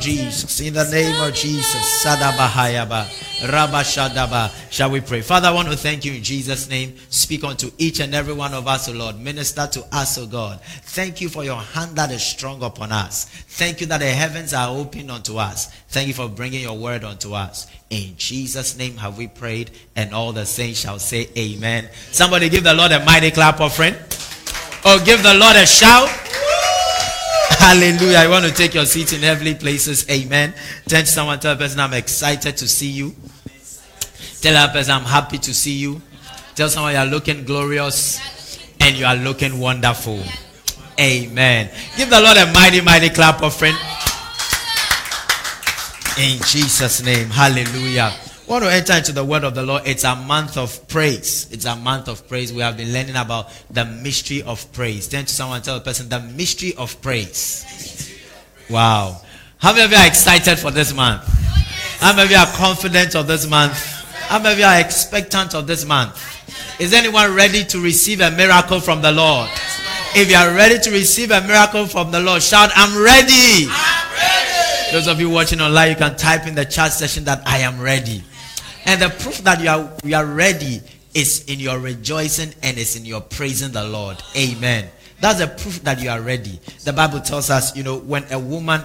Jesus. 0.00 0.60
In 0.60 0.74
the 0.74 0.84
name 0.90 1.20
of 1.20 1.34
Jesus. 1.34 2.04
Sadabahayaba. 2.04 3.04
Rabashadaba. 3.40 4.50
Shall 4.70 4.90
we 4.90 5.00
pray? 5.00 5.20
Father, 5.20 5.48
I 5.48 5.52
want 5.52 5.68
to 5.68 5.76
thank 5.76 6.04
you 6.04 6.12
in 6.14 6.22
Jesus' 6.22 6.68
name. 6.68 6.96
Speak 7.10 7.44
unto 7.44 7.70
each 7.78 8.00
and 8.00 8.14
every 8.14 8.32
one 8.32 8.54
of 8.54 8.66
us, 8.66 8.88
O 8.88 8.92
Lord. 8.92 9.20
Minister 9.20 9.66
to 9.66 9.84
us, 9.92 10.16
O 10.18 10.26
God. 10.26 10.60
Thank 10.62 11.20
you 11.20 11.28
for 11.28 11.44
your 11.44 11.58
hand 11.58 11.96
that 11.96 12.10
is 12.10 12.22
strong 12.22 12.62
upon 12.62 12.92
us. 12.92 13.26
Thank 13.26 13.80
you 13.80 13.86
that 13.88 13.98
the 13.98 14.10
heavens 14.10 14.54
are 14.54 14.74
open 14.74 15.10
unto 15.10 15.36
us. 15.36 15.66
Thank 15.88 16.08
you 16.08 16.14
for 16.14 16.28
bringing 16.28 16.62
your 16.62 16.78
word 16.78 17.04
unto 17.04 17.34
us. 17.34 17.66
In 17.90 18.14
Jesus' 18.16 18.78
name 18.78 18.96
have 18.96 19.18
we 19.18 19.28
prayed, 19.28 19.70
and 19.96 20.14
all 20.14 20.32
the 20.32 20.46
saints 20.46 20.80
shall 20.80 20.98
say 20.98 21.28
amen. 21.36 21.88
Somebody 22.12 22.48
give 22.48 22.64
the 22.64 22.74
Lord 22.74 22.92
a 22.92 23.04
mighty 23.04 23.30
clap 23.30 23.60
offering. 23.60 23.94
Or 24.82 24.96
oh, 24.96 25.02
give 25.04 25.22
the 25.22 25.34
Lord 25.34 25.56
a 25.56 25.66
shout. 25.66 26.08
Hallelujah. 27.60 28.16
I 28.16 28.26
want 28.26 28.46
to 28.46 28.52
take 28.52 28.72
your 28.72 28.86
seats 28.86 29.12
in 29.12 29.20
heavenly 29.20 29.54
places. 29.54 30.08
Amen. 30.08 30.54
Tell 30.88 31.04
someone, 31.04 31.38
tell 31.40 31.52
a 31.52 31.56
person, 31.56 31.78
I'm 31.78 31.92
excited 31.92 32.56
to 32.56 32.66
see 32.66 32.88
you. 32.88 33.14
Tell 34.40 34.54
that 34.54 34.72
person, 34.72 34.94
I'm 34.94 35.04
happy 35.04 35.36
to 35.36 35.52
see 35.52 35.74
you. 35.74 36.00
Tell 36.54 36.70
someone 36.70 36.94
you're 36.94 37.04
looking 37.04 37.44
glorious 37.44 38.18
and 38.80 38.96
you 38.96 39.04
are 39.04 39.14
looking 39.14 39.60
wonderful. 39.60 40.22
Amen. 40.98 41.68
Give 41.98 42.08
the 42.08 42.18
Lord 42.18 42.38
a 42.38 42.50
mighty, 42.50 42.80
mighty 42.80 43.10
clap 43.10 43.42
offering. 43.42 43.76
In 46.18 46.40
Jesus' 46.42 47.02
name. 47.04 47.28
Hallelujah 47.28 48.14
want 48.50 48.64
to 48.64 48.72
enter 48.72 48.94
into 48.94 49.12
the 49.12 49.24
word 49.24 49.44
of 49.44 49.54
the 49.54 49.62
Lord. 49.62 49.82
It's 49.86 50.02
a 50.02 50.16
month 50.16 50.56
of 50.56 50.88
praise. 50.88 51.46
It's 51.52 51.66
a 51.66 51.76
month 51.76 52.08
of 52.08 52.26
praise. 52.28 52.52
We 52.52 52.62
have 52.62 52.76
been 52.76 52.92
learning 52.92 53.14
about 53.14 53.48
the 53.70 53.84
mystery 53.84 54.42
of 54.42 54.70
praise. 54.72 55.06
Turn 55.06 55.24
to 55.24 55.32
someone 55.32 55.62
tell 55.62 55.78
the 55.78 55.84
person 55.84 56.08
the 56.08 56.18
mystery 56.18 56.74
of 56.76 57.00
praise. 57.00 58.12
Wow. 58.68 59.20
How 59.58 59.72
many 59.72 59.84
of 59.84 59.92
you 59.92 59.96
are 59.98 60.06
excited 60.06 60.58
for 60.58 60.72
this 60.72 60.92
month? 60.92 61.22
How 62.00 62.12
many 62.12 62.24
of 62.24 62.30
you 62.32 62.38
are 62.38 62.46
confident 62.56 63.14
of 63.14 63.28
this 63.28 63.48
month? 63.48 63.74
How 64.26 64.40
many 64.40 64.54
of 64.54 64.58
you 64.58 64.64
are 64.64 64.80
expectant 64.80 65.54
of 65.54 65.68
this 65.68 65.84
month? 65.84 66.18
Is 66.80 66.92
anyone 66.92 67.32
ready 67.36 67.62
to 67.66 67.80
receive 67.80 68.20
a 68.20 68.32
miracle 68.32 68.80
from 68.80 69.00
the 69.00 69.12
Lord? 69.12 69.48
If 70.16 70.28
you 70.28 70.36
are 70.36 70.52
ready 70.52 70.80
to 70.80 70.90
receive 70.90 71.30
a 71.30 71.40
miracle 71.42 71.86
from 71.86 72.10
the 72.10 72.18
Lord, 72.18 72.42
shout, 72.42 72.70
I'm 72.74 73.00
ready. 73.00 73.68
I'm 73.70 74.12
ready. 74.12 74.92
Those 74.92 75.06
of 75.06 75.20
you 75.20 75.30
watching 75.30 75.60
online, 75.60 75.90
you 75.90 75.96
can 75.96 76.16
type 76.16 76.48
in 76.48 76.56
the 76.56 76.64
chat 76.64 76.92
session 76.92 77.22
that 77.24 77.46
I 77.46 77.58
am 77.58 77.80
ready. 77.80 78.24
And 78.86 79.00
the 79.00 79.08
proof 79.08 79.38
that 79.38 79.60
you 79.60 79.68
are, 79.68 79.92
you 80.04 80.16
are 80.16 80.26
ready 80.26 80.80
is 81.14 81.44
in 81.46 81.60
your 81.60 81.78
rejoicing 81.78 82.54
and 82.62 82.78
is 82.78 82.96
in 82.96 83.04
your 83.04 83.20
praising 83.20 83.72
the 83.72 83.84
Lord. 83.84 84.22
Amen. 84.36 84.88
That's 85.20 85.40
a 85.40 85.48
proof 85.48 85.82
that 85.82 86.00
you 86.00 86.10
are 86.10 86.20
ready. 86.20 86.58
The 86.84 86.92
Bible 86.92 87.20
tells 87.20 87.50
us, 87.50 87.76
you 87.76 87.82
know, 87.82 87.98
when 87.98 88.24
a 88.32 88.38
woman, 88.38 88.82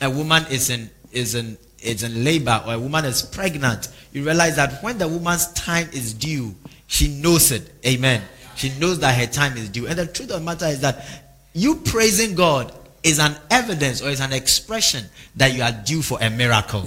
a 0.00 0.10
woman 0.10 0.44
is 0.50 0.70
in, 0.70 0.90
is 1.12 1.34
in, 1.34 1.56
is 1.80 2.02
in 2.02 2.24
labor 2.24 2.62
or 2.66 2.74
a 2.74 2.78
woman 2.78 3.04
is 3.04 3.22
pregnant, 3.22 3.88
you 4.12 4.24
realize 4.24 4.56
that 4.56 4.82
when 4.82 4.98
the 4.98 5.06
woman's 5.06 5.52
time 5.52 5.88
is 5.92 6.12
due, 6.12 6.54
she 6.86 7.08
knows 7.08 7.52
it. 7.52 7.70
Amen. 7.86 8.22
She 8.56 8.70
knows 8.78 8.98
that 9.00 9.14
her 9.14 9.26
time 9.26 9.56
is 9.56 9.68
due. 9.68 9.86
And 9.86 9.98
the 9.98 10.06
truth 10.06 10.30
of 10.30 10.40
the 10.40 10.44
matter 10.44 10.66
is 10.66 10.80
that 10.80 11.04
you 11.52 11.76
praising 11.76 12.34
God 12.34 12.72
is 13.06 13.20
an 13.20 13.36
evidence 13.50 14.02
or 14.02 14.08
is 14.08 14.20
an 14.20 14.32
expression 14.32 15.04
that 15.36 15.54
you 15.54 15.62
are 15.62 15.70
due 15.70 16.02
for 16.02 16.18
a 16.20 16.28
miracle. 16.28 16.82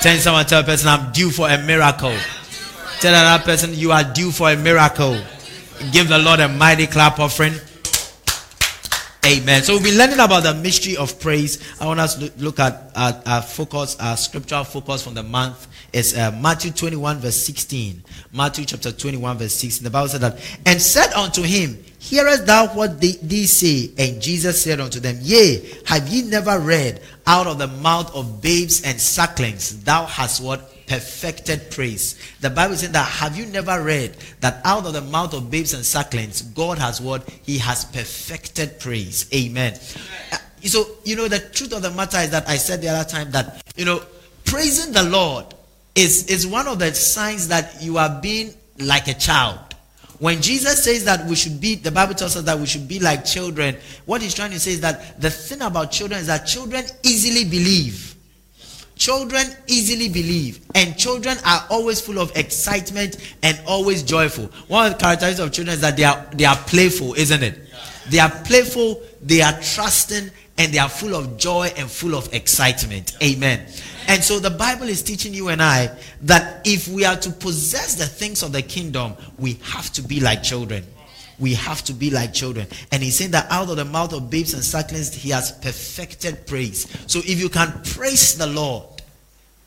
Tell 0.00 0.16
someone, 0.18 0.46
tell 0.46 0.60
a 0.60 0.64
person, 0.64 0.88
I'm 0.88 1.10
due 1.10 1.30
for 1.30 1.50
a 1.50 1.58
miracle. 1.58 2.16
Tell 3.00 3.12
another 3.12 3.42
person, 3.42 3.74
you 3.74 3.90
are 3.90 4.04
due 4.04 4.30
for 4.30 4.50
a 4.50 4.56
miracle. 4.56 5.20
Give 5.90 6.08
the 6.08 6.18
Lord 6.18 6.38
a 6.38 6.48
mighty 6.48 6.86
clap 6.86 7.18
offering. 7.18 7.54
Amen. 9.26 9.62
So 9.64 9.74
we've 9.74 9.82
been 9.84 9.98
learning 9.98 10.20
about 10.20 10.44
the 10.44 10.54
mystery 10.54 10.96
of 10.96 11.18
praise. 11.18 11.58
I 11.80 11.86
want 11.86 11.98
us 11.98 12.14
to 12.14 12.32
look 12.38 12.60
at 12.60 12.92
our, 12.94 13.42
focus, 13.42 13.96
our 13.98 14.16
scriptural 14.16 14.62
focus 14.62 15.02
from 15.02 15.14
the 15.14 15.24
month 15.24 15.66
is 15.92 16.16
uh, 16.16 16.30
Matthew 16.40 16.70
21 16.70 17.18
verse 17.18 17.36
16. 17.36 18.04
Matthew 18.32 18.64
chapter 18.66 18.92
21 18.92 19.38
verse 19.38 19.54
16. 19.54 19.82
The 19.82 19.90
Bible 19.90 20.08
said 20.08 20.20
that, 20.20 20.38
and 20.64 20.80
said 20.80 21.12
unto 21.12 21.42
him, 21.42 21.82
Hearest 22.00 22.46
thou 22.46 22.68
what 22.68 22.98
they, 22.98 23.44
say? 23.44 23.90
And 23.98 24.22
Jesus 24.22 24.62
said 24.62 24.80
unto 24.80 25.00
them, 25.00 25.18
Yea, 25.20 25.62
have 25.84 26.08
ye 26.08 26.22
never 26.22 26.58
read 26.58 27.02
out 27.26 27.46
of 27.46 27.58
the 27.58 27.66
mouth 27.68 28.12
of 28.14 28.40
babes 28.40 28.82
and 28.82 28.98
sucklings, 28.98 29.84
thou 29.84 30.06
hast 30.06 30.42
what? 30.42 30.86
Perfected 30.86 31.70
praise. 31.70 32.18
The 32.40 32.48
Bible 32.48 32.76
said 32.76 32.94
that 32.94 33.06
have 33.06 33.36
you 33.36 33.44
never 33.46 33.84
read 33.84 34.16
that 34.40 34.62
out 34.64 34.86
of 34.86 34.94
the 34.94 35.02
mouth 35.02 35.34
of 35.34 35.50
babes 35.50 35.74
and 35.74 35.84
sucklings, 35.84 36.40
God 36.40 36.78
has 36.78 37.02
what? 37.02 37.28
He 37.42 37.58
has 37.58 37.84
perfected 37.84 38.80
praise. 38.80 39.28
Amen. 39.34 39.78
Uh, 40.32 40.38
so, 40.64 40.86
you 41.04 41.16
know, 41.16 41.28
the 41.28 41.38
truth 41.38 41.74
of 41.74 41.82
the 41.82 41.90
matter 41.90 42.16
is 42.16 42.30
that 42.30 42.48
I 42.48 42.56
said 42.56 42.80
the 42.80 42.88
other 42.88 43.08
time 43.08 43.30
that, 43.32 43.62
you 43.76 43.84
know, 43.84 44.02
praising 44.46 44.94
the 44.94 45.02
Lord 45.02 45.44
is, 45.94 46.28
is 46.28 46.46
one 46.46 46.66
of 46.66 46.78
the 46.78 46.94
signs 46.94 47.48
that 47.48 47.82
you 47.82 47.98
are 47.98 48.20
being 48.22 48.54
like 48.78 49.06
a 49.06 49.14
child. 49.14 49.58
When 50.20 50.42
Jesus 50.42 50.84
says 50.84 51.04
that 51.06 51.26
we 51.26 51.34
should 51.34 51.60
be, 51.62 51.76
the 51.76 51.90
Bible 51.90 52.14
tells 52.14 52.36
us 52.36 52.44
that 52.44 52.58
we 52.58 52.66
should 52.66 52.86
be 52.86 53.00
like 53.00 53.24
children. 53.24 53.76
What 54.04 54.20
he's 54.20 54.34
trying 54.34 54.50
to 54.50 54.60
say 54.60 54.72
is 54.72 54.82
that 54.82 55.18
the 55.18 55.30
thing 55.30 55.62
about 55.62 55.90
children 55.90 56.20
is 56.20 56.26
that 56.26 56.46
children 56.46 56.84
easily 57.02 57.44
believe. 57.44 58.14
Children 58.96 59.46
easily 59.66 60.10
believe, 60.10 60.60
and 60.74 60.94
children 60.94 61.38
are 61.46 61.64
always 61.70 62.02
full 62.02 62.18
of 62.18 62.36
excitement 62.36 63.16
and 63.42 63.58
always 63.66 64.02
joyful. 64.02 64.44
One 64.68 64.88
of 64.88 64.92
the 64.92 64.98
characteristics 64.98 65.40
of 65.40 65.52
children 65.52 65.72
is 65.76 65.80
that 65.80 65.96
they 65.96 66.04
are 66.04 66.28
they 66.34 66.44
are 66.44 66.56
playful, 66.56 67.14
isn't 67.14 67.42
it? 67.42 67.58
They 68.10 68.18
are 68.18 68.28
playful, 68.28 69.00
they 69.22 69.40
are 69.40 69.58
trusting, 69.58 70.30
and 70.58 70.70
they 70.70 70.78
are 70.78 70.90
full 70.90 71.14
of 71.14 71.38
joy 71.38 71.72
and 71.78 71.90
full 71.90 72.14
of 72.14 72.30
excitement. 72.34 73.16
Amen. 73.22 73.66
And 74.10 74.24
so 74.24 74.40
the 74.40 74.50
Bible 74.50 74.88
is 74.88 75.04
teaching 75.04 75.32
you 75.32 75.50
and 75.50 75.62
I 75.62 75.88
that 76.22 76.66
if 76.66 76.88
we 76.88 77.04
are 77.04 77.14
to 77.14 77.30
possess 77.30 77.94
the 77.94 78.06
things 78.06 78.42
of 78.42 78.50
the 78.50 78.60
kingdom, 78.60 79.14
we 79.38 79.60
have 79.62 79.92
to 79.92 80.02
be 80.02 80.18
like 80.18 80.42
children. 80.42 80.84
We 81.38 81.54
have 81.54 81.84
to 81.84 81.92
be 81.92 82.10
like 82.10 82.34
children. 82.34 82.66
And 82.90 83.04
he's 83.04 83.16
saying 83.16 83.30
that 83.30 83.46
out 83.52 83.70
of 83.70 83.76
the 83.76 83.84
mouth 83.84 84.12
of 84.12 84.28
babes 84.28 84.52
and 84.52 84.64
sucklings, 84.64 85.14
he 85.14 85.30
has 85.30 85.52
perfected 85.52 86.44
praise. 86.48 86.88
So 87.06 87.20
if 87.20 87.40
you 87.40 87.48
can 87.48 87.70
praise 87.84 88.36
the 88.36 88.48
Lord, 88.48 88.82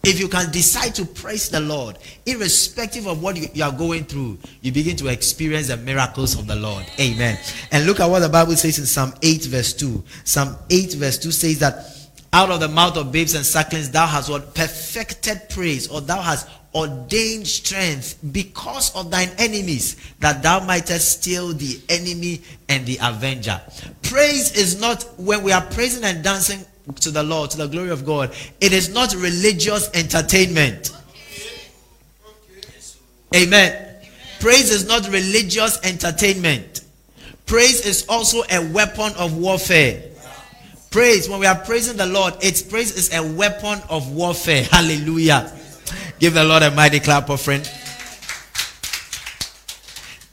if 0.03 0.19
you 0.19 0.27
can 0.27 0.51
decide 0.51 0.93
to 0.95 1.05
praise 1.05 1.47
the 1.47 1.61
Lord, 1.61 1.97
irrespective 2.25 3.07
of 3.07 3.23
what 3.23 3.37
you, 3.37 3.47
you, 3.53 3.63
are 3.63 3.71
going 3.71 4.03
through, 4.03 4.39
you 4.59 4.73
begin 4.73 4.97
to 4.97 5.07
experience 5.07 5.69
the 5.69 5.77
miracles 5.77 6.37
of 6.37 6.47
the 6.47 6.57
Lord. 6.57 6.85
Amen. 6.99 7.39
And 7.71 7.85
look 7.85 8.01
at 8.01 8.09
what 8.09 8.19
the 8.19 8.27
Bible 8.27 8.57
says 8.57 8.77
in 8.77 8.85
Psalm 8.85 9.13
8, 9.21 9.45
verse 9.45 9.71
2. 9.71 10.03
Psalm 10.25 10.57
8, 10.69 10.95
verse 10.95 11.17
2 11.17 11.31
says 11.31 11.59
that 11.59 12.02
out 12.33 12.49
of 12.49 12.59
the 12.59 12.67
mouth 12.67 12.97
of 12.97 13.11
babes 13.11 13.35
and 13.35 13.45
sucklings, 13.45 13.91
thou 13.91 14.07
hast 14.07 14.29
what? 14.29 14.55
Perfected 14.55 15.49
praise, 15.49 15.87
or 15.87 16.01
thou 16.01 16.21
hast 16.21 16.49
ordained 16.75 17.47
strength 17.47 18.17
because 18.31 18.93
of 18.95 19.11
thine 19.11 19.29
enemies, 19.37 19.95
that 20.19 20.41
thou 20.41 20.59
mightest 20.59 21.21
steal 21.21 21.53
the 21.53 21.79
enemy 21.89 22.41
and 22.67 22.85
the 22.87 22.97
avenger. 23.01 23.61
Praise 24.01 24.57
is 24.57 24.81
not 24.81 25.03
when 25.17 25.43
we 25.43 25.51
are 25.51 25.61
praising 25.61 26.03
and 26.03 26.23
dancing 26.23 26.59
to 26.99 27.11
the 27.11 27.23
Lord, 27.23 27.51
to 27.51 27.57
the 27.57 27.67
glory 27.67 27.89
of 27.89 28.05
God, 28.05 28.33
it 28.59 28.73
is 28.73 28.89
not 28.89 29.13
religious 29.13 29.89
entertainment. 29.93 30.91
Amen. 33.35 33.95
Praise 34.39 34.69
is 34.69 34.87
not 34.87 35.07
religious 35.07 35.79
entertainment. 35.83 36.81
Praise 37.45 37.85
is 37.85 38.05
also 38.07 38.41
a 38.49 38.71
weapon 38.71 39.13
of 39.17 39.37
warfare. 39.37 40.03
Praise, 40.93 41.27
when 41.27 41.39
we 41.39 41.47
are 41.47 41.55
praising 41.55 41.97
the 41.97 42.05
Lord, 42.05 42.35
its 42.39 42.61
praise 42.61 42.95
is 42.95 43.11
a 43.15 43.33
weapon 43.33 43.81
of 43.89 44.11
warfare. 44.11 44.63
Hallelujah. 44.65 45.51
Give 46.19 46.35
the 46.35 46.43
Lord 46.43 46.61
a 46.61 46.69
mighty 46.69 46.99
clap 46.99 47.31
of 47.31 47.41
friend. 47.41 47.63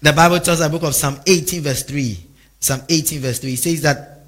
The 0.03 0.13
Bible 0.13 0.39
tells 0.39 0.59
the 0.59 0.69
book 0.69 0.83
of 0.83 0.95
Psalm 0.95 1.19
18, 1.27 1.63
verse 1.63 1.83
3. 1.85 2.27
Psalm 2.59 2.83
18, 2.91 3.21
verse 3.21 3.39
3 3.39 3.57
says 3.57 3.81
that 3.81 4.27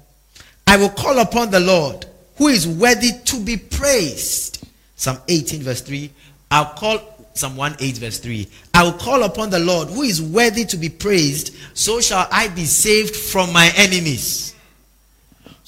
I 0.65 0.77
will 0.77 0.89
call 0.89 1.19
upon 1.19 1.51
the 1.51 1.59
Lord 1.59 2.07
who 2.37 2.47
is 2.47 2.67
worthy 2.67 3.11
to 3.25 3.39
be 3.39 3.55
praised. 3.55 4.67
Psalm 4.95 5.19
18, 5.27 5.61
verse 5.61 5.81
3. 5.81 6.09
I'll 6.49 6.73
call 6.73 7.27
Psalm 7.35 7.55
1 7.55 7.75
8, 7.79 7.97
verse 7.97 8.17
3. 8.17 8.47
I 8.73 8.81
will 8.81 8.93
call 8.93 9.21
upon 9.21 9.51
the 9.51 9.59
Lord 9.59 9.89
who 9.89 10.01
is 10.01 10.19
worthy 10.19 10.65
to 10.65 10.77
be 10.77 10.89
praised, 10.89 11.55
so 11.75 12.01
shall 12.01 12.27
I 12.31 12.47
be 12.47 12.65
saved 12.65 13.15
from 13.15 13.53
my 13.53 13.71
enemies. 13.75 14.52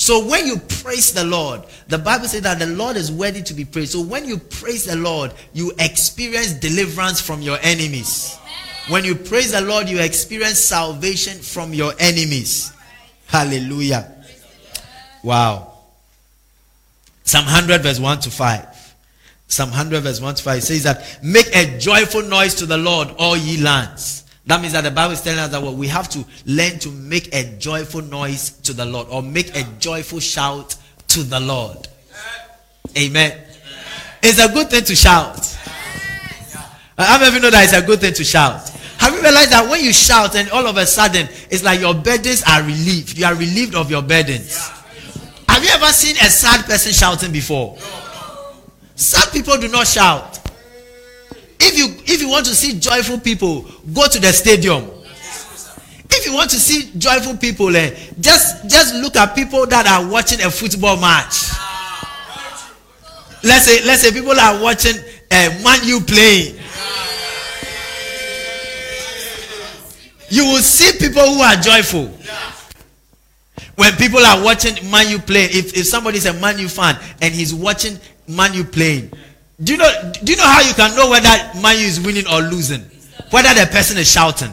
So 0.06 0.24
when 0.24 0.46
you 0.46 0.58
praise 0.58 1.14
the 1.14 1.24
Lord, 1.24 1.64
the 1.88 1.98
Bible 1.98 2.28
says 2.28 2.44
that 2.44 2.60
the 2.60 2.68
Lord 2.68 2.96
is 2.96 3.12
worthy 3.12 3.42
to 3.42 3.56
be 3.56 3.66
praised. 3.66 3.94
So 3.94 4.02
when 4.04 4.26
you 4.26 4.38
praise 4.38 4.86
the 4.86 4.96
Lord, 4.96 5.34
you 5.52 5.72
experience 5.80 6.54
deliverance 6.54 7.20
from 7.20 7.42
your 7.42 7.58
enemies. 7.64 8.38
When 8.88 9.04
you 9.04 9.16
praise 9.16 9.54
the 9.54 9.62
Lord, 9.62 9.90
you 9.90 10.00
experience 10.00 10.60
salvation 10.60 11.40
from 11.40 11.74
your 11.74 11.92
enemies. 11.98 12.72
Hallelujah. 13.26 14.14
Wow. 15.24 15.74
Psalm 17.24 17.46
100 17.46 17.82
verse 17.82 18.00
1 18.00 18.20
to 18.20 18.30
5. 18.30 18.96
Psalm 19.48 19.70
100 19.72 20.02
verse 20.02 20.22
1 20.22 20.36
to 20.36 20.44
5 20.44 20.64
says 20.64 20.84
that 20.84 21.18
make 21.24 21.48
a 21.56 21.80
joyful 21.80 22.22
noise 22.22 22.54
to 22.54 22.68
the 22.68 22.78
Lord, 22.78 23.08
all 23.18 23.36
ye 23.36 23.58
lands. 23.58 24.25
That 24.48 24.62
means 24.62 24.74
that 24.74 24.84
the 24.84 24.92
Bible 24.92 25.14
is 25.14 25.22
telling 25.22 25.40
us 25.40 25.50
that 25.50 25.62
well, 25.62 25.76
we 25.76 25.88
have 25.88 26.08
to 26.10 26.24
learn 26.46 26.78
to 26.80 26.92
make 26.92 27.34
a 27.34 27.58
joyful 27.58 28.02
noise 28.02 28.52
to 28.62 28.74
the 28.74 28.86
Lord 28.86 29.08
or 29.10 29.24
make 29.24 29.56
a 29.56 29.64
joyful 29.80 30.20
shout 30.20 30.76
to 31.10 31.24
the 31.24 31.40
Lord. 31.40 31.88
Amen. 32.98 33.42
It's 34.22 34.40
a 34.44 34.52
good 34.52 34.70
thing 34.70 34.84
to 34.84 34.96
shout. 34.96 35.58
How 36.98 37.18
many 37.18 37.28
of 37.28 37.34
you 37.34 37.40
know 37.42 37.50
that 37.50 37.64
it's 37.64 37.74
a 37.74 37.82
good 37.82 38.00
thing 38.00 38.14
to 38.14 38.24
shout? 38.24 38.70
Have 39.00 39.14
you 39.14 39.22
realized 39.22 39.52
that 39.52 39.70
when 39.70 39.84
you 39.84 39.92
shout 39.92 40.36
and 40.36 40.50
all 40.52 40.66
of 40.66 40.78
a 40.78 40.86
sudden 40.86 41.28
it's 41.50 41.64
like 41.64 41.80
your 41.80 41.94
burdens 41.94 42.44
are 42.48 42.62
relieved? 42.62 43.18
You 43.18 43.26
are 43.26 43.36
relieved 43.36 43.76
of 43.76 43.90
your 43.92 44.02
burdens. 44.02 44.58
Have 45.50 45.64
you 45.64 45.70
ever 45.70 45.88
seen 45.88 46.16
a 46.18 46.30
sad 46.30 46.66
person 46.66 46.92
shouting 46.94 47.32
before? 47.32 47.78
Sad 48.96 49.32
people 49.32 49.58
do 49.58 49.68
not 49.68 49.88
shout. 49.88 50.40
If 51.60 51.78
you 51.78 51.86
if 52.14 52.22
you 52.22 52.30
want 52.30 52.46
to 52.48 52.56
see 52.56 52.80
joyful 52.80 53.20
people, 53.20 53.66
go 53.94 54.08
to 54.08 54.20
the 54.20 54.32
stadium. 54.32 54.90
If 56.10 56.26
you 56.26 56.34
want 56.34 56.50
to 56.52 56.60
see 56.60 56.92
joyful 56.98 57.38
people, 57.38 57.76
eh, 57.76 57.96
just 58.20 58.70
just 58.70 58.96
look 58.96 59.16
at 59.16 59.36
people 59.36 59.66
that 59.68 59.88
are 59.88 60.10
watching 60.10 60.42
a 60.42 60.50
football 60.52 60.98
match. 60.98 61.52
Let's 63.44 63.66
say 63.66 63.84
let's 63.86 64.02
say 64.02 64.12
people 64.12 64.40
are 64.40 64.62
watching 64.62 64.96
uh, 65.32 65.62
Man 65.64 65.80
U. 65.86 66.00
You 70.30 70.44
will 70.46 70.62
see 70.62 70.98
people 71.00 71.22
who 71.22 71.42
are 71.42 71.56
joyful. 71.56 72.08
When 73.76 73.94
people 73.94 74.20
are 74.26 74.44
watching 74.44 74.90
Man 74.90 75.20
play, 75.22 75.46
if, 75.46 75.78
if 75.78 75.86
somebody 75.86 76.18
is 76.18 76.26
a 76.26 76.34
Man 76.34 76.58
fan 76.68 76.98
and 77.22 77.34
he's 77.34 77.54
watching 77.54 78.00
Man 78.28 78.54
U 78.54 78.64
playing, 78.64 79.12
do 79.64 79.72
you 79.72 79.78
know 79.78 80.12
do 80.24 80.32
you 80.34 80.38
know 80.38 80.44
how 80.46 80.62
you 80.62 80.74
can 80.74 80.96
know 80.96 81.10
whether 81.10 81.30
Man 81.62 81.78
is 81.78 82.00
winning 82.02 82.28
or 82.28 82.42
losing? 82.42 82.82
Whether 83.32 83.54
the 83.54 83.68
person 83.72 83.98
is 83.98 84.12
shouting. 84.12 84.52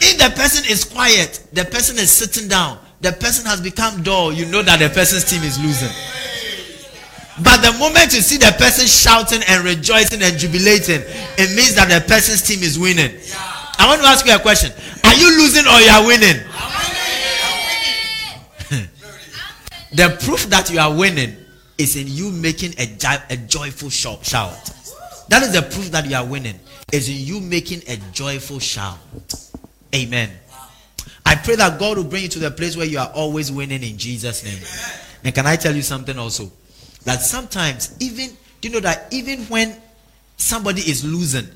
If 0.00 0.16
the 0.16 0.30
person 0.34 0.64
is 0.70 0.84
quiet, 0.84 1.46
the 1.52 1.64
person 1.66 1.98
is 1.98 2.10
sitting 2.10 2.48
down, 2.48 2.78
the 3.02 3.12
person 3.12 3.44
has 3.44 3.60
become 3.60 4.02
dull, 4.02 4.32
you 4.32 4.46
know 4.46 4.62
that 4.62 4.78
the 4.78 4.88
person's 4.88 5.24
team 5.28 5.42
is 5.42 5.58
losing. 5.60 5.90
But 7.42 7.60
the 7.60 7.72
moment 7.78 8.14
you 8.14 8.20
see 8.20 8.38
the 8.38 8.54
person 8.58 8.86
shouting 8.86 9.42
and 9.48 9.64
rejoicing 9.64 10.22
and 10.22 10.38
jubilating, 10.38 11.02
it 11.36 11.54
means 11.54 11.74
that 11.74 11.88
the 11.88 12.00
person's 12.08 12.40
team 12.42 12.62
is 12.62 12.78
winning. 12.78 13.12
I 13.78 13.86
want 13.86 14.00
to 14.00 14.08
ask 14.08 14.26
you 14.26 14.34
a 14.34 14.38
question. 14.38 14.72
Are 15.04 15.14
you 15.14 15.28
losing 15.38 15.66
or 15.66 15.80
you 15.80 15.90
are 15.90 16.06
winning? 16.06 16.36
the 19.92 20.16
proof 20.24 20.48
that 20.48 20.70
you 20.70 20.78
are 20.80 20.94
winning 20.94 21.36
is 21.80 21.96
in 21.96 22.06
you 22.06 22.30
making 22.30 22.74
a, 22.78 22.98
a 23.30 23.36
joyful 23.36 23.88
shout. 23.88 24.22
That 25.28 25.42
is 25.42 25.52
the 25.52 25.62
proof 25.62 25.90
that 25.92 26.08
you 26.08 26.14
are 26.14 26.24
winning. 26.24 26.60
Is 26.92 27.08
in 27.08 27.16
you 27.16 27.40
making 27.40 27.82
a 27.88 27.96
joyful 28.12 28.58
shout. 28.58 28.98
Amen. 29.94 30.30
I 31.24 31.36
pray 31.36 31.56
that 31.56 31.78
God 31.78 31.96
will 31.96 32.04
bring 32.04 32.24
you 32.24 32.28
to 32.30 32.38
the 32.38 32.50
place 32.50 32.76
where 32.76 32.86
you 32.86 32.98
are 32.98 33.10
always 33.14 33.50
winning 33.50 33.82
in 33.82 33.96
Jesus' 33.96 34.44
name. 34.44 34.58
And 35.24 35.34
can 35.34 35.46
I 35.46 35.56
tell 35.56 35.74
you 35.74 35.82
something 35.82 36.18
also? 36.18 36.50
That 37.04 37.22
sometimes, 37.22 37.96
even, 38.00 38.30
do 38.60 38.68
you 38.68 38.74
know 38.74 38.80
that 38.80 39.06
even 39.12 39.40
when 39.44 39.74
somebody 40.36 40.82
is 40.82 41.04
losing, 41.04 41.46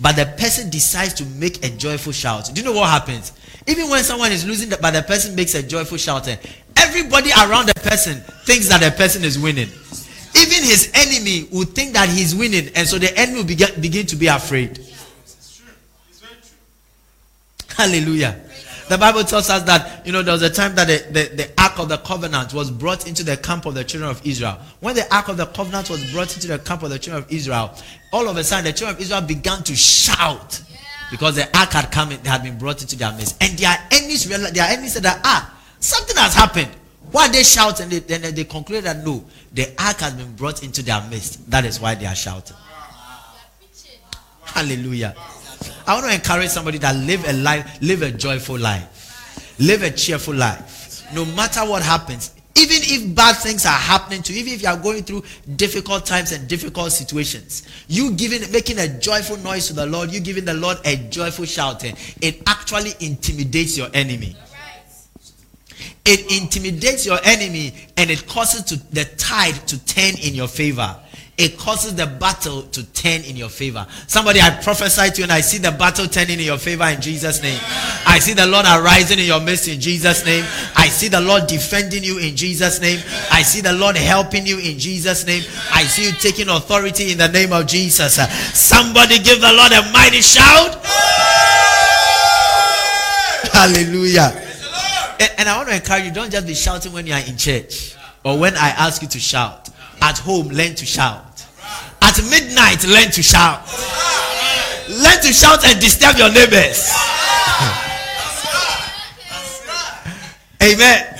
but 0.00 0.16
the 0.16 0.26
person 0.36 0.68
decides 0.68 1.14
to 1.14 1.24
make 1.24 1.64
a 1.64 1.70
joyful 1.70 2.12
shout, 2.12 2.50
do 2.52 2.60
you 2.60 2.66
know 2.66 2.72
what 2.72 2.90
happens? 2.90 3.32
Even 3.66 3.88
when 3.88 4.02
someone 4.02 4.32
is 4.32 4.44
losing, 4.44 4.68
but 4.68 4.90
the 4.90 5.02
person 5.02 5.34
makes 5.34 5.54
a 5.54 5.62
joyful 5.62 5.96
shout, 5.96 6.28
eh, 6.28 6.36
everybody 6.78 7.30
around 7.30 7.68
the 7.68 7.74
person 7.74 8.20
thinks 8.44 8.68
that 8.68 8.80
the 8.80 8.90
person 8.96 9.24
is 9.24 9.38
winning. 9.38 9.68
Even 10.36 10.62
his 10.64 10.90
enemy 10.94 11.48
will 11.50 11.64
think 11.64 11.94
that 11.94 12.08
he's 12.08 12.34
winning, 12.34 12.70
and 12.74 12.86
so 12.86 12.98
the 12.98 13.16
enemy 13.18 13.38
will 13.38 13.46
begin, 13.46 13.80
begin 13.80 14.06
to 14.06 14.16
be 14.16 14.26
afraid. 14.26 14.80
Hallelujah. 17.76 18.40
The 18.88 18.96
Bible 18.96 19.24
tells 19.24 19.50
us 19.50 19.64
that, 19.64 20.06
you 20.06 20.12
know, 20.12 20.22
there 20.22 20.32
was 20.32 20.42
a 20.42 20.50
time 20.50 20.74
that 20.76 20.86
the, 20.86 21.04
the, 21.10 21.34
the, 21.34 21.50
Ark 21.60 21.78
of 21.80 21.88
the 21.88 21.98
Covenant 21.98 22.54
was 22.54 22.70
brought 22.70 23.08
into 23.08 23.24
the 23.24 23.36
camp 23.36 23.66
of 23.66 23.74
the 23.74 23.82
children 23.82 24.10
of 24.10 24.24
Israel. 24.24 24.58
When 24.78 24.94
the 24.94 25.12
Ark 25.12 25.28
of 25.28 25.36
the 25.36 25.46
Covenant 25.46 25.90
was 25.90 26.12
brought 26.12 26.34
into 26.36 26.46
the 26.46 26.60
camp 26.60 26.84
of 26.84 26.90
the 26.90 26.98
children 26.98 27.24
of 27.24 27.32
Israel, 27.32 27.74
all 28.12 28.28
of 28.28 28.36
a 28.36 28.44
sudden 28.44 28.64
the 28.64 28.72
children 28.72 28.94
of 28.94 29.02
Israel 29.02 29.22
began 29.22 29.64
to 29.64 29.74
shout 29.74 30.62
because 31.10 31.34
the 31.34 31.58
Ark 31.58 31.72
had 31.72 31.90
come 31.90 32.12
in, 32.12 32.24
had 32.24 32.44
been 32.44 32.58
brought 32.58 32.80
into 32.80 32.96
their 32.96 33.12
midst. 33.12 33.36
And 33.42 33.58
their 33.58 33.76
enemies 33.90 34.28
realized, 34.28 34.54
their 34.54 34.68
enemies 34.68 34.92
said 34.92 35.02
that, 35.02 35.20
ah, 35.24 35.55
something 35.80 36.16
has 36.16 36.34
happened. 36.34 36.70
Why 37.12 37.28
they 37.28 37.42
shout? 37.42 37.80
And 37.80 37.90
they, 37.90 38.00
then 38.00 38.34
they 38.34 38.44
conclude 38.44 38.84
that 38.84 39.04
no, 39.04 39.24
the 39.52 39.68
Ark 39.78 40.00
has 40.00 40.14
been 40.14 40.34
brought 40.34 40.62
into 40.62 40.82
their 40.82 41.00
midst. 41.08 41.48
That 41.50 41.64
is 41.64 41.80
why 41.80 41.94
they 41.94 42.06
are 42.06 42.14
shouting. 42.14 42.56
Hallelujah. 44.42 45.14
I 45.86 45.94
want 45.94 46.06
to 46.06 46.14
encourage 46.14 46.48
somebody 46.48 46.78
that 46.78 46.96
live 46.96 47.24
a 47.28 47.32
life, 47.32 47.78
live 47.80 48.02
a 48.02 48.10
joyful 48.10 48.58
life, 48.58 49.54
live 49.58 49.82
a 49.82 49.90
cheerful 49.90 50.34
life. 50.34 51.04
No 51.14 51.24
matter 51.24 51.60
what 51.60 51.82
happens, 51.82 52.32
even 52.56 52.78
if 52.82 53.14
bad 53.14 53.34
things 53.34 53.66
are 53.66 53.70
happening 53.70 54.22
to 54.22 54.32
you, 54.32 54.40
even 54.40 54.54
if 54.54 54.62
you 54.62 54.68
are 54.68 54.78
going 54.78 55.02
through 55.04 55.22
difficult 55.56 56.06
times 56.06 56.32
and 56.32 56.48
difficult 56.48 56.90
situations, 56.90 57.68
you 57.86 58.12
giving 58.12 58.50
making 58.50 58.78
a 58.78 58.88
joyful 58.98 59.36
noise 59.38 59.66
to 59.68 59.74
the 59.74 59.84
Lord, 59.84 60.10
you 60.10 60.20
giving 60.20 60.44
the 60.44 60.54
Lord 60.54 60.78
a 60.84 60.96
joyful 60.96 61.44
shouting, 61.44 61.94
it 62.22 62.42
actually 62.46 62.92
intimidates 63.00 63.76
your 63.76 63.88
enemy. 63.92 64.34
It 66.04 66.40
intimidates 66.40 67.04
your 67.04 67.18
enemy 67.24 67.74
and 67.96 68.10
it 68.10 68.26
causes 68.26 68.62
to, 68.64 68.76
the 68.94 69.04
tide 69.16 69.54
to 69.68 69.84
turn 69.84 70.14
in 70.18 70.34
your 70.34 70.48
favor 70.48 70.96
it 71.38 71.58
causes 71.58 71.94
the 71.94 72.06
battle 72.06 72.62
to 72.62 72.82
turn 72.92 73.22
in 73.22 73.36
your 73.36 73.50
favor. 73.50 73.86
Somebody, 74.06 74.40
I 74.40 74.50
prophesy 74.62 75.10
to 75.10 75.18
you 75.18 75.22
and 75.24 75.32
I 75.32 75.42
see 75.42 75.58
the 75.58 75.70
battle 75.70 76.06
turning 76.06 76.40
in 76.40 76.46
your 76.46 76.56
favor 76.56 76.84
in 76.84 77.00
Jesus' 77.00 77.42
name. 77.42 77.60
I 78.06 78.18
see 78.20 78.32
the 78.32 78.46
Lord 78.46 78.64
arising 78.64 79.18
in 79.18 79.26
your 79.26 79.40
midst 79.40 79.68
in 79.68 79.78
Jesus' 79.78 80.24
name. 80.24 80.44
I 80.76 80.88
see 80.88 81.08
the 81.08 81.20
Lord 81.20 81.46
defending 81.46 82.02
you 82.02 82.18
in 82.18 82.36
Jesus' 82.36 82.80
name. 82.80 83.00
I 83.30 83.42
see 83.42 83.60
the 83.60 83.74
Lord 83.74 83.96
helping 83.96 84.46
you 84.46 84.58
in 84.58 84.78
Jesus' 84.78 85.26
name. 85.26 85.42
I 85.72 85.82
see 85.84 86.06
you 86.06 86.12
taking 86.12 86.48
authority 86.48 87.12
in 87.12 87.18
the 87.18 87.28
name 87.28 87.52
of 87.52 87.66
Jesus. 87.66 88.14
Somebody 88.58 89.18
give 89.18 89.40
the 89.42 89.52
Lord 89.52 89.72
a 89.72 89.92
mighty 89.92 90.22
shout. 90.22 90.80
Hallelujah. 93.52 94.45
And 95.20 95.48
I 95.48 95.56
want 95.56 95.68
to 95.68 95.76
encourage 95.76 96.04
you, 96.04 96.12
don't 96.12 96.30
just 96.30 96.46
be 96.46 96.54
shouting 96.54 96.92
when 96.92 97.06
you 97.06 97.12
are 97.14 97.20
in 97.26 97.36
church 97.36 97.96
or 98.24 98.38
when 98.38 98.56
I 98.56 98.68
ask 98.70 99.02
you 99.02 99.08
to 99.08 99.18
shout. 99.18 99.70
At 100.00 100.18
home, 100.18 100.48
learn 100.48 100.74
to 100.74 100.86
shout. 100.86 101.46
At 102.02 102.18
midnight, 102.30 102.84
learn 102.86 103.10
to 103.12 103.22
shout. 103.22 103.66
Learn 104.88 105.20
to 105.22 105.32
shout 105.32 105.64
and 105.64 105.80
disturb 105.80 106.16
your 106.16 106.32
neighbors. 106.32 106.92
Amen. 110.62 111.18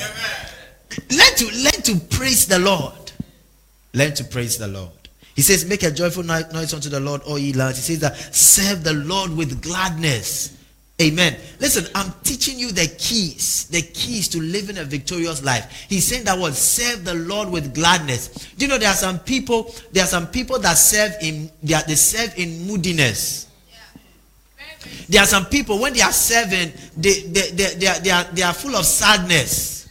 Learn 1.10 1.34
to 1.36 1.44
learn 1.46 1.82
to 1.82 1.96
praise 2.16 2.46
the 2.46 2.58
Lord. 2.58 3.12
Learn 3.92 4.14
to 4.14 4.24
praise 4.24 4.58
the 4.58 4.68
Lord. 4.68 4.90
He 5.34 5.42
says, 5.42 5.64
Make 5.64 5.82
a 5.82 5.90
joyful 5.90 6.22
noise 6.22 6.74
unto 6.74 6.88
the 6.88 7.00
Lord, 7.00 7.22
all 7.22 7.38
ye 7.38 7.52
lands. 7.52 7.76
He 7.76 7.94
says 7.94 8.00
that 8.00 8.16
serve 8.34 8.82
the 8.82 8.94
Lord 8.94 9.30
with 9.36 9.62
gladness. 9.62 10.55
Amen. 10.98 11.36
Listen, 11.60 11.84
I'm 11.94 12.10
teaching 12.22 12.58
you 12.58 12.72
the 12.72 12.86
keys, 12.98 13.68
the 13.68 13.82
keys 13.82 14.28
to 14.28 14.40
living 14.40 14.78
a 14.78 14.84
victorious 14.84 15.44
life. 15.44 15.86
He's 15.90 16.06
saying 16.06 16.24
that 16.24 16.38
word, 16.38 16.54
serve 16.54 17.04
the 17.04 17.12
Lord 17.12 17.50
with 17.50 17.74
gladness. 17.74 18.28
Do 18.56 18.64
you 18.64 18.70
know 18.70 18.78
there 18.78 18.88
are 18.88 18.94
some 18.94 19.18
people, 19.18 19.74
there 19.92 20.04
are 20.04 20.08
some 20.08 20.26
people 20.28 20.58
that 20.60 20.78
serve 20.78 21.12
in 21.20 21.50
they, 21.62 21.74
are, 21.74 21.82
they 21.86 21.96
serve 21.96 22.32
in 22.38 22.66
moodiness. 22.66 23.46
There 25.08 25.20
are 25.20 25.26
some 25.26 25.46
people 25.46 25.80
when 25.80 25.92
they 25.92 26.00
are 26.00 26.12
serving, 26.12 26.72
they, 26.96 27.20
they, 27.22 27.50
they, 27.50 27.74
they, 27.74 27.86
are, 27.86 28.00
they, 28.00 28.10
are, 28.10 28.24
they 28.32 28.42
are 28.42 28.54
full 28.54 28.74
of 28.74 28.86
sadness. 28.86 29.90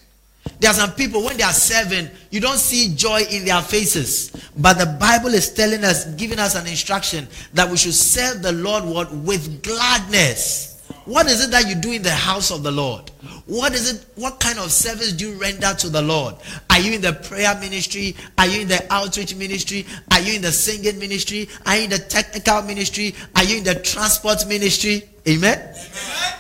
There 0.60 0.72
are 0.72 0.74
some 0.74 0.94
people 0.94 1.24
when 1.24 1.38
they 1.38 1.44
are 1.44 1.54
serving, 1.54 2.10
you 2.32 2.40
don't 2.40 2.58
see 2.58 2.96
joy 2.96 3.22
in 3.30 3.46
their 3.46 3.62
faces. 3.62 4.32
But 4.58 4.80
the 4.80 4.86
Bible 5.00 5.34
is 5.34 5.54
telling 5.54 5.84
us, 5.84 6.06
giving 6.16 6.40
us 6.40 6.56
an 6.56 6.66
instruction 6.66 7.28
that 7.54 7.70
we 7.70 7.78
should 7.78 7.94
serve 7.94 8.42
the 8.42 8.54
Lord 8.54 8.86
with 9.26 9.62
gladness. 9.62 10.75
What 11.06 11.28
is 11.28 11.44
it 11.44 11.52
that 11.52 11.68
you 11.68 11.76
do 11.76 11.92
in 11.92 12.02
the 12.02 12.10
house 12.12 12.52
of 12.52 12.64
the 12.64 12.72
Lord? 12.72 13.12
What 13.46 13.74
is 13.74 13.94
it? 13.94 14.06
What 14.16 14.40
kind 14.40 14.58
of 14.58 14.72
service 14.72 15.14
do 15.14 15.30
you 15.30 15.40
render 15.40 15.72
to 15.76 15.90
the 15.90 16.02
Lord? 16.02 16.36
Are 16.72 16.80
you 16.80 16.94
in 16.94 17.02
the 17.02 17.14
prayer 17.14 17.56
ministry? 17.60 18.16
Are 18.40 18.48
you 18.48 18.62
in 18.62 18.68
the 18.68 18.86
outreach 18.92 19.36
ministry? 19.36 19.86
Are 20.12 20.20
you 20.20 20.34
in 20.34 20.42
the 20.42 20.52
singing 20.52 20.98
ministry? 20.98 21.48
Are 21.68 21.78
you 21.78 21.84
in 21.84 21.90
the 21.92 22.00
technical 22.00 22.64
ministry? 22.64 23.14
Are 23.36 23.44
you 23.44 23.58
in 23.58 23.64
the 23.64 23.76
transport 23.76 24.48
ministry? 24.48 25.04
Amen. 25.28 25.60
Amen. 25.60 26.34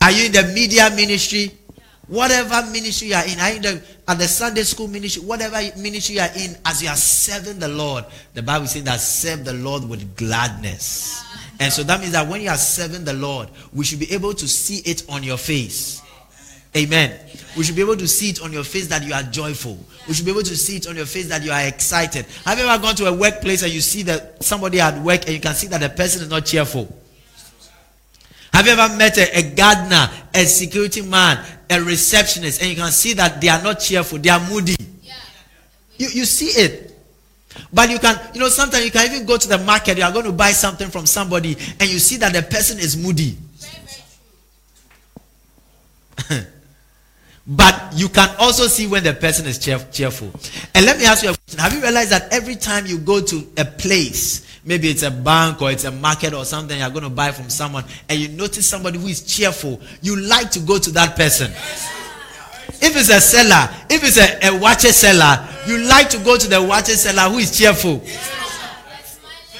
Are 0.00 0.10
you 0.10 0.26
in 0.26 0.32
the 0.32 0.44
media 0.54 0.88
ministry? 0.90 1.52
Whatever 2.08 2.70
ministry 2.70 3.08
you 3.08 3.14
are 3.14 3.26
in, 3.26 3.38
are 3.40 3.50
you 3.50 3.56
in 3.56 3.62
the, 3.62 3.82
at 4.06 4.18
the 4.18 4.28
Sunday 4.28 4.62
school 4.62 4.86
ministry, 4.86 5.22
whatever 5.24 5.56
ministry 5.76 6.14
you 6.14 6.20
are 6.20 6.30
in, 6.36 6.56
as 6.64 6.80
you 6.80 6.88
are 6.88 6.96
serving 6.96 7.58
the 7.58 7.68
Lord, 7.68 8.04
the 8.32 8.42
Bible 8.42 8.68
says 8.68 8.84
that 8.84 9.00
serve 9.00 9.44
the 9.44 9.54
Lord 9.54 9.88
with 9.88 10.16
gladness. 10.16 11.24
And 11.58 11.72
so 11.72 11.82
that 11.84 12.00
means 12.00 12.12
that 12.12 12.28
when 12.28 12.42
you 12.42 12.50
are 12.50 12.56
serving 12.56 13.04
the 13.04 13.14
Lord, 13.14 13.48
we 13.72 13.84
should 13.84 13.98
be 13.98 14.12
able 14.12 14.34
to 14.34 14.46
see 14.46 14.78
it 14.88 15.04
on 15.08 15.22
your 15.22 15.38
face. 15.38 16.02
Amen. 16.76 17.18
We 17.56 17.64
should 17.64 17.76
be 17.76 17.80
able 17.80 17.96
to 17.96 18.06
see 18.06 18.30
it 18.30 18.42
on 18.42 18.52
your 18.52 18.64
face 18.64 18.86
that 18.88 19.02
you 19.02 19.14
are 19.14 19.22
joyful. 19.22 19.78
We 20.06 20.12
should 20.12 20.26
be 20.26 20.30
able 20.30 20.42
to 20.42 20.56
see 20.56 20.76
it 20.76 20.86
on 20.86 20.96
your 20.96 21.06
face 21.06 21.28
that 21.28 21.42
you 21.42 21.50
are 21.50 21.62
excited. 21.66 22.26
Have 22.44 22.58
you 22.58 22.66
ever 22.66 22.82
gone 22.82 22.94
to 22.96 23.06
a 23.06 23.14
workplace 23.14 23.62
and 23.62 23.72
you 23.72 23.80
see 23.80 24.02
that 24.02 24.42
somebody 24.44 24.80
at 24.80 25.02
work 25.02 25.22
and 25.22 25.30
you 25.30 25.40
can 25.40 25.54
see 25.54 25.66
that 25.68 25.80
the 25.80 25.88
person 25.88 26.22
is 26.22 26.28
not 26.28 26.44
cheerful? 26.44 26.94
Have 28.52 28.66
you 28.66 28.72
ever 28.72 28.94
met 28.96 29.16
a, 29.16 29.38
a 29.38 29.54
gardener, 29.54 30.10
a 30.34 30.44
security 30.44 31.00
man, 31.00 31.44
a 31.70 31.80
receptionist, 31.82 32.60
and 32.60 32.70
you 32.70 32.76
can 32.76 32.90
see 32.90 33.14
that 33.14 33.40
they 33.40 33.48
are 33.48 33.62
not 33.62 33.80
cheerful, 33.80 34.18
they 34.18 34.30
are 34.30 34.40
moody? 34.48 34.76
You, 35.96 36.08
you 36.08 36.24
see 36.26 36.60
it. 36.60 36.95
But 37.72 37.90
you 37.90 37.98
can, 37.98 38.18
you 38.34 38.40
know, 38.40 38.48
sometimes 38.48 38.84
you 38.84 38.90
can 38.90 39.12
even 39.12 39.26
go 39.26 39.36
to 39.36 39.48
the 39.48 39.58
market, 39.58 39.98
you 39.98 40.04
are 40.04 40.12
going 40.12 40.26
to 40.26 40.32
buy 40.32 40.52
something 40.52 40.88
from 40.88 41.06
somebody, 41.06 41.56
and 41.80 41.90
you 41.90 41.98
see 41.98 42.16
that 42.18 42.32
the 42.32 42.42
person 42.42 42.78
is 42.78 42.96
moody. 42.96 43.36
but 47.46 47.92
you 47.94 48.08
can 48.08 48.34
also 48.38 48.66
see 48.66 48.86
when 48.86 49.04
the 49.04 49.12
person 49.12 49.46
is 49.46 49.58
cheer- 49.58 49.86
cheerful. 49.92 50.30
And 50.74 50.86
let 50.86 50.98
me 50.98 51.04
ask 51.04 51.22
you 51.22 51.30
a 51.30 51.34
question 51.34 51.60
Have 51.60 51.72
you 51.74 51.80
realized 51.82 52.10
that 52.10 52.32
every 52.32 52.56
time 52.56 52.86
you 52.86 52.98
go 52.98 53.20
to 53.20 53.46
a 53.56 53.64
place, 53.64 54.60
maybe 54.64 54.88
it's 54.88 55.02
a 55.02 55.10
bank 55.10 55.62
or 55.62 55.70
it's 55.70 55.84
a 55.84 55.92
market 55.92 56.34
or 56.34 56.44
something 56.44 56.78
you're 56.78 56.90
going 56.90 57.04
to 57.04 57.10
buy 57.10 57.32
from 57.32 57.50
someone, 57.50 57.84
and 58.08 58.18
you 58.18 58.28
notice 58.28 58.66
somebody 58.66 58.98
who 58.98 59.06
is 59.06 59.22
cheerful, 59.22 59.80
you 60.02 60.16
like 60.16 60.50
to 60.52 60.60
go 60.60 60.78
to 60.78 60.90
that 60.92 61.16
person? 61.16 61.50
If 62.78 62.96
it's 62.96 63.10
a 63.10 63.20
seller, 63.20 63.68
if 63.88 64.02
it's 64.04 64.18
a, 64.18 64.88
a 64.88 64.92
seller, 64.92 65.48
you 65.66 65.78
like 65.78 66.08
to 66.10 66.18
go 66.18 66.36
to 66.36 66.48
the 66.48 66.56
waakye 66.56 66.96
seller 66.96 67.30
who 67.30 67.38
is 67.38 67.56
cheerful. 67.56 68.00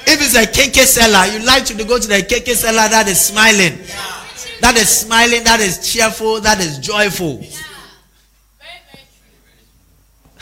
If 0.09 0.21
it's 0.23 0.37
a 0.37 0.47
kenkey 0.47 0.85
seller, 0.85 1.27
you 1.33 1.45
like 1.45 1.65
to 1.67 1.75
go 1.85 1.99
to 1.99 2.07
the 2.07 2.17
kenkey 2.23 2.55
seller 2.55 2.89
that 2.89 3.09
is 3.09 3.21
smiling. 3.21 3.79
That 4.61 4.77
is 4.77 4.89
smiling, 4.89 5.45
that 5.45 5.61
is 5.61 5.93
cheerful, 5.93 6.41
that 6.41 6.61
is 6.61 6.79
joyful. 6.79 7.43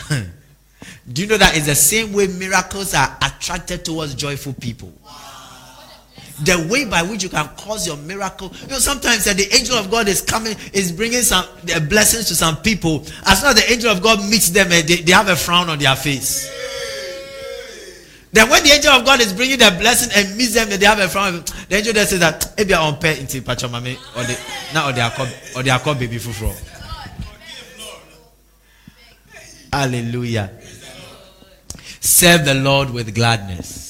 Do 1.11 1.21
you 1.21 1.27
know 1.27 1.37
that 1.37 1.55
it's 1.57 1.65
the 1.67 1.75
same 1.75 2.13
way 2.13 2.27
miracles 2.27 2.93
are 2.93 3.17
attracted 3.21 3.83
towards 3.85 4.15
joyful 4.15 4.53
people? 4.53 4.93
The 6.43 6.67
way 6.69 6.85
by 6.85 7.01
which 7.01 7.23
you 7.23 7.29
can 7.29 7.47
cause 7.57 7.87
your 7.87 7.97
miracle. 7.97 8.51
You 8.63 8.67
know, 8.67 8.79
sometimes 8.79 9.23
that 9.25 9.37
the 9.37 9.53
angel 9.55 9.77
of 9.77 9.89
God 9.89 10.07
is 10.07 10.21
coming, 10.21 10.55
is 10.73 10.91
bringing 10.91 11.21
some 11.21 11.45
uh, 11.73 11.79
blessings 11.79 12.25
to 12.27 12.35
some 12.35 12.57
people. 12.57 13.05
As 13.25 13.39
soon 13.39 13.49
as 13.49 13.55
the 13.55 13.71
angel 13.71 13.89
of 13.91 14.01
God 14.01 14.19
meets 14.29 14.49
them, 14.49 14.71
eh, 14.71 14.81
they, 14.81 14.97
they 14.97 15.11
have 15.13 15.29
a 15.29 15.35
frown 15.35 15.69
on 15.69 15.79
their 15.79 15.95
face. 15.95 16.51
Then 18.33 18.49
when 18.49 18.63
the 18.63 18.71
angel 18.71 18.91
of 18.91 19.05
God 19.05 19.21
is 19.21 19.31
bringing 19.31 19.59
the 19.59 19.73
blessing 19.79 20.11
and 20.13 20.37
meets 20.37 20.53
them, 20.53 20.67
they 20.69 20.85
have 20.85 20.99
a 20.99 21.07
frown. 21.07 21.41
The 21.69 21.77
angel 21.77 21.93
just 21.93 22.09
says 22.09 22.19
that 22.19 22.45
eh, 22.45 22.53
maybe 22.57 22.73
I 22.73 22.81
on 22.85 22.97
pay 22.97 23.17
into 23.19 23.41
Pachamame 23.41 23.95
or 24.17 24.23
the 24.23 24.37
now 24.73 24.89
or 24.89 24.91
they 24.91 24.99
are 25.01 25.11
called 25.11 25.29
or 25.55 25.63
they 25.63 25.69
are 25.69 25.79
called 25.79 25.99
baby 25.99 26.17
fufro. 26.17 26.53
Hallelujah. 29.71 30.51
Serve 32.01 32.45
the 32.45 32.55
Lord 32.55 32.91
with 32.91 33.15
gladness. 33.15 33.84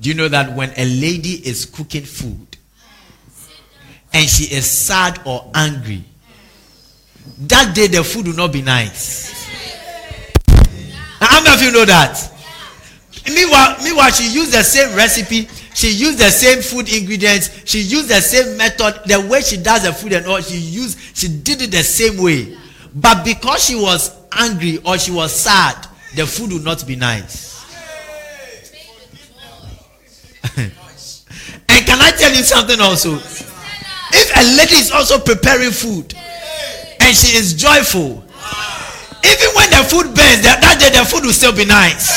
Do 0.00 0.08
you 0.10 0.14
know 0.14 0.28
that 0.28 0.54
when 0.54 0.70
a 0.76 0.84
lady 0.84 1.34
is 1.46 1.64
cooking 1.64 2.04
food 2.04 2.46
and 4.12 4.28
she 4.28 4.44
is 4.54 4.66
sad 4.70 5.20
or 5.24 5.50
angry, 5.54 6.04
that 7.38 7.74
day 7.74 7.86
the 7.86 8.04
food 8.04 8.26
will 8.26 8.34
not 8.34 8.52
be 8.52 8.62
nice? 8.62 9.34
Now, 11.20 11.28
how 11.28 11.42
many 11.42 11.54
of 11.54 11.62
you 11.62 11.72
know 11.72 11.84
that? 11.86 12.32
Meanwhile, 13.26 13.76
meanwhile, 13.82 14.10
she 14.10 14.30
used 14.30 14.52
the 14.52 14.62
same 14.62 14.94
recipe, 14.94 15.48
she 15.74 15.90
used 15.90 16.18
the 16.18 16.30
same 16.30 16.62
food 16.62 16.92
ingredients, 16.92 17.50
she 17.64 17.80
used 17.80 18.08
the 18.08 18.20
same 18.20 18.56
method, 18.56 19.00
the 19.06 19.20
way 19.28 19.40
she 19.40 19.56
does 19.56 19.82
the 19.82 19.92
food 19.92 20.12
and 20.12 20.26
all, 20.26 20.40
she 20.40 20.58
used, 20.58 20.98
she 21.16 21.28
did 21.28 21.62
it 21.62 21.70
the 21.70 21.82
same 21.82 22.22
way. 22.22 22.56
But 22.94 23.24
because 23.24 23.64
she 23.64 23.74
was 23.74 24.14
angry 24.32 24.78
or 24.78 24.98
she 24.98 25.10
was 25.10 25.32
sad, 25.32 25.86
the 26.14 26.26
food 26.26 26.52
would 26.52 26.64
not 26.64 26.86
be 26.86 26.96
nice. 26.96 27.46
and 30.56 31.85
can 31.96 32.04
I 32.04 32.10
tell 32.16 32.30
you 32.30 32.42
something 32.42 32.80
also? 32.80 33.14
If 33.14 34.36
a 34.36 34.42
lady 34.56 34.76
is 34.76 34.90
also 34.90 35.18
preparing 35.18 35.70
food 35.70 36.14
and 37.00 37.16
she 37.16 37.36
is 37.36 37.54
joyful, 37.54 38.22
even 39.24 39.48
when 39.56 39.70
the 39.70 39.82
food 39.88 40.14
burns, 40.14 40.42
that, 40.42 40.76
day 40.78 40.90
the 40.90 41.04
food 41.04 41.24
will 41.24 41.32
still 41.32 41.56
be 41.56 41.64
nice. 41.64 42.12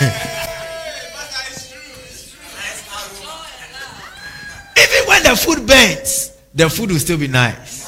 even 4.76 5.08
when 5.08 5.22
the 5.22 5.36
food 5.36 5.66
burns, 5.66 6.32
the 6.54 6.68
food 6.68 6.90
will 6.90 6.98
still 6.98 7.18
be 7.18 7.28
nice. 7.28 7.84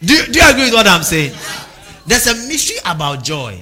Do, 0.00 0.14
do 0.26 0.38
you 0.38 0.50
agree 0.50 0.64
with 0.66 0.74
what 0.74 0.86
I'm 0.86 1.02
saying? 1.02 1.34
There's 2.06 2.26
a 2.26 2.34
mystery 2.46 2.76
about 2.84 3.24
joy. 3.24 3.60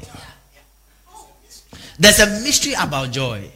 There's 1.99 2.21
a 2.21 2.27
mystery 2.43 2.75
about 2.79 3.13
joy. 3.13 3.51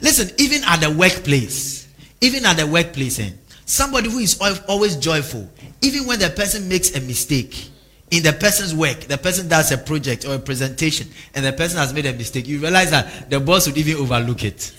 Listen, 0.00 0.30
even 0.38 0.62
at 0.64 0.80
the 0.80 0.90
workplace, 0.90 1.88
even 2.20 2.44
at 2.44 2.56
the 2.56 2.66
workplace, 2.66 3.18
eh, 3.18 3.30
somebody 3.64 4.10
who 4.10 4.18
is 4.18 4.40
always 4.68 4.96
joyful, 4.96 5.48
even 5.82 6.06
when 6.06 6.18
the 6.18 6.30
person 6.30 6.68
makes 6.68 6.94
a 6.96 7.00
mistake 7.00 7.70
in 8.10 8.22
the 8.22 8.32
person's 8.32 8.74
work, 8.74 9.00
the 9.00 9.18
person 9.18 9.48
does 9.48 9.70
a 9.70 9.78
project 9.78 10.24
or 10.26 10.34
a 10.34 10.38
presentation, 10.38 11.06
and 11.34 11.44
the 11.44 11.52
person 11.52 11.78
has 11.78 11.92
made 11.92 12.06
a 12.06 12.12
mistake, 12.12 12.48
you 12.48 12.58
realize 12.58 12.90
that 12.90 13.28
the 13.30 13.38
boss 13.38 13.66
would 13.66 13.76
even 13.76 13.96
overlook 13.96 14.44
it. 14.44 14.72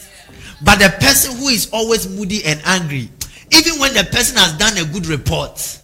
But 0.64 0.80
the 0.80 0.90
person 1.00 1.38
who 1.38 1.48
is 1.48 1.70
always 1.72 2.08
moody 2.08 2.44
and 2.44 2.60
angry, 2.66 3.10
even 3.52 3.80
when 3.80 3.94
the 3.94 4.04
person 4.04 4.38
has 4.38 4.58
done 4.58 4.78
a 4.78 4.86
good 4.92 5.08
report, 5.08 5.82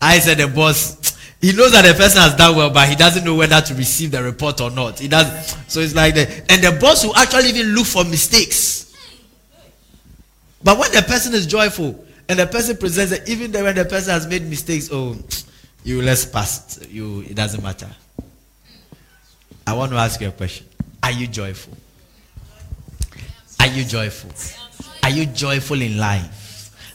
I 0.00 0.18
said 0.18 0.38
the 0.38 0.48
boss, 0.48 1.16
he 1.40 1.52
knows 1.52 1.70
that 1.72 1.84
the 1.86 1.94
person 1.94 2.20
has 2.20 2.34
done 2.34 2.56
well, 2.56 2.70
but 2.70 2.88
he 2.88 2.96
doesn't 2.96 3.24
know 3.24 3.36
whether 3.36 3.60
to 3.60 3.74
receive 3.74 4.10
the 4.10 4.22
report 4.22 4.60
or 4.60 4.70
not. 4.70 4.98
He 4.98 5.06
does. 5.06 5.56
So 5.68 5.80
it's 5.80 5.94
like 5.94 6.14
the 6.14 6.26
and 6.50 6.62
the 6.62 6.76
boss 6.80 7.04
will 7.04 7.16
actually 7.16 7.50
even 7.50 7.74
look 7.74 7.86
for 7.86 8.04
mistakes. 8.04 8.92
But 10.64 10.78
when 10.78 10.90
the 10.90 11.02
person 11.02 11.34
is 11.34 11.46
joyful 11.46 12.04
and 12.28 12.38
the 12.38 12.46
person 12.46 12.76
presents 12.76 13.12
it, 13.12 13.28
even 13.28 13.52
when 13.52 13.76
the 13.76 13.84
person 13.84 14.12
has 14.12 14.26
made 14.26 14.42
mistakes, 14.48 14.88
oh, 14.92 15.16
you 15.84 16.02
let's 16.02 16.24
pass. 16.26 16.80
You 16.90 17.20
it 17.20 17.36
doesn't 17.36 17.62
matter. 17.62 17.88
I 19.64 19.74
want 19.74 19.92
to 19.92 19.98
ask 19.98 20.20
you 20.20 20.28
a 20.28 20.32
question. 20.32 20.66
Are 21.02 21.12
you 21.12 21.28
joyful? 21.28 21.76
Are 23.60 23.66
you 23.68 23.84
joyful? 23.84 24.30
Are 25.04 25.10
you 25.10 25.26
joyful 25.26 25.80
in 25.80 25.98
life? 25.98 26.37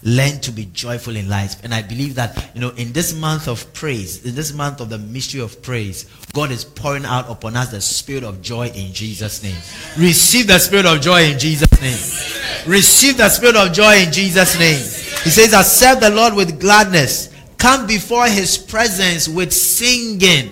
Learn 0.03 0.39
to 0.41 0.51
be 0.51 0.65
joyful 0.65 1.15
in 1.15 1.29
life. 1.29 1.63
And 1.63 1.73
I 1.73 1.81
believe 1.81 2.15
that, 2.15 2.51
you 2.53 2.61
know, 2.61 2.69
in 2.71 2.91
this 2.91 3.13
month 3.13 3.47
of 3.47 3.73
praise, 3.73 4.25
in 4.25 4.35
this 4.35 4.53
month 4.53 4.81
of 4.81 4.89
the 4.89 4.97
mystery 4.97 5.41
of 5.41 5.61
praise, 5.61 6.05
God 6.33 6.51
is 6.51 6.65
pouring 6.65 7.05
out 7.05 7.29
upon 7.29 7.55
us 7.55 7.71
the 7.71 7.81
spirit 7.81 8.23
of 8.23 8.41
joy 8.41 8.67
in 8.67 8.93
Jesus' 8.93 9.43
name. 9.43 9.55
Receive 9.97 10.47
the 10.47 10.59
spirit 10.59 10.85
of 10.85 11.01
joy 11.01 11.23
in 11.23 11.39
Jesus' 11.39 11.81
name. 11.81 12.71
Receive 12.71 13.17
the 13.17 13.29
spirit 13.29 13.55
of 13.55 13.71
joy 13.71 13.97
in 13.97 14.11
Jesus' 14.11 14.57
name. 14.59 14.77
He 15.23 15.29
says, 15.29 15.53
Accept 15.53 16.01
the 16.01 16.09
Lord 16.09 16.33
with 16.33 16.59
gladness. 16.59 17.33
Come 17.57 17.87
before 17.87 18.27
his 18.27 18.57
presence 18.57 19.29
with 19.29 19.53
singing. 19.53 20.51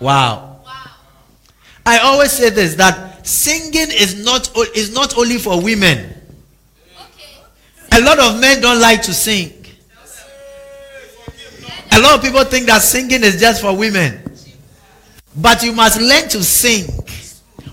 Wow. 0.00 0.60
I 1.86 1.98
always 1.98 2.32
say 2.32 2.50
this 2.50 2.74
that 2.74 3.26
singing 3.26 3.88
is 3.90 4.22
not 4.22 4.54
is 4.76 4.94
not 4.94 5.16
only 5.16 5.38
for 5.38 5.62
women. 5.62 6.19
A 7.92 8.00
lot 8.00 8.18
of 8.18 8.40
men 8.40 8.60
don't 8.60 8.80
like 8.80 9.02
to 9.02 9.14
sing. 9.14 9.52
A 11.92 12.00
lot 12.00 12.14
of 12.14 12.22
people 12.22 12.44
think 12.44 12.66
that 12.66 12.82
singing 12.82 13.24
is 13.24 13.40
just 13.40 13.62
for 13.62 13.76
women. 13.76 14.22
But 15.36 15.62
you 15.62 15.72
must 15.72 16.00
learn 16.00 16.28
to 16.30 16.42
sing. 16.42 16.86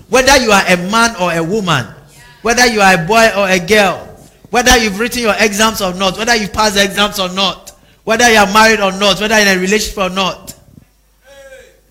Whether 0.08 0.36
you 0.38 0.50
are 0.50 0.64
a 0.66 0.76
man 0.90 1.14
or 1.20 1.32
a 1.32 1.42
woman, 1.42 1.86
whether 2.42 2.66
you 2.66 2.80
are 2.80 2.94
a 2.94 3.06
boy 3.06 3.28
or 3.36 3.48
a 3.48 3.58
girl, 3.58 4.04
whether 4.50 4.76
you've 4.78 4.98
written 4.98 5.22
your 5.22 5.34
exams 5.38 5.80
or 5.82 5.94
not, 5.94 6.16
whether 6.16 6.34
you 6.34 6.48
pass 6.48 6.74
the 6.74 6.84
exams 6.84 7.18
or 7.20 7.28
not, 7.28 7.70
whether 8.04 8.28
you 8.30 8.38
are 8.38 8.52
married 8.52 8.80
or 8.80 8.90
not, 8.92 9.20
whether 9.20 9.34
in 9.34 9.48
a 9.48 9.60
relationship 9.60 9.98
or 9.98 10.08
not, 10.08 10.54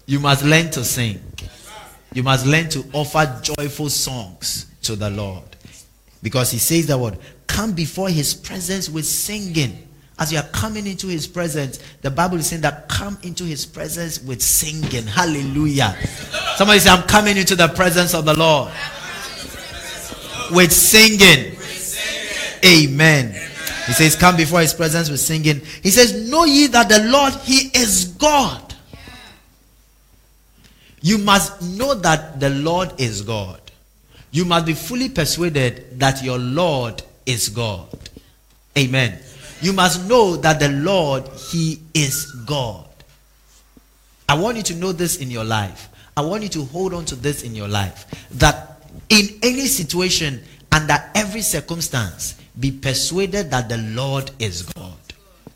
you 0.05 0.19
must 0.19 0.43
learn 0.43 0.71
to 0.71 0.83
sing. 0.83 1.21
You 2.13 2.23
must 2.23 2.45
learn 2.45 2.69
to 2.69 2.83
offer 2.93 3.39
joyful 3.43 3.89
songs 3.89 4.65
to 4.83 4.95
the 4.95 5.09
Lord. 5.09 5.43
Because 6.23 6.49
he 6.51 6.57
says 6.57 6.87
the 6.87 6.97
word, 6.97 7.19
come 7.47 7.73
before 7.73 8.09
his 8.09 8.33
presence 8.33 8.89
with 8.89 9.05
singing. 9.05 9.87
As 10.19 10.31
you 10.31 10.39
are 10.39 10.47
coming 10.47 10.87
into 10.87 11.07
his 11.07 11.27
presence, 11.27 11.79
the 12.01 12.09
Bible 12.09 12.37
is 12.37 12.47
saying 12.47 12.63
that 12.63 12.89
come 12.89 13.17
into 13.21 13.43
his 13.43 13.65
presence 13.65 14.21
with 14.21 14.41
singing. 14.41 15.05
Hallelujah. 15.05 15.95
Somebody 16.55 16.79
say, 16.79 16.89
I'm 16.89 17.03
coming 17.03 17.37
into 17.37 17.55
the 17.55 17.67
presence 17.67 18.15
of 18.15 18.25
the 18.25 18.33
Lord 18.33 18.71
with 20.51 20.71
singing. 20.71 21.55
Amen. 22.65 23.31
He 23.85 23.93
says, 23.93 24.15
Come 24.15 24.35
before 24.35 24.61
his 24.61 24.73
presence 24.73 25.09
with 25.09 25.19
singing. 25.19 25.61
He 25.83 25.91
says, 25.91 26.29
Know 26.29 26.45
ye 26.45 26.67
that 26.67 26.89
the 26.89 27.03
Lord, 27.03 27.33
he 27.43 27.69
is 27.77 28.05
God. 28.17 28.75
You 31.01 31.19
must 31.19 31.61
know 31.61 31.93
that 31.93 32.39
the 32.39 32.49
Lord 32.49 32.99
is 32.99 33.21
God. 33.21 33.61
You 34.31 34.45
must 34.45 34.65
be 34.65 34.73
fully 34.73 35.09
persuaded 35.09 35.99
that 35.99 36.23
your 36.23 36.37
Lord 36.37 37.01
is 37.27 37.49
God. 37.49 37.87
Amen. 38.77 39.19
You 39.61 39.73
must 39.73 40.07
know 40.07 40.35
that 40.37 40.59
the 40.59 40.69
Lord, 40.69 41.27
He 41.51 41.81
is 41.93 42.31
God. 42.45 42.85
I 44.29 44.35
want 44.35 44.57
you 44.57 44.63
to 44.63 44.75
know 44.75 44.91
this 44.91 45.17
in 45.17 45.29
your 45.29 45.43
life. 45.43 45.89
I 46.15 46.21
want 46.21 46.43
you 46.43 46.49
to 46.49 46.65
hold 46.65 46.93
on 46.93 47.05
to 47.05 47.15
this 47.15 47.43
in 47.43 47.53
your 47.53 47.67
life. 47.67 48.05
That 48.31 48.81
in 49.09 49.27
any 49.43 49.67
situation, 49.67 50.43
under 50.71 50.97
every 51.15 51.41
circumstance, 51.41 52.39
be 52.59 52.71
persuaded 52.71 53.51
that 53.51 53.69
the 53.69 53.77
Lord 53.77 54.31
is 54.39 54.63
God. 54.63 54.93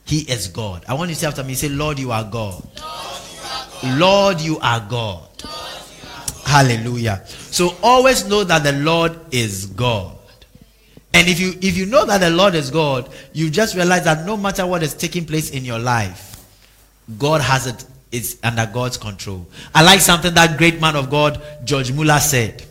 He 0.06 0.20
is 0.20 0.48
God. 0.48 0.84
I 0.88 0.94
want 0.94 1.10
you 1.10 1.16
to 1.16 1.22
say 1.22 1.28
after 1.28 1.44
me, 1.44 1.54
say, 1.54 1.70
Lord, 1.70 2.00
you 2.00 2.12
are 2.12 2.24
God. 2.24 2.68
Lord, 2.76 2.82
you 3.32 3.40
are 3.48 3.68
God. 3.90 4.00
Lord, 4.00 4.42
you 4.42 4.58
are 4.58 4.80
God. 4.90 5.30
Hallelujah. 6.46 7.24
So 7.28 7.76
always 7.82 8.28
know 8.28 8.44
that 8.44 8.64
the 8.64 8.74
Lord 8.74 9.18
is 9.32 9.68
God. 9.68 10.18
And 11.14 11.28
if 11.28 11.40
you 11.40 11.54
if 11.62 11.78
you 11.78 11.86
know 11.86 12.06
that 12.06 12.20
the 12.20 12.30
Lord 12.30 12.56
is 12.56 12.72
God, 12.72 13.10
you 13.34 13.50
just 13.50 13.76
realize 13.76 14.06
that 14.06 14.26
no 14.26 14.38
matter 14.38 14.66
what 14.66 14.82
is 14.84 14.94
taking 14.94 15.26
place 15.26 15.50
in 15.50 15.66
your 15.66 15.80
life, 15.80 16.46
God 17.18 17.42
has 17.42 17.68
it 17.68 17.86
is 18.12 18.38
under 18.44 18.66
God's 18.66 18.98
control. 18.98 19.46
I 19.74 19.84
like 19.84 20.00
something 20.00 20.34
that 20.34 20.58
great 20.58 20.80
man 20.80 20.96
of 20.96 21.10
God 21.10 21.42
George 21.64 21.92
Muller 21.92 22.20
said. 22.20 22.64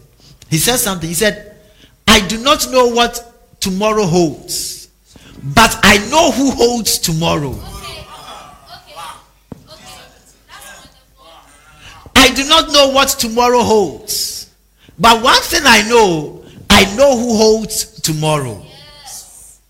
He 0.48 0.58
said 0.58 0.78
something. 0.78 1.08
He 1.08 1.14
said, 1.14 1.54
"I 2.08 2.26
do 2.26 2.38
not 2.38 2.70
know 2.70 2.88
what 2.88 3.60
tomorrow 3.60 4.04
holds, 4.04 4.88
but 5.42 5.78
I 5.82 5.98
know 6.08 6.30
who 6.30 6.50
holds 6.50 6.98
tomorrow." 6.98 7.58
I 12.16 12.32
do 12.34 12.46
not 12.46 12.70
know 12.70 12.88
what 12.88 13.08
tomorrow 13.08 13.62
holds. 13.62 14.50
But 14.98 15.22
one 15.22 15.40
thing 15.42 15.62
I 15.64 15.88
know, 15.88 16.39
I 16.70 16.94
know 16.96 17.16
who 17.16 17.36
holds 17.36 18.00
tomorrow. 18.00 18.62
Yes. 19.02 19.60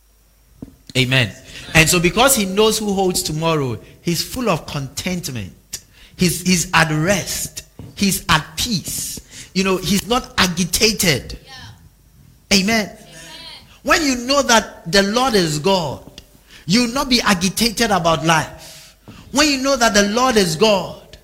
Amen. 0.96 1.34
And 1.74 1.88
so, 1.88 1.98
because 1.98 2.36
he 2.36 2.44
knows 2.44 2.78
who 2.78 2.92
holds 2.92 3.22
tomorrow, 3.22 3.78
he's 4.02 4.22
full 4.22 4.50
of 4.50 4.66
contentment. 4.66 5.84
He's, 6.16 6.42
he's 6.42 6.70
at 6.74 6.90
rest. 6.90 7.64
He's 7.96 8.24
at 8.28 8.46
peace. 8.56 9.50
You 9.54 9.64
know, 9.64 9.78
he's 9.78 10.06
not 10.06 10.34
agitated. 10.36 11.38
Yeah. 11.44 12.58
Amen. 12.58 12.86
Amen. 12.86 12.98
When 13.82 14.02
you 14.02 14.16
know 14.26 14.42
that 14.42 14.92
the 14.92 15.02
Lord 15.02 15.34
is 15.34 15.58
God, 15.58 16.22
you 16.66 16.82
will 16.82 16.92
not 16.92 17.08
be 17.08 17.20
agitated 17.22 17.90
about 17.90 18.24
life. 18.24 18.96
When 19.32 19.48
you 19.48 19.62
know 19.62 19.76
that 19.76 19.94
the 19.94 20.08
Lord 20.10 20.36
is 20.36 20.56
God, 20.56 21.18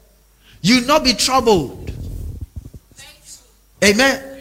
you 0.63 0.81
will 0.81 0.87
not 0.87 1.05
be 1.05 1.13
troubled. 1.13 1.93
Amen. 3.85 4.36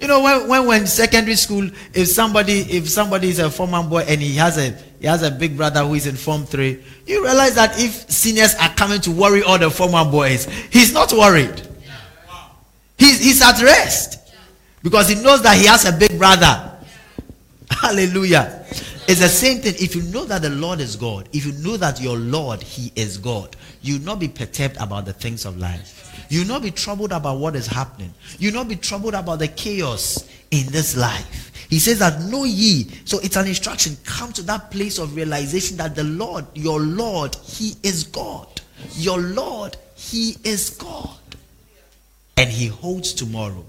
You 0.00 0.06
know, 0.06 0.22
when, 0.22 0.48
when 0.48 0.66
when 0.66 0.86
secondary 0.86 1.34
school, 1.34 1.68
if 1.92 2.08
somebody 2.08 2.60
if 2.60 2.88
somebody 2.88 3.28
is 3.28 3.40
a 3.40 3.50
former 3.50 3.82
boy 3.82 4.04
and 4.06 4.20
he 4.20 4.34
has 4.36 4.56
a 4.56 4.70
he 5.00 5.06
has 5.06 5.22
a 5.22 5.30
big 5.30 5.56
brother 5.56 5.80
who 5.80 5.94
is 5.94 6.06
in 6.06 6.14
form 6.14 6.44
three, 6.44 6.82
you 7.06 7.24
realize 7.24 7.56
that 7.56 7.80
if 7.80 8.08
seniors 8.10 8.54
are 8.56 8.68
coming 8.74 9.00
to 9.00 9.10
worry 9.10 9.42
all 9.42 9.58
the 9.58 9.70
former 9.70 10.08
boys, 10.08 10.44
he's 10.70 10.92
not 10.92 11.12
worried. 11.12 11.62
He's 12.96 13.20
he's 13.20 13.42
at 13.42 13.60
rest 13.60 14.20
because 14.82 15.08
he 15.08 15.16
knows 15.16 15.42
that 15.42 15.56
he 15.56 15.66
has 15.66 15.84
a 15.84 15.92
big 15.92 16.16
brother. 16.16 16.76
Hallelujah. 17.70 18.64
It's 19.08 19.20
the 19.20 19.28
same 19.28 19.62
thing. 19.62 19.74
If 19.78 19.96
you 19.96 20.02
know 20.02 20.26
that 20.26 20.42
the 20.42 20.50
Lord 20.50 20.80
is 20.80 20.94
God, 20.94 21.28
if 21.32 21.46
you 21.46 21.52
know 21.64 21.78
that 21.78 21.98
your 21.98 22.18
Lord, 22.18 22.62
He 22.62 22.92
is 22.94 23.16
God, 23.16 23.56
you 23.80 23.98
will 23.98 24.04
not 24.04 24.20
be 24.20 24.28
perturbed 24.28 24.76
about 24.78 25.06
the 25.06 25.14
things 25.14 25.46
of 25.46 25.56
life. 25.56 25.97
You 26.28 26.44
not 26.44 26.62
be 26.62 26.70
troubled 26.70 27.12
about 27.12 27.38
what 27.38 27.56
is 27.56 27.66
happening. 27.66 28.12
You 28.38 28.52
not 28.52 28.68
be 28.68 28.76
troubled 28.76 29.14
about 29.14 29.38
the 29.38 29.48
chaos 29.48 30.28
in 30.50 30.66
this 30.66 30.96
life. 30.96 31.66
He 31.70 31.78
says 31.78 31.98
that 31.98 32.22
know 32.22 32.44
ye. 32.44 32.88
So 33.04 33.18
it's 33.20 33.36
an 33.36 33.46
instruction. 33.46 33.96
Come 34.04 34.32
to 34.34 34.42
that 34.42 34.70
place 34.70 34.98
of 34.98 35.14
realization 35.14 35.76
that 35.78 35.94
the 35.94 36.04
Lord, 36.04 36.46
your 36.54 36.80
Lord, 36.80 37.34
He 37.36 37.74
is 37.82 38.04
God. 38.04 38.48
Your 38.92 39.18
Lord, 39.18 39.76
He 39.94 40.36
is 40.44 40.70
God. 40.70 41.16
And 42.36 42.50
He 42.50 42.68
holds 42.68 43.12
tomorrow. 43.12 43.64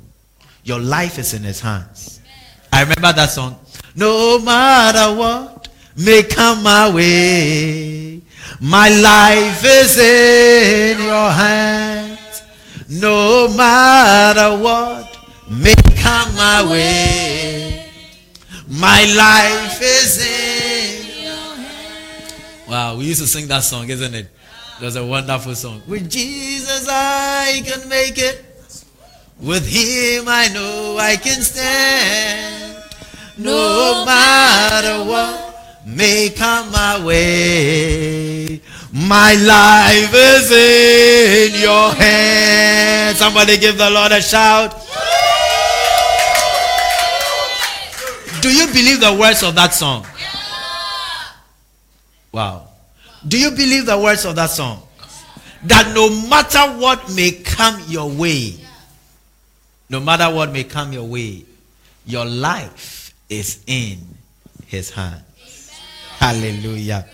Your 0.63 0.79
life 0.79 1.17
is 1.17 1.33
in 1.33 1.43
His 1.43 1.59
hands. 1.59 2.21
I 2.71 2.81
remember 2.81 3.11
that 3.13 3.29
song. 3.29 3.59
No 3.95 4.39
matter 4.39 5.17
what 5.17 5.67
may 5.97 6.23
come 6.23 6.63
my 6.63 6.93
way, 6.93 8.21
my 8.61 8.89
life 8.89 9.63
is 9.65 9.97
in 9.97 11.01
your 11.03 11.31
hands. 11.31 12.08
No 12.91 13.47
matter 13.47 14.57
what 14.63 15.05
may 15.47 15.75
come 15.95 16.33
my 16.35 16.67
way, 16.71 17.85
my 18.67 19.05
life 19.15 19.79
is 19.79 20.17
in 20.25 21.23
your 21.23 21.55
hands. 21.55 22.67
Wow, 22.67 22.97
we 22.97 23.05
used 23.05 23.21
to 23.21 23.27
sing 23.27 23.47
that 23.49 23.59
song, 23.59 23.89
isn't 23.89 24.15
it? 24.15 24.27
It 24.81 24.83
was 24.83 24.95
a 24.95 25.05
wonderful 25.05 25.53
song. 25.53 25.83
With 25.87 26.09
Jesus, 26.09 26.87
I 26.89 27.61
can 27.63 27.87
make 27.89 28.17
it. 28.17 28.43
With 29.39 29.67
Him, 29.67 30.25
I 30.27 30.47
know 30.47 30.97
I 30.99 31.15
can 31.15 31.43
stand. 31.43 32.83
No 33.37 34.03
matter 34.03 35.07
what 35.07 35.85
may 35.85 36.29
come 36.35 36.71
my 36.71 37.05
way. 37.05 38.61
My 38.91 39.35
life 39.35 40.13
is 40.13 40.51
in 40.51 41.61
your 41.61 41.93
hands. 41.93 43.19
Somebody 43.19 43.57
give 43.57 43.77
the 43.77 43.89
Lord 43.89 44.11
a 44.11 44.21
shout. 44.21 44.71
Do 48.41 48.51
you 48.51 48.67
believe 48.67 48.99
the 48.99 49.15
words 49.19 49.43
of 49.43 49.53
that 49.55 49.73
song? 49.73 50.05
Wow. 52.31 52.67
Do 53.27 53.37
you 53.37 53.51
believe 53.51 53.85
the 53.85 53.99
words 53.99 54.25
of 54.25 54.35
that 54.37 54.49
song? 54.49 54.81
That 55.65 55.91
no 55.93 56.09
matter 56.27 56.79
what 56.79 57.13
may 57.13 57.31
come 57.31 57.83
your 57.87 58.09
way, 58.09 58.55
no 59.89 59.99
matter 59.99 60.33
what 60.33 60.51
may 60.51 60.63
come 60.63 60.93
your 60.93 61.03
way, 61.03 61.43
your 62.05 62.25
life 62.25 63.13
is 63.29 63.61
in 63.67 63.99
his 64.67 64.89
hands. 64.89 65.71
Hallelujah. 66.17 67.05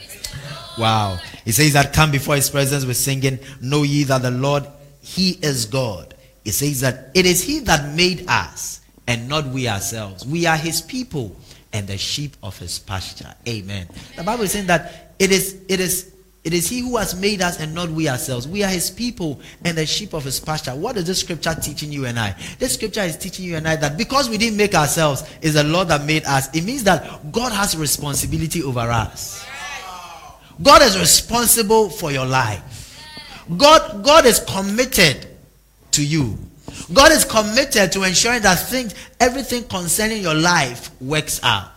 Wow. 0.78 1.20
He 1.44 1.52
says 1.52 1.74
that 1.74 1.94
come 1.94 2.12
before 2.12 2.36
his 2.36 2.50
presence 2.50 2.86
with 2.86 2.98
singing, 2.98 3.40
Know 3.62 3.84
ye 3.84 4.04
that 4.06 4.22
the 4.22 4.32
Lord, 4.32 4.66
he 5.02 5.32
is 5.42 5.66
God. 5.66 6.16
He 6.44 6.52
says 6.52 6.82
that 6.82 7.12
it 7.14 7.26
is 7.26 7.44
he 7.44 7.60
that 7.60 7.96
made 7.96 8.26
us 8.28 8.82
and 9.08 9.28
not 9.28 9.48
we 9.48 9.68
ourselves. 9.68 10.26
We 10.26 10.46
are 10.46 10.58
his 10.58 10.82
people 10.82 11.36
and 11.74 11.88
the 11.88 11.98
sheep 11.98 12.36
of 12.44 12.58
his 12.58 12.80
pasture. 12.80 13.34
Amen. 13.48 13.88
The 14.16 14.24
Bible 14.24 14.44
is 14.44 14.52
saying 14.52 14.68
that 14.68 15.16
it 15.20 15.32
is 15.32 15.60
it 15.68 15.80
is 15.80 16.14
it 16.44 16.54
is 16.54 16.70
he 16.70 16.80
who 16.80 16.98
has 16.98 17.20
made 17.20 17.42
us 17.42 17.60
and 17.60 17.74
not 17.74 17.90
we 17.90 18.08
ourselves. 18.08 18.48
We 18.48 18.64
are 18.64 18.70
his 18.70 18.92
people 18.92 19.42
and 19.64 19.76
the 19.76 19.86
sheep 19.88 20.14
of 20.14 20.24
his 20.24 20.40
pasture. 20.40 20.76
What 20.76 20.96
is 20.96 21.06
this 21.06 21.20
scripture 21.20 21.56
teaching 21.56 21.92
you 21.92 22.06
and 22.06 22.20
I? 22.20 22.36
This 22.60 22.76
scripture 22.76 23.02
is 23.02 23.18
teaching 23.18 23.46
you 23.46 23.56
and 23.56 23.68
I 23.68 23.76
that 23.78 23.98
because 23.98 24.30
we 24.30 24.38
didn't 24.38 24.58
make 24.58 24.76
ourselves, 24.76 25.24
is 25.42 25.56
the 25.56 25.64
Lord 25.64 25.88
that 25.88 26.06
made 26.06 26.24
us. 26.26 26.56
It 26.56 26.64
means 26.64 26.84
that 26.84 27.32
God 27.32 27.52
has 27.52 27.76
responsibility 27.76 28.62
over 28.62 28.80
us. 28.80 29.44
God 30.62 30.82
is 30.82 30.98
responsible 30.98 31.90
for 31.90 32.12
your 32.12 32.26
life. 32.26 32.72
God, 33.58 34.04
God 34.04 34.26
is 34.26 34.40
committed 34.40 35.28
to 35.92 36.06
you. 36.06 36.38
God 36.94 37.12
is 37.12 37.26
committed 37.26 37.92
to 37.94 38.04
ensuring 38.04 38.42
that 38.44 38.56
things, 38.56 38.96
everything 39.20 39.64
concerning 39.64 40.22
your 40.22 40.34
life 40.34 40.90
works 41.02 41.40
out. 41.44 41.72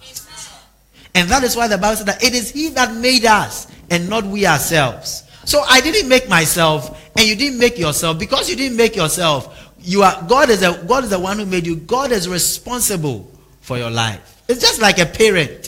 And 1.14 1.28
that 1.30 1.42
is 1.42 1.56
why 1.56 1.68
the 1.68 1.78
Bible 1.78 1.96
said 1.96 2.06
that 2.06 2.22
it 2.22 2.34
is 2.34 2.50
He 2.50 2.68
that 2.70 2.94
made 2.94 3.24
us 3.24 3.66
and 3.90 4.08
not 4.08 4.24
we 4.24 4.46
ourselves. 4.46 5.24
So 5.44 5.62
I 5.62 5.80
didn't 5.80 6.08
make 6.08 6.28
myself, 6.28 7.10
and 7.16 7.26
you 7.26 7.34
didn't 7.34 7.58
make 7.58 7.78
yourself. 7.78 8.18
Because 8.18 8.50
you 8.50 8.56
didn't 8.56 8.76
make 8.76 8.94
yourself, 8.94 9.72
you 9.80 10.02
are 10.02 10.22
God 10.28 10.50
is 10.50 10.62
a 10.62 10.84
God 10.86 11.04
is 11.04 11.10
the 11.10 11.18
one 11.18 11.38
who 11.38 11.46
made 11.46 11.66
you. 11.66 11.76
God 11.76 12.12
is 12.12 12.28
responsible 12.28 13.30
for 13.60 13.78
your 13.78 13.90
life. 13.90 14.42
It's 14.48 14.60
just 14.60 14.80
like 14.80 14.98
a 14.98 15.06
parent. 15.06 15.67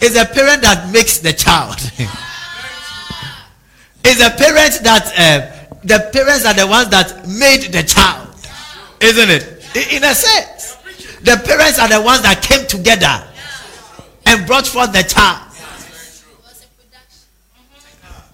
It's 0.00 0.16
a 0.16 0.24
parent 0.24 0.62
that 0.62 0.90
makes 0.92 1.18
the 1.18 1.32
child. 1.32 1.76
it's 4.04 4.20
a 4.20 4.30
parent 4.30 4.82
that 4.82 5.12
uh, 5.16 5.76
the 5.84 6.10
parents 6.12 6.46
are 6.46 6.54
the 6.54 6.66
ones 6.66 6.88
that 6.88 7.28
made 7.28 7.70
the 7.72 7.82
child, 7.82 8.28
isn't 9.00 9.30
it? 9.30 9.42
In 9.92 10.02
a 10.04 10.14
sense, 10.14 10.76
the 11.22 11.36
parents 11.44 11.78
are 11.78 11.88
the 11.88 12.00
ones 12.00 12.22
that 12.22 12.42
came 12.42 12.66
together 12.66 13.22
and 14.26 14.46
brought 14.46 14.66
forth 14.66 14.92
the 14.92 15.02
child. 15.02 15.46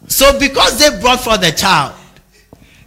So, 0.09 0.38
because 0.38 0.79
they 0.79 1.00
brought 1.00 1.20
forth 1.20 1.40
the 1.40 1.50
child, 1.50 1.94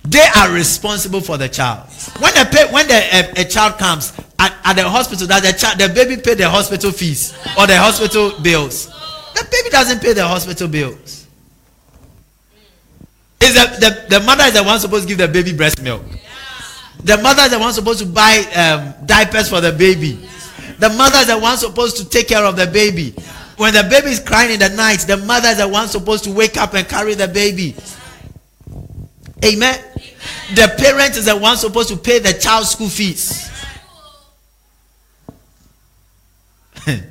they 0.03 0.25
are 0.37 0.51
responsible 0.51 1.21
for 1.21 1.37
the 1.37 1.49
child. 1.49 1.87
When 2.19 2.33
a 2.35 2.45
when 2.71 2.87
the, 2.87 2.95
a, 2.95 3.41
a 3.41 3.45
child 3.45 3.77
comes, 3.77 4.13
at, 4.39 4.55
at 4.63 4.73
the 4.73 4.87
hospital 4.87 5.27
that 5.27 5.43
the 5.43 5.51
child, 5.53 5.79
the 5.79 5.89
baby 5.89 6.21
pay 6.21 6.33
the 6.33 6.49
hospital 6.49 6.91
fees 6.91 7.33
or 7.57 7.67
the 7.67 7.77
hospital 7.77 8.39
bills. 8.41 8.87
The 9.35 9.47
baby 9.51 9.69
doesn't 9.69 10.01
pay 10.01 10.13
the 10.13 10.25
hospital 10.25 10.67
bills. 10.67 11.27
Is 13.41 13.53
the, 13.53 14.05
the, 14.09 14.19
the 14.19 14.25
mother 14.25 14.43
is 14.45 14.53
the 14.53 14.63
one 14.63 14.79
supposed 14.79 15.03
to 15.03 15.07
give 15.07 15.17
the 15.17 15.27
baby 15.27 15.53
breast 15.53 15.81
milk. 15.81 16.03
The 17.03 17.17
mother 17.17 17.43
is 17.43 17.51
the 17.51 17.59
one 17.59 17.71
supposed 17.73 17.99
to 17.99 18.05
buy 18.05 18.39
um, 18.55 19.05
diapers 19.05 19.49
for 19.49 19.61
the 19.61 19.71
baby. 19.71 20.19
The 20.79 20.89
mother 20.89 21.19
is 21.19 21.27
the 21.27 21.37
one 21.37 21.57
supposed 21.57 21.97
to 21.97 22.09
take 22.09 22.27
care 22.27 22.43
of 22.43 22.55
the 22.55 22.67
baby. 22.67 23.11
When 23.57 23.73
the 23.73 23.83
baby 23.83 24.07
is 24.07 24.19
crying 24.19 24.51
in 24.51 24.59
the 24.59 24.69
night, 24.69 24.99
the 24.99 25.17
mother 25.17 25.49
is 25.49 25.57
the 25.57 25.67
one 25.67 25.87
supposed 25.87 26.23
to 26.25 26.31
wake 26.31 26.57
up 26.57 26.73
and 26.73 26.87
carry 26.87 27.15
the 27.15 27.27
baby. 27.27 27.75
Amen. 29.43 29.75
Amen. 29.75 29.85
The 30.53 30.73
parent 30.77 31.15
is 31.17 31.25
the 31.25 31.37
one 31.37 31.57
supposed 31.57 31.89
to 31.89 31.97
pay 31.97 32.19
the 32.19 32.33
child's 32.33 32.71
school 32.71 32.89
fees. 32.89 33.49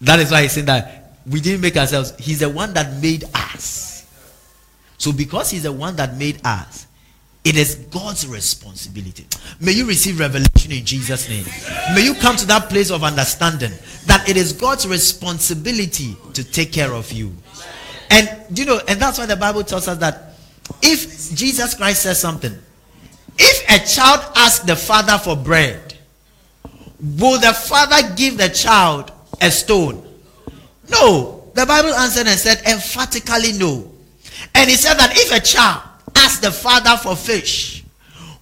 that 0.00 0.20
is 0.20 0.30
why 0.30 0.42
he's 0.42 0.52
saying 0.52 0.66
that 0.66 1.16
we 1.26 1.40
didn't 1.40 1.60
make 1.60 1.76
ourselves. 1.76 2.14
He's 2.18 2.40
the 2.40 2.48
one 2.48 2.72
that 2.74 3.00
made 3.02 3.24
us. 3.34 4.06
So 4.98 5.12
because 5.12 5.50
he's 5.50 5.64
the 5.64 5.72
one 5.72 5.96
that 5.96 6.16
made 6.16 6.40
us, 6.44 6.86
it 7.42 7.56
is 7.56 7.76
God's 7.90 8.26
responsibility. 8.26 9.26
May 9.60 9.72
you 9.72 9.86
receive 9.86 10.20
revelation 10.20 10.72
in 10.72 10.84
Jesus' 10.84 11.28
name. 11.28 11.46
May 11.94 12.04
you 12.04 12.14
come 12.14 12.36
to 12.36 12.46
that 12.46 12.68
place 12.68 12.90
of 12.90 13.02
understanding 13.02 13.72
that 14.06 14.28
it 14.28 14.36
is 14.36 14.52
God's 14.52 14.86
responsibility 14.86 16.16
to 16.34 16.44
take 16.44 16.70
care 16.72 16.92
of 16.92 17.10
you. 17.12 17.32
And 18.10 18.58
you 18.58 18.66
know, 18.66 18.80
and 18.86 19.00
that's 19.00 19.18
why 19.18 19.26
the 19.26 19.36
Bible 19.36 19.64
tells 19.64 19.88
us 19.88 19.96
that 19.98 20.29
if 20.82 21.34
Jesus 21.34 21.74
Christ 21.74 22.02
says 22.02 22.20
something, 22.20 22.56
if 23.38 23.64
a 23.70 23.86
child 23.86 24.24
asks 24.36 24.64
the 24.64 24.76
father 24.76 25.18
for 25.18 25.36
bread, 25.36 25.94
will 27.18 27.40
the 27.40 27.52
father 27.52 28.14
give 28.14 28.36
the 28.36 28.48
child 28.48 29.12
a 29.40 29.50
stone? 29.50 30.06
No. 30.88 31.50
The 31.54 31.66
Bible 31.66 31.94
answered 31.94 32.26
and 32.26 32.38
said 32.38 32.62
emphatically 32.66 33.52
no. 33.52 33.90
And 34.54 34.70
he 34.70 34.76
said 34.76 34.94
that 34.94 35.12
if 35.16 35.32
a 35.32 35.40
child 35.40 35.82
asks 36.14 36.40
the 36.40 36.50
father 36.50 36.96
for 36.96 37.16
fish, 37.16 37.84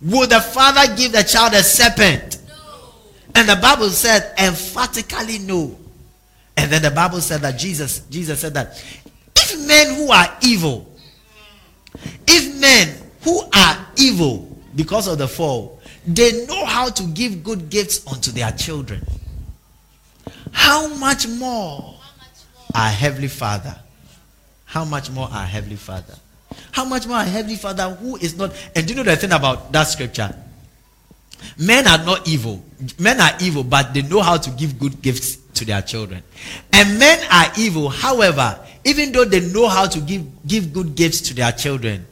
will 0.03 0.27
the 0.27 0.41
father 0.41 0.95
give 0.97 1.13
the 1.13 1.23
child 1.23 1.55
a 1.55 1.63
serpent? 1.63 2.39
No. 2.47 2.93
And 3.35 3.49
the 3.49 3.57
Bible 3.57 3.89
said 3.91 4.35
emphatically 4.39 5.39
no. 5.39 5.79
And 6.57 6.73
then 6.73 6.83
the 6.83 6.91
Bible 6.91 7.21
said 7.21 7.41
that 7.43 7.59
Jesus, 7.59 8.01
Jesus 8.11 8.41
said 8.41 8.55
that 8.55 8.85
if 9.37 9.67
men 9.67 9.95
who 9.95 10.11
are 10.11 10.37
evil, 10.43 10.93
if 12.27 12.61
men 12.61 12.95
who 13.23 13.41
are 13.55 13.87
evil 13.97 14.59
because 14.75 15.09
of 15.09 15.19
the 15.19 15.29
fall, 15.29 15.81
they 16.07 16.47
know 16.47 16.65
how 16.65 16.89
to 16.89 17.03
give 17.05 17.43
good 17.45 17.69
gifts 17.69 18.07
unto 18.07 18.31
their 18.31 18.51
children. 18.53 19.05
How 20.53 20.89
much 20.95 21.27
more 21.27 21.95
our 22.75 22.89
Heavenly 22.91 23.29
Father? 23.29 23.77
How 24.65 24.85
much 24.85 25.11
more 25.11 25.29
our 25.31 25.47
Heavenly 25.47 25.77
Father? 25.77 26.15
How 26.73 26.85
much 26.85 27.07
more 27.07 27.17
our 27.17 27.25
Heavenly 27.25 27.57
Father 27.57 27.91
who 27.91 28.17
is 28.17 28.37
not. 28.37 28.53
And 28.75 28.87
do 28.87 28.95
you 28.95 28.97
know 28.97 29.11
the 29.11 29.17
thing 29.17 29.33
about 29.33 29.73
that 29.73 29.85
scripture? 29.85 30.35
Men 31.59 31.87
are 31.87 32.05
not 32.05 32.27
evil. 32.29 32.63
Men 32.99 33.21
are 33.21 33.33
evil, 33.41 33.65
but 33.65 33.95
they 33.95 34.03
know 34.03 34.21
how 34.21 34.37
to 34.37 34.51
give 34.51 34.79
good 34.79 35.01
gifts 35.03 35.37
to 35.55 35.65
their 35.65 35.83
children. 35.83 36.23
And 36.73 36.99
men 36.99 37.19
are 37.31 37.53
evil, 37.59 37.89
however, 37.89 38.59
even 38.89 39.13
though 39.13 39.27
they 39.27 39.41
know 39.53 39.69
how 39.69 39.87
to 39.87 40.01
give, 40.01 40.25
give 40.47 40.73
good 40.73 40.95
gifts 40.95 41.21
to 41.21 41.35
their 41.35 41.53
children, 41.53 42.07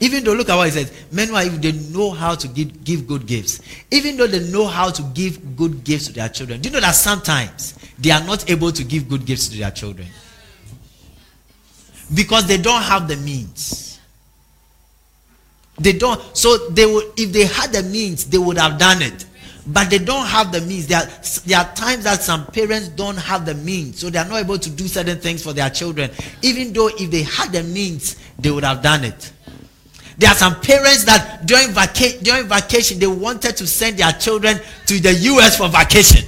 even 0.00 0.24
though, 0.24 0.32
look 0.32 0.48
at 0.48 0.56
what 0.56 0.64
he 0.64 0.72
says, 0.72 0.90
men 1.12 1.28
who 1.28 1.34
are 1.36 1.44
they 1.44 1.72
know 1.92 2.10
how 2.10 2.34
to 2.34 2.48
give, 2.48 2.82
give 2.82 3.06
good 3.06 3.26
gifts. 3.26 3.60
Even 3.90 4.16
though 4.16 4.26
they 4.26 4.40
know 4.50 4.66
how 4.66 4.90
to 4.90 5.02
give 5.14 5.54
good 5.56 5.84
gifts 5.84 6.06
to 6.06 6.12
their 6.14 6.30
children, 6.30 6.60
do 6.60 6.70
you 6.70 6.72
know 6.72 6.80
that 6.80 6.94
sometimes 6.94 7.74
they 7.98 8.10
are 8.10 8.24
not 8.24 8.50
able 8.50 8.72
to 8.72 8.82
give 8.82 9.08
good 9.10 9.26
gifts 9.26 9.48
to 9.48 9.58
their 9.58 9.70
children? 9.70 10.08
Because 12.14 12.46
they 12.48 12.56
don't 12.56 12.82
have 12.82 13.08
the 13.08 13.16
means. 13.16 14.00
They 15.78 15.92
don't. 15.92 16.20
So 16.36 16.70
they 16.70 16.86
would, 16.86 17.12
if 17.16 17.30
they 17.32 17.44
had 17.44 17.72
the 17.72 17.82
means, 17.82 18.24
they 18.24 18.38
would 18.38 18.58
have 18.58 18.78
done 18.78 19.02
it. 19.02 19.26
But 19.66 19.90
they 19.90 19.98
don't 19.98 20.26
have 20.26 20.50
the 20.50 20.60
means. 20.60 20.88
There 20.88 20.98
are, 20.98 21.08
there 21.46 21.58
are 21.58 21.74
times 21.74 22.04
that 22.04 22.22
some 22.22 22.46
parents 22.46 22.88
don't 22.88 23.16
have 23.16 23.46
the 23.46 23.54
means, 23.54 24.00
so 24.00 24.10
they 24.10 24.18
are 24.18 24.24
not 24.24 24.40
able 24.40 24.58
to 24.58 24.70
do 24.70 24.88
certain 24.88 25.18
things 25.18 25.42
for 25.42 25.52
their 25.52 25.70
children. 25.70 26.10
Even 26.42 26.72
though 26.72 26.88
if 26.88 27.10
they 27.10 27.22
had 27.22 27.52
the 27.52 27.62
means, 27.62 28.16
they 28.38 28.50
would 28.50 28.64
have 28.64 28.82
done 28.82 29.04
it. 29.04 29.32
There 30.18 30.28
are 30.30 30.34
some 30.34 30.60
parents 30.60 31.04
that 31.04 31.46
during, 31.46 31.68
vaca- 31.68 32.22
during 32.22 32.46
vacation 32.46 32.98
they 32.98 33.06
wanted 33.06 33.56
to 33.56 33.66
send 33.66 33.98
their 33.98 34.12
children 34.12 34.58
to 34.86 35.00
the 35.00 35.12
US 35.12 35.56
for 35.56 35.68
vacation. 35.68 36.26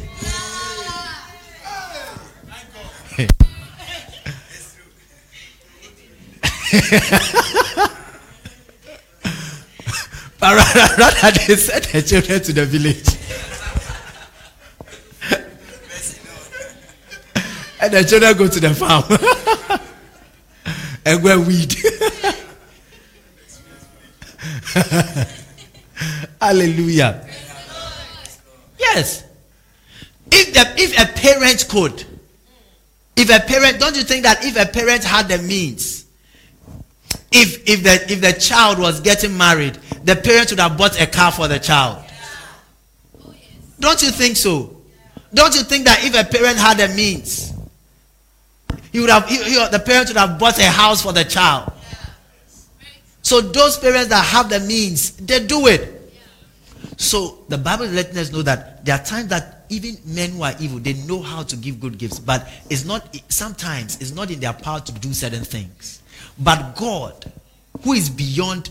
but 10.44 10.56
rather, 10.56 10.94
rather 10.98 11.30
they 11.46 11.56
sent 11.56 11.88
their 11.88 12.02
children 12.02 12.42
to 12.42 12.52
the 12.52 12.66
village. 12.66 12.98
and 17.80 17.94
the 17.94 18.04
children 18.04 18.36
go 18.36 18.46
to 18.46 18.60
the 18.60 18.74
farm 18.74 19.04
and 21.06 21.22
go 21.22 21.40
weed. 21.40 21.74
Hallelujah. 26.42 27.26
Yes. 28.78 29.24
If 30.30 30.52
the 30.52 30.74
if 30.76 30.92
a 31.00 31.06
parent 31.18 31.66
could, 31.70 32.04
if 33.16 33.30
a 33.30 33.40
parent, 33.40 33.80
don't 33.80 33.96
you 33.96 34.02
think 34.02 34.24
that 34.24 34.44
if 34.44 34.60
a 34.60 34.66
parent 34.70 35.04
had 35.04 35.28
the 35.28 35.38
means, 35.38 36.03
if 37.34 37.68
if 37.68 37.82
the 37.82 38.12
if 38.12 38.20
the 38.20 38.32
child 38.32 38.78
was 38.78 39.00
getting 39.00 39.36
married, 39.36 39.74
the 40.04 40.14
parents 40.14 40.52
would 40.52 40.60
have 40.60 40.78
bought 40.78 41.00
a 41.00 41.06
car 41.06 41.32
for 41.32 41.48
the 41.48 41.58
child. 41.58 42.02
Don't 43.80 44.00
you 44.02 44.10
think 44.10 44.36
so? 44.36 44.76
Don't 45.34 45.54
you 45.54 45.62
think 45.62 45.84
that 45.86 46.04
if 46.04 46.14
a 46.14 46.24
parent 46.24 46.58
had 46.58 46.78
the 46.78 46.94
means, 46.94 47.52
he 48.92 49.00
would 49.00 49.10
have 49.10 49.26
he, 49.28 49.42
he, 49.42 49.54
the 49.70 49.82
parents 49.84 50.12
would 50.12 50.16
have 50.16 50.38
bought 50.38 50.58
a 50.58 50.70
house 50.70 51.02
for 51.02 51.12
the 51.12 51.24
child? 51.24 51.72
So 53.22 53.40
those 53.40 53.78
parents 53.78 54.08
that 54.08 54.24
have 54.24 54.48
the 54.48 54.60
means, 54.60 55.12
they 55.12 55.44
do 55.44 55.66
it. 55.66 55.90
So 56.98 57.44
the 57.48 57.58
Bible 57.58 57.86
is 57.86 57.94
letting 57.94 58.16
us 58.18 58.30
know 58.30 58.42
that 58.42 58.84
there 58.84 58.94
are 58.96 59.04
times 59.04 59.28
that 59.28 59.64
even 59.70 59.96
men 60.04 60.32
who 60.32 60.42
are 60.42 60.54
evil, 60.60 60.78
they 60.78 60.92
know 60.92 61.20
how 61.20 61.42
to 61.42 61.56
give 61.56 61.80
good 61.80 61.98
gifts, 61.98 62.20
but 62.20 62.48
it's 62.70 62.84
not 62.84 63.16
sometimes 63.28 64.00
it's 64.00 64.12
not 64.12 64.30
in 64.30 64.38
their 64.38 64.52
power 64.52 64.78
to 64.78 64.92
do 64.92 65.12
certain 65.12 65.42
things. 65.42 66.02
But 66.38 66.76
God, 66.76 67.32
who 67.82 67.92
is 67.92 68.10
beyond 68.10 68.70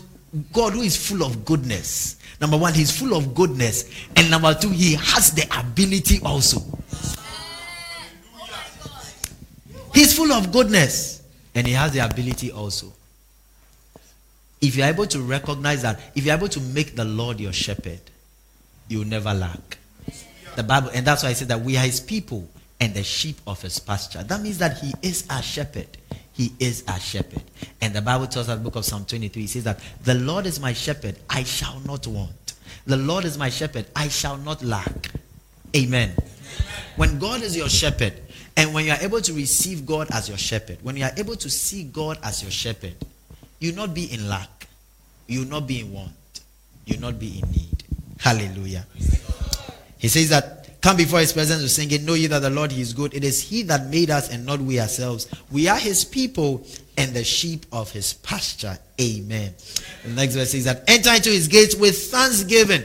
God, 0.52 0.72
who 0.72 0.82
is 0.82 0.96
full 0.96 1.22
of 1.22 1.44
goodness. 1.44 2.16
Number 2.40 2.56
one, 2.56 2.74
He's 2.74 2.96
full 2.96 3.14
of 3.14 3.34
goodness, 3.34 3.90
and 4.16 4.30
number 4.30 4.52
two, 4.54 4.70
He 4.70 4.94
has 4.94 5.30
the 5.32 5.46
ability 5.58 6.20
also. 6.24 6.60
He's 9.94 10.16
full 10.16 10.32
of 10.32 10.50
goodness, 10.50 11.22
and 11.54 11.66
He 11.66 11.72
has 11.74 11.92
the 11.92 12.00
ability 12.00 12.50
also. 12.50 12.92
If 14.60 14.76
you're 14.76 14.86
able 14.86 15.06
to 15.06 15.20
recognize 15.20 15.82
that, 15.82 16.00
if 16.14 16.24
you're 16.24 16.36
able 16.36 16.48
to 16.48 16.60
make 16.60 16.96
the 16.96 17.04
Lord 17.04 17.38
your 17.38 17.52
shepherd, 17.52 18.00
you'll 18.88 19.06
never 19.06 19.32
lack. 19.32 19.78
The 20.56 20.62
Bible, 20.62 20.90
and 20.94 21.06
that's 21.06 21.22
why 21.22 21.30
I 21.30 21.32
said 21.34 21.48
that 21.48 21.60
we 21.60 21.76
are 21.76 21.84
his 21.84 22.00
people 22.00 22.48
and 22.80 22.94
the 22.94 23.02
sheep 23.02 23.36
of 23.46 23.62
his 23.62 23.78
pasture. 23.78 24.22
That 24.22 24.40
means 24.40 24.58
that 24.58 24.78
he 24.78 24.92
is 25.02 25.26
our 25.30 25.42
shepherd. 25.42 25.88
He 26.34 26.52
is 26.58 26.84
our 26.88 26.98
shepherd. 26.98 27.42
And 27.80 27.94
the 27.94 28.02
Bible 28.02 28.26
tells 28.26 28.48
us, 28.48 28.58
the 28.58 28.62
book 28.62 28.76
of 28.76 28.84
Psalm 28.84 29.04
23, 29.04 29.44
it 29.44 29.48
says 29.50 29.64
that 29.64 29.80
the 30.02 30.14
Lord 30.14 30.46
is 30.46 30.60
my 30.60 30.72
shepherd, 30.72 31.16
I 31.30 31.44
shall 31.44 31.80
not 31.80 32.06
want. 32.06 32.54
The 32.86 32.96
Lord 32.96 33.24
is 33.24 33.38
my 33.38 33.48
shepherd, 33.48 33.86
I 33.94 34.08
shall 34.08 34.36
not 34.36 34.62
lack. 34.62 35.10
Amen. 35.76 36.10
Amen. 36.10 36.16
When 36.96 37.18
God 37.18 37.42
is 37.42 37.56
your 37.56 37.68
shepherd, 37.68 38.20
and 38.56 38.72
when 38.72 38.84
you 38.84 38.92
are 38.92 39.00
able 39.00 39.20
to 39.20 39.32
receive 39.32 39.84
God 39.84 40.08
as 40.12 40.28
your 40.28 40.38
shepherd, 40.38 40.78
when 40.82 40.96
you 40.96 41.04
are 41.04 41.12
able 41.16 41.36
to 41.36 41.50
see 41.50 41.84
God 41.84 42.18
as 42.22 42.42
your 42.42 42.52
shepherd, 42.52 42.94
you'll 43.58 43.74
not 43.76 43.94
be 43.94 44.12
in 44.12 44.28
lack. 44.28 44.68
You'll 45.26 45.48
not 45.48 45.66
be 45.66 45.80
in 45.80 45.92
want. 45.92 46.12
You'll 46.84 47.00
not 47.00 47.18
be 47.18 47.40
in 47.40 47.50
need. 47.50 47.84
Hallelujah. 48.18 48.86
He 49.98 50.08
says 50.08 50.28
that 50.30 50.63
come 50.84 50.98
before 50.98 51.20
his 51.20 51.32
presence 51.32 51.62
with 51.62 51.70
singing, 51.70 52.04
know 52.04 52.12
ye 52.12 52.26
that 52.26 52.40
the 52.40 52.50
Lord 52.50 52.70
he 52.70 52.82
is 52.82 52.92
good. 52.92 53.14
It 53.14 53.24
is 53.24 53.40
he 53.40 53.62
that 53.62 53.86
made 53.86 54.10
us 54.10 54.30
and 54.30 54.44
not 54.44 54.60
we 54.60 54.78
ourselves. 54.78 55.26
We 55.50 55.66
are 55.66 55.78
his 55.78 56.04
people 56.04 56.66
and 56.98 57.14
the 57.14 57.24
sheep 57.24 57.64
of 57.72 57.90
his 57.90 58.12
pasture. 58.12 58.76
Amen. 59.00 59.54
The 60.04 60.10
next 60.10 60.34
verse 60.34 60.50
says 60.50 60.66
that 60.66 60.84
enter 60.86 61.08
into 61.14 61.30
his 61.30 61.48
gates 61.48 61.74
with 61.74 61.96
thanksgiving 62.10 62.84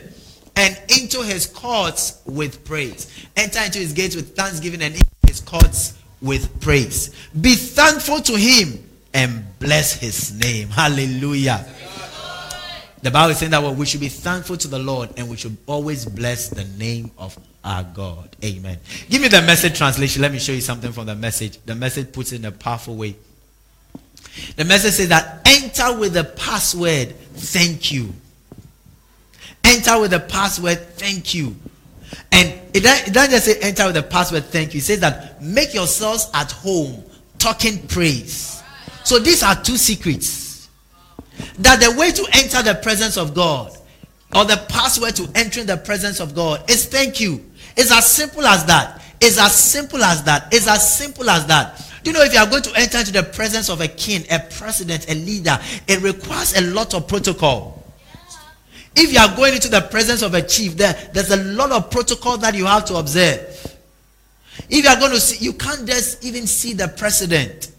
and 0.55 0.81
into 0.97 1.21
his 1.23 1.45
courts 1.45 2.21
with 2.25 2.63
praise. 2.63 3.11
Enter 3.35 3.59
into 3.59 3.79
his 3.79 3.91
gates 3.91 4.15
with 4.15 4.33
thanksgiving 4.33 4.81
and 4.81 4.93
into 4.95 5.05
his 5.27 5.41
courts 5.41 5.97
with 6.21 6.61
praise. 6.61 7.13
Be 7.41 7.55
thankful 7.55 8.21
to 8.21 8.37
him 8.37 8.81
and 9.13 9.43
bless 9.59 9.91
his 9.91 10.39
name. 10.39 10.69
Hallelujah. 10.69 11.65
The 13.01 13.11
Bible 13.11 13.31
is 13.31 13.39
saying 13.39 13.51
that 13.51 13.61
well, 13.61 13.75
we 13.75 13.85
should 13.85 13.99
be 13.99 14.07
thankful 14.07 14.55
to 14.55 14.69
the 14.69 14.79
Lord 14.79 15.09
and 15.17 15.29
we 15.29 15.35
should 15.35 15.57
always 15.67 16.05
bless 16.05 16.47
the 16.47 16.63
name 16.63 17.11
of 17.17 17.37
our 17.63 17.83
God. 17.83 18.35
Amen. 18.43 18.79
Give 19.09 19.21
me 19.21 19.27
the 19.27 19.41
message 19.41 19.77
translation. 19.77 20.21
Let 20.21 20.31
me 20.31 20.39
show 20.39 20.53
you 20.53 20.61
something 20.61 20.91
from 20.91 21.05
the 21.05 21.15
message. 21.15 21.59
The 21.65 21.75
message 21.75 22.11
puts 22.11 22.31
it 22.31 22.37
in 22.37 22.45
a 22.45 22.51
powerful 22.51 22.95
way. 22.95 23.15
The 24.55 24.65
message 24.65 24.93
says 24.93 25.09
that 25.09 25.41
enter 25.45 25.97
with 25.97 26.13
the 26.13 26.23
password, 26.23 27.15
thank 27.33 27.91
you. 27.91 28.13
Enter 29.63 29.99
with 29.99 30.11
the 30.11 30.19
password, 30.19 30.79
thank 30.95 31.33
you. 31.33 31.55
And 32.31 32.53
it 32.73 32.83
doesn't 33.13 33.31
just 33.31 33.45
say 33.45 33.59
enter 33.59 33.85
with 33.85 33.95
the 33.95 34.03
password, 34.03 34.45
thank 34.45 34.73
you. 34.73 34.79
It 34.79 34.83
says 34.83 34.99
that 35.01 35.41
make 35.41 35.73
yourselves 35.73 36.29
at 36.33 36.51
home 36.51 37.03
talking 37.37 37.85
praise. 37.87 38.63
So 39.03 39.19
these 39.19 39.43
are 39.43 39.61
two 39.61 39.77
secrets. 39.77 40.69
That 41.59 41.79
the 41.79 41.97
way 41.97 42.11
to 42.11 42.27
enter 42.33 42.61
the 42.61 42.79
presence 42.81 43.17
of 43.17 43.33
God 43.33 43.75
or 44.35 44.45
the 44.45 44.63
password 44.69 45.15
to 45.17 45.27
entering 45.35 45.65
the 45.65 45.77
presence 45.77 46.19
of 46.19 46.35
God 46.35 46.69
is 46.69 46.85
thank 46.85 47.19
you. 47.19 47.43
It's 47.79 47.93
as 47.93 48.11
simple 48.11 48.45
as 48.45 48.65
that. 48.65 49.01
It's 49.21 49.37
as 49.37 49.55
simple 49.55 50.03
as 50.03 50.21
that. 50.25 50.53
It's 50.53 50.67
as 50.67 50.97
simple 50.97 51.29
as 51.29 51.45
that. 51.47 51.77
Do 52.03 52.11
you 52.11 52.17
know 52.17 52.23
if 52.23 52.33
you 52.33 52.39
are 52.39 52.45
going 52.45 52.63
to 52.63 52.73
enter 52.75 52.97
into 52.97 53.13
the 53.13 53.23
presence 53.23 53.69
of 53.69 53.79
a 53.79 53.87
king, 53.87 54.25
a 54.29 54.39
president, 54.39 55.09
a 55.09 55.15
leader, 55.15 55.57
it 55.87 56.01
requires 56.01 56.57
a 56.57 56.61
lot 56.73 56.93
of 56.93 57.07
protocol. 57.07 57.81
If 58.97 59.13
you 59.13 59.19
are 59.19 59.33
going 59.33 59.53
into 59.53 59.69
the 59.69 59.79
presence 59.79 60.23
of 60.23 60.33
a 60.33 60.41
chief, 60.41 60.75
there, 60.75 60.93
there's 61.13 61.31
a 61.31 61.37
lot 61.37 61.71
of 61.71 61.89
protocol 61.89 62.37
that 62.39 62.53
you 62.53 62.65
have 62.65 62.83
to 62.85 62.95
observe. 62.95 63.77
If 64.69 64.83
you 64.83 64.89
are 64.89 64.99
going 64.99 65.11
to 65.11 65.19
see, 65.21 65.45
you 65.45 65.53
can't 65.53 65.87
just 65.87 66.25
even 66.25 66.47
see 66.47 66.73
the 66.73 66.89
president 66.89 67.71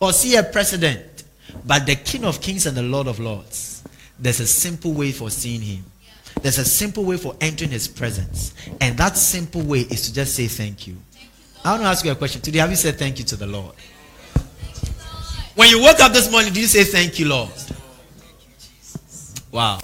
or 0.00 0.14
see 0.14 0.36
a 0.36 0.42
president, 0.42 1.24
but 1.66 1.84
the 1.84 1.96
King 1.96 2.24
of 2.24 2.40
Kings 2.40 2.64
and 2.64 2.74
the 2.74 2.82
Lord 2.82 3.08
of 3.08 3.18
Lords. 3.18 3.84
There's 4.18 4.40
a 4.40 4.46
simple 4.46 4.94
way 4.94 5.12
for 5.12 5.28
seeing 5.28 5.60
him. 5.60 5.84
There's 6.42 6.58
a 6.58 6.64
simple 6.64 7.04
way 7.04 7.16
for 7.16 7.34
entering 7.40 7.70
his 7.70 7.88
presence. 7.88 8.54
And 8.80 8.96
that 8.98 9.16
simple 9.16 9.62
way 9.62 9.80
is 9.80 10.02
to 10.02 10.14
just 10.14 10.34
say 10.34 10.46
thank 10.46 10.86
you. 10.86 10.96
I 11.64 11.72
want 11.72 11.82
to 11.82 11.88
ask 11.88 12.04
you 12.04 12.12
a 12.12 12.14
question. 12.14 12.40
Today, 12.40 12.58
have 12.60 12.70
you 12.70 12.76
said 12.76 12.98
thank 12.98 13.18
you 13.18 13.24
to 13.24 13.36
the 13.36 13.46
Lord? 13.46 13.74
When 15.56 15.70
you 15.70 15.80
woke 15.80 16.00
up 16.00 16.12
this 16.12 16.30
morning, 16.30 16.52
do 16.52 16.60
you 16.60 16.66
say 16.66 16.84
thank 16.84 17.18
you, 17.18 17.28
Lord? 17.28 17.50
Wow. 19.50 19.80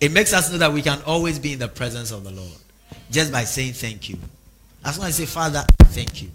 It 0.00 0.12
makes 0.12 0.32
us 0.32 0.50
know 0.50 0.58
that 0.58 0.72
we 0.72 0.82
can 0.82 1.00
always 1.02 1.38
be 1.38 1.52
in 1.52 1.58
the 1.58 1.68
presence 1.68 2.12
of 2.12 2.24
the 2.24 2.30
Lord 2.30 2.52
just 3.10 3.30
by 3.32 3.44
saying 3.44 3.74
thank 3.74 4.08
you. 4.08 4.18
As 4.84 4.98
long 4.98 5.08
as 5.08 5.18
you 5.18 5.26
say, 5.26 5.32
Father, 5.32 5.64
thank 5.86 6.22
you. 6.22 6.30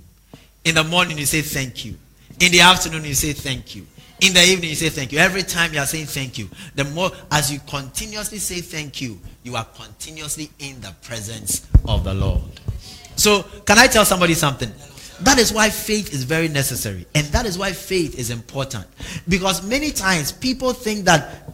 In 0.64 0.76
the 0.76 0.84
morning, 0.84 1.18
you 1.18 1.26
say 1.26 1.42
thank 1.42 1.86
you. 1.86 1.96
In 2.40 2.52
the 2.52 2.62
afternoon, 2.62 3.06
you 3.06 3.14
say 3.14 3.34
thank 3.34 3.76
you. 3.76 3.88
In 4.20 4.34
the 4.34 4.44
evening, 4.44 4.72
you 4.72 4.76
say 4.76 4.90
thank 4.90 5.12
you. 5.12 5.20
Every 5.20 5.44
time 5.44 5.74
you 5.74 5.80
are 5.80 5.86
saying 5.86 6.08
thank 6.08 6.38
you, 6.38 6.50
the 6.74 6.84
more 6.86 7.12
as 7.32 7.52
you 7.52 7.60
continuously 7.68 8.40
say 8.40 8.62
thank 8.62 9.00
you, 9.00 9.20
you 9.44 9.56
are 9.56 9.66
continuously 9.66 10.50
in 10.60 10.82
the 10.82 10.94
presence 11.04 11.68
of 11.88 12.04
the 12.04 12.14
Lord. 12.14 12.42
So, 13.16 13.44
can 13.66 13.78
I 13.78 13.88
tell 13.88 14.06
somebody 14.06 14.34
something? 14.34 14.72
That 15.22 15.40
is 15.40 15.52
why 15.52 15.70
faith 15.70 16.14
is 16.14 16.24
very 16.24 16.48
necessary. 16.48 17.06
And 17.16 17.26
that 17.28 17.46
is 17.46 17.58
why 17.58 17.74
faith 17.74 18.18
is 18.18 18.30
important. 18.30 18.86
Because 19.28 19.66
many 19.66 19.92
times 19.92 20.32
people 20.32 20.74
think 20.74 21.06
that 21.06 21.50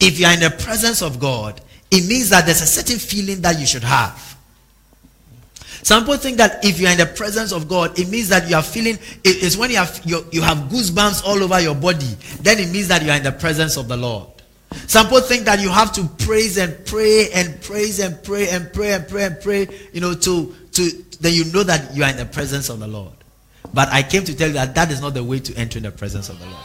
if 0.00 0.18
you 0.18 0.26
are 0.26 0.34
in 0.34 0.40
the 0.40 0.50
presence 0.50 1.02
of 1.02 1.18
God, 1.18 1.60
it 1.90 2.06
means 2.06 2.28
that 2.30 2.44
there's 2.44 2.60
a 2.62 2.66
certain 2.66 2.98
feeling 2.98 3.40
that 3.42 3.58
you 3.58 3.66
should 3.66 3.84
have. 3.84 4.35
Some 5.86 6.02
people 6.02 6.16
think 6.16 6.38
that 6.38 6.64
if 6.64 6.80
you 6.80 6.88
are 6.88 6.90
in 6.90 6.98
the 6.98 7.06
presence 7.06 7.52
of 7.52 7.68
God, 7.68 7.96
it 7.96 8.08
means 8.08 8.28
that 8.30 8.50
you 8.50 8.56
are 8.56 8.62
feeling 8.62 8.98
it 9.22 9.36
is 9.36 9.56
when 9.56 9.70
you 9.70 9.76
have 9.76 10.00
you, 10.04 10.26
you 10.32 10.42
have 10.42 10.58
goosebumps 10.68 11.24
all 11.24 11.40
over 11.40 11.60
your 11.60 11.76
body. 11.76 12.12
Then 12.40 12.58
it 12.58 12.72
means 12.72 12.88
that 12.88 13.04
you 13.04 13.10
are 13.12 13.16
in 13.16 13.22
the 13.22 13.30
presence 13.30 13.76
of 13.76 13.86
the 13.86 13.96
Lord. 13.96 14.26
Some 14.88 15.06
people 15.06 15.20
think 15.20 15.44
that 15.44 15.60
you 15.60 15.68
have 15.68 15.92
to 15.92 16.02
praise 16.26 16.58
and 16.58 16.74
pray 16.86 17.28
and 17.32 17.62
praise 17.62 18.00
and 18.00 18.20
pray 18.24 18.48
and 18.48 18.72
pray 18.72 18.94
and 18.94 19.06
pray 19.06 19.26
and 19.26 19.40
pray, 19.40 19.68
you 19.92 20.00
know, 20.00 20.14
to 20.14 20.52
to 20.72 20.90
then 21.20 21.32
you 21.32 21.44
know 21.52 21.62
that 21.62 21.94
you 21.94 22.02
are 22.02 22.10
in 22.10 22.16
the 22.16 22.26
presence 22.26 22.68
of 22.68 22.80
the 22.80 22.88
Lord. 22.88 23.14
But 23.72 23.88
I 23.92 24.02
came 24.02 24.24
to 24.24 24.36
tell 24.36 24.48
you 24.48 24.54
that 24.54 24.74
that 24.74 24.90
is 24.90 25.00
not 25.00 25.14
the 25.14 25.22
way 25.22 25.38
to 25.38 25.54
enter 25.54 25.78
in 25.78 25.84
the 25.84 25.92
presence 25.92 26.28
of 26.28 26.40
the 26.40 26.46
Lord. 26.46 26.64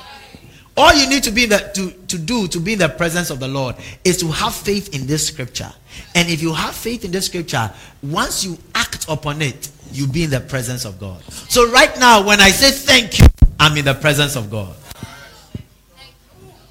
All 0.78 0.94
you 0.96 1.08
need 1.08 1.24
to 1.24 1.32
be 1.32 1.46
the, 1.46 1.60
to, 1.76 1.92
to 2.08 2.18
do 2.18 2.48
to 2.48 2.60
be 2.60 2.74
in 2.74 2.80
the 2.80 2.90
presence 2.90 3.30
of 3.30 3.40
the 3.40 3.48
Lord 3.48 3.76
is 4.04 4.18
to 4.18 4.28
have 4.32 4.56
faith 4.56 4.96
in 4.96 5.06
this 5.06 5.28
scripture. 5.28 5.72
And 6.16 6.30
if 6.30 6.42
you 6.42 6.54
have 6.54 6.74
faith 6.74 7.06
in 7.06 7.12
this 7.12 7.26
scripture, 7.28 7.72
once 8.02 8.44
you 8.44 8.58
act 8.74 8.91
upon 9.08 9.42
it, 9.42 9.70
you 9.92 10.08
be 10.08 10.24
in 10.24 10.30
the 10.30 10.40
presence 10.40 10.86
of 10.86 11.00
God. 11.00 11.22
So 11.24 11.70
right 11.72 11.98
now, 12.00 12.26
when 12.26 12.40
I 12.40 12.50
say 12.50 12.72
thank 12.72 13.20
you, 13.20 13.28
I'm 13.60 13.78
in 13.78 13.86
the 13.86 13.94
presence 13.94 14.36
of 14.36 14.50
God. 14.50 14.76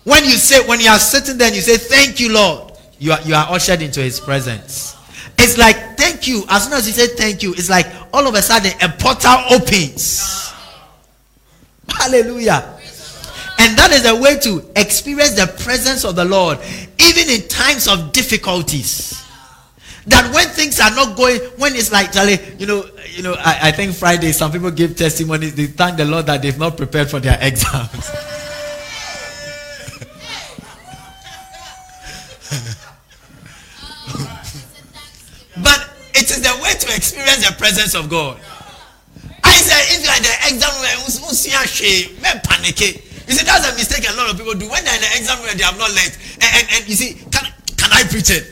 When 0.05 0.25
you 0.25 0.33
say, 0.33 0.67
when 0.67 0.81
you 0.81 0.89
are 0.91 0.99
sitting 0.99 1.39
there 1.39 1.49
and 1.49 1.57
you 1.57 1.63
say, 1.63 1.77
Thank 1.77 2.19
you, 2.19 2.33
Lord, 2.33 2.73
you 2.99 3.13
are 3.13 3.21
you 3.23 3.35
are 3.35 3.47
ushered 3.51 3.83
into 3.83 4.01
his 4.01 4.21
presence. 4.21 4.97
It's 5.39 5.57
like 5.57 5.97
thank 5.97 6.27
you. 6.29 6.45
As 6.49 6.65
soon 6.65 6.75
as 6.75 6.87
you 6.87 6.93
say 6.93 7.15
thank 7.15 7.43
you, 7.43 7.53
it's 7.53 7.71
like 7.71 7.87
all 8.13 8.27
of 8.27 8.35
a 8.35 8.43
sudden 8.43 8.73
a 8.83 8.89
portal 8.89 9.37
opens. 9.51 10.53
Hallelujah. 11.89 12.79
And 13.59 13.77
that 13.77 13.91
is 13.93 14.07
a 14.07 14.15
way 14.17 14.39
to 14.39 14.65
experience 14.77 15.33
the 15.35 15.47
presence 15.63 16.05
of 16.05 16.17
the 16.17 16.25
Lord, 16.25 16.59
even 16.99 17.29
in 17.29 17.47
times 17.49 17.89
of 17.89 18.13
difficulties. 18.13 19.23
That 20.07 20.33
when 20.35 20.49
things 20.49 20.81
are 20.81 20.91
not 20.91 21.17
going, 21.17 21.41
when 21.59 21.75
it's 21.75 21.93
like 21.93 22.13
Charlie, 22.13 22.39
you 22.59 22.67
know, 22.67 22.85
you 23.15 23.23
know, 23.23 23.35
I, 23.39 23.69
I 23.69 23.71
think 23.73 23.95
Friday 23.95 24.33
some 24.33 24.51
people 24.51 24.71
give 24.71 24.97
testimonies. 24.97 25.55
They 25.55 25.67
thank 25.67 25.99
the 25.99 26.05
Lord 26.07 26.27
that 26.27 26.41
they've 26.43 26.59
not 26.59 26.77
prepared 26.77 27.11
for 27.11 27.21
their 27.21 27.39
exams. 27.41 27.93
but 35.63 35.91
it 36.15 36.31
is 36.31 36.41
the 36.41 36.59
way 36.63 36.73
to 36.73 36.97
experience 36.97 37.47
the 37.47 37.55
presence 37.59 37.95
of 37.95 38.09
God. 38.09 38.41
I 39.45 39.57
said, 39.57 39.83
if 39.97 40.03
you 40.03 40.11
are 40.11 40.21
the 40.21 40.33
exam, 40.49 40.73
you 40.81 40.91
panic. 42.43 42.81
You 42.81 43.37
see, 43.37 43.45
that's 43.45 43.69
a 43.71 43.75
mistake 43.77 44.05
a 44.09 44.17
lot 44.17 44.31
of 44.31 44.37
people 44.37 44.55
do. 44.55 44.69
When 44.69 44.83
they're 44.85 44.95
in 44.95 45.01
the 45.03 45.13
exam 45.17 45.39
room, 45.45 45.57
they 45.57 45.63
have 45.63 45.79
not 45.79 45.91
learned. 45.91 46.17
And, 46.41 46.51
and, 46.57 46.67
and 46.73 46.89
you 46.89 46.95
see, 46.95 47.15
can, 47.31 47.47
can 47.77 47.93
I 47.93 48.03
preach 48.05 48.31
it? 48.31 48.51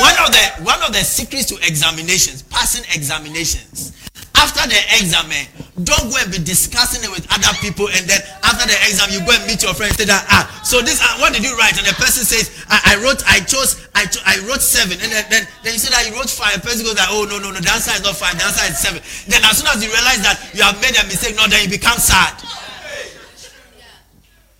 One 0.00 0.16
of 0.24 0.30
the 0.32 0.44
one 0.64 0.82
of 0.82 0.92
the 0.92 1.04
secrets 1.04 1.46
to 1.46 1.56
examinations, 1.66 2.42
passing 2.42 2.84
examinations, 2.94 3.92
after 4.36 4.68
the 4.68 4.76
exam, 5.00 5.32
eh, 5.32 5.48
don't 5.82 6.10
go 6.12 6.16
and 6.20 6.30
be 6.30 6.38
discussing 6.38 7.02
it 7.02 7.10
with 7.10 7.24
other 7.32 7.50
people, 7.64 7.88
and 7.88 8.04
then 8.04 8.20
after 8.44 8.68
the 8.68 8.76
exam, 8.84 9.08
you 9.10 9.24
go 9.24 9.32
and 9.32 9.46
meet 9.48 9.62
your 9.62 9.72
friend 9.72 9.90
and 9.90 9.98
say 9.98 10.04
that 10.04 10.26
ah, 10.28 10.44
so 10.62 10.82
this 10.82 11.00
uh, 11.00 11.16
what 11.18 11.32
did 11.32 11.42
you 11.42 11.56
write? 11.56 11.78
And 11.78 11.86
the 11.86 11.96
person 11.96 12.24
says, 12.24 12.52
I, 12.68 12.94
I 12.94 13.02
wrote, 13.02 13.24
I 13.26 13.40
chose, 13.40 13.88
I, 13.94 14.04
cho- 14.04 14.22
I 14.26 14.38
wrote 14.44 14.60
seven, 14.60 15.00
and 15.00 15.08
then, 15.10 15.24
then 15.30 15.42
then 15.64 15.72
you 15.72 15.80
say 15.80 15.90
that 15.90 16.04
you 16.04 16.12
wrote 16.12 16.28
five. 16.28 16.60
The 16.60 16.66
person 16.66 16.84
goes 16.84 16.96
that 17.00 17.08
oh 17.10 17.24
no 17.24 17.38
no 17.40 17.50
no, 17.50 17.60
the 17.60 17.72
answer 17.72 17.96
is 17.96 18.04
not 18.04 18.16
five, 18.16 18.36
the 18.36 18.44
answer 18.44 18.64
is 18.68 18.76
seven. 18.76 19.00
Then 19.26 19.40
as 19.42 19.56
soon 19.58 19.68
as 19.72 19.80
you 19.80 19.88
realize 19.88 20.20
that 20.22 20.36
you 20.52 20.62
have 20.62 20.76
made 20.84 20.94
a 20.94 21.04
mistake, 21.08 21.34
no, 21.36 21.48
then 21.48 21.64
you 21.64 21.70
become 21.72 21.96
sad. 21.96 22.36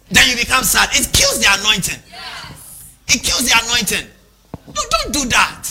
Then 0.08 0.24
you 0.30 0.36
become 0.36 0.64
sad. 0.64 0.88
It 0.94 1.10
kills 1.12 1.42
the 1.42 1.50
anointing. 1.60 2.00
It 3.08 3.20
kills 3.22 3.44
the 3.44 3.54
anointing. 3.66 4.06
No, 4.66 4.82
don't 4.90 5.12
do 5.12 5.24
that. 5.30 5.68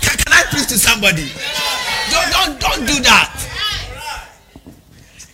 Can, 0.00 0.16
can 0.18 0.32
I 0.32 0.42
preach 0.50 0.66
to 0.68 0.78
somebody? 0.78 1.30
Don't, 2.10 2.30
don't, 2.32 2.60
don't 2.60 2.86
do 2.86 3.00
that. 3.02 3.30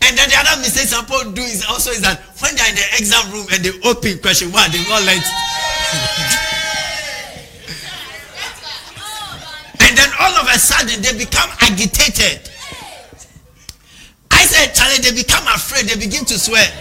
And 0.03 0.19
then 0.19 0.29
the 0.29 0.37
other 0.37 0.61
mistake 0.61 0.89
some 0.89 1.07
people 1.07 1.31
do 1.33 1.43
is 1.43 1.65
also 1.69 1.91
is 1.91 2.01
that 2.03 2.21
when 2.41 2.57
they're 2.57 2.69
in 2.69 2.75
the 2.75 2.83
exam 2.99 3.31
room 3.33 3.47
and 3.53 3.63
they 3.63 3.71
open 3.89 4.19
question 4.19 4.51
one, 4.51 4.71
they 4.73 4.83
not 4.89 5.03
let. 5.05 5.23
and 9.81 9.97
then 9.97 10.11
all 10.19 10.35
of 10.35 10.49
a 10.49 10.59
sudden 10.59 11.01
they 11.03 11.13
become 11.17 11.49
agitated. 11.61 12.51
I 14.31 14.45
said, 14.45 14.75
Charlie, 14.75 14.99
they 14.99 15.13
become 15.15 15.47
afraid. 15.49 15.87
They 15.87 15.97
begin 15.97 16.25
to 16.27 16.39
sweat. 16.39 16.73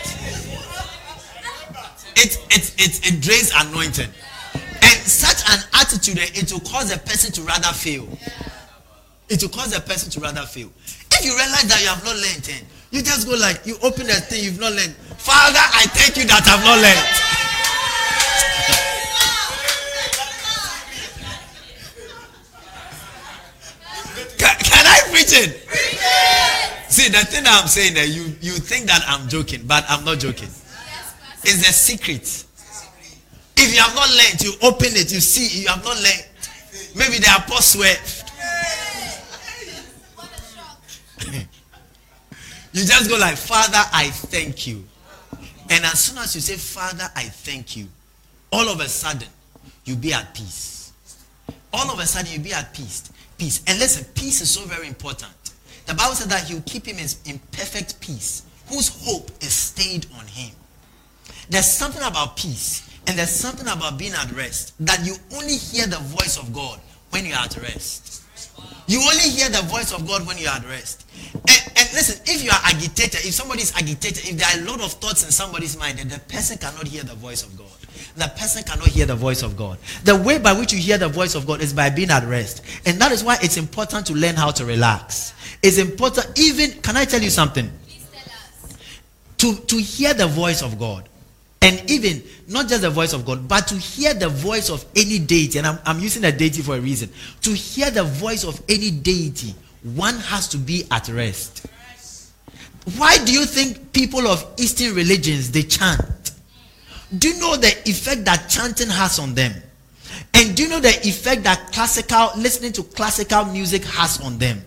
It 2.15 2.37
it 2.49 2.73
it, 2.77 3.07
it 3.07 3.21
drains 3.21 3.51
anointing. 3.55 4.09
And 4.81 4.97
such 5.05 5.43
an 5.49 5.59
attitude, 5.73 6.19
eh, 6.19 6.29
it 6.33 6.51
will 6.51 6.61
cause 6.61 6.93
a 6.93 6.97
person 6.99 7.31
to 7.33 7.41
rather 7.41 7.73
fail. 7.73 8.07
It 9.29 9.41
will 9.41 9.49
cause 9.49 9.75
a 9.75 9.81
person 9.81 10.09
to 10.11 10.19
rather 10.19 10.41
fail. 10.41 10.71
If 11.11 11.25
you 11.25 11.35
realize 11.35 11.67
that 11.67 11.81
you 11.81 11.87
have 11.87 12.03
not 12.03 12.15
learned, 12.15 12.43
then 12.43 12.63
you 12.91 13.01
just 13.01 13.27
go 13.27 13.35
like, 13.35 13.65
you 13.65 13.75
open 13.83 14.09
a 14.09 14.13
thing 14.13 14.43
you've 14.43 14.59
not 14.59 14.73
learned. 14.73 14.95
Father, 15.17 15.59
I 15.59 15.85
thank 15.93 16.17
you 16.17 16.25
that 16.25 16.47
I've 16.47 16.63
not 16.63 16.79
learned. 16.79 17.29
can, 24.39 24.85
I 24.85 24.99
preach 25.11 25.33
it? 25.33 25.69
See, 26.89 27.09
the 27.09 27.19
thing 27.25 27.43
I'm 27.45 27.67
saying 27.67 27.93
that 27.95 28.07
you, 28.07 28.23
you 28.41 28.53
think 28.53 28.87
that 28.87 29.03
I'm 29.07 29.27
joking, 29.29 29.61
but 29.67 29.85
I'm 29.87 30.03
not 30.05 30.19
joking. 30.19 30.49
Oh, 30.49 31.39
it's 31.43 31.67
a 31.67 31.73
secret. 31.73 32.45
If 33.61 33.75
you 33.75 33.81
have 33.81 33.93
not 33.93 34.09
learned, 34.09 34.41
you 34.41 34.53
open 34.61 34.87
it, 34.95 35.11
you 35.11 35.19
see, 35.19 35.63
you 35.63 35.67
have 35.67 35.83
not 35.83 35.97
learned. 35.97 36.25
Maybe 36.95 37.17
the 37.17 37.29
apostle 37.35 37.81
sweat. 37.81 38.23
you 42.71 42.85
just 42.85 43.09
go 43.09 43.17
like, 43.17 43.35
Father, 43.35 43.81
I 43.91 44.11
thank 44.11 44.65
you. 44.65 44.85
And 45.69 45.83
as 45.83 45.99
soon 45.99 46.19
as 46.19 46.33
you 46.35 46.41
say, 46.41 46.55
Father, 46.55 47.11
I 47.17 47.23
thank 47.23 47.75
you, 47.75 47.87
all 48.53 48.69
of 48.69 48.79
a 48.79 48.87
sudden, 48.87 49.27
you 49.83 49.97
be 49.97 50.13
at 50.13 50.33
peace. 50.33 50.93
All 51.73 51.91
of 51.91 51.99
a 51.99 52.05
sudden, 52.05 52.31
you 52.31 52.39
be 52.39 52.53
at 52.53 52.73
peace. 52.73 53.11
Peace. 53.37 53.61
And 53.67 53.77
listen, 53.77 54.05
peace 54.15 54.39
is 54.39 54.49
so 54.49 54.61
very 54.61 54.87
important. 54.87 55.33
The 55.85 55.95
Bible 55.95 56.15
said 56.15 56.29
that 56.29 56.45
he'll 56.45 56.61
keep 56.61 56.85
him 56.85 56.97
in 56.97 57.39
perfect 57.51 57.99
peace, 57.99 58.43
whose 58.69 58.87
hope 59.05 59.31
is 59.41 59.51
stayed 59.51 60.05
on 60.17 60.25
him. 60.27 60.55
There's 61.49 61.69
something 61.69 62.01
about 62.01 62.37
peace 62.37 62.88
and 63.09 63.17
there's 63.17 63.31
something 63.31 63.67
about 63.67 63.97
being 63.97 64.13
at 64.13 64.31
rest 64.33 64.75
that 64.85 65.03
you 65.03 65.15
only 65.35 65.55
hear 65.55 65.87
the 65.87 65.97
voice 65.97 66.37
of 66.37 66.53
God 66.53 66.79
when 67.09 67.25
you're 67.25 67.37
at 67.37 67.57
rest. 67.57 68.21
You 68.85 69.01
only 69.01 69.29
hear 69.31 69.49
the 69.49 69.63
voice 69.63 69.91
of 69.91 70.07
God 70.07 70.27
when 70.27 70.37
you're 70.37 70.51
at 70.51 70.63
rest. 70.67 71.07
And, 71.33 71.59
and 71.75 71.89
listen, 71.93 72.21
if 72.27 72.43
you 72.43 72.51
are 72.51 72.61
agitated, 72.65 73.25
if 73.25 73.33
somebody 73.33 73.63
is 73.63 73.73
agitated, 73.75 74.29
if 74.29 74.37
there 74.37 74.47
are 74.47 74.63
a 74.63 74.69
lot 74.69 74.85
of 74.85 74.93
thoughts 74.93 75.25
in 75.25 75.31
somebody's 75.31 75.75
mind, 75.75 75.97
then 75.97 76.07
the 76.07 76.19
person 76.31 76.59
cannot 76.59 76.87
hear 76.87 77.01
the 77.01 77.15
voice 77.15 77.43
of 77.43 77.57
God. 77.57 77.71
the 78.15 78.27
person 78.37 78.61
cannot 78.61 78.87
hear 78.87 79.07
the 79.07 79.15
voice 79.15 79.41
of 79.41 79.57
God. 79.57 79.79
The 80.03 80.15
way 80.15 80.37
by 80.37 80.53
which 80.53 80.71
you 80.71 80.77
hear 80.77 80.99
the 80.99 81.09
voice 81.09 81.33
of 81.33 81.47
God 81.47 81.61
is 81.61 81.73
by 81.73 81.89
being 81.89 82.11
at 82.11 82.27
rest. 82.27 82.63
And 82.85 82.99
that 83.01 83.11
is 83.11 83.23
why 83.23 83.37
it's 83.41 83.57
important 83.57 84.05
to 84.05 84.13
learn 84.13 84.35
how 84.35 84.51
to 84.51 84.65
relax. 84.65 85.33
It's 85.63 85.79
important, 85.79 86.37
even, 86.37 86.79
can 86.83 86.95
I 86.95 87.05
tell 87.05 87.21
you 87.23 87.31
something? 87.31 87.71
To, 89.37 89.55
to 89.55 89.77
hear 89.77 90.13
the 90.13 90.27
voice 90.27 90.61
of 90.61 90.77
God. 90.77 91.08
And 91.61 91.89
even, 91.89 92.23
not 92.47 92.69
just 92.69 92.81
the 92.83 92.89
voice 92.89 93.13
of 93.13 93.25
God, 93.25 93.47
but 93.47 93.67
to 93.67 93.75
hear 93.75 94.13
the 94.13 94.29
voice 94.29 94.69
of 94.69 94.85
any 94.95 95.19
deity. 95.19 95.57
And 95.57 95.67
I'm, 95.67 95.79
I'm 95.85 95.99
using 95.99 96.23
a 96.23 96.31
deity 96.31 96.61
for 96.61 96.77
a 96.77 96.79
reason. 96.79 97.09
To 97.41 97.51
hear 97.51 97.91
the 97.91 98.03
voice 98.03 98.45
of 98.45 98.61
any 98.69 98.91
deity, 98.91 99.53
one 99.83 100.15
has 100.15 100.47
to 100.49 100.57
be 100.57 100.85
at 100.89 101.09
rest. 101.09 101.67
Why 102.97 103.17
do 103.23 103.33
you 103.33 103.45
think 103.45 103.91
people 103.91 104.27
of 104.27 104.45
Eastern 104.57 104.95
religions 104.95 105.51
they 105.51 105.63
chant? 105.63 106.31
Do 107.17 107.29
you 107.29 107.39
know 107.39 107.55
the 107.57 107.69
effect 107.89 108.25
that 108.25 108.49
chanting 108.49 108.89
has 108.89 109.19
on 109.19 109.35
them? 109.35 109.53
And 110.33 110.55
do 110.55 110.63
you 110.63 110.69
know 110.69 110.79
the 110.79 110.95
effect 111.07 111.43
that 111.43 111.71
classical 111.71 112.31
listening 112.37 112.71
to 112.73 112.83
classical 112.83 113.45
music 113.45 113.83
has 113.83 114.21
on 114.21 114.37
them? 114.37 114.61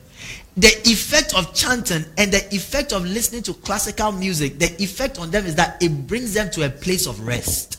The 0.56 0.68
effect 0.84 1.34
of 1.34 1.54
chanting 1.54 2.04
and 2.18 2.32
the 2.32 2.54
effect 2.54 2.92
of 2.92 3.04
listening 3.04 3.42
to 3.44 3.54
classical 3.54 4.12
music, 4.12 4.58
the 4.58 4.82
effect 4.82 5.18
on 5.18 5.30
them 5.30 5.46
is 5.46 5.54
that 5.54 5.82
it 5.82 6.06
brings 6.06 6.34
them 6.34 6.50
to 6.50 6.66
a 6.66 6.70
place 6.70 7.06
of 7.06 7.20
rest. 7.26 7.78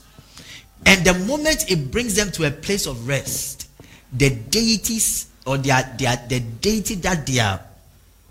And 0.85 1.05
the 1.05 1.13
moment 1.25 1.69
it 1.71 1.91
brings 1.91 2.15
them 2.15 2.31
to 2.31 2.47
a 2.47 2.51
place 2.51 2.87
of 2.87 3.07
rest, 3.07 3.69
the 4.11 4.31
deities 4.31 5.27
or 5.45 5.57
their, 5.57 5.83
their, 5.97 6.15
the 6.27 6.39
deity 6.39 6.95
that 6.95 7.27
they 7.27 7.39
are 7.39 7.59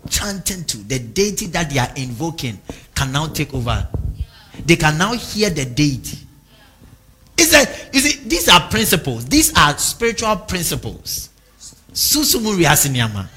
chanting 0.09 0.63
to, 0.65 0.77
the 0.77 0.99
deity 0.99 1.47
that 1.47 1.69
they 1.69 1.79
are 1.79 1.91
invoking, 1.95 2.59
can 2.95 3.11
now 3.11 3.27
take 3.27 3.53
over. 3.53 3.87
They 4.65 4.75
can 4.75 4.97
now 4.97 5.13
hear 5.13 5.49
the 5.49 5.65
deity. 5.65 6.17
It's 7.37 7.53
a, 7.53 7.89
you 7.93 7.99
see, 8.01 8.27
these 8.27 8.49
are 8.49 8.69
principles. 8.69 9.25
These 9.25 9.53
are 9.57 9.77
spiritual 9.77 10.35
principles. 10.37 11.29
Susumuri 11.93 12.65
asinyama. 12.65 13.27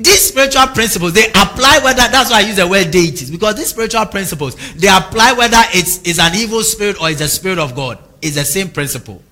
These 0.00 0.28
spiritual 0.28 0.66
principles 0.68 1.12
they 1.12 1.28
apply 1.28 1.80
whether 1.84 2.08
that's 2.08 2.30
why 2.30 2.38
I 2.38 2.40
use 2.40 2.56
the 2.56 2.66
word 2.66 2.90
deities 2.90 3.30
because 3.30 3.56
these 3.56 3.68
spiritual 3.68 4.06
principles 4.06 4.56
they 4.72 4.88
apply 4.88 5.34
whether 5.34 5.60
it's, 5.74 6.00
it's 6.08 6.18
an 6.18 6.34
evil 6.34 6.62
spirit 6.62 6.98
or 7.00 7.10
it's 7.10 7.20
a 7.20 7.28
spirit 7.28 7.58
of 7.58 7.74
God. 7.74 7.98
It's 8.22 8.36
the 8.36 8.44
same 8.44 8.70
principle. 8.70 9.22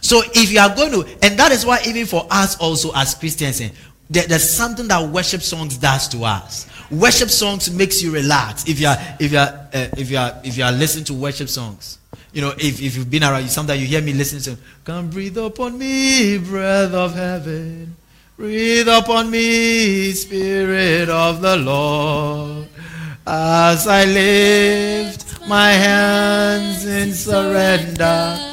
So 0.00 0.20
if 0.34 0.50
you 0.50 0.58
are 0.58 0.74
going 0.74 0.90
to, 0.92 1.08
and 1.22 1.38
that 1.38 1.52
is 1.52 1.64
why 1.64 1.80
even 1.86 2.06
for 2.06 2.26
us 2.28 2.56
also 2.58 2.90
as 2.94 3.14
Christians, 3.14 3.60
eh, 3.60 3.70
there, 4.10 4.26
there's 4.26 4.48
something 4.48 4.88
that 4.88 5.08
worship 5.08 5.42
songs 5.42 5.78
does 5.78 6.08
to 6.08 6.24
us. 6.24 6.66
Worship 6.90 7.30
songs 7.30 7.70
makes 7.70 8.02
you 8.02 8.12
relax. 8.12 8.68
If 8.68 8.80
you 8.80 8.88
are, 8.88 8.96
if 9.20 9.30
you 9.30 9.38
are, 9.38 9.68
uh, 9.72 9.88
if 9.96 10.10
you 10.10 10.18
are, 10.18 10.40
if 10.42 10.58
you 10.58 10.64
are 10.64 10.72
listening 10.72 11.04
to 11.06 11.14
worship 11.14 11.48
songs, 11.48 11.98
you 12.32 12.42
know, 12.42 12.50
if, 12.58 12.82
if 12.82 12.96
you've 12.96 13.10
been 13.10 13.22
around, 13.22 13.48
sometimes 13.48 13.80
you 13.80 13.86
hear 13.86 14.02
me 14.02 14.12
listening 14.12 14.42
to, 14.42 14.60
"Come 14.84 15.08
breathe 15.08 15.38
upon 15.38 15.78
me, 15.78 16.36
breath 16.38 16.92
of 16.92 17.14
heaven, 17.14 17.96
breathe 18.42 18.88
upon 18.88 19.30
me, 19.30 20.10
Spirit 20.10 21.08
of 21.08 21.40
the 21.40 21.56
Lord, 21.58 22.66
as 23.24 23.86
I 23.86 24.04
lift 24.04 25.46
my 25.46 25.70
hands 25.70 26.84
in 26.84 27.14
surrender." 27.14 28.48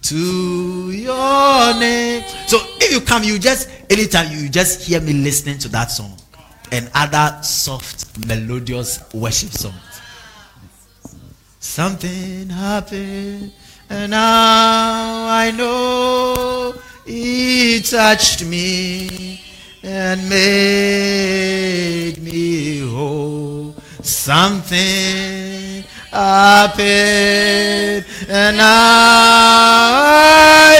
to 0.00 0.90
your 0.90 1.74
name. 1.78 2.24
So 2.46 2.56
if 2.80 2.90
you 2.90 3.00
come, 3.02 3.24
you 3.24 3.38
just 3.38 3.68
anytime 3.90 4.32
you 4.32 4.48
just 4.48 4.80
hear 4.88 5.02
me 5.02 5.12
listening 5.12 5.58
to 5.58 5.68
that 5.68 5.90
song 5.90 6.16
and 6.72 6.90
other 6.94 7.42
soft, 7.42 8.26
melodious 8.26 9.04
worship 9.12 9.50
songs. 9.50 10.00
Something 11.60 12.48
happened, 12.48 13.52
and 13.90 14.12
now 14.12 15.28
I 15.28 15.50
know 15.50 16.74
He 17.08 17.80
touched 17.80 18.44
me 18.44 19.40
and 19.82 20.28
made 20.28 22.18
me 22.18 22.80
whole. 22.80 23.74
Something 24.02 25.84
happened, 26.10 26.84
and 28.28 28.60
I 28.60 28.74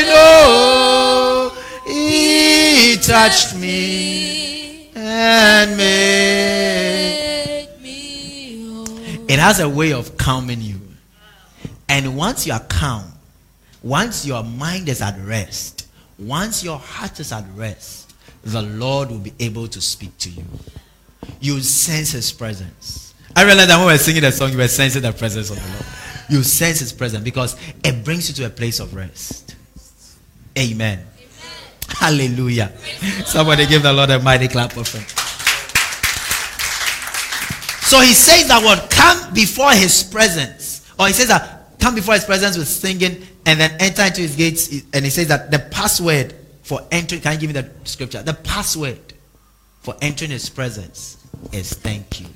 know 0.07 1.53
He 1.91 2.99
touched 3.01 3.57
me 3.57 4.91
and 4.95 5.75
made 5.79 7.69
me 7.81 8.67
whole. 8.67 8.99
It 9.31 9.38
has 9.38 9.61
a 9.61 9.69
way 9.69 9.95
of 9.95 10.19
calming 10.19 10.61
you, 10.61 10.79
and 11.88 12.19
once 12.19 12.47
you 12.47 12.53
are 12.53 12.61
calm, 12.69 13.14
once 13.83 14.27
your 14.27 14.43
mind 14.43 14.91
is 14.91 15.01
at 15.01 15.19
rest, 15.21 15.78
once 16.18 16.64
your 16.64 16.78
heart 16.78 17.20
is 17.20 17.33
at 17.33 17.44
rest, 17.54 18.14
the 18.42 18.62
Lord 18.62 19.11
will 19.11 19.18
be 19.18 19.33
able 19.40 19.68
to 19.68 19.81
speak 19.81 20.16
to 20.18 20.31
you. 20.31 20.44
You 21.40 21.61
sense 21.61 22.12
His 22.12 22.33
presence 22.33 23.09
I 23.38 23.44
realized 23.44 23.70
that 23.70 23.76
when 23.76 23.87
we 23.87 23.92
were 23.92 23.98
singing 23.98 24.22
the 24.22 24.33
song, 24.33 24.50
you 24.50 24.59
were 24.59 24.66
sensing 24.66 25.02
the 25.02 25.12
presence 25.12 25.50
of 25.50 25.57
the 25.57 25.68
Lord. 25.70 25.85
You 26.28 26.42
sense 26.42 26.81
His 26.81 26.92
presence 26.92 27.22
because 27.22 27.57
it 27.85 28.04
brings 28.04 28.28
you 28.28 28.35
to 28.37 28.46
a 28.46 28.50
place 28.50 28.81
of 28.81 28.94
rest. 28.94 29.54
Amen. 30.59 30.98
Amen. 30.98 31.07
Hallelujah. 31.88 32.76
Somebody 33.24 33.66
give 33.66 33.85
the 33.85 33.92
Lord 33.92 34.11
a 34.11 34.18
mighty 34.18 34.48
clap 34.48 34.76
of 34.76 34.88
praise. 34.88 35.09
So 37.87 38.00
he 38.00 38.12
says 38.12 38.48
that 38.48 38.62
word, 38.62 38.90
come 38.90 39.33
before 39.33 39.70
his 39.70 40.02
presence. 40.02 40.92
Or 40.98 41.07
he 41.07 41.12
says 41.12 41.28
that 41.28 41.58
come 41.79 41.95
before 41.95 42.14
his 42.14 42.25
presence 42.25 42.57
with 42.57 42.69
singing 42.69 43.23
and 43.47 43.61
then 43.61 43.77
enter 43.81 44.03
into 44.03 44.21
his 44.21 44.37
gates. 44.37 44.69
And 44.93 45.05
he 45.05 45.11
says 45.11 45.29
that 45.29 45.51
the 45.51 45.59
password 45.59 46.35
for 46.62 46.81
entering, 46.91 47.21
can 47.21 47.35
you 47.35 47.41
give 47.41 47.55
me 47.55 47.61
the 47.61 47.71
scripture? 47.85 48.23
The 48.23 48.35
password 48.35 48.99
for 49.81 49.97
entering 50.03 50.31
his 50.31 50.49
presence 50.49 51.25
is 51.53 51.73
thank 51.73 52.21
you. 52.21 52.27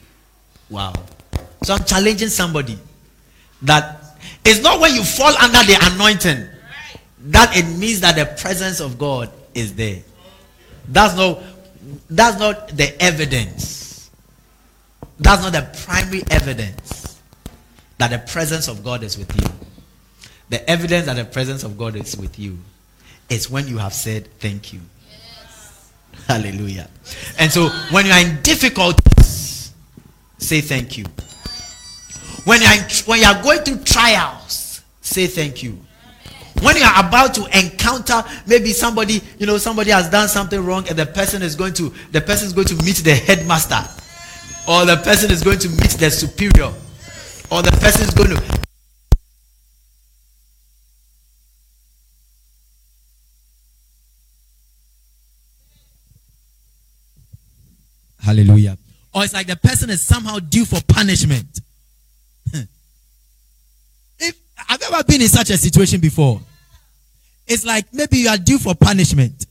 Wow. 0.71 0.93
So 1.65 1.75
I'm 1.75 1.85
challenging 1.85 2.29
somebody 2.29 2.79
that 3.63 4.03
it's 4.45 4.63
not 4.63 4.81
when 4.81 4.95
you 4.95 5.05
fall 5.05 5.37
under 5.37 5.63
the 5.65 5.79
anointing 5.93 6.49
that 7.27 7.57
it 7.57 7.65
means 7.79 8.01
that 8.01 8.17
the 8.17 8.27
presence 8.41 8.81
of 8.81 8.99
God 8.99 9.31
is 9.55 9.75
there. 9.75 10.03
That's 10.89 11.17
not 11.17 11.43
that's 12.11 12.39
not 12.39 12.69
the 12.69 13.01
evidence. 13.03 14.11
That's 15.19 15.43
not 15.43 15.53
the 15.53 15.69
primary 15.85 16.23
evidence 16.31 16.82
that 18.03 18.11
the 18.11 18.33
presence 18.33 18.67
of 18.67 18.83
God 18.83 19.05
is 19.05 19.17
with 19.17 19.33
you. 19.41 19.49
The 20.49 20.69
evidence 20.69 21.07
that 21.07 21.15
the 21.15 21.25
presence 21.25 21.63
of 21.63 21.79
God 21.79 21.95
is 21.95 22.17
with 22.17 22.37
you 22.37 22.59
is 23.31 23.49
when 23.49 23.69
you 23.69 23.79
have 23.79 23.95
said 23.95 24.27
thank 24.41 24.73
you. 24.73 24.81
Yes. 25.09 25.93
Hallelujah. 26.27 26.91
And 27.39 27.53
so 27.53 27.69
when 27.93 28.07
you 28.07 28.11
are 28.11 28.19
in 28.19 28.43
difficulties, 28.43 29.73
say 30.37 30.61
thank 30.61 30.99
you. 30.99 31.05
When 32.45 32.61
you, 32.61 32.67
are, 32.67 32.77
when 33.07 33.21
you 33.21 33.27
are 33.27 33.41
going 33.41 33.61
through 33.61 33.85
trials, 33.85 34.83
say 35.01 35.29
thank 35.29 35.63
you. 35.63 35.79
When 36.61 36.77
you 36.77 36.83
are 36.83 37.07
about 37.07 37.35
to 37.35 37.45
encounter 37.57 38.25
maybe 38.49 38.71
somebody, 38.71 39.21
you 39.39 39.47
know, 39.47 39.59
somebody 39.59 39.93
has 39.93 40.11
done 40.11 40.27
something 40.27 40.65
wrong 40.65 40.89
and 40.89 40.99
the 40.99 41.07
person 41.07 41.41
is 41.41 41.55
going 41.55 41.75
to 41.75 41.93
the 42.11 42.21
person 42.21 42.49
is 42.49 42.53
going 42.53 42.67
to 42.67 42.75
meet 42.85 42.97
the 42.97 43.15
headmaster 43.15 43.79
or 44.69 44.87
the 44.87 44.97
person 45.05 45.31
is 45.31 45.45
going 45.45 45.61
to 45.61 45.69
meet 45.69 45.91
the 46.01 46.11
superior 46.11 46.73
or 47.53 47.61
the 47.63 47.71
person 47.73 48.03
is 48.03 48.11
going 48.15 48.31
to 48.31 48.63
Hallelujah 58.23 58.79
or 59.15 59.25
it's 59.25 59.35
like 59.35 59.47
the 59.47 59.57
person 59.57 59.91
is 59.91 60.01
somehow 60.03 60.39
due 60.39 60.65
for 60.65 60.81
punishment. 60.89 61.61
if 64.19 64.37
I've 64.69 64.81
ever 64.83 65.05
been 65.05 65.21
in 65.21 65.29
such 65.29 65.51
a 65.51 65.57
situation 65.57 66.01
before, 66.01 66.41
it's 67.47 67.67
like 67.67 67.93
maybe 67.93 68.19
you 68.19 68.29
are 68.29 68.39
due 68.39 68.59
for 68.59 68.75
punishment. 68.75 69.47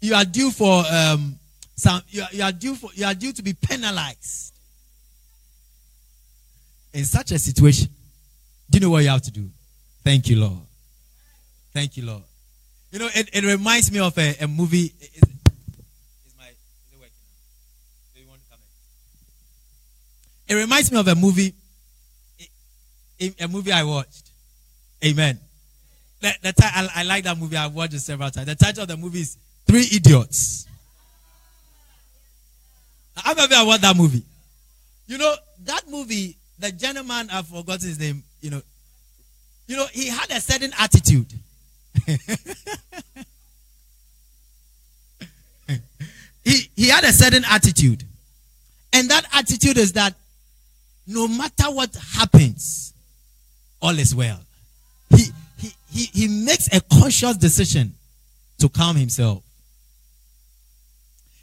You 0.00 0.14
are 0.14 0.24
due 0.24 0.50
for 0.50 0.82
um, 0.90 1.38
some. 1.76 2.00
You 2.08 2.22
are, 2.22 2.28
you 2.32 2.42
are 2.42 2.52
due 2.52 2.74
for. 2.74 2.88
You 2.94 3.04
are 3.04 3.12
due 3.14 3.32
to 3.34 3.42
be 3.42 3.52
penalized. 3.52 4.49
In 6.92 7.04
such 7.04 7.32
a 7.32 7.38
situation, 7.38 7.88
do 8.68 8.78
you 8.78 8.84
know 8.84 8.90
what 8.90 9.02
you 9.02 9.08
have 9.10 9.22
to 9.22 9.30
do? 9.30 9.48
Thank 10.02 10.28
you, 10.28 10.40
Lord. 10.40 10.58
Thank 11.72 11.96
you, 11.96 12.04
Lord. 12.04 12.22
You 12.90 12.98
know, 12.98 13.08
it, 13.14 13.30
it 13.32 13.44
reminds 13.44 13.92
me 13.92 14.00
of 14.00 14.16
a, 14.18 14.36
a 14.40 14.48
movie. 14.48 14.92
It 20.48 20.54
reminds 20.54 20.90
me 20.90 20.98
of 20.98 21.06
a 21.06 21.14
movie, 21.14 21.54
a 23.38 23.46
movie 23.46 23.70
I 23.70 23.84
watched. 23.84 24.30
Amen. 25.04 25.38
The, 26.20 26.34
the 26.42 26.54
I, 26.92 27.04
like 27.04 27.22
that 27.22 27.38
movie. 27.38 27.56
I've 27.56 27.72
watched 27.72 27.94
it 27.94 28.00
several 28.00 28.30
times. 28.30 28.46
The 28.48 28.56
title 28.56 28.82
of 28.82 28.88
the 28.88 28.96
movie 28.96 29.20
is 29.20 29.36
Three 29.64 29.86
Idiots. 29.92 30.66
Of 33.16 33.38
you 33.50 33.66
watched 33.66 33.82
that 33.82 33.96
movie? 33.96 34.24
You 35.06 35.18
know, 35.18 35.34
that 35.66 35.88
movie, 35.88 36.36
the 36.60 36.70
gentleman, 36.72 37.28
I've 37.32 37.46
forgotten 37.46 37.88
his 37.88 37.98
name. 37.98 38.22
you 38.40 38.50
know, 38.50 38.62
you 39.66 39.76
know, 39.76 39.86
he 39.92 40.08
had 40.08 40.30
a 40.30 40.40
certain 40.40 40.72
attitude. 40.78 41.32
he, 46.44 46.70
he 46.76 46.88
had 46.88 47.04
a 47.04 47.12
certain 47.12 47.44
attitude. 47.48 48.04
And 48.92 49.08
that 49.10 49.24
attitude 49.32 49.78
is 49.78 49.92
that 49.92 50.14
no 51.06 51.28
matter 51.28 51.70
what 51.70 51.94
happens, 52.14 52.92
all 53.80 53.96
is 53.98 54.14
well. 54.14 54.40
He, 55.16 55.26
he, 55.58 55.70
he, 55.90 56.04
he 56.12 56.28
makes 56.28 56.68
a 56.74 56.80
conscious 56.80 57.36
decision 57.36 57.94
to 58.58 58.68
calm 58.68 58.96
himself. 58.96 59.42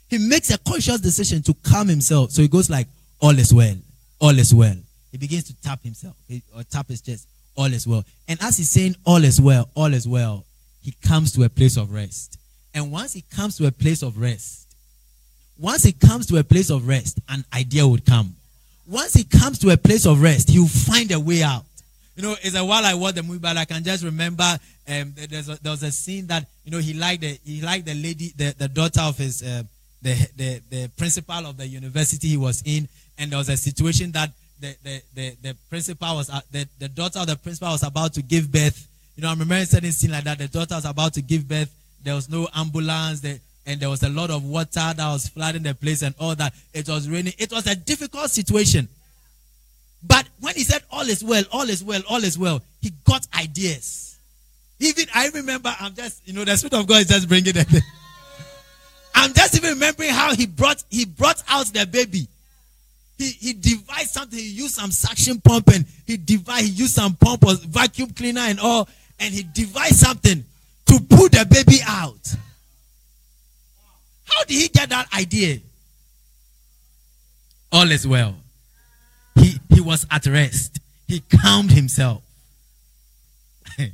He 0.10 0.18
makes 0.18 0.52
a 0.52 0.58
conscious 0.58 1.00
decision 1.00 1.42
to 1.44 1.54
calm 1.64 1.88
himself. 1.88 2.32
So 2.32 2.42
he 2.42 2.48
goes 2.48 2.70
like, 2.70 2.88
all 3.20 3.38
is 3.38 3.54
well. 3.54 3.76
All 4.20 4.38
is 4.38 4.54
well. 4.54 4.76
He 5.12 5.18
begins 5.18 5.46
to 5.46 5.56
tap 5.62 5.82
himself 5.84 6.16
or 6.56 6.64
tap 6.64 6.88
his 6.88 7.02
chest. 7.02 7.28
All 7.56 7.74
is 7.74 7.88
well. 7.88 8.04
And 8.28 8.42
as 8.42 8.58
he's 8.58 8.70
saying, 8.70 8.96
all 9.06 9.24
is 9.24 9.42
well, 9.42 9.70
all 9.76 9.94
is 9.94 10.08
well, 10.08 10.46
he 10.82 10.94
comes 11.04 11.32
to 11.34 11.44
a 11.44 11.50
place 11.50 11.76
of 11.78 11.92
rest. 11.92 12.38
And 12.74 12.92
once 12.92 13.14
he 13.14 13.22
comes 13.22 13.58
to 13.58 13.68
a 13.68 13.72
place 13.72 14.04
of 14.04 14.18
rest, 14.20 14.68
once 15.58 15.84
he 15.84 15.92
comes 15.92 16.28
to 16.28 16.38
a 16.38 16.44
place 16.44 16.70
of 16.70 16.88
rest, 16.88 17.20
an 17.30 17.44
idea 17.54 17.88
would 17.88 18.06
come. 18.06 18.36
Once 18.88 19.14
he 19.16 19.24
comes 19.24 19.58
to 19.60 19.70
a 19.72 19.78
place 19.78 20.06
of 20.06 20.22
rest, 20.22 20.50
he'll 20.50 20.68
find 20.68 21.12
a 21.12 21.20
way 21.20 21.42
out. 21.42 21.66
You 22.16 22.24
know, 22.24 22.36
it's 22.42 22.56
a 22.56 22.64
while 22.64 22.86
I 22.86 22.94
watched 22.94 23.16
the 23.16 23.24
movie, 23.24 23.40
but 23.40 23.58
I 23.58 23.66
can 23.66 23.84
just 23.84 24.04
remember 24.04 24.58
um, 24.88 25.14
there's 25.30 25.50
a, 25.50 25.62
there 25.62 25.72
was 25.72 25.84
a 25.84 25.92
scene 25.92 26.28
that 26.28 26.46
you 26.64 26.72
know 26.72 26.80
he 26.80 26.94
liked 26.94 27.22
the 27.22 27.38
he 27.44 27.62
liked 27.62 27.86
the 27.86 27.94
lady, 27.94 28.34
the, 28.36 28.56
the 28.58 28.68
daughter 28.68 29.02
of 29.02 29.18
his 29.18 29.44
uh, 29.44 29.64
the, 30.02 30.14
the 30.36 30.62
the 30.70 30.92
principal 30.98 31.46
of 31.46 31.58
the 31.58 31.68
university 31.68 32.30
he 32.30 32.38
was 32.38 32.64
in, 32.66 32.88
and 33.18 33.32
there 33.32 33.38
was 33.38 33.50
a 33.50 33.58
situation 33.58 34.12
that 34.14 34.32
the 34.60 34.76
the 34.84 35.02
the, 35.14 35.36
the 35.42 35.56
principal 35.70 36.16
was 36.16 36.30
uh, 36.30 36.42
the, 36.52 36.68
the 36.80 36.90
daughter 36.90 37.20
of 37.20 37.28
the 37.28 37.36
principal 37.36 37.70
was 37.70 37.84
about 37.84 38.14
to 38.14 38.22
give 38.22 38.52
birth. 38.52 38.88
You 39.16 39.24
know, 39.24 39.30
I 39.30 39.32
remember 39.34 39.66
certain 39.66 39.92
scene 39.92 40.12
like 40.12 40.24
that. 40.26 40.38
The 40.38 40.48
daughter 40.48 40.76
was 40.76 40.86
about 40.86 41.14
to 41.16 41.22
give 41.22 41.48
birth. 41.48 41.74
There 42.04 42.16
was 42.16 42.30
no 42.30 42.48
ambulance. 42.56 43.26
And 43.66 43.82
there 43.82 43.90
was 43.90 44.02
a 44.04 44.10
lot 44.10 44.30
of 44.30 44.46
water 44.46 44.94
that 44.96 44.98
was 44.98 45.28
flooding 45.28 45.64
the 45.64 45.76
place 45.76 46.02
and 46.02 46.16
all 46.20 46.36
that. 46.36 46.54
It 46.74 46.88
was 46.88 47.10
raining. 47.10 47.34
It 47.38 47.52
was 47.52 47.68
a 47.68 47.76
difficult 47.76 48.30
situation. 48.32 48.88
But 50.02 50.26
when 50.40 50.56
he 50.56 50.64
said 50.64 50.84
all 50.90 51.02
is 51.02 51.24
well, 51.24 51.44
all 51.52 51.70
is 51.70 51.84
well, 51.84 52.02
all 52.10 52.24
is 52.24 52.38
well, 52.38 52.62
he 52.82 52.92
got 53.04 53.28
ideas. 53.38 54.18
Even 54.80 55.08
I 55.14 55.30
remember, 55.30 55.76
I'm 55.80 55.94
just, 55.96 56.26
you 56.26 56.34
know, 56.34 56.46
the 56.46 56.56
Spirit 56.56 56.76
of 56.76 56.88
God 56.88 57.02
is 57.02 57.08
just 57.08 57.28
bringing 57.28 57.58
it. 57.58 57.68
I'm 59.16 59.34
just 59.34 59.56
even 59.58 59.72
remembering 59.72 60.12
how 60.12 60.36
he 60.36 60.46
brought 60.46 60.84
he 60.90 61.06
brought 61.06 61.42
out 61.50 61.66
the 61.68 61.86
baby. 61.86 62.28
He 63.18 63.30
he 63.32 63.54
devised 63.54 64.12
something. 64.12 64.38
He 64.38 64.50
used 64.50 64.76
some 64.76 64.92
suction 64.92 65.42
pump 65.42 65.70
and 65.70 65.86
he 66.06 66.18
devised 66.18 66.66
he 66.66 66.72
used 66.72 66.94
some 66.94 67.16
pump 67.16 67.46
or 67.46 67.56
vacuum 67.56 68.12
cleaner 68.12 68.42
and 68.42 68.60
all, 68.60 68.88
and 69.20 69.34
he 69.34 69.44
devised 69.44 69.96
something 69.96 70.44
to 70.86 71.00
pull 71.10 71.30
the 71.30 71.46
baby 71.50 71.80
out. 71.88 72.36
How 74.26 74.44
did 74.44 74.62
he 74.62 74.68
get 74.68 74.90
that 74.90 75.08
idea? 75.18 75.60
All 77.72 77.90
is 77.92 78.08
well. 78.08 78.36
He, 79.36 79.60
he 79.74 79.82
was 79.82 80.06
at 80.10 80.26
rest. 80.26 80.80
He 81.08 81.22
calmed 81.42 81.72
himself. 81.72 82.24
and, 83.78 83.92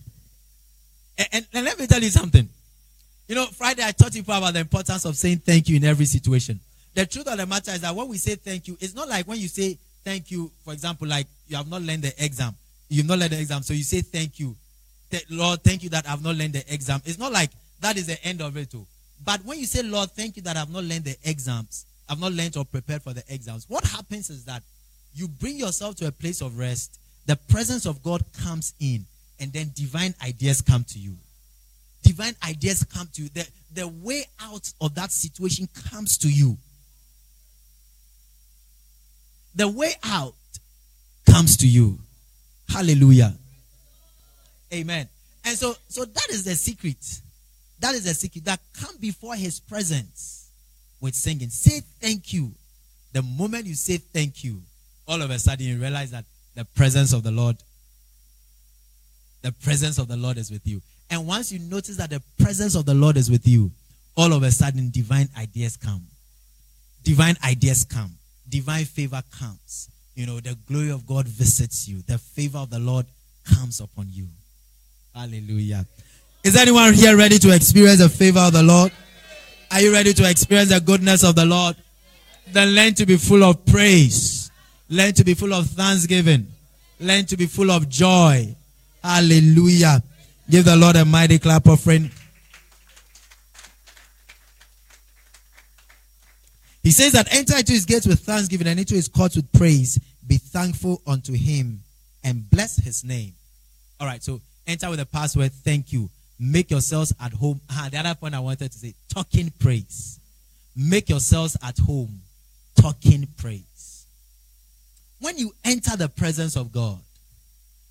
and, 1.32 1.46
and, 1.54 1.66
let 1.66 1.78
me 1.80 1.88
tell 1.88 2.02
you 2.02 2.10
something. 2.10 2.48
You 3.28 3.36
know, 3.36 3.46
Friday 3.48 3.84
I 3.86 3.92
taught 3.92 4.16
you 4.16 4.22
about 4.22 4.54
the 4.54 4.60
importance 4.60 5.06
of 5.06 5.16
saying 5.16 5.40
thank 5.40 5.70
you 5.70 5.78
in 5.78 5.84
every 5.84 6.06
situation. 6.06 6.60
The 6.96 7.06
truth 7.06 7.28
of 7.28 7.38
the 7.38 7.46
matter 7.46 7.72
is 7.72 7.82
that 7.82 7.96
when 7.96 8.08
we 8.08 8.18
say 8.18 8.36
thank 8.36 8.68
you, 8.68 8.78
it's 8.80 8.94
not 8.94 9.10
like 9.10 9.28
when 9.28 9.40
you 9.40 9.48
say 9.48 9.78
thank 10.04 10.30
you, 10.32 10.52
for 10.64 10.74
example, 10.74 11.08
like 11.08 11.28
you 11.48 11.58
have 11.58 11.70
not 11.70 11.82
learned 11.82 12.04
the 12.04 12.24
exam. 12.24 12.56
You've 12.90 13.08
not 13.08 13.20
learned 13.20 13.32
the 13.32 13.40
exam, 13.40 13.64
so 13.64 13.74
you 13.74 13.84
say 13.84 14.02
thank 14.02 14.40
you. 14.40 14.56
Lord, 15.30 15.64
thank 15.64 15.84
you 15.84 15.90
that 15.90 16.08
I've 16.10 16.24
not 16.24 16.36
learned 16.36 16.54
the 16.54 16.74
exam. 16.74 17.02
It's 17.06 17.20
not 17.20 17.32
like 17.32 17.52
that 17.82 17.98
is 17.98 18.08
the 18.08 18.24
end 18.26 18.42
of 18.42 18.58
it. 18.58 18.72
Too. 18.72 18.86
But 19.24 19.44
when 19.46 19.60
you 19.60 19.66
say, 19.66 19.84
Lord, 19.84 20.12
thank 20.12 20.36
you 20.38 20.42
that 20.44 20.58
I've 20.58 20.72
not 20.72 20.84
learned 20.84 21.06
the 21.06 21.16
exams, 21.24 21.86
I've 22.10 22.20
not 22.20 22.32
learned 22.32 22.58
or 22.58 22.66
prepared 22.66 23.04
for 23.04 23.14
the 23.14 23.24
exams, 23.30 23.66
what 23.70 23.84
happens 23.84 24.30
is 24.30 24.46
that 24.46 24.64
you 25.16 25.28
bring 25.28 25.58
yourself 25.58 25.96
to 25.98 26.08
a 26.08 26.12
place 26.12 26.42
of 26.42 26.58
rest, 26.58 27.00
the 27.26 27.36
presence 27.36 27.86
of 27.86 28.04
God 28.04 28.24
comes 28.44 28.74
in, 28.80 29.06
and 29.40 29.54
then 29.54 29.72
divine 29.76 30.14
ideas 30.24 30.62
come 30.62 30.84
to 30.86 31.00
you. 31.00 31.16
Divine 32.04 32.36
ideas 32.48 32.84
come 32.84 33.08
to 33.14 33.24
you. 33.24 33.30
The, 33.30 33.48
the 33.74 33.88
way 33.88 34.26
out 34.42 34.72
of 34.82 34.96
that 34.96 35.12
situation 35.12 35.68
comes 35.90 36.18
to 36.20 36.30
you. 36.30 36.58
The 39.56 39.68
way 39.68 39.94
out 40.04 40.34
comes 41.30 41.58
to 41.58 41.68
you. 41.68 42.00
Hallelujah. 42.70 43.34
Amen. 44.74 45.08
And 45.46 45.58
so, 45.58 45.76
so 45.88 46.06
that 46.06 46.30
is 46.30 46.44
the 46.44 46.56
secret. 46.56 47.22
That 47.80 47.96
is 47.96 48.06
the 48.06 48.14
secret. 48.14 48.46
That 48.46 48.60
come 48.80 48.96
before 49.00 49.36
his 49.36 49.60
presence 49.60 50.50
with 51.02 51.16
singing. 51.16 51.50
Say 51.50 51.82
thank 52.00 52.34
you. 52.34 52.52
The 53.12 53.22
moment 53.22 53.66
you 53.66 53.76
say 53.76 53.98
thank 53.98 54.44
you, 54.44 54.62
all 55.08 55.22
of 55.22 55.30
a 55.30 55.38
sudden 55.38 55.66
you 55.66 55.78
realize 55.78 56.12
that 56.12 56.26
the 56.56 56.66
presence 56.66 57.14
of 57.14 57.24
the 57.24 57.32
Lord, 57.32 57.58
the 59.42 59.52
presence 59.52 60.00
of 60.00 60.08
the 60.08 60.18
Lord 60.18 60.38
is 60.38 60.50
with 60.50 60.66
you. 60.66 60.82
And 61.10 61.28
once 61.28 61.52
you 61.52 61.60
notice 61.60 61.98
that 61.98 62.10
the 62.10 62.22
presence 62.40 62.74
of 62.76 62.86
the 62.86 62.94
Lord 62.94 63.18
is 63.18 63.30
with 63.30 63.48
you, 63.48 63.70
all 64.16 64.34
of 64.34 64.42
a 64.44 64.52
sudden 64.52 64.90
divine 64.90 65.30
ideas 65.38 65.78
come. 65.78 66.08
Divine 67.04 67.36
ideas 67.44 67.84
come. 67.84 68.12
Divine 68.50 68.86
favor 68.86 69.22
comes. 69.40 69.90
You 70.16 70.28
know, 70.28 70.40
the 70.40 70.56
glory 70.68 70.92
of 70.92 71.08
God 71.08 71.28
visits 71.28 71.88
you. 71.88 72.02
The 72.02 72.18
favor 72.18 72.60
of 72.60 72.70
the 72.70 72.80
Lord 72.80 73.06
comes 73.44 73.80
upon 73.80 74.08
you. 74.12 74.28
Hallelujah. 75.16 75.86
Is 76.44 76.56
anyone 76.56 76.94
here 76.94 77.16
ready 77.16 77.40
to 77.40 77.56
experience 77.56 78.00
the 78.00 78.10
favor 78.10 78.40
of 78.40 78.54
the 78.54 78.64
Lord? 78.64 78.92
Are 79.72 79.82
you 79.82 79.92
ready 79.92 80.14
to 80.14 80.30
experience 80.30 80.70
the 80.70 80.80
goodness 80.80 81.24
of 81.24 81.36
the 81.36 81.46
Lord? 81.46 81.76
Then 82.52 82.70
learn 82.76 82.94
to 82.96 83.06
be 83.06 83.18
full 83.18 83.44
of 83.44 83.66
praise. 83.66 84.52
Learn 84.90 85.14
to 85.14 85.24
be 85.24 85.34
full 85.34 85.54
of 85.54 85.68
thanksgiving. 85.68 86.48
Learn 87.00 87.26
to 87.26 87.38
be 87.38 87.46
full 87.48 87.72
of 87.72 87.90
joy. 87.90 88.56
Hallelujah. 89.04 90.04
Give 90.50 90.66
the 90.66 90.76
Lord 90.76 90.96
a 90.96 91.06
mighty 91.06 91.40
clap 91.40 91.68
offering. 91.68 92.12
He 96.84 96.92
says 96.92 97.14
that 97.14 97.34
enter 97.34 97.58
into 97.58 97.72
his 97.72 97.86
gates 97.86 98.06
with 98.06 98.20
thanksgiving 98.20 98.68
and 98.68 98.80
into 98.80 98.94
his 98.94 99.08
courts 99.08 99.38
with 99.38 99.52
praise. 99.54 100.00
Be 100.28 100.38
thankful 100.38 101.02
unto 101.08 101.34
him 101.34 101.82
and 102.24 102.50
bless 102.50 102.76
his 102.76 103.04
name. 103.06 103.34
All 104.00 104.08
right, 104.08 104.22
so 104.22 104.42
enter 104.68 104.90
with 104.90 105.00
the 105.00 105.06
password 105.06 105.54
thank 105.54 105.94
you. 105.94 106.10
Make 106.40 106.72
yourselves 106.72 107.14
at 107.22 107.32
home. 107.32 107.62
Ah, 107.70 107.88
the 107.90 108.00
other 108.00 108.16
point 108.16 108.36
I 108.36 108.40
wanted 108.40 108.72
to 108.72 108.78
say 108.78 108.94
talking 109.14 109.52
praise. 109.60 110.20
Make 110.76 111.08
yourselves 111.08 111.56
at 111.64 111.78
home 111.78 112.22
talking 112.76 113.28
praise. 113.38 114.06
When 115.20 115.38
you 115.38 115.54
enter 115.64 115.96
the 115.96 116.10
presence 116.10 116.58
of 116.58 116.74
God, 116.74 117.00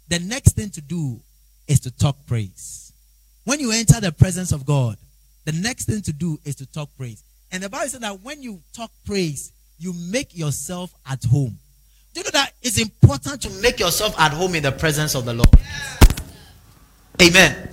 the 0.08 0.18
next 0.18 0.54
thing 0.54 0.68
to 0.70 0.82
do 0.82 1.18
is 1.66 1.80
to 1.80 1.90
talk 1.90 2.16
praise. 2.26 2.92
When 3.44 3.58
you 3.58 3.72
enter 3.72 4.00
the 4.00 4.12
presence 4.12 4.52
of 4.52 4.66
God, 4.66 4.98
the 5.46 5.52
next 5.52 5.86
thing 5.86 6.02
to 6.02 6.12
do 6.12 6.38
is 6.44 6.56
to 6.56 6.66
talk 6.66 6.90
praise. 6.98 7.22
And 7.52 7.62
the 7.62 7.68
Bible 7.68 7.88
says 7.88 8.00
that 8.00 8.20
when 8.22 8.42
you 8.42 8.60
talk 8.72 8.90
praise, 9.04 9.52
you 9.78 9.92
make 10.10 10.36
yourself 10.36 10.94
at 11.06 11.22
home. 11.24 11.58
Do 12.14 12.20
you 12.20 12.24
know 12.24 12.30
that 12.32 12.52
it's 12.62 12.80
important 12.80 13.42
to 13.42 13.50
make 13.60 13.78
yourself 13.78 14.18
at 14.18 14.32
home 14.32 14.54
in 14.54 14.62
the 14.62 14.72
presence 14.72 15.14
of 15.14 15.26
the 15.26 15.34
Lord? 15.34 15.48
Amen. 17.20 17.52
Amen. 17.52 17.68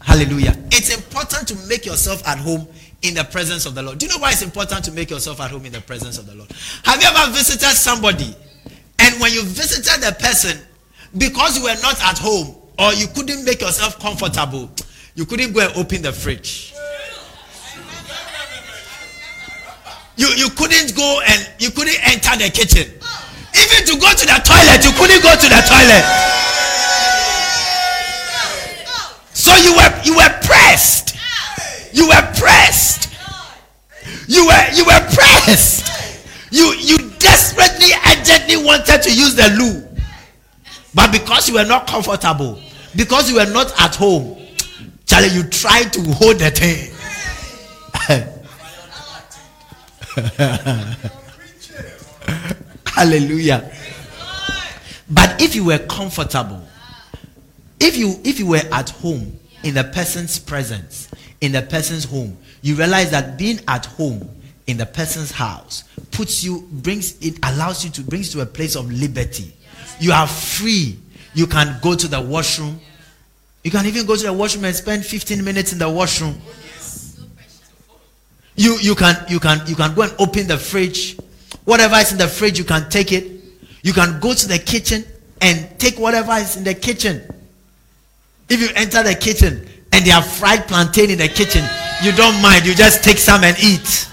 Hallelujah. 0.00 0.56
It's 0.70 0.94
important 0.94 1.48
to 1.48 1.68
make 1.68 1.86
yourself 1.86 2.26
at 2.26 2.38
home 2.38 2.68
in 3.02 3.14
the 3.14 3.24
presence 3.24 3.66
of 3.66 3.74
the 3.74 3.82
Lord. 3.82 3.98
Do 3.98 4.06
you 4.06 4.12
know 4.12 4.18
why 4.18 4.30
it's 4.30 4.42
important 4.42 4.84
to 4.84 4.92
make 4.92 5.10
yourself 5.10 5.40
at 5.40 5.50
home 5.50 5.64
in 5.66 5.72
the 5.72 5.80
presence 5.80 6.18
of 6.18 6.26
the 6.26 6.34
Lord? 6.34 6.50
Have 6.84 7.02
you 7.02 7.08
ever 7.08 7.32
visited 7.32 7.74
somebody 7.76 8.34
and 8.98 9.20
when 9.20 9.32
you 9.32 9.42
visited 9.44 10.02
the 10.02 10.14
person, 10.18 10.58
because 11.18 11.58
you 11.58 11.64
were 11.64 11.76
not 11.82 12.00
at 12.02 12.18
home 12.18 12.56
or 12.78 12.92
you 12.94 13.06
couldn't 13.08 13.44
make 13.44 13.60
yourself 13.60 13.98
comfortable, 13.98 14.70
you 15.14 15.26
couldn't 15.26 15.52
go 15.52 15.60
and 15.60 15.76
open 15.76 16.02
the 16.02 16.12
fridge? 16.12 16.73
You, 20.16 20.28
you 20.36 20.48
couldn't 20.50 20.94
go 20.94 21.20
and 21.26 21.50
you 21.58 21.70
couldn't 21.70 21.98
enter 22.06 22.36
the 22.38 22.50
kitchen. 22.50 22.86
Even 23.54 23.86
to 23.86 23.94
go 23.98 24.10
to 24.10 24.26
the 24.26 24.38
toilet, 24.42 24.82
you 24.84 24.92
couldn't 24.94 25.22
go 25.22 25.34
to 25.34 25.48
the 25.48 25.60
toilet. 25.66 26.04
So 29.34 29.54
you 29.56 29.74
were 29.76 29.92
you 30.04 30.16
were 30.16 30.32
pressed. 30.42 31.16
You 31.92 32.08
were 32.08 32.22
pressed. 32.34 33.12
You 34.28 34.46
were 34.46 34.64
you 34.74 34.84
were 34.84 35.00
pressed. 35.12 35.84
You 36.50 36.72
you 36.74 37.10
desperately 37.18 37.90
urgently 38.10 38.56
wanted 38.56 39.02
to 39.02 39.14
use 39.14 39.34
the 39.34 39.50
loo. 39.58 39.86
But 40.94 41.10
because 41.10 41.48
you 41.48 41.54
were 41.54 41.64
not 41.64 41.86
comfortable, 41.88 42.60
because 42.94 43.28
you 43.28 43.36
were 43.36 43.52
not 43.52 43.72
at 43.80 43.96
home, 43.96 44.38
Charlie, 45.06 45.28
you 45.28 45.42
tried 45.44 45.92
to 45.92 46.02
hold 46.12 46.38
the 46.38 46.50
thing. 46.50 46.92
Hallelujah. 52.86 53.70
But 55.10 55.40
if 55.42 55.54
you 55.54 55.64
were 55.64 55.78
comfortable, 55.78 56.62
if 57.80 57.96
you 57.96 58.14
if 58.24 58.38
you 58.38 58.46
were 58.46 58.62
at 58.72 58.90
home 58.90 59.38
in 59.62 59.74
the 59.74 59.84
person's 59.84 60.38
presence, 60.38 61.08
in 61.40 61.52
the 61.52 61.62
person's 61.62 62.04
home, 62.04 62.36
you 62.62 62.76
realize 62.76 63.10
that 63.10 63.36
being 63.36 63.60
at 63.66 63.86
home 63.86 64.28
in 64.66 64.76
the 64.76 64.86
person's 64.86 65.30
house 65.30 65.84
puts 66.10 66.44
you 66.44 66.66
brings 66.70 67.18
it 67.20 67.38
allows 67.42 67.84
you 67.84 67.90
to 67.90 68.02
brings 68.02 68.34
you 68.34 68.40
to 68.40 68.48
a 68.48 68.50
place 68.50 68.76
of 68.76 68.90
liberty. 68.90 69.52
You 70.00 70.12
are 70.12 70.26
free. 70.26 70.98
You 71.34 71.46
can 71.46 71.78
go 71.82 71.96
to 71.96 72.06
the 72.06 72.20
washroom. 72.20 72.80
You 73.64 73.70
can 73.70 73.86
even 73.86 74.06
go 74.06 74.14
to 74.14 74.22
the 74.22 74.32
washroom 74.32 74.64
and 74.64 74.76
spend 74.76 75.04
15 75.04 75.44
minutes 75.44 75.72
in 75.72 75.78
the 75.78 75.88
washroom. 75.88 76.40
You 78.56 78.78
you 78.80 78.94
can 78.94 79.16
you 79.28 79.40
can 79.40 79.66
you 79.66 79.74
can 79.74 79.94
go 79.94 80.02
and 80.02 80.14
open 80.18 80.46
the 80.46 80.58
fridge. 80.58 81.18
Whatever 81.64 81.96
is 81.96 82.12
in 82.12 82.18
the 82.18 82.28
fridge, 82.28 82.58
you 82.58 82.64
can 82.64 82.88
take 82.88 83.12
it. 83.12 83.32
You 83.82 83.92
can 83.92 84.20
go 84.20 84.34
to 84.34 84.48
the 84.48 84.58
kitchen 84.58 85.04
and 85.40 85.78
take 85.78 85.98
whatever 85.98 86.32
is 86.32 86.56
in 86.56 86.64
the 86.64 86.74
kitchen. 86.74 87.22
If 88.48 88.60
you 88.60 88.68
enter 88.76 89.02
the 89.02 89.14
kitchen 89.14 89.66
and 89.92 90.04
they 90.04 90.10
have 90.10 90.26
fried 90.26 90.66
plantain 90.68 91.10
in 91.10 91.18
the 91.18 91.28
kitchen, 91.28 91.64
you 92.02 92.12
don't 92.12 92.40
mind. 92.42 92.66
You 92.66 92.74
just 92.74 93.02
take 93.02 93.18
some 93.18 93.42
and 93.44 93.56
eat. 93.62 94.08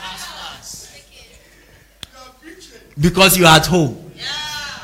Because 2.99 3.37
you 3.37 3.45
are 3.45 3.57
at 3.57 3.65
home. 3.65 4.11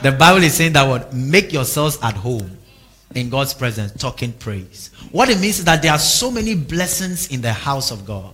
The 0.03 0.11
Bible 0.11 0.43
is 0.43 0.53
saying 0.53 0.73
that 0.73 0.87
what? 0.87 1.13
Make 1.13 1.51
yourselves 1.51 1.97
at 2.03 2.13
home 2.15 2.57
in 3.15 3.29
God's 3.29 3.53
presence, 3.53 3.99
talking 3.99 4.31
praise. 4.33 4.91
What 5.11 5.29
it 5.29 5.39
means 5.39 5.59
is 5.59 5.65
that 5.65 5.81
there 5.81 5.91
are 5.91 5.99
so 5.99 6.29
many 6.29 6.55
blessings 6.55 7.29
in 7.29 7.41
the 7.41 7.53
house 7.53 7.91
of 7.91 8.05
God. 8.05 8.33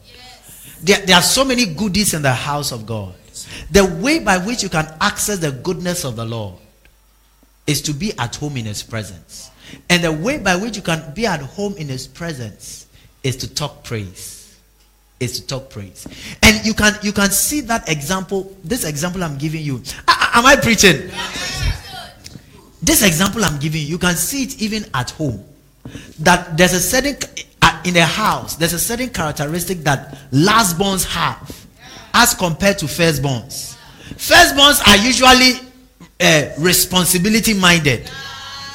There, 0.83 0.99
there 1.05 1.15
are 1.15 1.21
so 1.21 1.45
many 1.45 1.65
goodies 1.65 2.13
in 2.13 2.21
the 2.21 2.33
house 2.33 2.71
of 2.71 2.85
God. 2.85 3.15
The 3.71 3.85
way 4.01 4.19
by 4.19 4.37
which 4.37 4.61
you 4.61 4.69
can 4.69 4.85
access 4.99 5.39
the 5.39 5.51
goodness 5.51 6.03
of 6.03 6.15
the 6.15 6.25
Lord 6.25 6.55
is 7.65 7.81
to 7.83 7.93
be 7.93 8.17
at 8.19 8.35
home 8.35 8.57
in 8.57 8.65
His 8.65 8.83
presence. 8.83 9.49
And 9.89 10.03
the 10.03 10.11
way 10.11 10.37
by 10.37 10.55
which 10.57 10.75
you 10.75 10.83
can 10.83 11.13
be 11.13 11.25
at 11.25 11.39
home 11.39 11.75
in 11.77 11.87
His 11.87 12.05
presence 12.05 12.87
is 13.23 13.37
to 13.37 13.53
talk 13.53 13.83
praise. 13.83 14.59
Is 15.19 15.39
to 15.39 15.47
talk 15.47 15.69
praise. 15.69 16.05
And 16.43 16.65
you 16.65 16.73
can 16.73 16.93
you 17.01 17.13
can 17.13 17.31
see 17.31 17.61
that 17.61 17.89
example, 17.89 18.55
this 18.63 18.83
example 18.83 19.23
I'm 19.23 19.37
giving 19.37 19.63
you. 19.63 19.81
am 20.07 20.45
I 20.45 20.57
preaching? 20.57 21.09
This 22.81 23.01
example 23.03 23.45
I'm 23.45 23.57
giving 23.59 23.81
you, 23.81 23.87
you 23.87 23.97
can 23.97 24.15
see 24.15 24.43
it 24.43 24.61
even 24.61 24.85
at 24.93 25.11
home. 25.11 25.43
That 26.19 26.57
there's 26.57 26.73
a 26.73 26.79
certain 26.81 27.15
in 27.85 27.97
a 27.97 28.05
house, 28.05 28.55
there's 28.55 28.73
a 28.73 28.79
certain 28.79 29.09
characteristic 29.09 29.79
that 29.79 30.17
lastborns 30.31 31.05
have 31.05 31.67
as 32.13 32.33
compared 32.33 32.77
to 32.79 32.85
firstborns. 32.85 33.77
Firstborns 34.15 34.85
are 34.87 34.97
usually 34.97 35.59
uh, 36.19 36.49
responsibility 36.59 37.53
minded. 37.53 38.09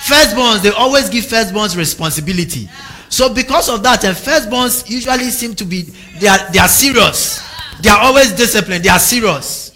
Firstborns, 0.05 0.63
they 0.63 0.71
always 0.71 1.09
give 1.09 1.25
firstborns 1.25 1.77
responsibility. 1.77 2.69
So 3.09 3.33
because 3.33 3.69
of 3.69 3.83
that, 3.83 4.05
and 4.05 4.17
firstborns 4.17 4.89
usually 4.89 5.31
seem 5.31 5.55
to 5.55 5.65
be 5.65 5.83
they 6.21 6.29
are 6.29 6.39
they 6.53 6.59
are 6.59 6.69
serious. 6.69 7.43
They 7.81 7.91
are 7.91 8.01
always 8.01 8.33
disciplined. 8.33 8.85
They 8.85 8.91
are 8.91 8.99
serious. 8.99 9.73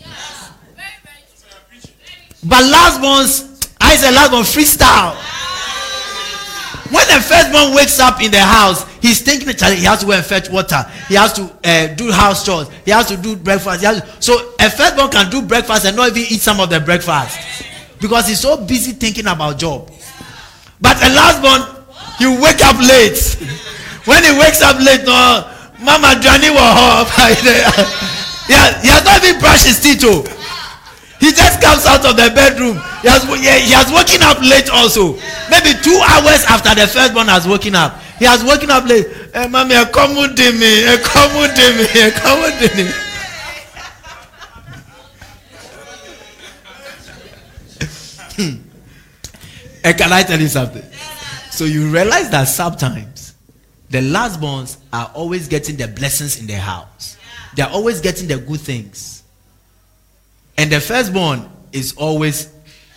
But 2.45 2.65
lastborns, 2.65 3.71
I 3.81 3.97
say 3.97 4.13
lastborn 4.13 4.43
freestyle. 4.43 5.15
When 6.93 7.07
the 7.09 7.23
firstborn 7.23 7.75
wakes 7.75 7.99
up 8.01 8.21
in 8.21 8.31
the 8.31 8.41
house, 8.41 8.85
he's 9.03 9.21
thinking 9.21 9.49
he 9.49 9.85
has 9.85 10.01
to 10.01 10.07
go 10.07 10.13
and 10.13 10.25
fetch 10.25 10.49
water. 10.49 10.83
He 11.09 11.15
has 11.15 11.33
to 11.35 11.43
uh, 11.65 11.89
do 11.95 12.11
house 12.11 12.47
chores. 12.47 12.69
He 12.85 12.93
has 12.93 13.09
to 13.09 13.17
do 13.17 13.37
breakfast. 13.37 13.83
To, 13.83 14.07
so 14.23 14.55
a 14.59 14.71
firstborn 14.71 15.11
can 15.11 15.31
do 15.31 15.43
breakfast 15.43 15.85
and 15.85 15.97
not 15.97 16.11
even 16.11 16.23
eat 16.23 16.41
some 16.41 16.61
of 16.61 16.71
the 16.71 16.81
breakfast 16.81 17.39
because 18.01 18.29
he's 18.29 18.41
so 18.41 18.57
busy 18.57 18.93
thinking 18.93 19.27
about 19.27 19.59
job. 19.59 19.91
But 20.81 20.97
a 21.03 21.11
lastborn, 21.11 21.63
he 22.19 22.27
wake 22.27 22.63
up 22.63 22.79
late. 22.79 23.19
when 24.07 24.23
he 24.23 24.33
wakes 24.39 24.63
up 24.63 24.79
late, 24.79 25.05
no, 25.05 25.51
Mama 25.83 26.19
Johnny 26.23 26.51
home. 26.55 27.07
he, 28.47 28.55
has, 28.55 28.83
he 28.83 28.89
has 28.89 29.05
not 29.05 29.23
even 29.23 29.39
brushed 29.41 29.67
his 29.67 29.83
teeth. 29.83 30.03
Oh. 30.07 30.23
He 31.23 31.31
just 31.31 31.63
comes 31.63 31.87
out 31.87 32.03
of 32.03 32.19
the 32.19 32.35
bedroom. 32.35 32.83
He 33.03 33.07
has, 33.07 33.23
he 33.23 33.71
has 33.75 33.87
woken 33.95 34.23
up 34.27 34.43
late 34.43 34.67
also. 34.71 35.15
Maybe 35.47 35.71
two 35.79 35.95
hours 36.03 36.43
after 36.51 36.75
the 36.75 36.91
first 36.91 37.15
one 37.15 37.29
has 37.31 37.47
woken 37.47 37.77
up. 37.77 37.95
He 38.23 38.29
has 38.29 38.45
woken 38.45 38.71
up 38.71 38.87
late. 38.87 39.09
Hey, 39.35 39.49
mommy, 39.49 39.75
come 39.93 40.15
with 40.15 40.39
me. 40.39 40.87
Come 41.03 41.41
with 41.41 41.59
me. 41.59 42.11
Come 42.13 42.41
with 42.41 42.77
me. 42.77 42.85
can 49.93 50.13
I 50.13 50.23
tell 50.23 50.39
you 50.41 50.47
something? 50.47 50.85
So 51.51 51.65
you 51.65 51.89
realize 51.91 52.31
that 52.31 52.45
sometimes 52.45 53.35
the 53.91 53.99
lastborns 53.99 54.77
are 54.93 55.11
always 55.15 55.49
getting 55.49 55.75
the 55.75 55.89
blessings 55.89 56.39
in 56.39 56.47
their 56.47 56.61
house. 56.61 57.17
They 57.57 57.65
are 57.65 57.71
always 57.71 58.01
getting 58.01 58.29
the 58.29 58.39
good 58.39 58.61
things. 58.61 59.25
And 60.57 60.71
the 60.71 60.79
firstborn 60.79 61.51
is 61.73 61.95
always, 61.97 62.49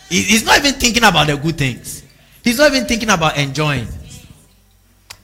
he's 0.08 0.46
not 0.46 0.60
even 0.60 0.76
thinking 0.76 1.04
about 1.04 1.26
the 1.26 1.36
good 1.36 1.58
things. 1.58 2.04
He's 2.44 2.60
not 2.60 2.72
even 2.72 2.88
thinking 2.88 3.10
about 3.10 3.40
enjoying. 3.40 3.88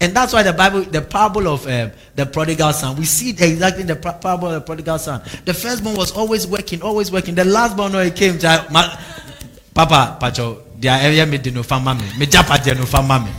And 0.01 0.15
that's 0.15 0.33
why 0.33 0.41
the 0.41 0.51
Bible, 0.51 0.81
the 0.81 1.03
parable 1.03 1.47
of 1.47 1.67
um, 1.67 1.91
the 2.15 2.25
prodigal 2.25 2.73
son, 2.73 2.97
we 2.97 3.05
see 3.05 3.29
exactly 3.29 3.83
the 3.83 3.95
parable 3.95 4.47
of 4.47 4.53
the 4.53 4.61
prodigal 4.61 4.97
son. 4.97 5.21
The 5.45 5.53
firstborn 5.53 5.95
was 5.95 6.11
always 6.11 6.47
working, 6.47 6.81
always 6.81 7.11
working. 7.11 7.35
The 7.35 7.43
lastborn, 7.43 7.93
when 7.93 8.07
he 8.07 8.11
came 8.11 8.39
to, 8.39 8.65
my, 8.71 8.99
Papa, 9.75 10.17
Pacho, 10.19 10.63
their 10.79 10.99
area 10.99 11.23
made 11.27 11.53
no 11.53 11.61
family. 11.61 12.03
Me 12.17 12.25
japa 12.25 12.57
no 12.75 12.85
family. 12.85 13.31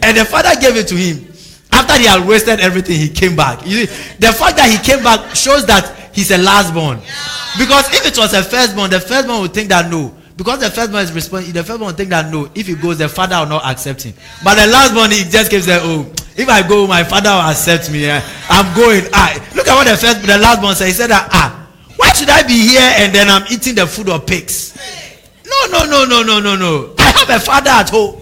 And 0.00 0.16
the 0.16 0.24
father 0.24 0.58
gave 0.60 0.76
it 0.76 0.86
to 0.86 0.94
him. 0.94 1.32
After 1.72 1.98
he 1.98 2.06
had 2.06 2.26
wasted 2.26 2.60
everything, 2.60 2.98
he 3.00 3.08
came 3.08 3.34
back. 3.34 3.66
You 3.66 3.86
see, 3.86 4.14
the 4.20 4.32
fact 4.32 4.58
that 4.58 4.70
he 4.70 4.78
came 4.78 5.02
back 5.02 5.34
shows 5.34 5.66
that 5.66 6.10
he's 6.14 6.30
a 6.30 6.38
lastborn. 6.38 7.00
Because 7.58 7.92
if 7.92 8.06
it 8.06 8.16
was 8.16 8.32
a 8.32 8.44
firstborn, 8.44 8.90
the 8.90 9.00
firstborn 9.00 9.40
would 9.40 9.52
think 9.52 9.70
that 9.70 9.90
no. 9.90 10.14
Because 10.36 10.60
the 10.60 10.70
first 10.70 10.92
one 10.92 11.02
is 11.02 11.12
responding, 11.12 11.52
the 11.52 11.64
first 11.64 11.80
one 11.80 11.94
think 11.94 12.10
that 12.10 12.30
no. 12.30 12.50
If 12.54 12.66
he 12.66 12.74
goes, 12.74 12.98
the 12.98 13.08
father 13.08 13.38
will 13.38 13.46
not 13.46 13.64
accept 13.64 14.02
him. 14.02 14.14
But 14.44 14.56
the 14.56 14.66
last 14.70 14.94
one, 14.94 15.10
he 15.10 15.24
just 15.24 15.50
keeps 15.50 15.64
the 15.64 15.80
oh, 15.82 16.12
if 16.36 16.48
I 16.48 16.66
go, 16.66 16.86
my 16.86 17.04
father 17.04 17.30
will 17.30 17.48
accept 17.50 17.90
me. 17.90 18.02
Yeah. 18.04 18.20
I'm 18.50 18.68
going. 18.76 19.04
Ah, 19.14 19.32
look 19.54 19.66
at 19.66 19.74
what 19.74 19.88
the 19.88 19.96
first, 19.96 20.20
the 20.20 20.36
lastborn 20.36 20.74
said. 20.74 20.86
He 20.86 20.92
said 20.92 21.08
that 21.08 21.28
ah, 21.32 21.66
why 21.96 22.12
should 22.12 22.28
I 22.28 22.42
be 22.42 22.68
here 22.68 22.92
and 23.00 23.14
then 23.14 23.28
I'm 23.30 23.44
eating 23.50 23.74
the 23.76 23.86
food 23.86 24.10
of 24.10 24.26
pigs? 24.26 24.76
No, 25.46 25.66
no, 25.72 25.86
no, 25.86 26.04
no, 26.04 26.22
no, 26.22 26.40
no, 26.40 26.56
no. 26.56 26.94
I 26.98 27.10
have 27.10 27.30
a 27.30 27.40
father 27.40 27.70
at 27.70 27.88
home. 27.88 28.20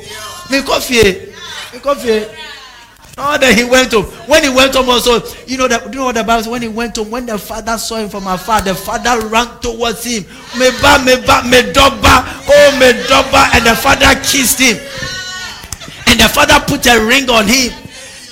Me 0.50 0.62
coffee. 0.62 1.32
Me 1.72 1.80
coffee. 1.80 2.26
Oh, 3.16 3.38
then 3.38 3.56
he 3.56 3.64
went 3.64 3.92
home. 3.92 4.04
When 4.26 4.42
he 4.42 4.48
went 4.48 4.74
home, 4.74 4.88
also, 4.88 5.22
you 5.46 5.56
know 5.56 5.68
that 5.68 5.84
you 5.84 5.98
know 5.98 6.06
what 6.06 6.16
the 6.16 6.24
Bible 6.24 6.42
says? 6.42 6.50
When 6.50 6.62
he 6.62 6.68
went 6.68 6.96
home, 6.96 7.10
when 7.10 7.26
the 7.26 7.38
father 7.38 7.78
saw 7.78 7.96
him 7.96 8.08
from 8.08 8.26
afar, 8.26 8.60
the 8.60 8.74
father 8.74 9.26
ran 9.28 9.60
towards 9.60 10.04
him. 10.04 10.24
Meba, 10.58 10.98
meba, 10.98 11.42
medoba, 11.42 12.24
oh 12.48 12.78
medoba, 12.80 13.54
and 13.54 13.66
the 13.66 13.76
father 13.76 14.14
kissed 14.20 14.58
him. 14.58 14.76
And 16.08 16.18
the 16.18 16.28
father 16.28 16.58
put 16.66 16.86
a 16.86 17.06
ring 17.06 17.30
on 17.30 17.46
him. 17.46 17.72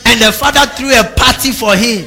And 0.05 0.21
the 0.21 0.33
father 0.33 0.67
threw 0.75 0.91
a 0.91 1.05
party 1.17 1.53
for 1.53 1.77
him. 1.77 2.07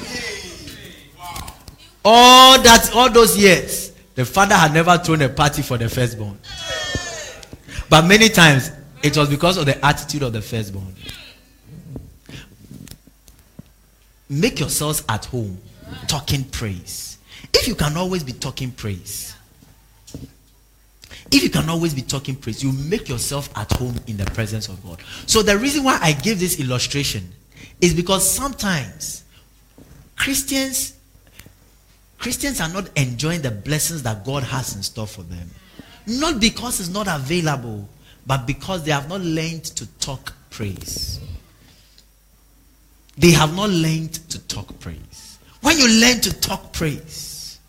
All 2.04 2.62
that, 2.62 2.92
all 2.94 3.10
those 3.10 3.38
years, 3.38 3.94
the 4.16 4.26
father 4.26 4.54
had 4.54 4.74
never 4.74 4.98
thrown 4.98 5.22
a 5.22 5.30
party 5.30 5.62
for 5.62 5.78
the 5.78 5.88
firstborn. 5.88 6.38
But 7.90 8.06
many 8.06 8.28
times, 8.28 8.72
it 9.02 9.16
was 9.16 9.30
because 9.30 9.58
of 9.58 9.66
the 9.66 9.84
attitude 9.84 10.24
of 10.24 10.34
the 10.34 10.42
firstborn. 10.42 10.94
Make 14.30 14.60
yourselves 14.60 15.04
at 15.08 15.26
home 15.26 15.58
talking 16.08 16.44
praise. 16.46 17.18
If 17.54 17.68
you 17.68 17.76
can 17.76 17.96
always 17.98 18.24
be 18.24 18.34
talking 18.34 18.72
praise, 18.72 19.36
if 21.32 21.44
you 21.44 21.50
can 21.50 21.70
always 21.70 21.94
be 21.94 22.02
talking 22.02 22.36
praise, 22.36 22.64
you 22.64 22.72
make 22.72 23.10
yourself 23.10 23.50
at 23.58 23.72
home 23.74 23.96
in 24.08 24.18
the 24.18 24.26
presence 24.26 24.68
of 24.68 24.84
God. 24.84 25.02
So 25.26 25.42
the 25.42 25.58
reason 25.58 25.84
why 25.84 26.00
I 26.02 26.14
give 26.14 26.40
this 26.40 26.60
illustration 26.60 27.32
is 27.82 27.94
because 27.94 28.30
sometimes 28.30 29.24
Christians 30.16 30.94
Christians 32.18 32.62
are 32.62 32.70
not 32.70 32.90
enjoying 32.98 33.42
the 33.42 33.52
blessings 33.52 34.02
that 34.04 34.26
God 34.26 34.44
has 34.44 34.76
in 34.76 34.82
store 34.82 35.06
for 35.06 35.22
them. 35.24 35.50
Not 36.08 36.40
because 36.40 36.80
it's 36.80 36.90
not 36.90 37.08
available, 37.08 37.88
but 38.26 38.48
because 38.48 38.84
they 38.84 38.92
have 38.92 39.10
not 39.10 39.22
learned 39.22 39.66
to 39.66 39.86
talk 40.00 40.34
praise. 40.50 41.20
They 43.18 43.32
have 43.32 43.56
not 43.56 43.70
learned 43.70 44.14
to 44.30 44.40
talk 44.48 44.80
praise. 44.80 45.40
When 45.62 45.78
you 45.78 45.88
learn 46.02 46.22
to 46.22 46.40
talk 46.40 46.74
praise, 46.74 47.60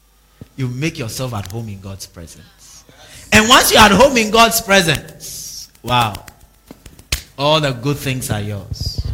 you 0.57 0.69
make 0.69 0.99
yourself 0.99 1.35
at 1.35 1.51
home 1.51 1.69
in 1.69 1.81
God's 1.81 2.07
presence. 2.07 2.85
And 3.33 3.49
once 3.49 3.73
you're 3.73 3.81
at 3.81 3.91
home 3.91 4.17
in 4.17 4.31
God's 4.31 4.61
presence, 4.61 5.71
wow, 5.83 6.15
all 7.39 7.61
the 7.61 7.73
good 7.73 7.97
things 7.97 8.31
are 8.31 8.41
yours. 8.41 9.07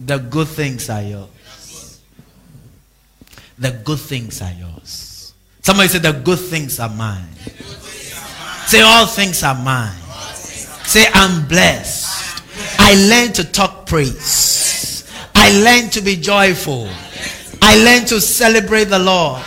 The 0.00 0.18
good 0.18 0.48
things 0.48 0.90
are 0.90 1.02
yours. 1.02 2.00
The 3.58 3.70
good 3.70 4.00
things 4.00 4.42
are 4.42 4.52
yours. 4.52 5.32
Somebody 5.62 5.88
said, 5.88 6.02
The 6.02 6.12
good 6.12 6.38
things 6.38 6.78
are 6.80 6.90
mine. 6.90 7.32
Say, 8.66 8.82
All 8.82 9.06
things 9.06 9.42
are 9.42 9.54
mine. 9.54 9.96
Say, 10.84 11.06
I'm 11.12 11.46
blessed. 11.48 12.42
I 12.78 12.94
learned 13.08 13.34
to 13.36 13.44
talk 13.44 13.86
praise. 13.86 14.53
I 15.44 15.52
learned 15.60 15.92
to 15.92 16.00
be 16.00 16.16
joyful. 16.16 16.88
I 17.60 17.76
learned 17.84 18.08
to 18.08 18.18
celebrate 18.18 18.88
the 18.88 18.98
Lord. 18.98 19.44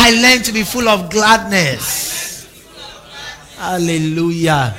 I 0.00 0.16
learned 0.16 0.48
to 0.48 0.52
be 0.56 0.64
full 0.64 0.88
of 0.88 1.12
gladness. 1.12 2.48
Hallelujah. 3.60 4.72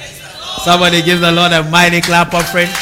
Somebody 0.65 1.05
give 1.05 1.21
the 1.21 1.29
Lord 1.29 1.53
a 1.53 1.61
mighty 1.69 2.01
clap 2.01 2.33
offering. 2.33 2.73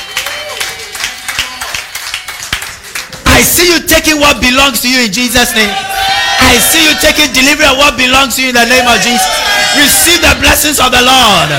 I 3.28 3.44
see 3.44 3.76
you 3.76 3.84
taking 3.92 4.24
what 4.24 4.40
belongs 4.40 4.80
to 4.80 4.88
you 4.88 5.04
in 5.04 5.12
Jesus' 5.12 5.52
name. 5.52 5.68
I 5.68 6.56
see 6.64 6.80
you 6.80 6.96
taking 7.04 7.28
delivery 7.36 7.68
of 7.68 7.76
what 7.76 8.00
belongs 8.00 8.40
to 8.40 8.48
you 8.48 8.56
in 8.56 8.56
the 8.56 8.72
name 8.72 8.88
of 8.88 9.04
Jesus. 9.04 9.28
Receive 9.76 10.24
the 10.24 10.32
blessings 10.40 10.80
of 10.80 10.96
the 10.96 11.04
Lord. 11.04 11.52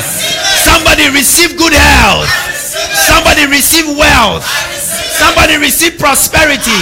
Somebody 0.64 1.12
receive 1.12 1.61
good 1.61 1.76
health. 1.76 2.32
Somebody 3.05 3.53
receive 3.53 3.85
wealth. 4.01 4.49
Somebody 5.15 5.57
receive 5.59 5.99
prosperity. 5.99 6.81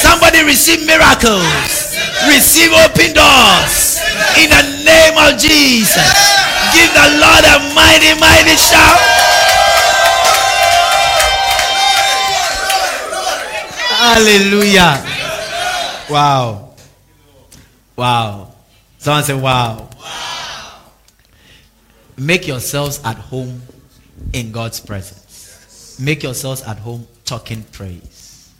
Somebody 0.00 0.42
receive 0.44 0.86
miracles. 0.86 1.44
Receive 2.24 2.72
open 2.72 3.12
doors. 3.12 4.00
In 4.40 4.48
the 4.48 4.64
name 4.84 5.16
of 5.20 5.36
Jesus. 5.36 6.08
Give 6.72 6.90
the 6.96 7.08
Lord 7.20 7.44
a 7.44 7.56
mighty, 7.76 8.16
mighty 8.16 8.56
shout. 8.56 9.00
Hallelujah. 14.00 15.04
Wow. 16.08 16.74
Wow. 17.96 18.54
Someone 18.98 19.24
say, 19.24 19.34
wow. 19.34 19.88
wow. 19.98 20.82
Make 22.16 22.46
yourselves 22.48 23.00
at 23.04 23.16
home 23.16 23.60
in 24.32 24.52
God's 24.52 24.80
presence. 24.80 25.98
Make 26.00 26.22
yourselves 26.22 26.62
at 26.62 26.78
home 26.78 27.06
talking 27.30 27.62
praise. 27.70 28.50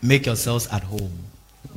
Make 0.00 0.24
yourselves 0.24 0.66
at 0.68 0.82
home 0.82 1.12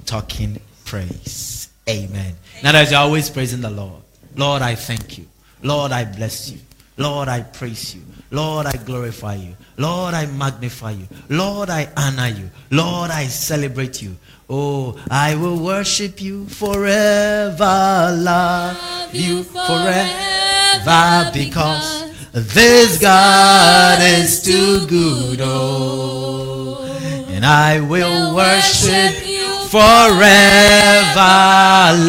talking 0.05 0.57
praise. 0.85 1.67
Amen. 1.89 2.35
Now 2.63 2.71
that 2.71 2.89
you're 2.89 3.01
always 3.01 3.29
praising 3.29 3.59
the 3.59 3.69
Lord. 3.69 4.01
Lord, 4.37 4.61
I 4.61 4.75
thank 4.75 5.17
you. 5.17 5.25
Lord, 5.61 5.91
I 5.91 6.05
bless 6.05 6.49
you. 6.49 6.59
Lord, 6.95 7.27
I 7.27 7.41
praise 7.41 7.93
you. 7.93 8.01
Lord, 8.31 8.65
I 8.65 8.71
glorify 8.85 9.35
you. 9.35 9.57
Lord, 9.75 10.13
I 10.13 10.25
magnify 10.25 10.91
you. 10.91 11.05
Lord, 11.27 11.69
I 11.69 11.89
honor 11.97 12.29
you. 12.29 12.49
Lord, 12.71 13.11
I 13.11 13.25
celebrate 13.27 14.01
you. 14.01 14.15
Oh, 14.49 14.97
I 15.11 15.35
will 15.35 15.59
worship 15.61 16.21
you 16.21 16.45
forever, 16.47 17.57
love 17.59 19.13
you 19.13 19.43
forever, 19.43 21.29
because 21.33 22.02
this 22.33 22.97
God 22.97 24.01
is 24.01 24.41
too 24.41 24.87
good. 24.87 25.39
Oh, 25.39 26.83
and 27.29 27.45
I 27.45 27.79
will 27.79 28.33
worship 28.35 29.27
you 29.27 29.45
forever, 29.69 30.09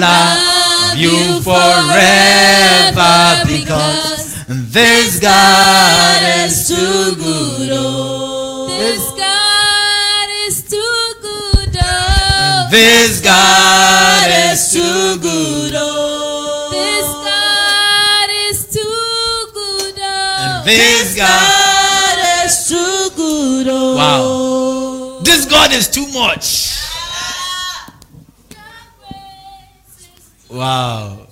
love 0.01 0.97
you 0.97 1.43
forever, 1.43 3.45
because 3.47 4.47
this 4.49 5.20
God 5.20 6.22
is 6.47 6.68
too 6.68 7.14
good. 7.16 7.68
Oh. 7.72 8.66
oh, 8.70 8.79
this 8.79 9.11
God 9.11 10.29
is 10.49 10.62
too 10.62 11.14
good. 11.20 11.77
Oh, 11.83 12.68
this 12.70 13.20
God 13.20 14.31
is 14.51 14.72
too 14.72 15.18
good. 15.20 15.64
This 20.65 21.17
God 21.17 22.47
is 22.47 22.69
too 22.69 23.11
good. 23.17 23.67
Oh, 23.69 23.97
wow. 23.97 25.21
This 25.23 25.45
God 25.47 25.73
is 25.73 25.89
too 25.89 26.07
much. 26.12 26.75
Wow. 30.51 31.27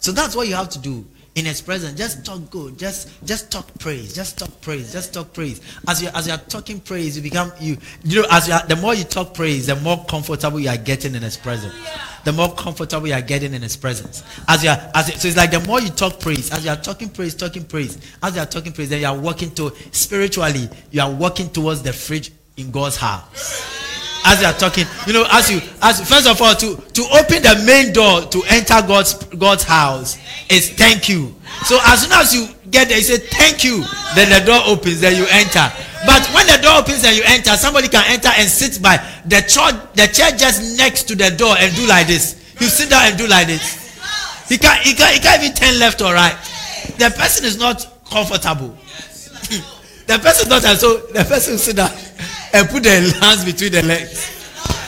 So 0.00 0.12
that's 0.12 0.36
what 0.36 0.48
you 0.48 0.54
have 0.54 0.68
to 0.70 0.78
do 0.78 1.06
in 1.34 1.44
his 1.44 1.60
presence. 1.60 1.98
Just 1.98 2.24
talk 2.24 2.50
good. 2.50 2.78
Just 2.78 3.08
just 3.24 3.50
talk 3.50 3.66
praise. 3.78 4.14
Just 4.14 4.38
talk 4.38 4.60
praise. 4.60 4.92
Just 4.92 5.14
talk 5.14 5.32
praise. 5.32 5.60
As 5.88 6.02
you 6.02 6.10
as 6.14 6.26
you 6.26 6.34
are 6.34 6.38
talking 6.38 6.80
praise, 6.80 7.16
you 7.16 7.22
become 7.22 7.52
you 7.60 7.78
you 8.02 8.22
know 8.22 8.28
as 8.30 8.48
you 8.48 8.54
are, 8.54 8.66
the 8.66 8.76
more 8.76 8.94
you 8.94 9.04
talk 9.04 9.34
praise, 9.34 9.66
the 9.66 9.76
more 9.76 10.04
comfortable 10.06 10.60
you 10.60 10.68
are 10.68 10.76
getting 10.76 11.14
in 11.14 11.22
his 11.22 11.36
presence. 11.36 11.74
The 12.24 12.32
more 12.32 12.54
comfortable 12.54 13.06
you 13.06 13.14
are 13.14 13.20
getting 13.20 13.52
in 13.52 13.62
his 13.62 13.76
presence. 13.76 14.22
As 14.48 14.64
you 14.64 14.70
are 14.70 14.90
as 14.94 15.06
so 15.20 15.28
it's 15.28 15.36
like 15.36 15.50
the 15.50 15.60
more 15.60 15.80
you 15.80 15.90
talk 15.90 16.20
praise, 16.20 16.50
as 16.52 16.64
you 16.64 16.70
are 16.70 16.76
talking 16.76 17.10
praise, 17.10 17.34
talking 17.34 17.64
praise, 17.64 17.98
as 18.22 18.34
you 18.34 18.42
are 18.42 18.46
talking 18.46 18.72
praise, 18.72 18.88
then 18.88 19.00
you 19.00 19.06
are 19.06 19.16
walking 19.16 19.50
to 19.56 19.70
spiritually, 19.92 20.68
you 20.90 21.02
are 21.02 21.10
walking 21.10 21.50
towards 21.50 21.82
the 21.82 21.92
fridge 21.92 22.32
in 22.56 22.70
God's 22.70 22.96
house. 22.96 23.70
As 24.26 24.40
you 24.40 24.46
are 24.46 24.54
talking 24.54 24.86
you 25.06 25.12
know 25.12 25.26
as 25.30 25.50
you 25.50 25.60
as 25.82 26.00
first 26.08 26.26
of 26.26 26.40
all 26.40 26.54
to 26.54 26.76
to 26.76 27.02
open 27.12 27.42
the 27.42 27.62
main 27.66 27.92
door 27.92 28.22
to 28.22 28.42
enter 28.48 28.80
god's 28.86 29.12
god's 29.36 29.64
house 29.64 30.16
is 30.48 30.70
thank 30.70 31.10
you. 31.10 31.34
So 31.64 31.78
as 31.84 32.02
soon 32.02 32.12
as 32.12 32.34
you 32.34 32.48
get 32.70 32.88
there 32.88 32.96
you 32.96 33.04
say 33.04 33.18
thank 33.18 33.62
you. 33.64 33.84
Then 34.14 34.30
the 34.30 34.46
door 34.46 34.62
opens 34.64 35.00
then 35.00 35.16
you 35.16 35.26
enter 35.28 35.70
but 36.06 36.22
when 36.34 36.46
the 36.46 36.58
door 36.62 36.80
opens 36.80 37.04
and 37.04 37.16
you 37.16 37.22
enter 37.26 37.56
somebody 37.56 37.88
can 37.88 38.04
enter 38.08 38.28
and 38.36 38.48
sit 38.48 38.82
by 38.82 38.96
the 39.26 39.40
church 39.42 39.74
the 39.94 40.06
chair 40.12 40.30
just 40.36 40.76
next 40.78 41.04
to 41.04 41.14
the 41.14 41.30
door 41.36 41.54
and 41.58 41.74
do 41.76 41.86
like 41.86 42.06
this 42.06 42.40
you 42.60 42.66
sit 42.66 42.90
down 42.90 43.06
and 43.06 43.18
do 43.18 43.26
like 43.26 43.46
this 43.46 43.82
he 44.48 44.58
can't 44.58 44.80
he 44.80 44.94
can't, 44.94 45.14
he 45.14 45.20
can't 45.20 45.42
even 45.42 45.54
turn 45.56 45.78
left 45.78 46.02
or 46.02 46.12
right 46.12 46.36
the 46.98 47.12
person 47.16 47.44
is 47.44 47.58
not 47.58 47.86
comfortable 48.10 48.68
the 50.06 50.18
person 50.20 50.46
is 50.46 50.48
not 50.48 50.62
so 50.76 50.98
the 51.12 51.24
person 51.24 51.58
sit 51.58 51.76
down 51.76 51.90
and 52.54 52.68
put 52.68 52.84
their 52.84 53.00
hands 53.20 53.44
between 53.44 53.72
the 53.72 53.82
legs. 53.82 54.30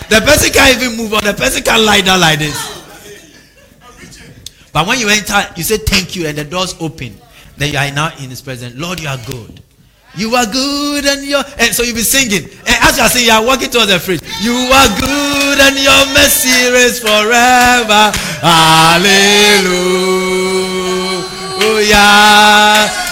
The 0.09 0.21
person 0.21 0.53
can't 0.53 0.81
even 0.81 0.97
move 0.97 1.13
on. 1.15 1.25
The 1.25 1.35
person 1.35 1.63
can't 1.65 1.83
lie 1.83 2.01
down 2.01 2.21
like 2.21 2.39
this. 2.39 2.57
But 4.73 4.87
when 4.87 5.01
you 5.01 5.09
enter, 5.09 5.43
you 5.57 5.65
say 5.65 5.79
thank 5.79 6.15
you, 6.15 6.27
and 6.29 6.39
the 6.39 6.45
doors 6.45 6.77
open. 6.81 7.17
Then 7.57 7.73
you 7.73 7.79
are 7.79 7.91
now 7.91 8.13
in 8.19 8.31
His 8.31 8.41
presence. 8.41 8.77
Lord, 8.77 9.01
you 9.01 9.09
are 9.09 9.19
good. 9.27 9.61
You 10.17 10.35
are 10.35 10.47
good, 10.47 11.05
and 11.05 11.25
you 11.25 11.37
and 11.59 11.75
so 11.75 11.83
you'll 11.83 11.95
be 11.95 12.03
singing. 12.03 12.49
And 12.67 12.77
as 12.89 12.97
you 12.97 13.05
are 13.05 13.09
singing, 13.09 13.29
you 13.29 13.35
are 13.35 13.45
walking 13.45 13.71
towards 13.71 13.93
the 13.93 13.99
fridge. 14.01 14.23
You 14.41 14.57
are 14.73 14.89
good, 14.99 15.61
and 15.61 15.77
your 15.77 16.07
mercy 16.17 16.73
is 16.73 16.99
forever. 17.01 18.13
Hallelujah. 18.41 19.69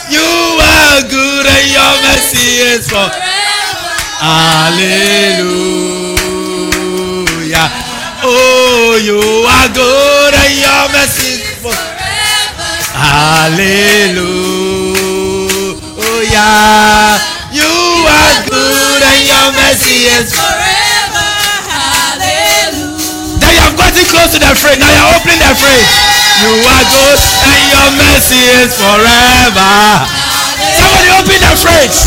You 0.08 0.24
are 0.58 1.02
good, 1.04 1.46
and 1.46 1.66
your 1.68 1.92
mercy 2.08 2.64
is 2.72 2.88
forever. 2.88 3.34
Hallelujah. 4.24 5.84
Oh, 8.24 8.96
you 9.04 9.20
are 9.20 9.68
good 9.74 10.32
and 10.32 10.54
your 10.56 10.88
mercy 10.96 11.44
forever. 11.60 11.84
Hallelujah. 12.96 14.83
You 16.14 17.66
are 18.06 18.34
good 18.46 19.02
and 19.02 19.22
your 19.26 19.50
mercy 19.50 20.06
is 20.14 20.30
forever. 20.30 21.26
Hallelujah. 21.66 23.42
Now 23.42 23.50
you 23.50 23.58
have 23.66 23.74
gotten 23.74 24.06
close 24.06 24.30
to 24.30 24.38
the 24.38 24.54
fridge. 24.54 24.78
Now 24.78 24.94
you 24.94 25.02
are 25.02 25.18
opening 25.18 25.42
the 25.42 25.50
fridge. 25.58 25.90
You 26.38 26.54
are 26.70 26.86
good 26.86 27.18
and 27.18 27.62
your 27.66 27.90
mercy 27.98 28.38
is 28.62 28.78
forever. 28.78 29.74
Somebody 30.78 31.10
open 31.18 31.42
the 31.42 31.54
fridge. 31.58 31.98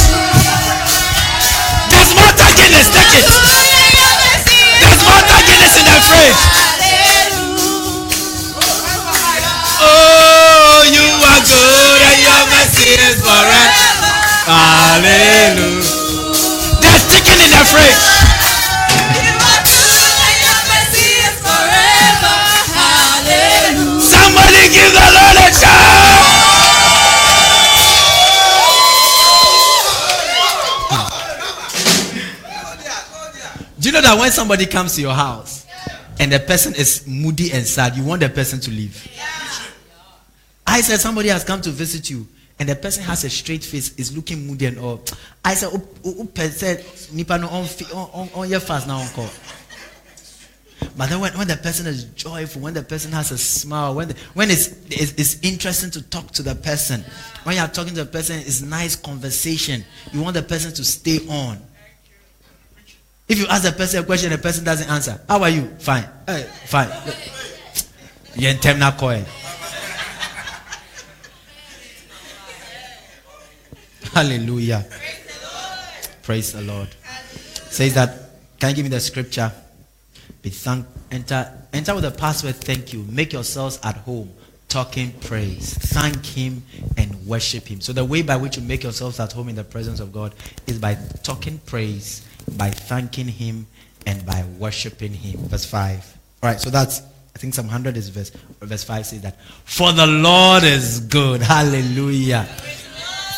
There's 1.91 2.16
more 2.16 2.32
Guinness, 2.55 2.88
take 2.88 3.12
it. 3.12 3.28
There's 3.28 5.03
more 5.03 5.20
Guinness 5.51 5.76
in 5.76 5.84
the 5.84 5.99
fridge. 6.08 6.66
You 10.93 11.03
are 11.03 11.41
good 11.43 12.01
and 12.07 12.19
your 12.23 12.43
mercy 12.53 12.95
is 12.95 13.19
forever. 13.19 13.88
Hallelujah. 14.47 15.83
There's 16.79 17.03
chicken 17.11 17.38
in 17.43 17.51
the 17.51 17.63
fridge. 17.67 18.03
Somebody 23.99 24.63
give 24.71 24.91
the 24.93 25.07
Lord 25.11 25.35
a 25.35 25.47
shout. 25.51 26.47
Do 33.79 33.89
you 33.89 33.93
know 33.93 34.01
that 34.01 34.17
when 34.19 34.31
somebody 34.31 34.65
comes 34.65 34.95
to 34.95 35.01
your 35.01 35.13
house 35.13 35.65
and 36.19 36.31
the 36.31 36.39
person 36.39 36.73
is 36.75 37.05
moody 37.07 37.51
and 37.51 37.65
sad, 37.65 37.95
you 37.95 38.03
want 38.03 38.21
the 38.21 38.29
person 38.29 38.59
to 38.61 38.71
leave? 38.71 39.07
I 40.68 40.82
said 40.82 40.99
somebody 40.99 41.30
has 41.30 41.43
come 41.45 41.61
to 41.61 41.72
visit 41.72 42.09
you 42.09 42.28
and 42.59 42.68
the 42.68 42.76
person 42.76 43.03
has 43.03 43.24
a 43.24 43.30
straight 43.30 43.63
face, 43.63 43.95
is 43.95 44.15
looking 44.15 44.45
moody 44.45 44.65
and 44.65 44.78
all. 44.80 45.01
I 45.45 45.53
said, 45.53 45.70
"Who 46.03 46.30
said 46.36 46.86
nipa 47.13 47.38
no 47.38 47.47
on 47.47 47.68
on 47.93 48.30
on 48.34 48.49
your 48.49 48.59
fast 48.59 48.88
now 48.88 48.99
uncle." 48.99 49.30
But 50.95 51.09
then 51.09 51.20
when, 51.20 51.38
when 51.38 51.47
the 51.47 51.57
person 51.57 51.86
is 51.88 52.05
joyful, 52.05 52.61
when 52.61 52.74
the 52.74 52.84
person 52.84 53.11
has 53.11 53.32
a 53.32 53.38
smile, 53.38 53.95
when, 53.95 54.09
the, 54.09 54.15
when 54.34 54.49
it's, 54.49 54.68
it's, 54.89 55.13
it's 55.13 55.39
interesting 55.41 55.89
to 55.91 56.01
talk 56.01 56.32
to 56.32 56.43
the 56.43 56.55
person, 56.55 57.03
when 57.43 57.55
you're 57.55 57.68
talking 57.68 57.93
to 57.95 58.03
the 58.03 58.09
person, 58.09 58.38
it's 58.39 58.61
nice 58.61 58.95
conversation. 58.95 59.84
You 60.11 60.22
want 60.22 60.36
the 60.36 60.43
person 60.43 60.72
to 60.74 60.84
stay 60.84 61.20
on. 61.28 61.59
If 63.28 63.39
you 63.39 63.47
ask 63.47 63.63
the 63.63 63.72
person 63.72 64.03
a 64.03 64.05
question, 64.05 64.32
the 64.32 64.38
person 64.38 64.63
doesn't 64.63 64.89
answer. 64.89 65.20
How 65.28 65.41
are 65.41 65.49
you? 65.49 65.68
Fine. 65.80 66.07
Hey, 66.26 66.43
fine. 66.65 66.89
You're 68.36 68.51
in 68.51 68.59
terminal 68.59 68.91
coil. 68.91 69.26
Hallelujah. 74.18 74.84
Praise 76.24 76.51
the 76.51 76.61
Lord. 76.63 76.88
Says 77.70 77.93
that, 77.93 78.32
can 78.59 78.72
you 78.72 78.76
give 78.78 78.86
me 78.86 78.89
the 78.89 78.99
scripture? 78.99 79.51
Be 80.41 80.49
thank 80.49 80.88
enter 81.11 81.53
enter 81.72 81.93
with 81.93 82.03
the 82.03 82.09
password 82.09 82.55
thank 82.55 82.93
you. 82.93 83.05
Make 83.11 83.32
yourselves 83.32 83.80
at 83.84 83.95
home. 83.97 84.34
Talking 84.70 85.11
praise. 85.22 85.76
Thank 85.93 86.26
him 86.26 86.63
and 86.97 87.28
worship 87.28 87.68
him. 87.68 87.80
So 87.80 87.93
the 87.93 88.03
way 88.03 88.24
by 88.24 88.38
which 88.38 88.57
you 88.57 88.63
make 88.63 88.82
yourselves 88.82 89.20
at 89.20 89.34
home 89.34 89.49
in 89.49 89.55
the 89.55 89.63
presence 89.63 89.99
of 89.99 90.11
God 90.11 90.34
is 90.65 90.80
by 90.80 90.97
talking 91.22 91.59
praise, 91.68 92.26
by 92.57 92.72
thanking 92.72 93.28
him, 93.28 93.68
and 94.07 94.26
by 94.26 94.43
worshiping 94.57 95.13
him. 95.13 95.41
Verse 95.41 95.65
5. 95.65 96.18
Alright, 96.41 96.59
so 96.59 96.72
that's 96.72 97.03
I 97.36 97.38
think 97.38 97.53
Psalm 97.53 97.68
100 97.68 97.95
is 97.95 98.09
verse 98.09 98.32
verse 98.61 98.84
5 98.84 99.05
says 99.05 99.22
that. 99.22 99.39
For 99.65 99.91
the 99.91 100.07
Lord 100.07 100.63
is 100.63 101.01
good. 101.01 101.43
Hallelujah. 101.43 102.47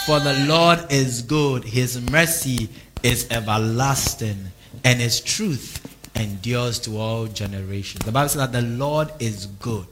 For 0.09 0.19
the 0.19 0.33
Lord 0.47 0.91
is 0.91 1.21
good. 1.21 1.63
His 1.63 2.01
mercy 2.09 2.67
is 3.03 3.27
everlasting, 3.29 4.43
and 4.83 4.99
his 4.99 5.19
truth 5.21 5.85
endures 6.15 6.79
to 6.79 6.97
all 6.97 7.27
generations. 7.27 8.03
The 8.05 8.11
Bible 8.11 8.29
says 8.29 8.41
that 8.41 8.51
the 8.51 8.63
Lord 8.63 9.11
is 9.19 9.45
good. 9.45 9.85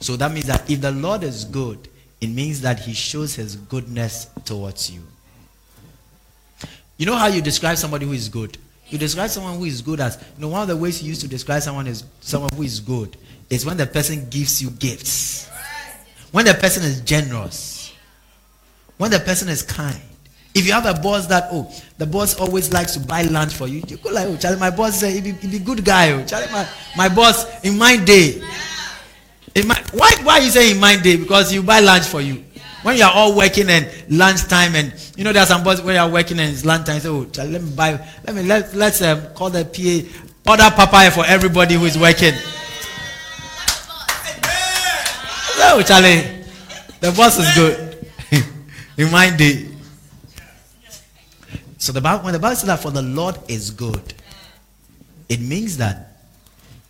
So 0.00 0.16
that 0.16 0.32
means 0.32 0.46
that 0.46 0.70
if 0.70 0.80
the 0.80 0.92
Lord 0.92 1.24
is 1.24 1.44
good, 1.44 1.88
it 2.22 2.28
means 2.28 2.62
that 2.62 2.80
he 2.80 2.94
shows 2.94 3.34
his 3.34 3.56
goodness 3.56 4.30
towards 4.46 4.90
you. 4.90 5.02
You 6.96 7.04
know 7.04 7.16
how 7.16 7.26
you 7.26 7.42
describe 7.42 7.76
somebody 7.76 8.06
who 8.06 8.12
is 8.12 8.30
good? 8.30 8.56
You 8.88 8.96
describe 8.96 9.28
someone 9.28 9.58
who 9.58 9.66
is 9.66 9.82
good 9.82 10.00
as, 10.00 10.16
you 10.36 10.40
know, 10.40 10.48
one 10.48 10.62
of 10.62 10.68
the 10.68 10.76
ways 10.78 11.02
you 11.02 11.10
use 11.10 11.18
to 11.18 11.28
describe 11.28 11.60
someone 11.60 11.86
is 11.86 12.04
someone 12.22 12.50
who 12.54 12.62
is 12.62 12.80
good 12.80 13.14
is 13.50 13.66
when 13.66 13.76
the 13.76 13.86
person 13.86 14.30
gives 14.30 14.62
you 14.62 14.70
gifts. 14.70 15.50
When 16.30 16.46
the 16.46 16.54
person 16.54 16.82
is 16.84 17.02
generous. 17.02 17.81
When 19.02 19.10
the 19.10 19.18
person 19.18 19.48
is 19.48 19.64
kind. 19.64 20.00
If 20.54 20.64
you 20.64 20.70
have 20.70 20.86
a 20.86 20.94
boss 20.94 21.26
that, 21.26 21.48
oh, 21.50 21.68
the 21.98 22.06
boss 22.06 22.38
always 22.38 22.72
likes 22.72 22.94
to 22.94 23.00
buy 23.00 23.22
lunch 23.22 23.52
for 23.52 23.66
you, 23.66 23.82
you 23.88 23.96
go 23.96 24.10
like, 24.10 24.28
oh, 24.28 24.36
Charlie, 24.36 24.60
my 24.60 24.70
boss 24.70 25.00
say, 25.00 25.10
he 25.10 25.20
be, 25.20 25.32
he 25.32 25.48
be 25.48 25.58
good 25.58 25.84
guy. 25.84 26.12
Oh. 26.12 26.24
Charlie, 26.24 26.46
my, 26.52 26.68
my 26.96 27.08
boss, 27.08 27.64
in 27.64 27.76
my 27.76 27.96
day. 27.96 28.40
In 29.56 29.66
my, 29.66 29.82
why, 29.92 30.12
why 30.22 30.38
you 30.38 30.50
say 30.50 30.70
in 30.70 30.78
my 30.78 30.94
day? 30.94 31.16
Because 31.16 31.52
you 31.52 31.64
buy 31.64 31.80
lunch 31.80 32.04
for 32.04 32.20
you. 32.20 32.44
When 32.84 32.96
you 32.96 33.02
are 33.02 33.10
all 33.12 33.36
working 33.36 33.68
and 33.70 33.90
lunchtime 34.08 34.76
and, 34.76 34.94
you 35.16 35.24
know, 35.24 35.32
there 35.32 35.42
are 35.42 35.46
some 35.46 35.64
boys 35.64 35.82
where 35.82 35.94
you 35.96 36.00
are 36.00 36.08
working 36.08 36.38
and 36.38 36.52
it's 36.52 36.64
lunchtime, 36.64 37.00
say, 37.00 37.08
oh, 37.08 37.24
Charlie, 37.24 37.54
let 37.54 37.62
me 37.62 37.74
buy, 37.74 38.08
let 38.24 38.36
me, 38.36 38.44
let, 38.44 38.72
let's 38.72 39.02
um, 39.02 39.34
call 39.34 39.50
the 39.50 39.64
PA, 39.64 40.48
order 40.48 40.70
papaya 40.76 41.10
for 41.10 41.26
everybody 41.26 41.74
who 41.74 41.86
is 41.86 41.98
working. 41.98 42.34
Oh, 45.58 45.82
Charlie, 45.84 46.44
the 47.00 47.10
boss 47.16 47.40
is 47.40 47.52
good. 47.56 47.91
In 48.96 49.10
my 49.10 49.34
day. 49.34 49.68
So 51.78 51.92
the 51.92 52.00
Bible, 52.00 52.24
when 52.24 52.32
the 52.32 52.38
Bible 52.38 52.56
says 52.56 52.68
that 52.68 52.80
for 52.80 52.90
the 52.90 53.02
Lord 53.02 53.36
is 53.48 53.70
good, 53.70 54.14
it 55.28 55.40
means 55.40 55.78
that, 55.78 56.16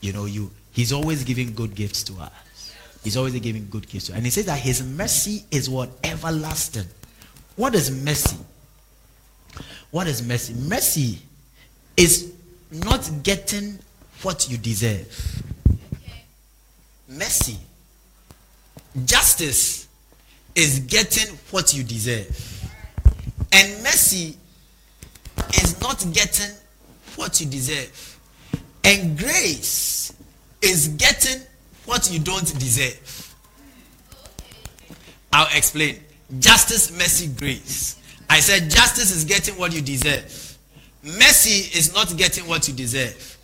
you 0.00 0.12
know, 0.12 0.26
you 0.26 0.50
He's 0.72 0.92
always 0.92 1.22
giving 1.22 1.52
good 1.54 1.74
gifts 1.74 2.02
to 2.04 2.14
us. 2.14 2.74
He's 3.04 3.16
always 3.16 3.38
giving 3.38 3.68
good 3.70 3.88
gifts 3.88 4.06
to 4.06 4.12
us. 4.12 4.16
And 4.16 4.24
he 4.24 4.30
says 4.30 4.46
that 4.46 4.58
his 4.58 4.82
mercy 4.82 5.44
is 5.50 5.68
what? 5.68 5.90
Everlasting. 6.02 6.86
What 7.56 7.74
is 7.74 7.90
mercy? 7.90 8.38
What 9.90 10.06
is 10.06 10.26
mercy? 10.26 10.54
Mercy 10.54 11.18
is 11.96 12.32
not 12.70 13.08
getting 13.22 13.78
what 14.22 14.48
you 14.50 14.56
deserve. 14.56 15.42
Mercy. 17.06 17.58
Justice 19.04 19.81
is 20.54 20.80
getting 20.80 21.34
what 21.50 21.74
you 21.74 21.82
deserve. 21.82 22.70
And 23.52 23.82
mercy 23.82 24.36
is 25.54 25.80
not 25.80 26.04
getting 26.12 26.54
what 27.16 27.40
you 27.40 27.46
deserve. 27.46 28.18
And 28.84 29.16
grace 29.18 30.12
is 30.60 30.88
getting 30.88 31.42
what 31.86 32.10
you 32.10 32.18
don't 32.18 32.58
deserve. 32.58 33.34
I'll 35.32 35.54
explain. 35.56 35.98
Justice, 36.38 36.90
mercy, 36.92 37.28
grace. 37.28 37.96
I 38.28 38.40
said 38.40 38.70
justice 38.70 39.14
is 39.14 39.24
getting 39.24 39.58
what 39.58 39.74
you 39.74 39.82
deserve. 39.82 40.56
Mercy 41.02 41.76
is 41.76 41.92
not 41.94 42.16
getting 42.16 42.46
what 42.46 42.68
you 42.68 42.74
deserve. 42.74 43.38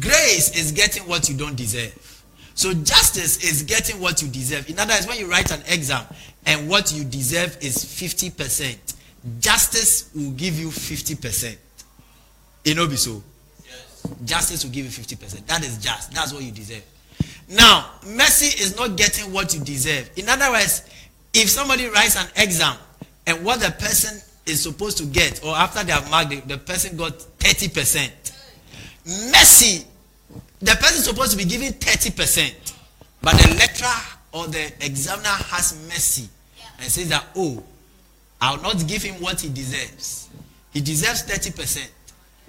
Grace 0.00 0.56
is 0.56 0.72
getting 0.72 1.02
what 1.04 1.28
you 1.28 1.36
don't 1.36 1.56
deserve. 1.56 2.21
So 2.54 2.72
justice 2.74 3.42
is 3.44 3.62
getting 3.62 4.00
what 4.00 4.22
you 4.22 4.28
deserve. 4.28 4.68
In 4.68 4.78
other 4.78 4.94
words, 4.94 5.06
when 5.06 5.18
you 5.18 5.30
write 5.30 5.50
an 5.50 5.60
exam 5.68 6.04
and 6.46 6.68
what 6.68 6.92
you 6.92 7.04
deserve 7.04 7.56
is 7.60 7.76
50%, 7.76 8.76
justice 9.40 10.10
will 10.14 10.32
give 10.32 10.58
you 10.58 10.68
50%. 10.68 11.56
It 12.64 12.76
no 12.76 12.86
be 12.86 12.96
so. 12.96 13.22
Yes. 13.64 14.06
Justice 14.24 14.64
will 14.64 14.72
give 14.72 14.84
you 14.84 14.90
50%. 14.90 15.46
That 15.46 15.64
is 15.64 15.78
just. 15.78 16.12
That's 16.12 16.32
what 16.32 16.42
you 16.42 16.52
deserve. 16.52 16.84
Now, 17.48 17.90
mercy 18.06 18.62
is 18.62 18.76
not 18.76 18.96
getting 18.96 19.32
what 19.32 19.54
you 19.54 19.60
deserve. 19.60 20.10
In 20.16 20.28
other 20.28 20.50
words, 20.50 20.82
if 21.34 21.48
somebody 21.48 21.86
writes 21.86 22.16
an 22.16 22.28
exam 22.36 22.76
and 23.26 23.44
what 23.44 23.60
the 23.60 23.70
person 23.72 24.20
is 24.46 24.62
supposed 24.62 24.98
to 24.98 25.04
get, 25.06 25.44
or 25.44 25.54
after 25.54 25.84
they 25.84 25.92
have 25.92 26.10
marked 26.10 26.32
it, 26.32 26.48
the 26.48 26.58
person 26.58 26.96
got 26.96 27.12
30%. 27.38 28.10
Mercy, 29.30 29.84
the 30.62 30.72
person 30.76 30.98
is 30.98 31.04
supposed 31.04 31.32
to 31.32 31.36
be 31.36 31.44
given 31.44 31.72
30%. 31.72 32.74
But 33.20 33.34
the 33.34 33.54
lecturer 33.56 33.88
or 34.32 34.46
the 34.46 34.72
examiner 34.84 35.28
has 35.28 35.78
mercy 35.88 36.28
and 36.78 36.90
says 36.90 37.08
that, 37.10 37.24
oh, 37.36 37.62
I'll 38.40 38.60
not 38.60 38.86
give 38.86 39.02
him 39.02 39.20
what 39.22 39.40
he 39.40 39.48
deserves. 39.48 40.28
He 40.72 40.80
deserves 40.80 41.22
30%. 41.24 41.88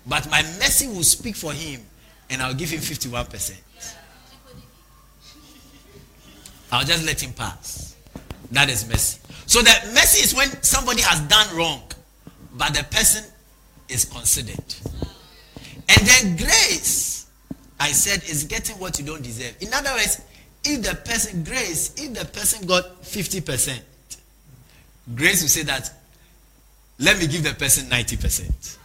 But 0.08 0.30
my 0.30 0.42
mercy 0.60 0.88
will 0.88 1.04
speak 1.04 1.36
for 1.36 1.54
him 1.54 1.82
and 2.30 2.42
I'll 2.42 2.54
give 2.54 2.70
him 2.70 2.80
51%. 2.80 3.60
I'll 6.72 6.86
just 6.86 7.06
let 7.06 7.22
him 7.22 7.34
pass. 7.34 7.96
That 8.52 8.70
is 8.70 8.88
mercy. 8.88 9.20
So 9.46 9.62
that 9.62 9.88
mercy 9.94 10.24
is 10.24 10.34
when 10.34 10.50
somebody 10.64 11.02
has 11.02 11.20
done 11.22 11.56
wrong, 11.56 11.84
but 12.56 12.74
the 12.74 12.84
person 12.86 13.24
is 13.90 14.06
considered. 14.06 14.64
And 15.90 16.08
then 16.08 16.38
grace, 16.38 17.23
I 17.84 17.92
said, 17.92 18.24
is 18.24 18.46
getting 18.46 18.78
what 18.80 18.98
you 19.00 19.06
don't 19.06 19.22
deserve. 19.22 19.56
In 19.62 19.74
other 19.74 19.92
words, 19.92 20.22
if 20.64 20.82
the 20.82 20.96
person, 20.96 21.44
grace, 21.44 21.94
if 21.98 22.14
the 22.14 22.26
person 22.26 22.66
got 22.66 23.02
50%, 23.04 23.80
Grace 25.16 25.42
will 25.42 25.50
say 25.50 25.64
that, 25.64 25.92
let 27.00 27.20
me 27.20 27.28
give 27.28 27.44
the 27.44 27.54
person 27.54 27.90
90%. 27.90 28.78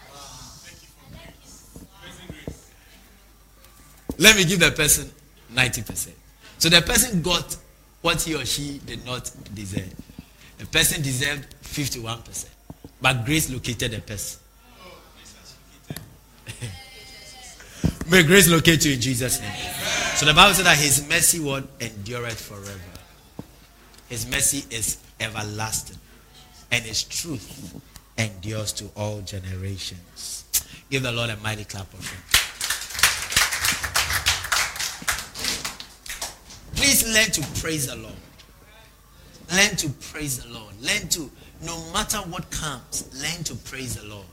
Let 4.18 4.36
me 4.36 4.44
give 4.44 4.58
the 4.58 4.72
person 4.72 5.08
90%. 5.54 6.10
So 6.58 6.68
the 6.68 6.82
person 6.82 7.22
got 7.22 7.56
what 8.02 8.20
he 8.22 8.34
or 8.34 8.44
she 8.44 8.80
did 8.84 9.06
not 9.06 9.30
deserve. 9.54 9.94
The 10.58 10.66
person 10.66 11.02
deserved 11.02 11.54
51%. 11.62 12.48
But 13.00 13.24
grace 13.24 13.48
located 13.48 13.92
the 13.92 14.00
person. 14.00 14.40
May 18.10 18.22
grace 18.22 18.48
locate 18.48 18.86
you 18.86 18.94
in 18.94 19.00
Jesus' 19.02 19.38
name. 19.38 19.52
So 20.16 20.24
the 20.24 20.32
Bible 20.32 20.54
said 20.54 20.64
that 20.64 20.78
his 20.78 21.06
mercy 21.10 21.40
word 21.40 21.68
endureth 21.78 22.40
forever. 22.40 22.80
His 24.08 24.26
mercy 24.26 24.64
is 24.74 24.96
everlasting 25.20 25.98
and 26.70 26.82
his 26.84 27.02
truth 27.02 27.78
endures 28.16 28.72
to 28.72 28.86
all 28.96 29.20
generations. 29.20 30.44
Give 30.90 31.02
the 31.02 31.12
Lord 31.12 31.28
a 31.28 31.36
mighty 31.36 31.64
clap 31.64 31.92
of 31.92 32.00
hands. 32.00 32.38
Please 36.76 37.12
learn 37.12 37.30
to 37.32 37.60
praise 37.60 37.88
the 37.88 37.96
Lord. 37.96 38.14
Learn 39.54 39.76
to 39.76 39.90
praise 40.12 40.42
the 40.42 40.48
Lord. 40.48 40.74
Learn 40.80 41.08
to, 41.10 41.30
no 41.62 41.78
matter 41.92 42.18
what 42.18 42.50
comes, 42.50 43.06
learn 43.22 43.44
to 43.44 43.54
praise 43.54 43.96
the 43.96 44.08
Lord. 44.08 44.26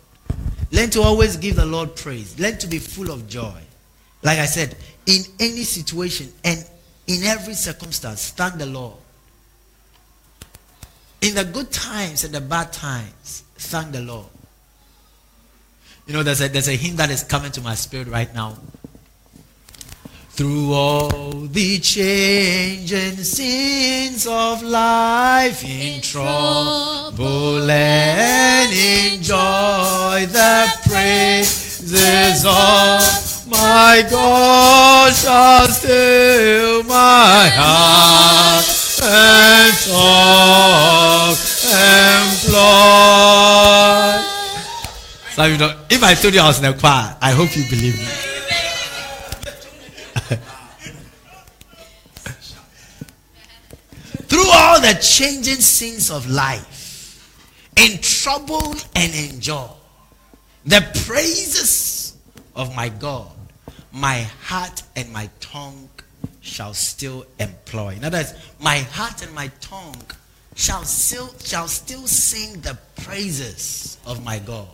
Learn 0.71 0.89
to 0.91 1.01
always 1.01 1.37
give 1.37 1.57
the 1.57 1.65
Lord 1.65 1.95
praise. 1.95 2.39
Learn 2.39 2.57
to 2.59 2.67
be 2.67 2.79
full 2.79 3.11
of 3.11 3.27
joy. 3.27 3.61
Like 4.25 4.39
I 4.39 4.47
said, 4.47 4.75
in 5.05 5.21
any 5.39 5.61
situation 5.61 6.33
and 6.43 6.65
in 7.05 7.23
every 7.25 7.53
circumstance, 7.53 8.31
thank 8.31 8.55
the 8.55 8.65
Lord. 8.65 8.95
In 11.21 11.35
the 11.35 11.45
good 11.45 11.71
times 11.71 12.23
and 12.23 12.33
the 12.33 12.41
bad 12.41 12.73
times, 12.73 13.43
thank 13.53 13.91
the 13.91 14.01
Lord. 14.01 14.25
You 16.07 16.13
know, 16.13 16.23
there's 16.23 16.41
a, 16.41 16.47
there's 16.47 16.67
a 16.67 16.75
hymn 16.75 16.95
that 16.95 17.11
is 17.11 17.23
coming 17.23 17.51
to 17.51 17.61
my 17.61 17.75
spirit 17.75 18.07
right 18.07 18.33
now. 18.33 18.57
Through 20.31 20.73
all 20.73 21.31
the 21.31 21.79
changing 21.79 23.17
scenes 23.17 24.25
of 24.25 24.63
life 24.63 25.63
in 25.63 26.01
trouble 26.01 27.69
and 27.69 28.73
in 28.73 29.21
joy, 29.21 30.25
the 30.25 30.67
praises 30.83 32.43
of 32.43 33.34
my 33.47 34.03
God 34.09 35.13
shall 35.13 35.67
still 35.67 36.83
my 36.83 37.49
heart 37.53 38.65
and 39.03 39.73
tongue 39.85 41.35
employ. 42.45 44.21
Some 45.31 45.51
you 45.51 45.57
know, 45.57 45.77
if 45.89 46.03
I 46.03 46.13
told 46.13 46.33
you 46.33 46.39
I 46.39 46.47
was 46.47 46.59
in 46.59 46.65
a 46.65 46.73
choir, 46.73 47.15
I 47.21 47.31
hope 47.31 47.55
you 47.55 47.63
believe 47.69 47.97
me. 47.97 48.05
Through 54.27 54.49
all 54.51 54.79
the 54.79 54.97
changing 55.01 55.61
scenes 55.61 56.09
of 56.09 56.29
life, 56.29 56.71
in 57.75 57.99
trouble 57.99 58.75
and 58.95 59.13
in 59.13 59.41
joy, 59.41 59.67
the 60.65 60.81
praises 61.05 62.15
of 62.55 62.73
my 62.75 62.89
God, 62.89 63.31
my 63.95 64.27
heart 64.43 64.83
and 64.97 65.11
my 65.13 65.29
tongue 65.39 65.87
shall 66.41 66.73
still 66.73 67.25
employ. 67.39 67.95
In 67.95 68.03
other 68.03 68.17
words, 68.17 68.33
my 68.59 68.79
heart 68.79 69.25
and 69.25 69.33
my 69.33 69.47
tongue 69.61 69.95
shall 70.53 70.83
still 70.83 71.33
shall 71.39 71.69
still 71.69 72.05
sing 72.05 72.59
the 72.59 72.77
praises 73.03 73.97
of 74.05 74.23
my 74.23 74.39
God. 74.39 74.67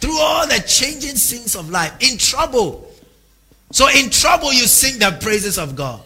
Through 0.00 0.16
all 0.16 0.46
the 0.46 0.62
changing 0.66 1.16
scenes 1.16 1.56
of 1.56 1.70
life, 1.70 1.92
in 2.00 2.18
trouble. 2.18 2.88
So 3.72 3.88
in 3.88 4.10
trouble 4.10 4.52
you 4.52 4.66
sing 4.66 5.00
the 5.00 5.18
praises 5.20 5.58
of 5.58 5.74
God. 5.74 6.00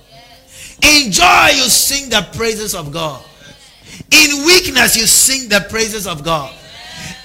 In 0.83 1.12
joy, 1.12 1.49
you 1.55 1.68
sing 1.68 2.09
the 2.09 2.27
praises 2.35 2.75
of 2.75 2.91
God. 2.91 3.22
In 4.11 4.45
weakness, 4.47 4.97
you 4.97 5.07
sing 5.07 5.49
the 5.49 5.64
praises 5.70 6.07
of 6.07 6.25
God. 6.25 6.53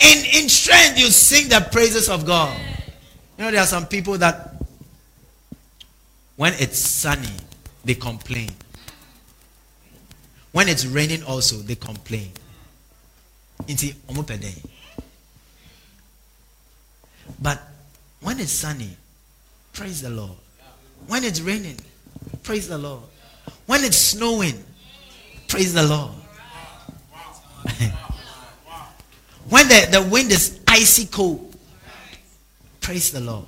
In, 0.01 0.43
in 0.43 0.49
strength, 0.49 0.99
you 0.99 1.07
sing 1.07 1.49
the 1.49 1.67
praises 1.71 2.09
of 2.09 2.25
God. 2.25 2.55
You 3.37 3.45
know, 3.45 3.51
there 3.51 3.61
are 3.61 3.65
some 3.65 3.87
people 3.87 4.17
that 4.19 4.48
when 6.39 6.53
it's 6.53 6.79
sunny, 6.79 7.27
they 7.83 7.95
complain. 7.95 8.49
When 10.53 10.69
it's 10.69 10.85
raining, 10.85 11.21
also, 11.23 11.57
they 11.57 11.75
complain. 11.75 12.31
But 17.41 17.61
when 18.21 18.39
it's 18.39 18.53
sunny, 18.53 18.95
praise 19.73 20.01
the 20.01 20.11
Lord. 20.11 20.37
When 21.07 21.25
it's 21.25 21.41
raining, 21.41 21.75
praise 22.43 22.69
the 22.69 22.77
Lord. 22.77 23.03
When 23.65 23.83
it's 23.83 23.97
snowing, 23.97 24.63
praise 25.49 25.73
the 25.73 25.83
Lord. 25.83 26.11
when 29.49 29.67
the, 29.67 29.89
the 29.91 30.07
wind 30.09 30.31
is 30.31 30.61
icy 30.65 31.07
cold, 31.07 31.53
praise 32.79 33.11
the 33.11 33.19
Lord. 33.19 33.45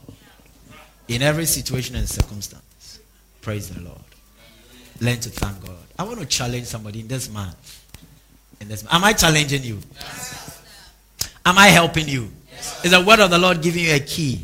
In 1.07 1.21
every 1.21 1.45
situation 1.45 1.95
and 1.95 2.09
circumstance, 2.09 2.60
praise 3.41 3.69
the 3.69 3.81
Lord. 3.81 3.97
Learn 4.99 5.19
to 5.19 5.29
thank 5.29 5.65
God. 5.65 5.75
I 5.97 6.03
want 6.03 6.19
to 6.19 6.25
challenge 6.25 6.65
somebody 6.65 7.01
in 7.01 7.07
this 7.07 7.29
month. 7.29 7.83
In 8.59 8.67
this, 8.67 8.83
month. 8.83 8.93
am 8.93 9.03
I 9.03 9.13
challenging 9.13 9.63
you? 9.63 9.79
Am 11.45 11.57
I 11.57 11.67
helping 11.67 12.07
you? 12.07 12.31
Is 12.83 12.91
the 12.91 13.01
word 13.01 13.19
of 13.19 13.31
the 13.31 13.39
Lord 13.39 13.61
giving 13.61 13.83
you 13.83 13.95
a 13.95 13.99
key? 13.99 14.41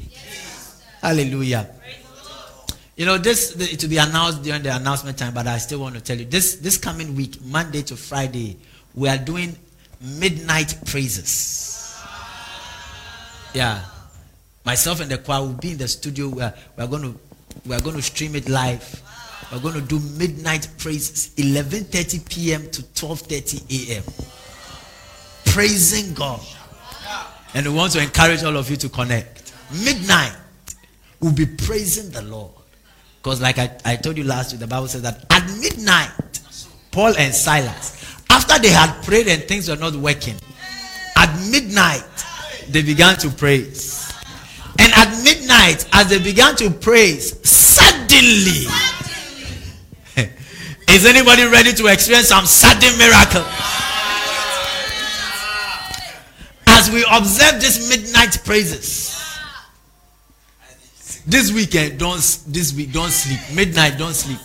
Hallelujah. 1.02 1.70
You 2.96 3.06
know, 3.06 3.20
this 3.20 3.56
it 3.56 3.82
will 3.84 3.90
be 3.90 3.98
announced 3.98 4.42
during 4.42 4.64
the 4.64 4.76
announcement 4.76 5.20
time, 5.20 5.34
but 5.34 5.46
I 5.46 5.60
still 5.60 5.80
want 5.80 5.94
to 5.94 6.02
tell 6.02 6.18
you 6.18 6.26
this 6.26 6.56
this 6.56 6.80
coming 6.80 7.16
week, 7.16 7.40
Monday 7.46 7.84
to 7.84 7.96
Friday, 7.96 8.58
we 8.96 9.08
are 9.08 9.20
doing 9.20 9.56
midnight 10.02 10.76
praises. 10.88 11.96
Yeah. 13.54 13.84
Myself 14.66 15.00
and 15.00 15.12
the 15.12 15.20
choir 15.20 15.42
will 15.42 15.54
be 15.54 15.72
in 15.72 15.78
the 15.78 15.88
studio. 15.88 16.28
We 16.30 16.42
are, 16.42 16.54
we 16.76 16.84
are 16.84 16.88
going 16.88 17.04
to 17.04 17.20
we 17.66 17.76
are 17.76 17.82
going 17.82 17.96
to 17.96 18.02
stream 18.02 18.36
it 18.36 18.50
live. 18.50 19.02
We're 19.52 19.60
going 19.60 19.76
to 19.76 19.82
do 19.82 20.00
midnight 20.18 20.68
praises, 20.78 21.30
11:30 21.38 22.30
p.m. 22.30 22.70
to 22.72 22.82
12:30 22.84 23.90
a.m. 23.90 24.04
Praising 25.46 26.14
God. 26.14 26.42
And 27.54 27.66
we 27.66 27.74
want 27.74 27.94
to 27.94 28.02
encourage 28.02 28.44
all 28.44 28.58
of 28.58 28.70
you 28.70 28.76
to 28.78 28.90
connect. 28.90 29.54
Midnight, 29.84 30.36
we'll 31.20 31.32
be 31.32 31.46
praising 31.46 32.12
the 32.12 32.22
Lord. 32.24 32.52
Because, 33.18 33.42
like 33.42 33.58
I, 33.58 33.76
I 33.86 33.96
told 33.96 34.18
you 34.18 34.26
last 34.26 34.52
week, 34.52 34.60
the 34.60 34.68
Bible 34.68 34.88
says 34.88 35.02
that 35.02 35.26
at 35.30 35.46
midnight, 35.60 36.12
Paul 36.92 37.16
and 37.18 37.34
Silas, 37.34 38.16
after 38.30 38.60
they 38.60 38.70
had 38.70 39.02
prayed 39.04 39.28
and 39.28 39.44
things 39.44 39.70
were 39.70 39.76
not 39.76 39.96
working, 39.96 40.36
at 41.16 41.34
midnight, 41.50 42.04
they 42.70 42.82
began 42.82 43.16
to 43.18 43.30
praise. 43.30 43.97
And 44.80 44.94
at 44.94 45.24
midnight, 45.24 45.88
as 45.94 46.10
they 46.10 46.20
began 46.20 46.56
to 46.58 46.70
praise, 46.70 47.36
suddenly, 47.48 48.68
is 50.90 51.06
anybody 51.06 51.46
ready 51.46 51.74
to 51.74 51.88
experience 51.88 52.28
some 52.28 52.46
sudden 52.46 52.98
miracle? 52.98 53.46
As 56.68 56.92
we 56.92 57.04
observe 57.12 57.60
this 57.60 57.90
midnight 57.90 58.40
praises, 58.46 59.08
this 61.26 61.52
weekend 61.52 62.00
don't 62.00 62.22
this 62.48 62.74
week 62.74 62.94
don't 62.94 63.12
sleep. 63.12 63.40
Midnight 63.54 63.98
don't 63.98 64.14
sleep. 64.14 64.40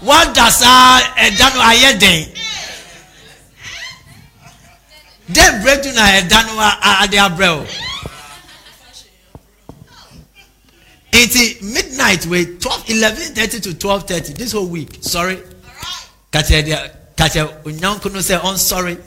What 0.00 0.34
does 0.34 0.62
ẹja 0.62 1.54
no 1.54 1.60
ayẹ 1.60 1.98
den 1.98 2.28
den 5.32 5.62
breakthrough 5.62 5.94
na 5.94 6.20
ẹja 6.20 7.34
no 7.38 7.66
eti 11.14 11.64
midnight 11.64 12.26
wey 12.26 12.44
twelve 12.58 12.88
eleven 12.90 13.34
thirty 13.34 13.60
to 13.60 13.78
twelve 13.78 14.06
thirty 14.06 14.32
this 14.34 14.52
whole 14.52 14.66
week 14.66 14.98
sorry 15.00 15.38
kakyɛ 16.32 16.62
deɛ 16.66 16.90
kakyɛ 17.16 17.62
onyanko 17.64 18.12
no 18.12 18.18
sɛ 18.18 18.40
ɔn 18.40 18.54
oh, 18.54 18.56
sorry 18.56 18.98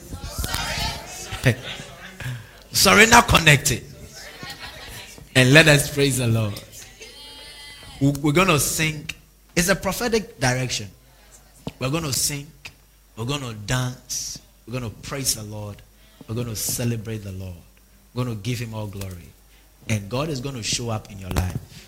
sorry 2.72 3.06
na 3.06 3.20
connected 3.22 3.82
and 5.36 5.52
let 5.52 5.68
us 5.68 5.92
praise 5.94 6.18
the 6.18 6.26
lord. 6.26 6.58
We're 8.00 8.32
going 8.32 8.48
to 8.48 8.60
sing. 8.60 9.10
It's 9.56 9.68
a 9.68 9.74
prophetic 9.74 10.38
direction. 10.38 10.88
We're 11.80 11.90
going 11.90 12.04
to 12.04 12.12
sing. 12.12 12.46
We're 13.16 13.24
going 13.24 13.40
to 13.40 13.54
dance. 13.54 14.40
We're 14.66 14.78
going 14.78 14.90
to 14.90 14.96
praise 15.08 15.34
the 15.34 15.42
Lord. 15.42 15.76
We're 16.28 16.36
going 16.36 16.46
to 16.46 16.56
celebrate 16.56 17.18
the 17.18 17.32
Lord. 17.32 17.56
We're 18.14 18.24
going 18.24 18.36
to 18.36 18.42
give 18.42 18.60
him 18.60 18.72
all 18.72 18.86
glory. 18.86 19.28
And 19.88 20.08
God 20.08 20.28
is 20.28 20.40
going 20.40 20.54
to 20.54 20.62
show 20.62 20.90
up 20.90 21.10
in 21.10 21.18
your 21.18 21.30
life. 21.30 21.87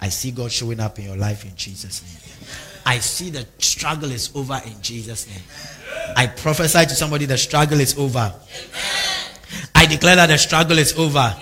I 0.00 0.08
see 0.08 0.30
God 0.30 0.52
showing 0.52 0.80
up 0.80 0.98
in 0.98 1.06
your 1.06 1.16
life 1.16 1.44
in 1.44 1.54
Jesus' 1.56 2.02
name. 2.02 2.48
I 2.86 2.98
see 2.98 3.30
the 3.30 3.46
struggle 3.58 4.10
is 4.10 4.30
over 4.34 4.60
in 4.66 4.80
Jesus' 4.82 5.26
name. 5.26 5.42
I 6.16 6.26
prophesy 6.26 6.84
to 6.84 6.94
somebody 6.94 7.24
the 7.24 7.38
struggle 7.38 7.80
is 7.80 7.96
over. 7.98 8.32
I 9.74 9.86
declare 9.86 10.16
that 10.16 10.26
the 10.26 10.38
struggle 10.38 10.78
is 10.78 10.92
over. 10.98 11.34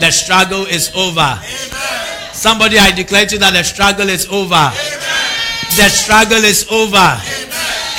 The 0.00 0.10
struggle 0.10 0.66
is 0.66 0.94
over. 0.94 1.38
Somebody, 2.32 2.78
I 2.78 2.90
declare 2.90 3.26
to 3.26 3.34
you 3.34 3.38
that 3.40 3.52
the 3.52 3.62
struggle 3.62 4.08
is 4.08 4.26
over. 4.26 4.72
The 5.76 5.88
struggle 5.88 6.42
is 6.44 6.66
over. 6.70 7.20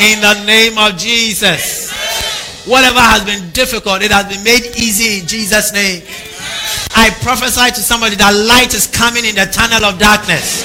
In 0.02 0.22
the 0.22 0.44
name 0.46 0.78
of 0.78 0.98
Jesus. 0.98 1.92
Whatever 2.66 3.00
has 3.00 3.24
been 3.26 3.52
difficult, 3.52 4.02
it 4.02 4.12
has 4.12 4.28
been 4.28 4.44
made 4.44 4.66
easy 4.78 5.20
in 5.20 5.28
Jesus' 5.28 5.74
name. 5.74 6.04
I 6.94 7.10
prophesy 7.26 7.74
to 7.74 7.82
somebody 7.82 8.16
that 8.22 8.34
light 8.46 8.78
is 8.78 8.86
coming 8.86 9.26
in 9.26 9.34
the 9.34 9.50
tunnel 9.50 9.82
of 9.90 9.98
darkness. 9.98 10.62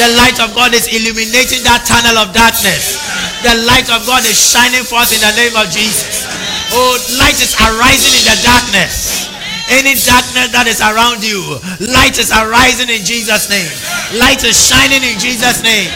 The 0.00 0.08
light 0.16 0.40
of 0.40 0.56
God 0.56 0.72
is 0.72 0.88
illuminating 0.88 1.64
that 1.68 1.84
tunnel 1.84 2.16
of 2.16 2.32
darkness. 2.32 2.96
The 3.44 3.52
light 3.68 3.88
of 3.92 4.04
God 4.08 4.24
is 4.24 4.36
shining 4.36 4.84
forth 4.88 5.12
in 5.12 5.20
the 5.20 5.32
name 5.36 5.52
of 5.52 5.68
Jesus. 5.68 6.24
Oh, 6.72 6.96
light 7.20 7.36
is 7.38 7.52
arising 7.60 8.14
in 8.16 8.24
the 8.24 8.38
darkness. 8.40 9.28
Any 9.68 9.98
darkness 9.98 10.48
that 10.54 10.64
is 10.70 10.80
around 10.80 11.20
you, 11.26 11.42
light 11.92 12.16
is 12.16 12.32
arising 12.32 12.88
in 12.88 13.04
Jesus' 13.04 13.50
name. 13.52 13.68
Light 14.16 14.40
is 14.46 14.56
shining 14.56 15.04
in 15.04 15.18
Jesus' 15.20 15.60
name. 15.60 15.90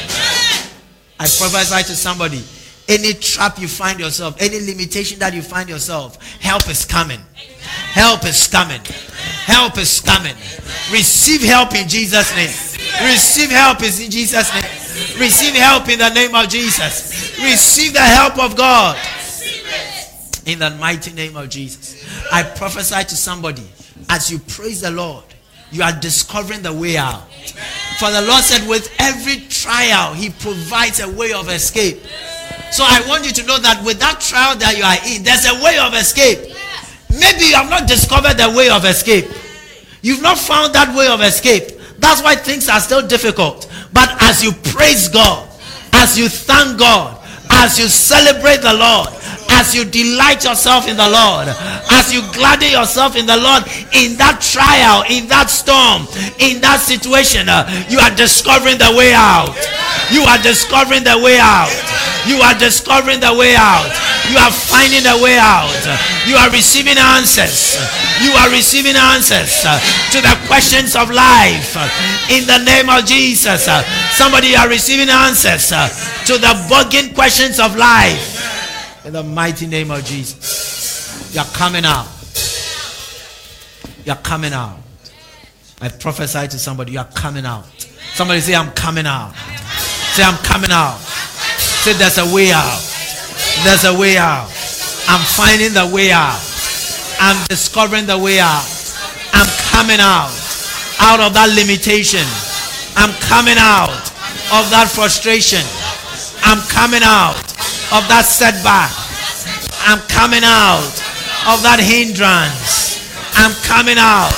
I 1.16 1.24
prophesy 1.24 1.88
to 1.88 1.94
somebody. 1.96 2.44
Any 2.90 3.14
trap 3.14 3.60
you 3.60 3.68
find 3.68 4.00
yourself, 4.00 4.36
any 4.40 4.58
limitation 4.58 5.20
that 5.20 5.32
you 5.32 5.42
find 5.42 5.68
yourself, 5.68 6.20
help 6.40 6.68
is 6.68 6.84
coming. 6.84 7.20
Help 7.92 8.24
is 8.24 8.48
coming. 8.48 8.80
Help 9.44 9.78
is 9.78 10.00
coming. 10.00 10.34
Receive 10.90 11.40
help 11.42 11.72
in 11.76 11.88
Jesus' 11.88 12.34
name. 12.34 13.08
Receive 13.08 13.50
help 13.50 13.78
in 13.78 14.10
Jesus' 14.10 14.52
name. 14.52 15.20
Receive 15.20 15.54
help 15.54 15.88
in 15.88 16.00
the 16.00 16.08
name 16.10 16.34
of 16.34 16.48
Jesus. 16.48 17.38
Receive 17.40 17.92
the 17.92 18.00
help 18.00 18.38
of 18.40 18.56
God. 18.56 18.98
In 20.46 20.58
the 20.58 20.70
mighty 20.80 21.12
name 21.12 21.36
of 21.36 21.48
Jesus. 21.48 22.04
I 22.32 22.42
prophesy 22.42 23.04
to 23.04 23.14
somebody 23.14 23.68
as 24.08 24.30
you 24.32 24.40
praise 24.40 24.80
the 24.80 24.90
Lord, 24.90 25.24
you 25.70 25.84
are 25.84 25.92
discovering 25.92 26.62
the 26.62 26.72
way 26.72 26.96
out. 26.96 27.30
For 28.00 28.10
the 28.10 28.22
Lord 28.22 28.42
said, 28.42 28.68
with 28.68 28.92
every 28.98 29.36
trial, 29.48 30.14
He 30.14 30.30
provides 30.30 30.98
a 30.98 31.08
way 31.08 31.32
of 31.32 31.48
escape. 31.48 32.00
So 32.70 32.84
I 32.86 33.02
want 33.08 33.26
you 33.26 33.32
to 33.32 33.46
know 33.46 33.58
that 33.58 33.82
with 33.84 33.98
that 33.98 34.20
trial 34.20 34.56
that 34.56 34.78
you 34.78 34.84
are 34.84 34.98
in, 35.10 35.22
there's 35.22 35.46
a 35.46 35.54
way 35.62 35.78
of 35.78 35.94
escape. 35.94 36.38
Maybe 37.10 37.50
you 37.50 37.56
have 37.56 37.68
not 37.68 37.88
discovered 37.88 38.38
the 38.38 38.54
way 38.56 38.70
of 38.70 38.84
escape. 38.84 39.26
You've 40.02 40.22
not 40.22 40.38
found 40.38 40.74
that 40.74 40.94
way 40.96 41.08
of 41.08 41.20
escape. 41.20 41.78
That's 41.98 42.22
why 42.22 42.36
things 42.36 42.68
are 42.68 42.80
still 42.80 43.06
difficult. 43.06 43.68
But 43.92 44.10
as 44.22 44.42
you 44.42 44.52
praise 44.72 45.08
God, 45.08 45.48
as 45.92 46.16
you 46.16 46.28
thank 46.28 46.78
God, 46.78 47.18
as 47.50 47.78
you 47.78 47.88
celebrate 47.88 48.62
the 48.62 48.72
Lord, 48.72 49.08
as 49.60 49.76
you 49.76 49.84
delight 49.84 50.40
yourself 50.42 50.88
in 50.88 50.96
the 50.96 51.04
Lord, 51.04 51.44
as 51.92 52.08
you 52.08 52.24
gladden 52.32 52.72
yourself 52.72 53.12
in 53.12 53.28
the 53.28 53.36
Lord, 53.36 53.68
in 53.92 54.16
that 54.16 54.40
trial, 54.40 55.04
in 55.12 55.28
that 55.28 55.52
storm, 55.52 56.08
in 56.40 56.64
that 56.64 56.80
situation, 56.80 57.44
uh, 57.44 57.68
you 57.92 58.00
are 58.00 58.08
discovering 58.16 58.80
the 58.80 58.88
way 58.96 59.12
out. 59.12 59.52
You 60.08 60.24
are 60.24 60.40
discovering 60.40 61.04
the 61.04 61.20
way 61.20 61.36
out. 61.36 61.68
You 62.24 62.40
are 62.40 62.56
discovering 62.56 63.20
the 63.20 63.36
way 63.36 63.52
out. 63.52 63.92
You 64.32 64.40
are 64.40 64.48
finding 64.48 65.04
the 65.04 65.20
way 65.20 65.36
out. 65.36 65.68
You 66.24 66.40
are 66.40 66.48
receiving 66.48 66.96
answers. 66.96 67.76
You 68.24 68.32
are 68.40 68.48
receiving 68.48 68.96
answers 68.96 69.60
uh, 69.68 69.76
to 70.16 70.24
the 70.24 70.40
questions 70.48 70.96
of 70.96 71.12
life. 71.12 71.76
In 72.32 72.48
the 72.48 72.64
name 72.64 72.88
of 72.88 73.04
Jesus, 73.04 73.68
uh, 73.68 73.84
somebody 74.16 74.56
are 74.56 74.68
receiving 74.72 75.12
answers 75.12 75.68
to 75.68 76.40
the 76.40 76.52
bugging 76.72 77.12
questions 77.12 77.60
of 77.60 77.76
life. 77.76 78.29
In 79.04 79.14
the 79.14 79.22
mighty 79.22 79.66
name 79.66 79.90
of 79.90 80.04
Jesus. 80.04 81.34
You're 81.34 81.44
coming 81.44 81.84
out. 81.86 82.06
You're 84.04 84.16
coming 84.16 84.52
out. 84.52 84.78
I 85.80 85.88
prophesy 85.88 86.48
to 86.48 86.58
somebody, 86.58 86.92
you're 86.92 87.04
coming 87.04 87.46
out. 87.46 87.64
Somebody 88.12 88.40
say, 88.40 88.54
I'm 88.54 88.70
coming 88.72 89.06
out. 89.06 89.32
Say, 90.12 90.22
I'm 90.22 90.36
coming 90.44 90.70
out. 90.70 90.98
Say, 90.98 91.94
there's 91.94 92.18
a 92.18 92.34
way 92.34 92.52
out. 92.52 92.80
There's 93.64 93.84
a 93.84 93.98
way 93.98 94.18
out. 94.18 94.44
I'm 95.08 95.24
finding 95.24 95.72
the 95.72 95.90
way 95.94 96.10
out. 96.12 96.38
I'm 97.20 97.46
discovering 97.48 98.04
the 98.04 98.18
way 98.18 98.38
out. 98.38 98.66
I'm 99.32 99.48
coming 99.72 100.00
out. 100.00 100.28
Out 101.00 101.20
of 101.20 101.32
that 101.32 101.48
limitation. 101.56 102.26
I'm 103.00 103.16
coming 103.24 103.56
out 103.56 103.88
of 104.52 104.68
that 104.68 104.92
frustration. 104.92 105.64
I'm 106.44 106.60
coming 106.68 107.00
out 107.02 107.50
of 107.92 108.06
that 108.06 108.22
setback. 108.22 108.90
I'm 109.86 109.98
coming 110.06 110.44
out 110.44 110.94
of 111.50 111.62
that 111.66 111.80
hindrance. 111.82 113.02
I'm 113.34 113.52
coming 113.66 113.98
out 113.98 114.30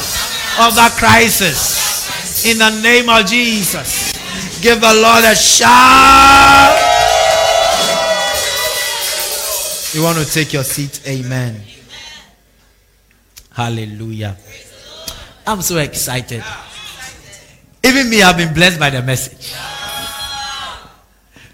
of 0.64 0.74
that 0.76 0.96
crisis. 0.96 2.46
In 2.46 2.58
the 2.58 2.70
name 2.82 3.08
of 3.08 3.26
Jesus. 3.26 4.12
Give 4.60 4.80
the 4.80 4.94
Lord 4.94 5.24
a 5.24 5.34
shout. 5.34 6.78
You 9.92 10.02
want 10.02 10.18
to 10.18 10.24
take 10.24 10.52
your 10.52 10.64
seat? 10.64 11.02
Amen. 11.06 11.60
Hallelujah. 13.50 14.36
I'm 15.46 15.60
so 15.60 15.76
excited. 15.76 16.42
Even 17.84 18.08
me, 18.08 18.22
I've 18.22 18.36
been 18.36 18.54
blessed 18.54 18.80
by 18.80 18.90
the 18.90 19.02
message. 19.02 19.52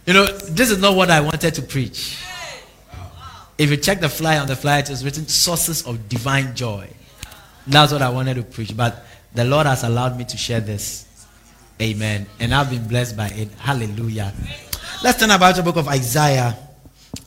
You 0.09 0.15
know, 0.15 0.25
this 0.25 0.71
is 0.71 0.79
not 0.79 0.97
what 0.97 1.11
I 1.11 1.21
wanted 1.21 1.53
to 1.57 1.61
preach. 1.61 2.17
If 3.59 3.69
you 3.69 3.77
check 3.77 4.01
the 4.01 4.09
flyer 4.09 4.41
on 4.41 4.47
the 4.47 4.57
flyer, 4.57 4.81
it 4.81 4.89
was 4.89 5.05
written 5.05 5.29
sources 5.29 5.87
of 5.87 6.09
divine 6.09 6.57
joy. 6.57 6.89
That's 7.67 7.93
what 7.93 8.01
I 8.01 8.09
wanted 8.09 8.37
to 8.37 8.43
preach. 8.43 8.75
But 8.75 9.05
the 9.35 9.45
Lord 9.45 9.67
has 9.67 9.85
allowed 9.85 10.17
me 10.17 10.25
to 10.25 10.37
share 10.39 10.61
this. 10.61 11.27
Amen. 11.83 12.27
And 12.41 12.55
I've 12.55 12.71
been 12.71 12.89
blessed 12.89 13.19
by 13.19 13.27
it. 13.27 13.51
Hallelujah. 13.59 14.33
Let's 15.05 15.21
turn 15.21 15.31
about 15.31 15.57
the 15.57 15.63
book 15.63 15.77
of 15.77 15.89
Isaiah. 15.89 16.57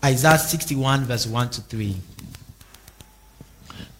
Isaiah 0.03 0.39
61, 0.39 1.01
verse 1.03 1.27
1 1.27 1.49
to 1.51 1.61
3. 1.61 1.95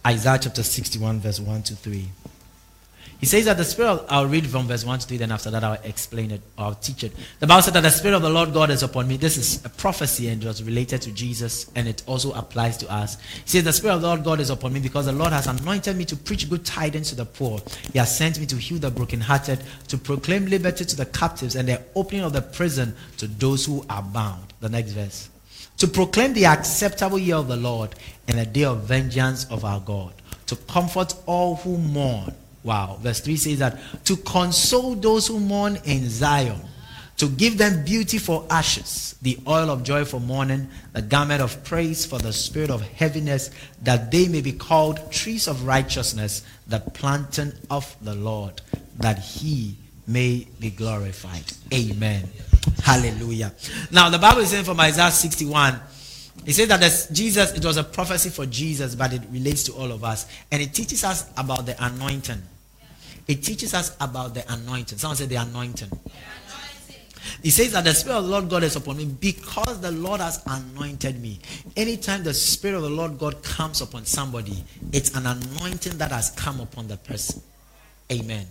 Isaiah 0.07 0.39
chapter 0.41 0.63
61, 0.63 1.19
verse 1.19 1.39
1 1.39 1.61
to 1.61 1.75
3. 1.75 2.07
He 3.21 3.27
says 3.27 3.45
that 3.45 3.57
the 3.57 3.63
Spirit, 3.63 3.89
of, 3.89 4.05
I'll 4.09 4.25
read 4.25 4.47
from 4.47 4.65
verse 4.67 4.83
1 4.83 4.97
to 4.97 5.07
3, 5.07 5.17
then 5.17 5.31
after 5.31 5.51
that 5.51 5.63
I'll 5.63 5.77
explain 5.83 6.31
it, 6.31 6.41
I'll 6.57 6.73
teach 6.73 7.03
it. 7.03 7.13
The 7.39 7.45
Bible 7.45 7.61
said 7.61 7.75
that 7.75 7.83
the 7.83 7.91
Spirit 7.91 8.15
of 8.15 8.23
the 8.23 8.31
Lord 8.31 8.51
God 8.51 8.71
is 8.71 8.81
upon 8.81 9.07
me. 9.07 9.15
This 9.15 9.37
is 9.37 9.63
a 9.63 9.69
prophecy 9.69 10.27
and 10.29 10.43
it 10.43 10.47
was 10.47 10.63
related 10.63 11.03
to 11.03 11.11
Jesus, 11.11 11.69
and 11.75 11.87
it 11.87 12.01
also 12.07 12.33
applies 12.33 12.77
to 12.77 12.91
us. 12.91 13.21
He 13.43 13.49
says, 13.51 13.63
The 13.63 13.73
Spirit 13.73 13.93
of 13.93 14.01
the 14.01 14.07
Lord 14.07 14.23
God 14.23 14.39
is 14.39 14.49
upon 14.49 14.73
me 14.73 14.79
because 14.79 15.05
the 15.05 15.11
Lord 15.11 15.33
has 15.33 15.45
anointed 15.45 15.95
me 15.97 16.05
to 16.05 16.15
preach 16.15 16.49
good 16.49 16.65
tidings 16.65 17.09
to 17.09 17.15
the 17.15 17.25
poor. 17.25 17.61
He 17.93 17.99
has 17.99 18.17
sent 18.17 18.39
me 18.39 18.47
to 18.47 18.55
heal 18.55 18.79
the 18.79 18.89
brokenhearted, 18.89 19.61
to 19.89 19.99
proclaim 19.99 20.47
liberty 20.47 20.83
to 20.83 20.95
the 20.95 21.05
captives, 21.05 21.55
and 21.55 21.69
the 21.69 21.79
opening 21.93 22.23
of 22.23 22.33
the 22.33 22.41
prison 22.41 22.95
to 23.17 23.27
those 23.27 23.67
who 23.67 23.85
are 23.87 24.01
bound. 24.01 24.51
The 24.61 24.69
next 24.69 24.93
verse. 24.93 25.29
To 25.77 25.87
proclaim 25.87 26.33
the 26.33 26.47
acceptable 26.47 27.19
year 27.19 27.35
of 27.35 27.47
the 27.47 27.55
Lord 27.55 27.93
and 28.27 28.39
the 28.39 28.47
day 28.47 28.63
of 28.63 28.85
vengeance 28.85 29.45
of 29.45 29.63
our 29.63 29.79
God. 29.79 30.13
To 30.47 30.55
comfort 30.55 31.13
all 31.27 31.57
who 31.57 31.77
mourn 31.77 32.33
Wow. 32.63 32.97
Verse 33.01 33.19
3 33.21 33.35
says 33.37 33.59
that 33.59 33.79
to 34.05 34.17
console 34.17 34.95
those 34.95 35.27
who 35.27 35.39
mourn 35.39 35.77
in 35.85 36.07
Zion, 36.09 36.61
to 37.17 37.29
give 37.29 37.57
them 37.57 37.83
beauty 37.85 38.17
for 38.17 38.45
ashes, 38.49 39.15
the 39.21 39.37
oil 39.47 39.69
of 39.69 39.83
joy 39.83 40.05
for 40.05 40.19
mourning, 40.19 40.67
the 40.93 41.01
garment 41.01 41.41
of 41.41 41.63
praise 41.63 42.05
for 42.05 42.17
the 42.17 42.33
spirit 42.33 42.71
of 42.71 42.81
heaviness, 42.81 43.51
that 43.83 44.11
they 44.11 44.27
may 44.27 44.41
be 44.41 44.51
called 44.51 45.11
trees 45.11 45.47
of 45.47 45.65
righteousness, 45.65 46.43
the 46.67 46.79
planting 46.79 47.51
of 47.69 47.95
the 48.01 48.15
Lord, 48.15 48.61
that 48.97 49.19
he 49.19 49.77
may 50.07 50.47
be 50.59 50.71
glorified. 50.71 51.43
Amen. 51.73 52.27
Hallelujah. 52.83 53.53
Now, 53.91 54.09
the 54.09 54.17
Bible 54.17 54.41
is 54.41 54.49
saying 54.49 54.65
from 54.65 54.79
Isaiah 54.79 55.11
61, 55.11 55.79
it 56.45 56.53
says 56.53 56.67
that 56.69 57.07
Jesus, 57.13 57.53
it 57.53 57.63
was 57.63 57.77
a 57.77 57.83
prophecy 57.83 58.29
for 58.29 58.47
Jesus, 58.47 58.95
but 58.95 59.13
it 59.13 59.21
relates 59.31 59.63
to 59.63 59.73
all 59.73 59.91
of 59.91 60.03
us. 60.03 60.25
And 60.51 60.61
it 60.61 60.73
teaches 60.73 61.03
us 61.03 61.29
about 61.37 61.67
the 61.67 61.75
anointing. 61.83 62.41
It 63.27 63.43
teaches 63.43 63.73
us 63.73 63.95
about 63.99 64.33
the 64.33 64.51
anointing. 64.51 64.97
Someone 64.97 65.17
said 65.17 65.29
the 65.29 65.35
anointing. 65.35 65.89
He 67.43 67.49
says 67.49 67.71
that 67.71 67.83
the 67.83 67.93
Spirit 67.93 68.17
of 68.17 68.23
the 68.25 68.29
Lord 68.29 68.49
God 68.49 68.63
is 68.63 68.75
upon 68.75 68.97
me 68.97 69.05
because 69.05 69.79
the 69.79 69.91
Lord 69.91 70.21
has 70.21 70.43
anointed 70.45 71.21
me. 71.21 71.39
Anytime 71.75 72.23
the 72.23 72.33
Spirit 72.33 72.77
of 72.77 72.83
the 72.83 72.89
Lord 72.89 73.17
God 73.17 73.43
comes 73.43 73.81
upon 73.81 74.05
somebody, 74.05 74.63
it's 74.91 75.15
an 75.15 75.25
anointing 75.25 75.97
that 75.97 76.11
has 76.11 76.31
come 76.31 76.59
upon 76.59 76.87
the 76.87 76.97
person. 76.97 77.41
Amen. 78.11 78.45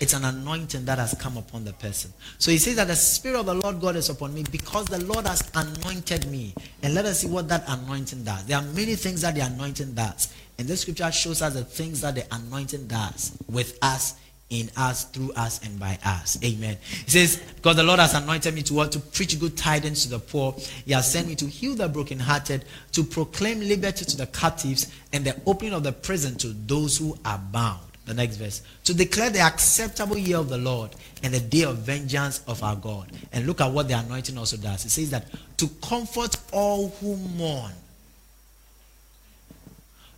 It's 0.00 0.14
an 0.14 0.24
anointing 0.24 0.84
that 0.86 0.98
has 0.98 1.14
come 1.14 1.36
upon 1.36 1.64
the 1.64 1.72
person. 1.74 2.12
So 2.38 2.50
he 2.50 2.58
says 2.58 2.76
that 2.76 2.88
the 2.88 2.96
Spirit 2.96 3.40
of 3.40 3.46
the 3.46 3.54
Lord 3.54 3.80
God 3.80 3.96
is 3.96 4.08
upon 4.08 4.34
me 4.34 4.44
because 4.50 4.86
the 4.86 5.04
Lord 5.04 5.26
has 5.26 5.50
anointed 5.54 6.26
me. 6.30 6.54
And 6.82 6.94
let 6.94 7.04
us 7.04 7.20
see 7.20 7.28
what 7.28 7.48
that 7.48 7.64
anointing 7.68 8.24
does. 8.24 8.44
There 8.46 8.56
are 8.56 8.64
many 8.64 8.94
things 8.94 9.20
that 9.22 9.34
the 9.34 9.42
anointing 9.42 9.94
does. 9.94 10.34
And 10.58 10.66
this 10.66 10.82
scripture 10.82 11.10
shows 11.12 11.42
us 11.42 11.54
the 11.54 11.64
things 11.64 12.00
that 12.00 12.14
the 12.14 12.24
anointing 12.34 12.86
does 12.86 13.36
with 13.48 13.78
us, 13.82 14.14
in 14.48 14.70
us, 14.76 15.04
through 15.04 15.32
us, 15.32 15.62
and 15.64 15.78
by 15.78 15.98
us. 16.04 16.38
Amen. 16.42 16.78
He 17.04 17.10
says, 17.10 17.36
Because 17.56 17.76
the 17.76 17.82
Lord 17.82 17.98
has 17.98 18.14
anointed 18.14 18.54
me 18.54 18.62
to 18.62 18.74
what? 18.74 18.92
To 18.92 19.00
preach 19.00 19.38
good 19.38 19.56
tidings 19.56 20.04
to 20.04 20.10
the 20.10 20.18
poor. 20.18 20.54
He 20.84 20.92
has 20.92 21.10
sent 21.10 21.28
me 21.28 21.34
to 21.36 21.46
heal 21.46 21.74
the 21.74 21.88
brokenhearted, 21.88 22.64
to 22.92 23.04
proclaim 23.04 23.60
liberty 23.60 24.04
to 24.04 24.16
the 24.16 24.26
captives, 24.28 24.90
and 25.12 25.24
the 25.24 25.38
opening 25.46 25.74
of 25.74 25.82
the 25.82 25.92
prison 25.92 26.36
to 26.38 26.48
those 26.48 26.96
who 26.96 27.18
are 27.24 27.38
bound. 27.38 27.80
The 28.06 28.14
next 28.14 28.36
verse. 28.36 28.62
To 28.84 28.94
declare 28.94 29.30
the 29.30 29.40
acceptable 29.40 30.16
year 30.16 30.36
of 30.36 30.48
the 30.48 30.58
Lord 30.58 30.94
and 31.24 31.34
the 31.34 31.40
day 31.40 31.64
of 31.64 31.78
vengeance 31.78 32.40
of 32.46 32.62
our 32.62 32.76
God. 32.76 33.10
And 33.32 33.48
look 33.48 33.60
at 33.60 33.72
what 33.72 33.88
the 33.88 33.98
anointing 33.98 34.38
also 34.38 34.56
does. 34.56 34.84
It 34.84 34.90
says 34.90 35.10
that 35.10 35.26
to 35.56 35.66
comfort 35.82 36.36
all 36.52 36.90
who 37.00 37.16
mourn 37.16 37.72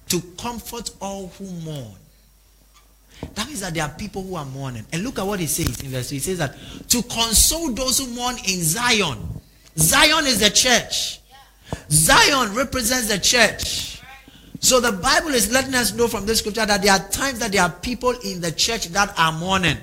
to 0.08 0.20
comfort 0.38 0.90
all 1.00 1.28
who 1.38 1.46
mourn. 1.64 1.94
That 3.34 3.46
means 3.46 3.60
that 3.60 3.74
there 3.74 3.84
are 3.84 3.90
people 3.90 4.22
who 4.22 4.36
are 4.36 4.44
mourning. 4.44 4.84
And 4.92 5.02
look 5.02 5.18
at 5.18 5.26
what 5.26 5.40
he 5.40 5.46
says 5.46 5.80
in 5.80 5.90
verse 5.90 6.08
2. 6.10 6.14
He 6.14 6.20
says 6.20 6.38
that 6.38 6.54
to 6.88 7.02
console 7.02 7.70
those 7.72 7.98
who 7.98 8.06
mourn 8.14 8.36
in 8.36 8.62
Zion. 8.62 9.18
Zion 9.76 10.26
is 10.26 10.40
the 10.40 10.50
church. 10.50 11.20
Zion 11.90 12.54
represents 12.54 13.08
the 13.08 13.18
church. 13.18 14.00
So 14.60 14.80
the 14.80 14.92
Bible 14.92 15.30
is 15.30 15.52
letting 15.52 15.74
us 15.74 15.94
know 15.94 16.08
from 16.08 16.26
this 16.26 16.40
scripture 16.40 16.66
that 16.66 16.82
there 16.82 16.92
are 16.92 17.08
times 17.10 17.38
that 17.40 17.52
there 17.52 17.62
are 17.62 17.70
people 17.70 18.10
in 18.24 18.40
the 18.40 18.50
church 18.50 18.88
that 18.88 19.16
are 19.18 19.32
mourning. 19.32 19.76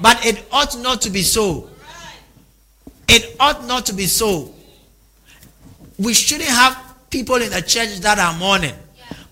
But 0.00 0.24
it 0.24 0.44
ought 0.52 0.78
not 0.80 1.00
to 1.02 1.10
be 1.10 1.22
so. 1.22 1.70
It 3.08 3.36
ought 3.40 3.64
not 3.66 3.86
to 3.86 3.92
be 3.92 4.06
so. 4.06 4.54
We 5.98 6.14
shouldn't 6.14 6.48
have 6.48 6.94
people 7.10 7.36
in 7.36 7.50
the 7.50 7.62
church 7.62 7.98
that 8.00 8.18
are 8.18 8.36
mourning. 8.38 8.74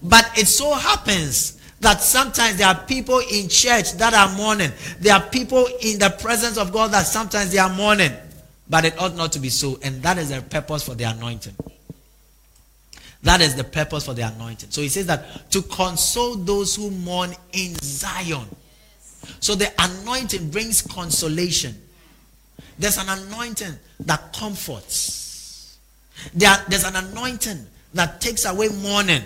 But 0.02 0.30
it 0.38 0.46
so 0.46 0.72
happens 0.74 1.60
that 1.80 2.00
sometimes 2.00 2.56
there 2.58 2.68
are 2.68 2.84
people 2.86 3.20
in 3.30 3.48
church 3.48 3.92
that 3.94 4.14
are 4.14 4.34
mourning. 4.36 4.72
There 5.00 5.14
are 5.14 5.22
people 5.22 5.68
in 5.82 5.98
the 5.98 6.10
presence 6.20 6.58
of 6.58 6.72
God 6.72 6.92
that 6.92 7.06
sometimes 7.06 7.52
they 7.52 7.58
are 7.58 7.72
mourning. 7.72 8.12
But 8.68 8.84
it 8.84 9.00
ought 9.00 9.14
not 9.14 9.32
to 9.32 9.38
be 9.38 9.48
so. 9.48 9.78
And 9.82 10.02
that 10.02 10.18
is 10.18 10.30
the 10.30 10.42
purpose 10.42 10.82
for 10.82 10.94
the 10.94 11.04
anointing. 11.04 11.54
That 13.22 13.40
is 13.40 13.54
the 13.54 13.64
purpose 13.64 14.06
for 14.06 14.14
the 14.14 14.22
anointing. 14.22 14.70
So 14.70 14.82
he 14.82 14.88
says 14.88 15.06
that 15.06 15.50
to 15.50 15.62
console 15.62 16.34
those 16.36 16.76
who 16.76 16.90
mourn 16.90 17.34
in 17.52 17.74
Zion. 17.76 18.46
So 19.40 19.54
the 19.54 19.72
anointing 19.78 20.50
brings 20.50 20.82
consolation. 20.82 21.74
There's 22.78 22.98
an 22.98 23.08
anointing 23.08 23.74
that 24.00 24.32
comforts. 24.32 25.78
There, 26.34 26.56
there's 26.68 26.84
an 26.84 26.96
anointing 26.96 27.66
that 27.94 28.20
takes 28.20 28.44
away 28.44 28.68
mourning. 28.68 29.22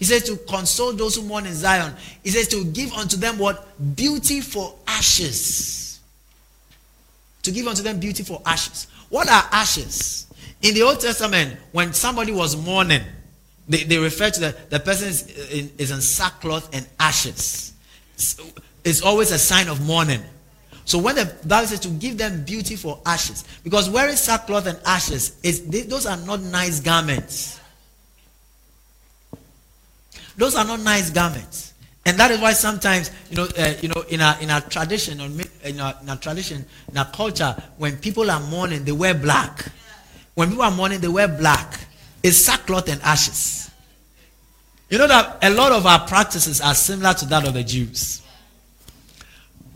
He 0.00 0.06
says 0.06 0.22
to 0.24 0.36
console 0.48 0.94
those 0.94 1.14
who 1.14 1.22
mourn 1.22 1.44
in 1.44 1.52
Zion. 1.52 1.94
He 2.24 2.30
says 2.30 2.48
to 2.48 2.64
give 2.64 2.90
unto 2.94 3.18
them 3.18 3.38
what? 3.38 3.68
Beauty 3.94 4.40
for 4.40 4.74
ashes. 4.86 6.00
To 7.42 7.52
give 7.52 7.66
unto 7.68 7.82
them 7.82 8.00
beauty 8.00 8.22
for 8.22 8.40
ashes. 8.46 8.86
What 9.10 9.28
are 9.28 9.46
ashes? 9.52 10.26
In 10.62 10.74
the 10.74 10.82
Old 10.82 11.00
Testament, 11.00 11.54
when 11.72 11.92
somebody 11.92 12.32
was 12.32 12.56
mourning, 12.56 13.02
they, 13.68 13.84
they 13.84 13.98
refer 13.98 14.30
to 14.30 14.40
the, 14.40 14.56
the 14.70 14.80
person 14.80 15.08
is 15.08 15.50
in, 15.52 15.70
is 15.76 15.90
in 15.90 16.00
sackcloth 16.00 16.74
and 16.74 16.88
ashes. 16.98 17.74
It's, 18.14 18.40
it's 18.82 19.02
always 19.02 19.32
a 19.32 19.38
sign 19.38 19.68
of 19.68 19.86
mourning. 19.86 20.22
So 20.86 20.98
when 20.98 21.14
the 21.14 21.26
Bible 21.46 21.68
says 21.68 21.80
to 21.80 21.88
give 21.88 22.16
them 22.16 22.42
beauty 22.44 22.74
for 22.74 22.98
ashes, 23.04 23.44
because 23.62 23.90
wearing 23.90 24.16
sackcloth 24.16 24.66
and 24.66 24.80
ashes, 24.86 25.38
is 25.42 25.62
those 25.88 26.06
are 26.06 26.16
not 26.16 26.40
nice 26.40 26.80
garments. 26.80 27.59
Those 30.40 30.56
are 30.56 30.64
not 30.64 30.80
nice 30.80 31.10
garments. 31.10 31.74
And 32.06 32.18
that 32.18 32.30
is 32.30 32.40
why 32.40 32.54
sometimes, 32.54 33.10
you 33.28 33.36
know, 33.36 33.46
uh, 33.58 33.74
you 33.82 33.90
know, 33.90 34.00
in 34.08 34.22
our 34.22 34.40
in 34.40 34.48
our 34.48 34.62
tradition, 34.62 35.20
in 35.20 35.78
our, 35.78 35.94
in 36.00 36.08
our 36.08 36.16
tradition, 36.16 36.64
in 36.90 36.96
our 36.96 37.04
culture, 37.12 37.54
when 37.76 37.98
people 37.98 38.30
are 38.30 38.40
mourning, 38.40 38.82
they 38.84 38.92
wear 38.92 39.12
black. 39.12 39.66
When 40.34 40.48
people 40.48 40.62
are 40.64 40.70
mourning, 40.70 41.00
they 41.00 41.08
wear 41.08 41.28
black. 41.28 41.78
It's 42.22 42.38
sackcloth 42.38 42.88
and 42.88 43.02
ashes. 43.02 43.70
You 44.88 44.96
know 44.96 45.08
that 45.08 45.40
a 45.42 45.50
lot 45.50 45.72
of 45.72 45.84
our 45.84 46.06
practices 46.08 46.62
are 46.62 46.74
similar 46.74 47.12
to 47.12 47.26
that 47.26 47.46
of 47.46 47.52
the 47.52 47.62
Jews. 47.62 48.22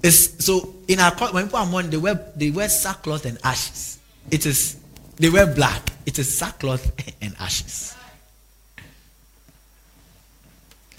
It's, 0.02 0.46
so 0.46 0.76
in 0.88 0.98
our 0.98 1.12
when 1.30 1.44
people 1.44 1.58
are 1.58 1.66
mourning, 1.66 1.90
they 1.90 1.98
wear 1.98 2.14
they 2.36 2.50
wear 2.50 2.70
sackcloth 2.70 3.26
and 3.26 3.36
ashes. 3.44 3.98
It 4.30 4.46
is 4.46 4.80
they 5.16 5.28
wear 5.28 5.46
black. 5.46 5.90
It 6.06 6.18
is 6.18 6.34
sackcloth 6.34 6.90
and 7.20 7.34
ashes. 7.38 7.94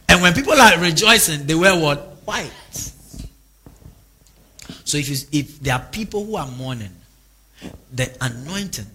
And 0.08 0.22
when 0.22 0.34
people 0.34 0.54
are 0.54 0.80
rejoicing, 0.80 1.46
they 1.46 1.56
wear 1.56 1.78
what? 1.80 2.00
White. 2.26 2.52
So 4.86 4.98
if, 4.98 5.10
if 5.34 5.60
there 5.60 5.74
are 5.76 5.86
people 5.92 6.24
who 6.26 6.36
are 6.36 6.48
mourning, 6.48 6.92
the 7.92 8.16
anointing 8.22 8.86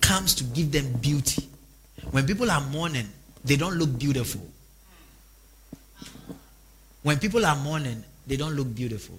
comes 0.00 0.34
to 0.36 0.44
give 0.44 0.70
them 0.70 0.92
beauty. 1.00 1.48
When 2.10 2.26
people 2.26 2.50
are 2.50 2.60
mourning, 2.60 3.08
they 3.44 3.56
don't 3.56 3.74
look 3.74 3.98
beautiful. 3.98 4.46
When 7.02 7.18
people 7.18 7.44
are 7.44 7.56
mourning, 7.56 8.02
they 8.26 8.36
don't 8.36 8.54
look 8.54 8.74
beautiful. 8.74 9.18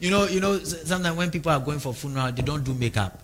You 0.00 0.10
know, 0.10 0.26
you 0.26 0.40
know, 0.40 0.58
sometimes 0.58 1.16
when 1.16 1.30
people 1.30 1.50
are 1.50 1.60
going 1.60 1.78
for 1.78 1.94
funeral, 1.94 2.32
they 2.32 2.42
don't 2.42 2.62
do 2.62 2.74
makeup. 2.74 3.22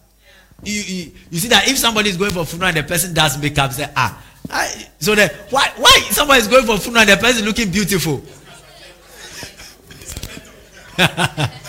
You, 0.63 0.81
you, 0.81 1.13
you 1.31 1.39
see 1.39 1.49
that 1.49 1.69
if 1.69 1.79
somebody 1.79 2.11
is 2.11 2.17
going 2.17 2.33
for 2.33 2.45
funeral 2.45 2.69
and 2.69 2.77
the 2.79 2.83
person 2.83 3.15
does 3.15 3.41
makeup, 3.41 3.73
say, 3.73 3.91
ah, 3.97 4.23
I, 4.49 4.89
so 4.99 5.15
that 5.15 5.33
why 5.51 5.73
why 5.77 6.01
somebody 6.11 6.41
is 6.41 6.49
going 6.49 6.67
for 6.67 6.79
funeral 6.79 7.03
and 7.03 7.11
the 7.11 7.17
person 7.17 7.45
looking 7.45 7.71
beautiful? 7.71 8.23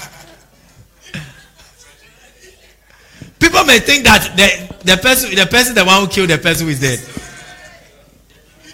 People 3.40 3.64
may 3.66 3.80
think 3.80 4.04
that 4.04 4.36
the, 4.36 4.76
the 4.86 4.98
person 4.98 5.36
the 5.36 5.46
person 5.46 5.76
the 5.76 5.84
one 5.84 6.02
who 6.02 6.08
killed 6.08 6.30
the 6.30 6.38
person 6.38 6.68
who 6.68 6.72
is 6.72 6.80
dead. 6.80 7.00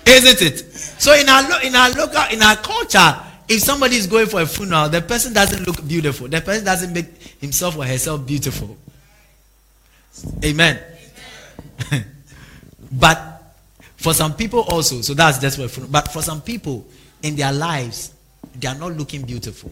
Isn't 0.06 0.41
it? 0.41 0.60
So 1.00 1.14
in 1.14 1.28
our 1.28 1.62
in 1.64 1.76
our 1.76 1.89
local 1.91 2.24
in 2.32 2.41
our 2.41 2.56
culture, 2.58 3.16
if 3.48 3.62
somebody 3.62 3.95
is 3.95 4.08
going 4.08 4.28
for 4.28 4.41
a 4.41 4.45
funeral, 4.45 4.89
the 4.89 5.02
person 5.02 5.34
doesn't 5.34 5.66
look 5.66 5.86
beautiful. 5.88 6.28
The 6.28 6.41
person 6.41 6.66
doesn't 6.66 6.93
make 6.93 7.18
himself 7.39 7.78
or 7.78 7.86
herself 7.86 8.26
beautiful. 8.26 8.78
Amen. 10.43 10.80
but 12.91 13.37
for 13.98 14.14
some 14.14 14.36
people 14.36 14.62
also, 14.62 15.02
so 15.02 15.14
that's 15.14 15.39
that's 15.39 15.58
what. 15.58 15.91
But 15.91 16.08
for 16.12 16.22
some 16.22 16.41
people, 16.41 16.86
in 17.24 17.36
their 17.36 17.52
lives, 17.52 18.14
they 18.56 18.68
are 18.68 18.76
not 18.76 18.93
looking 18.93 19.24
beautiful. 19.24 19.72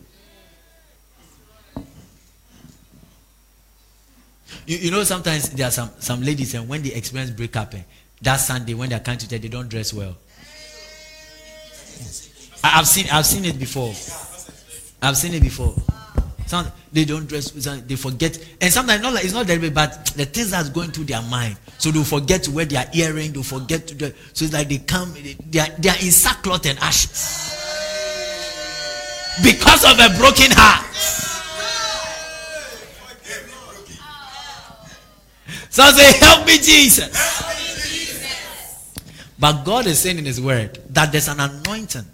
You, 4.65 4.77
you 4.77 4.91
know, 4.91 5.03
sometimes 5.03 5.49
there 5.51 5.67
are 5.67 5.71
some, 5.71 5.91
some 5.99 6.23
ladies, 6.23 6.55
and 6.55 6.67
when 6.67 6.81
they 6.81 6.91
experience 6.93 7.29
breakup, 7.31 7.73
eh, 7.75 7.81
that 8.23 8.37
Sunday 8.37 8.73
when 8.73 8.89
they 8.89 8.95
are 8.95 8.99
coming 8.99 9.19
to 9.19 9.29
church, 9.29 9.41
they 9.41 9.47
don't 9.47 9.69
dress 9.69 9.93
well. 9.93 10.17
I, 12.63 12.67
have 12.69 12.87
seen 12.87 13.05
I've 13.11 13.27
seen 13.27 13.45
it 13.45 13.59
before. 13.59 13.89
I've 15.03 15.17
seen 15.17 15.35
it 15.35 15.41
before. 15.43 15.75
Some, 16.45 16.67
they 16.91 17.05
don't 17.05 17.27
dress, 17.27 17.51
they 17.51 17.95
forget. 17.95 18.37
And 18.61 18.71
sometimes 18.71 19.01
not 19.01 19.13
like, 19.13 19.25
it's 19.25 19.33
not 19.33 19.47
that 19.47 19.59
way, 19.59 19.69
but 19.69 20.05
the 20.15 20.25
things 20.25 20.51
that's 20.51 20.69
going 20.69 20.91
through 20.91 21.05
their 21.05 21.21
mind. 21.23 21.57
So 21.79 21.89
they'll 21.89 22.03
forget 22.03 22.43
to 22.43 22.51
wear 22.51 22.65
their 22.65 22.87
earring, 22.93 23.33
they'll 23.33 23.43
forget 23.43 23.87
to 23.87 23.95
do 23.95 24.13
So 24.33 24.45
it's 24.45 24.53
like 24.53 24.69
they 24.69 24.77
come, 24.77 25.13
they 25.49 25.59
are, 25.59 25.67
they 25.79 25.89
are 25.89 25.97
in 25.97 26.11
sackcloth 26.11 26.65
and 26.67 26.77
ashes. 26.79 27.51
Because 29.43 29.83
of 29.83 29.99
a 29.99 30.17
broken 30.17 30.51
heart. 30.51 30.85
So 35.69 35.83
say, 35.91 36.17
Help 36.19 36.47
me, 36.47 36.57
Jesus. 36.57 37.11
But 39.37 39.63
God 39.63 39.87
is 39.87 39.99
saying 39.99 40.17
in 40.19 40.25
His 40.25 40.39
Word 40.39 40.79
that 40.91 41.11
there's 41.11 41.27
an 41.27 41.39
anointing 41.39 42.05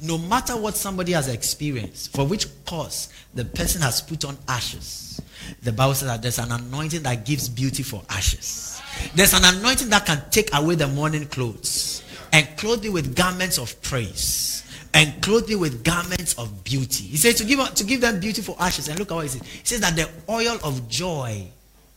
no 0.00 0.18
matter 0.18 0.56
what 0.56 0.76
somebody 0.76 1.12
has 1.12 1.28
experienced, 1.28 2.12
for 2.14 2.26
which 2.26 2.46
cause 2.64 3.08
the 3.34 3.44
person 3.44 3.82
has 3.82 4.00
put 4.00 4.24
on 4.24 4.36
ashes, 4.48 5.20
the 5.62 5.72
Bible 5.72 5.94
says 5.94 6.08
that 6.08 6.22
there's 6.22 6.38
an 6.38 6.52
anointing 6.52 7.02
that 7.02 7.24
gives 7.24 7.48
beauty 7.48 7.82
for 7.82 8.02
ashes. 8.08 8.80
There's 9.14 9.34
an 9.34 9.44
anointing 9.44 9.88
that 9.90 10.06
can 10.06 10.22
take 10.30 10.54
away 10.54 10.74
the 10.74 10.88
mourning 10.88 11.26
clothes 11.26 12.02
and 12.32 12.48
clothe 12.56 12.84
you 12.84 12.92
with 12.92 13.16
garments 13.16 13.58
of 13.58 13.80
praise 13.82 14.62
and 14.94 15.22
clothe 15.22 15.48
you 15.48 15.58
with 15.58 15.84
garments 15.84 16.34
of 16.34 16.64
beauty. 16.64 17.04
He 17.04 17.16
says 17.16 17.36
to 17.36 17.44
give, 17.44 17.74
to 17.74 17.84
give 17.84 18.00
them 18.00 18.20
beauty 18.20 18.42
for 18.42 18.56
ashes. 18.58 18.88
And 18.88 18.98
look 18.98 19.10
at 19.10 19.14
what 19.14 19.22
he 19.22 19.28
says. 19.28 19.42
He 19.42 19.64
says 19.64 19.80
that 19.80 19.96
the 19.96 20.08
oil 20.28 20.58
of 20.62 20.88
joy 20.88 21.46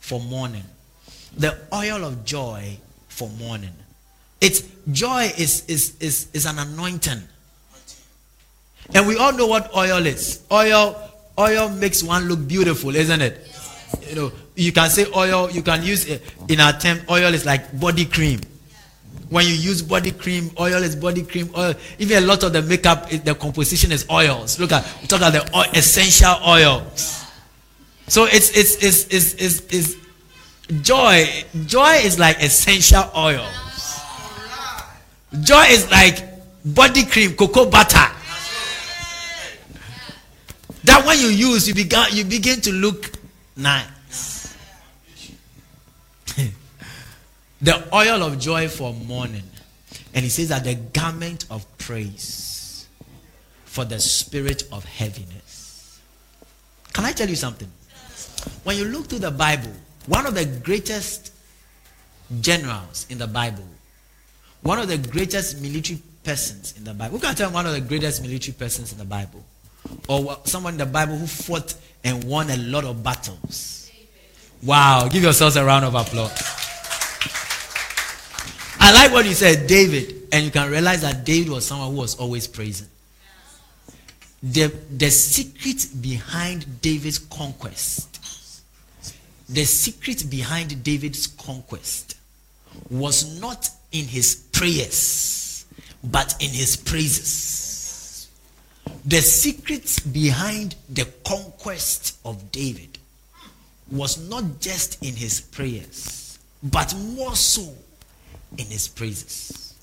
for 0.00 0.20
mourning. 0.20 0.64
The 1.36 1.58
oil 1.72 2.04
of 2.04 2.24
joy 2.24 2.78
for 3.08 3.28
mourning. 3.30 3.74
It's 4.40 4.62
joy 4.90 5.32
is, 5.36 5.64
is, 5.66 5.96
is, 6.00 6.28
is 6.32 6.46
an 6.46 6.58
anointing. 6.58 7.22
And 8.94 9.06
we 9.06 9.16
all 9.16 9.32
know 9.32 9.46
what 9.46 9.74
oil 9.76 10.04
is. 10.06 10.42
Oil, 10.50 10.96
oil 11.38 11.68
makes 11.68 12.02
one 12.02 12.24
look 12.24 12.46
beautiful, 12.46 12.94
isn't 12.94 13.20
it? 13.20 13.46
You 14.08 14.14
know, 14.14 14.32
you 14.54 14.72
can 14.72 14.90
say 14.90 15.06
oil, 15.14 15.50
you 15.50 15.62
can 15.62 15.82
use 15.82 16.06
it 16.06 16.22
in 16.48 16.60
our 16.60 16.72
term, 16.72 17.00
oil 17.10 17.32
is 17.34 17.44
like 17.44 17.78
body 17.78 18.04
cream. 18.04 18.40
When 19.28 19.44
you 19.44 19.54
use 19.54 19.82
body 19.82 20.12
cream, 20.12 20.50
oil 20.58 20.82
is 20.82 20.94
body 20.94 21.24
cream, 21.24 21.50
oil. 21.56 21.74
Even 21.98 22.22
a 22.22 22.26
lot 22.26 22.44
of 22.44 22.52
the 22.52 22.62
makeup, 22.62 23.10
the 23.10 23.34
composition 23.34 23.90
is 23.90 24.08
oils. 24.08 24.60
Look 24.60 24.72
at, 24.72 24.84
we 25.02 25.08
talk 25.08 25.18
about 25.18 25.32
the 25.32 25.56
oil, 25.56 25.64
essential 25.74 26.36
oils. 26.46 27.24
So 28.06 28.24
it's, 28.24 28.56
it's, 28.56 28.82
it's, 28.82 29.06
it's, 29.08 29.34
it's, 29.34 29.74
it's 29.74 29.96
joy. 30.82 31.26
Joy 31.66 31.94
is 32.04 32.20
like 32.20 32.40
essential 32.40 33.10
oils. 33.16 33.50
Joy 35.40 35.64
is 35.70 35.90
like 35.90 36.22
body 36.64 37.04
cream, 37.04 37.34
cocoa 37.34 37.68
butter 37.68 38.15
that 40.86 41.04
when 41.04 41.18
you 41.20 41.28
use, 41.28 41.68
you 41.68 41.74
begin, 41.74 42.04
you 42.12 42.24
begin 42.24 42.60
to 42.62 42.72
look 42.72 43.10
nice. 43.56 44.56
the 47.60 47.94
oil 47.94 48.22
of 48.22 48.38
joy 48.38 48.68
for 48.68 48.94
mourning. 48.94 49.42
And 50.14 50.22
he 50.22 50.30
says 50.30 50.48
that 50.48 50.64
the 50.64 50.76
garment 50.76 51.44
of 51.50 51.66
praise 51.76 52.86
for 53.64 53.84
the 53.84 53.98
spirit 53.98 54.62
of 54.72 54.84
heaviness. 54.84 56.00
Can 56.92 57.04
I 57.04 57.12
tell 57.12 57.28
you 57.28 57.36
something? 57.36 57.68
When 58.62 58.76
you 58.76 58.84
look 58.84 59.08
through 59.08 59.18
the 59.18 59.30
Bible, 59.32 59.72
one 60.06 60.24
of 60.24 60.34
the 60.34 60.46
greatest 60.46 61.32
generals 62.40 63.06
in 63.10 63.18
the 63.18 63.26
Bible, 63.26 63.66
one 64.62 64.78
of 64.78 64.88
the 64.88 64.98
greatest 64.98 65.60
military 65.60 66.00
persons 66.22 66.74
in 66.76 66.84
the 66.84 66.94
Bible, 66.94 67.18
who 67.18 67.26
can 67.26 67.34
tell 67.34 67.50
one 67.50 67.66
of 67.66 67.72
the 67.72 67.80
greatest 67.80 68.22
military 68.22 68.54
persons 68.54 68.92
in 68.92 68.98
the 68.98 69.04
Bible? 69.04 69.44
Or 70.08 70.38
someone 70.44 70.74
in 70.74 70.78
the 70.78 70.86
Bible 70.86 71.16
who 71.16 71.26
fought 71.26 71.74
and 72.04 72.24
won 72.24 72.50
a 72.50 72.56
lot 72.56 72.84
of 72.84 73.02
battles. 73.02 73.90
Wow, 74.62 75.08
give 75.08 75.22
yourselves 75.22 75.56
a 75.56 75.64
round 75.64 75.84
of 75.84 75.94
applause. 75.94 76.56
I 78.78 78.92
like 78.92 79.12
what 79.12 79.26
you 79.26 79.34
said, 79.34 79.66
David, 79.66 80.28
and 80.32 80.44
you 80.44 80.50
can 80.50 80.70
realize 80.70 81.02
that 81.02 81.24
David 81.24 81.50
was 81.50 81.66
someone 81.66 81.90
who 81.90 81.96
was 81.96 82.14
always 82.16 82.46
praising. 82.46 82.88
The, 84.42 84.72
the 84.96 85.10
secret 85.10 85.88
behind 86.00 86.80
David's 86.80 87.18
conquest, 87.18 88.20
the 89.48 89.64
secret 89.64 90.30
behind 90.30 90.82
David's 90.84 91.26
conquest 91.26 92.16
was 92.90 93.40
not 93.40 93.68
in 93.92 94.04
his 94.04 94.36
prayers, 94.52 95.64
but 96.04 96.34
in 96.40 96.50
his 96.50 96.76
praises. 96.76 97.65
The 99.04 99.20
secret 99.20 100.00
behind 100.12 100.74
the 100.88 101.06
conquest 101.24 102.18
of 102.24 102.50
David 102.50 102.98
was 103.90 104.18
not 104.28 104.60
just 104.60 105.02
in 105.02 105.14
his 105.14 105.40
prayers, 105.40 106.38
but 106.62 106.94
more 106.96 107.36
so 107.36 107.72
in 108.58 108.66
his 108.66 108.88
praises. 108.88 109.74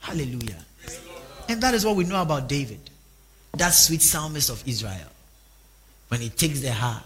Hallelujah. 0.00 0.64
And 1.48 1.60
that 1.62 1.74
is 1.74 1.84
what 1.84 1.96
we 1.96 2.04
know 2.04 2.20
about 2.20 2.48
David, 2.48 2.90
that 3.54 3.70
sweet 3.70 4.02
psalmist 4.02 4.50
of 4.50 4.62
Israel. 4.68 5.08
When 6.08 6.20
he 6.20 6.28
takes 6.28 6.60
the 6.60 6.72
harp, 6.72 7.04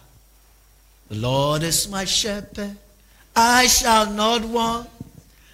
the 1.08 1.16
Lord 1.16 1.62
is 1.62 1.88
my 1.88 2.04
shepherd, 2.04 2.76
I 3.36 3.66
shall 3.66 4.10
not 4.10 4.44
want, 4.44 4.88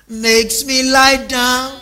makes 0.09 0.65
me 0.65 0.91
lie 0.91 1.27
down 1.27 1.81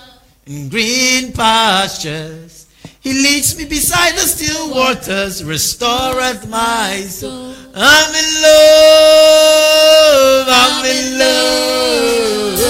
in 0.48 0.68
green 0.68 1.32
pastures. 1.32 2.66
He 3.00 3.12
leads 3.12 3.56
me 3.56 3.64
beside 3.66 4.14
the 4.14 4.20
still 4.20 4.70
waters, 4.70 5.42
restoreth 5.44 6.48
my 6.48 7.00
soul. 7.02 7.54
I'm 7.74 8.14
in 8.14 8.42
love, 8.42 10.46
I'm 10.48 10.84
in 10.84 11.18
love, 11.18 12.60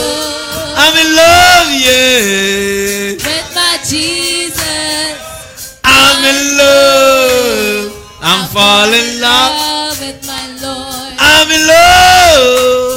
I'm 0.76 0.96
in 0.98 1.16
love, 1.16 1.70
yeah. 1.86 3.12
With 3.14 3.54
my 3.54 3.78
Jesus. 3.86 5.78
I'm 5.84 6.24
in 6.24 6.56
love, 6.58 7.92
I'm 8.20 8.46
falling 8.48 9.14
in 9.14 9.20
love, 9.20 9.52
Love 9.54 10.00
with 10.00 10.26
my 10.26 10.46
Lord. 10.60 11.14
I'm 11.18 11.50
in 11.50 11.66
love, 11.66 12.87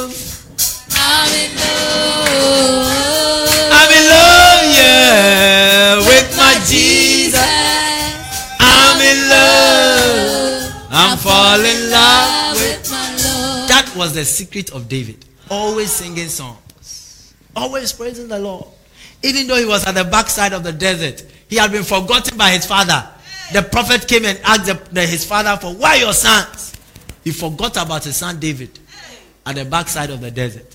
I'm 11.52 11.64
in 11.64 11.90
love 11.90 12.54
with. 12.56 12.78
with 12.80 12.90
my 12.90 13.10
Lord. 13.10 13.68
That 13.68 13.92
was 13.96 14.14
the 14.14 14.24
secret 14.24 14.70
of 14.72 14.88
David. 14.88 15.24
Always 15.50 15.90
singing 15.90 16.28
songs, 16.28 17.34
always 17.54 17.92
praising 17.92 18.28
the 18.28 18.38
Lord. 18.38 18.66
Even 19.22 19.46
though 19.46 19.56
he 19.56 19.66
was 19.66 19.84
at 19.86 19.94
the 19.94 20.04
backside 20.04 20.52
of 20.52 20.64
the 20.64 20.72
desert, 20.72 21.24
he 21.48 21.56
had 21.56 21.70
been 21.70 21.82
forgotten 21.84 22.36
by 22.38 22.50
his 22.50 22.64
father. 22.66 23.06
The 23.52 23.62
prophet 23.62 24.08
came 24.08 24.24
and 24.24 24.38
asked 24.44 24.66
the, 24.66 24.74
the- 24.92 25.06
his 25.06 25.26
father 25.26 25.56
for 25.60 25.74
why 25.74 25.96
your 25.96 26.12
sons. 26.14 26.72
He 27.22 27.30
forgot 27.32 27.76
about 27.76 28.04
his 28.04 28.16
son 28.16 28.40
David 28.40 28.78
at 29.44 29.54
the 29.54 29.64
backside 29.64 30.10
of 30.10 30.20
the 30.22 30.30
desert. 30.30 30.74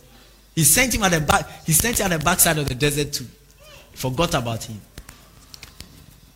He 0.55 0.63
sent 0.63 0.93
him 0.93 1.03
at 1.03 1.11
the 1.11 1.21
back. 1.21 1.65
He 1.65 1.73
sent 1.73 1.99
him 1.99 2.11
at 2.11 2.19
the 2.19 2.23
backside 2.23 2.57
of 2.57 2.67
the 2.69 2.75
desert 2.75 3.13
too. 3.13 3.25
Forgot 3.93 4.33
about 4.35 4.63
him. 4.63 4.79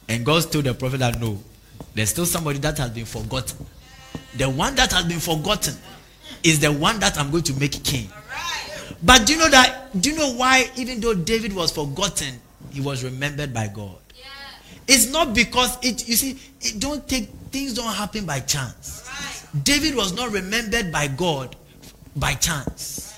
And 0.09 0.26
God 0.26 0.51
told 0.51 0.65
the 0.65 0.73
prophet 0.73 0.97
that 0.99 1.19
no, 1.19 1.39
there's 1.93 2.09
still 2.09 2.26
somebody 2.26 2.59
that 2.59 2.77
has 2.80 2.89
been 2.89 3.05
forgotten. 3.05 3.65
The 4.38 4.50
one 4.50 4.76
that 4.76 4.92
has 4.94 5.06
been 5.06 5.20
forgotten 5.20 5.76
is 6.44 6.60
the 6.60 6.72
one 6.72 7.00
that 7.00 7.18
I'm 7.18 7.32
going 7.32 7.44
to 7.44 7.54
make 7.54 7.84
king. 7.84 8.10
But 9.04 9.26
do 9.26 9.34
you 9.34 9.40
know 9.40 9.50
that? 9.50 10.00
Do 10.00 10.12
you 10.12 10.18
know 10.18 10.34
why, 10.34 10.70
even 10.76 11.00
though 11.00 11.14
David 11.14 11.54
was 11.54 11.72
forgotten, 11.72 12.40
he 12.72 12.82
was 12.82 13.04
remembered 13.04 13.54
by 13.54 13.68
God? 13.68 13.98
It's 14.88 15.10
not 15.12 15.34
because 15.34 15.78
it. 15.82 16.08
You 16.08 16.16
see, 16.16 16.40
it 16.60 16.80
don't 16.80 17.08
take 17.08 17.30
things 17.52 17.74
don't 17.74 17.94
happen 17.94 18.26
by 18.26 18.40
chance. 18.40 19.08
David 19.64 19.96
was 19.96 20.14
not 20.14 20.32
remembered 20.32 20.92
by 20.92 21.08
God 21.08 21.56
by 22.16 22.34
chance. 22.34 23.18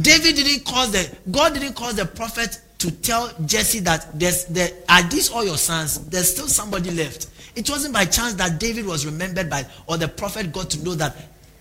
David 0.00 0.36
didn't 0.36 0.64
cause 0.64 0.92
the 0.92 1.16
God 1.30 1.54
didn't 1.54 1.74
cause 1.74 1.96
the 1.96 2.06
prophet 2.06 2.60
to 2.78 2.90
tell 2.90 3.32
Jesse 3.44 3.80
that 3.80 4.18
there's 4.18 4.44
there 4.46 4.70
are 4.88 5.02
these 5.02 5.30
all 5.30 5.44
your 5.44 5.58
sons. 5.58 5.98
There's 6.08 6.30
still 6.30 6.48
somebody 6.48 6.90
left. 6.90 7.28
It 7.56 7.68
wasn't 7.68 7.94
by 7.94 8.04
chance 8.04 8.34
that 8.34 8.58
David 8.60 8.86
was 8.86 9.06
remembered 9.06 9.50
by 9.50 9.66
or 9.86 9.96
the 9.96 10.08
prophet 10.08 10.52
got 10.52 10.70
to 10.70 10.84
know 10.84 10.94
that 10.94 11.16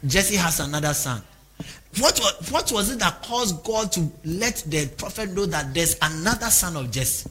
Jesse 0.06 0.36
has 0.36 0.60
another 0.60 0.94
son. 0.94 1.22
What 1.98 2.20
was, 2.20 2.52
what 2.52 2.72
was 2.72 2.91
it 2.91 2.99
that 2.99 3.24
caused 3.24 3.64
God 3.64 3.91
to 3.94 4.10
let 4.24 4.64
the 4.68 4.88
prophet 4.98 5.32
know 5.32 5.45
that 5.48 5.74
there's 5.74 5.98
another 6.02 6.48
son 6.48 6.76
of 6.78 6.91
Jesse? 6.91 7.30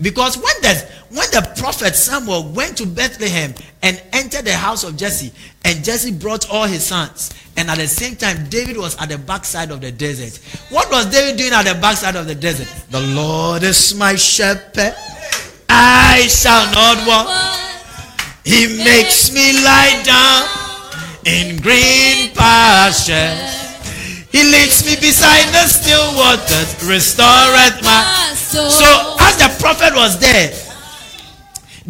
Because 0.00 0.36
when 0.36 0.54
the, 0.62 0.88
when 1.10 1.28
the 1.32 1.52
prophet 1.60 1.94
Samuel 1.96 2.44
went 2.52 2.76
to 2.78 2.86
Bethlehem 2.86 3.52
and 3.82 4.00
entered 4.12 4.44
the 4.44 4.52
house 4.52 4.84
of 4.84 4.96
Jesse, 4.96 5.32
and 5.64 5.84
Jesse 5.84 6.12
brought 6.12 6.48
all 6.50 6.66
his 6.66 6.84
sons, 6.84 7.30
and 7.56 7.68
at 7.68 7.78
the 7.78 7.88
same 7.88 8.14
time, 8.14 8.48
David 8.48 8.76
was 8.76 8.96
at 9.00 9.08
the 9.08 9.18
backside 9.18 9.72
of 9.72 9.80
the 9.80 9.90
desert. 9.90 10.40
What 10.70 10.88
was 10.90 11.06
David 11.06 11.36
doing 11.36 11.52
at 11.52 11.64
the 11.64 11.74
backside 11.80 12.14
of 12.14 12.28
the 12.28 12.34
desert? 12.34 12.68
The 12.90 13.00
Lord 13.00 13.64
is 13.64 13.94
my 13.94 14.14
shepherd, 14.14 14.94
I 15.68 16.28
shall 16.28 16.72
not 16.72 17.06
want. 17.06 17.67
He 18.48 18.82
makes 18.82 19.30
me 19.30 19.52
lie 19.62 20.00
down 20.08 20.48
in 21.26 21.60
green 21.60 22.32
pastures. 22.32 23.68
He 24.32 24.42
leads 24.42 24.86
me 24.86 24.96
beside 24.96 25.52
the 25.52 25.68
still 25.68 26.16
waters, 26.16 26.72
restoreth 26.88 27.84
my 27.84 28.32
soul. 28.34 28.70
so 28.70 29.16
as 29.20 29.36
the 29.36 29.54
prophet 29.60 29.94
was 29.94 30.18
there, 30.18 30.50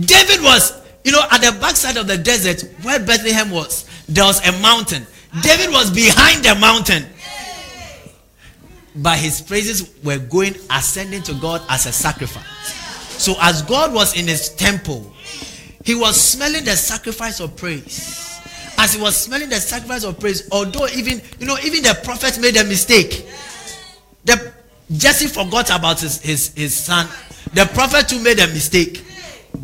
David 0.01 0.43
was, 0.43 0.73
you 1.05 1.13
know, 1.13 1.23
at 1.31 1.43
the 1.43 1.57
backside 1.61 1.97
of 1.97 2.09
the 2.09 2.19
desert 2.19 2.65
where 2.83 2.99
Bethlehem 2.99 3.53
was, 3.53 3.89
there 4.09 4.25
was 4.25 4.45
a 4.45 4.51
mountain. 4.61 5.07
David 5.43 5.71
was 5.71 5.93
behind 5.93 6.45
the 6.45 6.57
mountain. 6.57 7.07
But 8.97 9.19
his 9.19 9.41
praises 9.41 9.95
were 10.03 10.19
going 10.19 10.57
ascending 10.71 11.23
to 11.23 11.35
God 11.35 11.63
as 11.69 11.87
a 11.87 11.93
sacrifice. 11.93 12.45
So 13.23 13.37
as 13.41 13.63
God 13.63 13.95
was 13.95 14.17
in 14.17 14.27
his 14.27 14.49
temple, 14.49 15.13
he 15.89 15.95
was 15.95 16.21
smelling 16.21 16.65
the 16.65 16.77
sacrifice 16.77 17.41
of 17.41 17.57
praise. 17.57 18.39
As 18.77 18.93
he 18.93 19.01
was 19.01 19.17
smelling 19.17 19.49
the 19.49 19.57
sacrifice 19.57 20.05
of 20.05 20.21
praise, 20.21 20.47
although 20.53 20.87
even 20.89 21.23
you 21.39 21.47
know, 21.47 21.57
even 21.65 21.83
the 21.83 21.99
prophet 22.05 22.39
made 22.39 22.59
a 22.59 22.65
mistake. 22.65 23.27
The 24.27 24.53
Jesse 24.93 25.29
forgot 25.29 25.71
about 25.71 26.01
his, 26.01 26.21
his, 26.21 26.53
his 26.53 26.75
son. 26.75 27.09
The 27.55 27.65
prophet 27.73 28.07
too 28.07 28.21
made 28.21 28.39
a 28.39 28.49
mistake. 28.49 29.03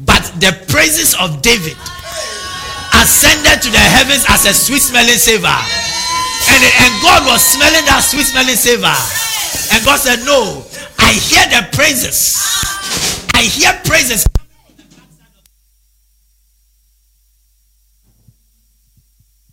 But 0.07 0.25
the 0.41 0.65
praises 0.73 1.15
of 1.21 1.43
David 1.43 1.77
ascended 2.97 3.61
to 3.61 3.69
the 3.69 3.85
heavens 3.85 4.25
as 4.31 4.47
a 4.47 4.55
sweet 4.55 4.81
smelling 4.81 5.21
savor. 5.21 5.45
And, 5.45 6.65
and 6.65 6.93
God 7.05 7.27
was 7.29 7.45
smelling 7.45 7.85
that 7.85 8.01
sweet 8.01 8.25
smelling 8.25 8.57
savor. 8.57 8.97
And 9.77 9.85
God 9.85 10.01
said, 10.01 10.25
No, 10.25 10.65
I 10.99 11.13
hear 11.13 11.45
the 11.53 11.69
praises. 11.77 12.41
I 13.35 13.43
hear 13.43 13.73
praises. 13.85 14.25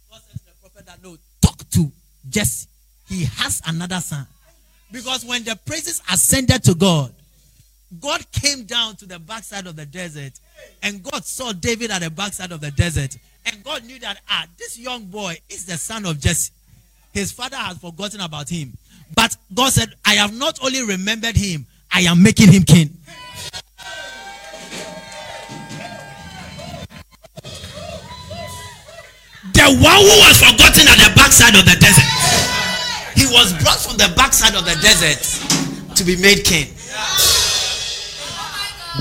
God 0.10 0.22
said 0.28 0.40
to 0.40 0.46
the 0.46 0.52
prophet 0.62 0.86
that 0.86 1.02
no, 1.04 1.18
talk 1.42 1.58
to 1.72 1.92
Jesse. 2.32 2.68
He 3.08 3.26
has 3.26 3.62
another 3.68 4.00
son. 4.00 4.26
Because 4.92 5.24
when 5.26 5.44
the 5.44 5.58
praises 5.66 6.02
ascended 6.12 6.64
to 6.64 6.74
God, 6.74 7.14
God 8.00 8.26
came 8.32 8.64
down 8.64 8.96
to 8.98 9.06
the 9.06 9.20
backside 9.20 9.68
of 9.68 9.76
the 9.76 9.86
desert 9.86 10.34
and 10.82 11.04
God 11.04 11.26
saw 11.26 11.52
David 11.52 11.92
at 11.92 12.02
the 12.02 12.10
backside 12.10 12.52
of 12.52 12.62
the 12.62 12.72
desert. 12.72 13.18
And 13.46 13.64
God 13.64 13.84
knew 13.86 14.00
that, 14.00 14.20
ah, 14.30 14.46
this 14.58 14.78
young 14.78 15.06
boy 15.06 15.38
is 15.50 15.66
the 15.66 15.78
son 15.78 16.06
of 16.06 16.20
Jesse. 16.20 16.52
His 17.14 17.32
father 17.32 17.58
has 17.58 17.78
forgotten 17.78 18.22
about 18.22 18.50
him. 18.50 18.78
But 19.16 19.36
God 19.54 19.74
said, 19.74 19.94
I 20.06 20.14
have 20.14 20.38
not 20.38 20.60
only 20.64 20.84
remembered 20.84 21.36
him, 21.36 21.66
I 21.92 22.02
am 22.02 22.24
making 22.24 22.52
him 22.52 22.64
king. 22.64 22.98
The 29.54 29.68
one 29.68 30.00
who 30.00 30.16
was 30.24 30.40
forgotten 30.40 30.88
at 30.88 30.98
the 30.98 31.14
backside 31.16 31.56
of 31.56 31.66
the 31.66 31.76
desert. 31.80 32.01
Was 33.32 33.54
brought 33.64 33.80
from 33.80 33.96
the 33.96 34.12
backside 34.16 34.56
of 34.56 34.66
the 34.66 34.76
desert 34.82 35.96
to 35.96 36.04
be 36.04 36.18
made 36.18 36.44
king 36.44 36.68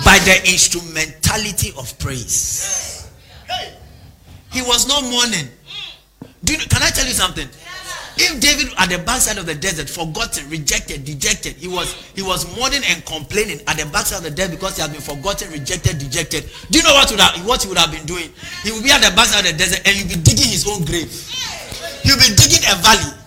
by 0.05 0.19
the 0.23 0.41
instrumentality 0.47 1.73
of 1.77 1.99
praise. 1.99 3.11
He 4.53 4.63
was 4.63 4.87
not 4.87 5.03
mourning. 5.03 5.49
You, 6.47 6.59
can 6.59 6.83
I 6.83 6.91
tell 6.91 7.07
you 7.07 7.13
something? 7.13 7.49
If 8.17 8.41
David 8.41 8.73
at 8.79 8.91
the 8.91 8.99
backside 8.99 9.39
of 9.39 9.47
the 9.47 9.55
desert, 9.55 9.89
forgotten, 9.89 10.49
rejected, 10.51 11.05
dejected, 11.05 11.57
he 11.57 11.69
was 11.69 11.93
he 12.15 12.23
was 12.23 12.45
mourning 12.57 12.83
and 12.87 13.05
complaining 13.07 13.61
at 13.67 13.79
the 13.79 13.87
backside 13.87 14.19
of 14.19 14.25
the 14.25 14.31
desert 14.31 14.53
because 14.53 14.77
he 14.77 14.83
had 14.83 14.93
been 14.93 15.01
forgotten, 15.01 15.51
rejected, 15.51 15.99
dejected. 15.99 16.49
Do 16.71 16.79
you 16.79 16.85
know 16.85 16.95
what 16.95 17.11
would 17.11 17.21
have, 17.21 17.47
what 17.47 17.63
he 17.63 17.69
would 17.69 17.79
have 17.79 17.91
been 17.91 18.07
doing? 18.07 18.31
He 18.63 18.73
would 18.73 18.85
be 18.85 18.91
at 18.91 19.03
the 19.03 19.15
backside 19.17 19.47
of 19.47 19.53
the 19.53 19.59
desert 19.59 19.83
and 19.87 19.97
he'll 19.97 20.09
be 20.09 20.23
digging 20.23 20.51
his 20.55 20.69
own 20.69 20.85
grave. 20.85 21.11
He'll 22.03 22.19
be 22.19 22.35
digging 22.37 22.63
a 22.71 22.77
valley. 22.83 23.20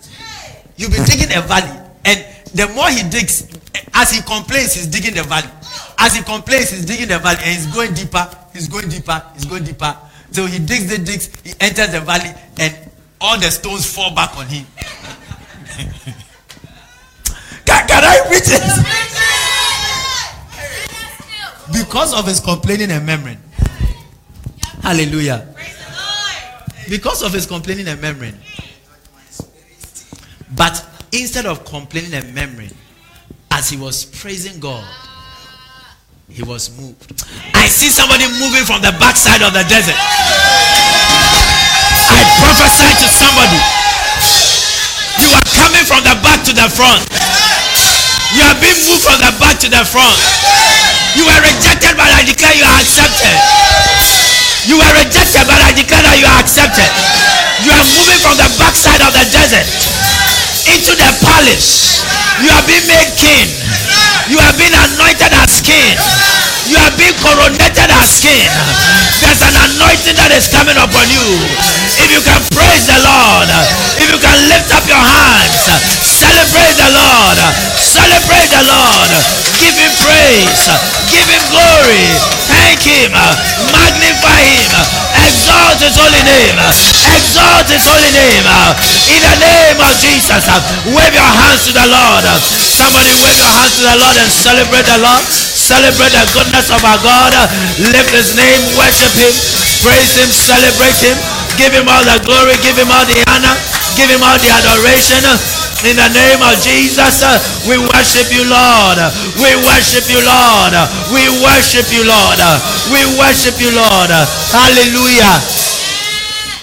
You'll 0.78 0.92
be 0.92 1.04
digging 1.06 1.36
a 1.36 1.42
valley. 1.42 1.80
And 2.06 2.26
the 2.54 2.68
more 2.74 2.90
he 2.90 3.04
digs, 3.10 3.48
as 3.94 4.12
he 4.12 4.22
complains, 4.22 4.74
he's 4.74 4.88
digging 4.88 5.14
the 5.14 5.24
valley. 5.24 5.50
As 5.98 6.16
he 6.16 6.24
complains, 6.24 6.70
he's 6.72 6.86
digging 6.86 7.08
the 7.08 7.20
valley 7.20 7.40
and 7.44 7.56
he's 7.56 7.68
going 7.74 7.94
deeper, 7.94 8.28
he's 8.54 8.68
going 8.68 8.90
deeper, 8.90 9.24
he's 9.34 9.46
going 9.46 9.64
deeper. 9.64 9.96
So 10.32 10.46
he 10.46 10.60
digs 10.60 10.90
the 10.90 10.98
digs, 10.98 11.30
he 11.44 11.54
enters 11.60 11.92
the 11.92 12.02
valley, 12.02 12.34
and 12.60 12.76
all 13.22 13.40
the 13.40 13.52
stones 13.52 13.86
fall 13.86 14.14
back 14.14 14.36
on 14.38 14.48
him. 14.48 14.66
can, 17.66 17.88
can 17.88 18.04
I 18.04 18.28
reach 18.30 18.50
it? 18.50 19.04
because 21.72 22.14
of 22.14 22.26
his 22.26 22.40
complaining 22.40 22.92
and 22.92 23.06
murmuring. 23.06 23.38
Hallelujah. 24.82 25.48
Because 26.90 27.24
of 27.24 27.34
his 27.34 27.46
complaining 27.46 27.88
and 27.88 28.02
murmuring. 28.02 28.38
But 30.56 30.86
instead 31.12 31.46
of 31.46 31.66
complaining 31.66 32.14
and 32.14 32.30
murmuring, 32.36 32.74
as 33.50 33.70
he 33.70 33.78
was 33.78 34.06
praising 34.06 34.60
God, 34.60 34.86
he 36.30 36.44
was 36.46 36.70
moved. 36.78 37.10
I 37.54 37.66
see 37.66 37.90
somebody 37.90 38.26
moving 38.38 38.66
from 38.66 38.82
the 38.82 38.94
backside 39.02 39.42
of 39.42 39.54
the 39.54 39.66
desert. 39.66 39.98
I 42.10 42.22
prophesy 42.38 42.90
to 43.02 43.08
somebody. 43.10 43.62
You 45.22 45.30
are 45.34 45.48
coming 45.58 45.86
from 45.86 46.06
the 46.06 46.18
back 46.22 46.46
to 46.46 46.54
the 46.54 46.70
front. 46.70 47.02
You 48.34 48.42
are 48.46 48.58
being 48.62 48.78
moved 48.90 49.06
from 49.06 49.22
the 49.22 49.34
back 49.42 49.58
to 49.62 49.70
the 49.70 49.82
front. 49.86 50.18
You 51.18 51.26
were 51.26 51.42
rejected, 51.42 51.98
but 51.98 52.10
I 52.10 52.26
declare 52.26 52.54
you 52.54 52.66
are 52.66 52.78
accepted. 52.82 53.38
You 54.70 54.78
were 54.82 54.94
rejected, 55.02 55.46
but 55.50 55.62
I 55.62 55.74
declare 55.74 56.02
that 56.02 56.18
you 56.18 56.26
are 56.30 56.40
accepted. 56.42 56.90
You 57.66 57.74
are 57.74 57.86
moving 57.94 58.22
from 58.22 58.38
the 58.38 58.50
backside 58.58 59.02
of 59.06 59.14
the 59.14 59.26
desert 59.30 59.70
into 60.72 60.96
the 60.96 61.10
palace. 61.24 62.04
You 62.40 62.50
are 62.52 62.64
being 62.68 62.88
made 62.88 63.12
king. 63.20 63.48
You 64.32 64.40
have 64.40 64.56
been 64.56 64.72
anointed 64.72 65.34
as 65.36 65.60
king. 65.60 65.98
You 66.74 66.82
are 66.82 66.98
being 66.98 67.14
coronated 67.22 67.86
as 68.02 68.18
king. 68.18 68.50
There's 69.22 69.46
an 69.46 69.54
anointing 69.54 70.18
that 70.18 70.34
is 70.34 70.50
coming 70.50 70.74
upon 70.74 71.06
you. 71.06 71.22
If 72.02 72.10
you 72.10 72.18
can 72.26 72.42
praise 72.50 72.90
the 72.90 72.98
Lord, 72.98 73.46
if 74.02 74.10
you 74.10 74.18
can 74.18 74.34
lift 74.50 74.74
up 74.74 74.82
your 74.90 74.98
hands, 74.98 75.70
celebrate 76.02 76.74
the 76.82 76.90
Lord, 76.98 77.38
celebrate 77.78 78.50
the 78.50 78.66
Lord, 78.66 79.12
give 79.62 79.78
him 79.78 79.94
praise, 80.02 80.66
give 81.14 81.30
him 81.30 81.46
glory, 81.54 82.10
thank 82.50 82.82
him, 82.82 83.14
magnify 83.70 84.42
him, 84.42 84.74
exalt 85.30 85.78
his 85.78 85.94
holy 85.94 86.26
name, 86.26 86.58
exalt 86.58 87.70
his 87.70 87.86
holy 87.86 88.10
name. 88.18 88.50
In 89.14 89.22
the 89.22 89.36
name 89.46 89.78
of 89.78 89.94
Jesus, 90.02 90.42
wave 90.90 91.14
your 91.14 91.32
hands 91.38 91.70
to 91.70 91.72
the 91.78 91.86
Lord. 91.86 92.26
Somebody 92.66 93.14
wave 93.22 93.38
your 93.38 93.54
hands 93.62 93.78
to 93.78 93.84
the 93.86 93.98
Lord 94.02 94.18
and 94.18 94.32
celebrate 94.34 94.90
the 94.90 94.98
Lord. 95.06 95.22
Celebrate 95.64 96.12
the 96.12 96.28
goodness 96.36 96.68
of 96.76 96.84
our 96.84 97.00
God. 97.00 97.32
Lift 97.80 98.12
his 98.12 98.36
name, 98.36 98.60
worship 98.76 99.16
him, 99.16 99.32
praise 99.80 100.12
him, 100.20 100.28
celebrate 100.28 101.00
him. 101.00 101.16
Give 101.56 101.72
him 101.72 101.88
all 101.88 102.04
the 102.04 102.20
glory, 102.28 102.60
give 102.60 102.76
him 102.76 102.92
all 102.92 103.08
the 103.08 103.16
honor, 103.32 103.56
give 103.96 104.12
him 104.12 104.20
all 104.20 104.36
the 104.44 104.52
adoration. 104.52 105.24
In 105.88 105.96
the 105.96 106.10
name 106.12 106.44
of 106.44 106.60
Jesus, 106.60 107.24
we 107.64 107.80
worship 107.80 108.28
you, 108.32 108.44
Lord. 108.44 109.00
We 109.40 109.56
worship 109.64 110.04
you, 110.12 110.20
Lord. 110.20 110.76
We 111.16 111.32
worship 111.40 111.88
you, 111.96 112.04
Lord. 112.08 112.40
We 112.92 113.00
worship 113.16 113.56
you, 113.60 113.72
Lord. 113.72 114.12
Hallelujah. 114.52 115.40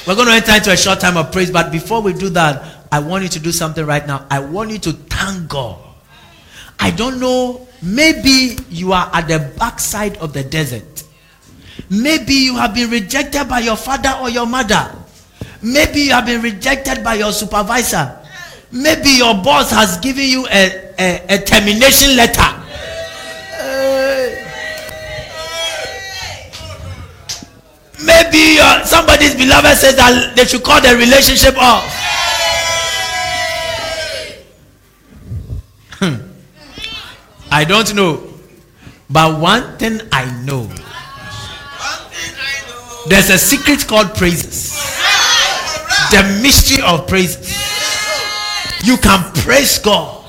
We're 0.06 0.16
going 0.16 0.28
to 0.28 0.34
enter 0.36 0.56
into 0.56 0.72
a 0.72 0.76
short 0.76 1.00
time 1.00 1.16
of 1.16 1.32
praise, 1.32 1.50
but 1.50 1.72
before 1.72 2.00
we 2.02 2.12
do 2.12 2.28
that, 2.30 2.84
I 2.92 3.00
want 3.00 3.22
you 3.24 3.28
to 3.30 3.38
do 3.40 3.52
something 3.52 3.84
right 3.84 4.06
now. 4.06 4.26
I 4.30 4.40
want 4.40 4.70
you 4.70 4.78
to 4.78 4.92
thank 4.92 5.48
God. 5.48 5.89
I 6.80 6.90
don't 6.90 7.20
know 7.20 7.68
Maybe 7.82 8.58
you 8.68 8.92
are 8.92 9.08
at 9.12 9.28
the 9.28 9.52
backside 9.58 10.18
of 10.18 10.32
the 10.32 10.44
desert. 10.44 11.04
Maybe 11.88 12.34
you 12.34 12.56
have 12.56 12.74
been 12.74 12.90
rejected 12.90 13.48
by 13.48 13.60
your 13.60 13.76
father 13.76 14.18
or 14.20 14.28
your 14.28 14.46
mother. 14.46 14.94
Maybe 15.62 16.00
you 16.00 16.12
have 16.12 16.26
been 16.26 16.42
rejected 16.42 17.02
by 17.02 17.14
your 17.14 17.32
supervisor. 17.32 18.18
Maybe 18.70 19.10
your 19.10 19.34
boss 19.34 19.70
has 19.70 19.96
given 19.98 20.24
you 20.24 20.46
a, 20.48 20.92
a, 20.98 21.36
a 21.36 21.38
termination 21.38 22.16
letter. 22.16 22.56
maybe 28.04 28.56
your, 28.56 28.84
somebody's 28.84 29.34
beloved 29.34 29.76
says 29.76 29.96
that 29.96 30.32
they 30.36 30.44
should 30.44 30.62
call 30.62 30.80
the 30.80 30.96
relationship 30.96 31.56
off. 31.58 31.84
I 37.50 37.64
don't 37.64 37.94
know. 37.94 38.22
But 39.08 39.40
one 39.40 39.76
thing 39.78 40.00
I 40.12 40.30
know. 40.44 40.70
There's 43.08 43.30
a 43.30 43.38
secret 43.38 43.86
called 43.88 44.14
praises. 44.14 44.78
The 46.10 46.22
mystery 46.42 46.82
of 46.84 47.08
praises. 47.08 47.50
You 48.84 48.96
can 48.96 49.32
praise 49.42 49.78
God. 49.78 50.24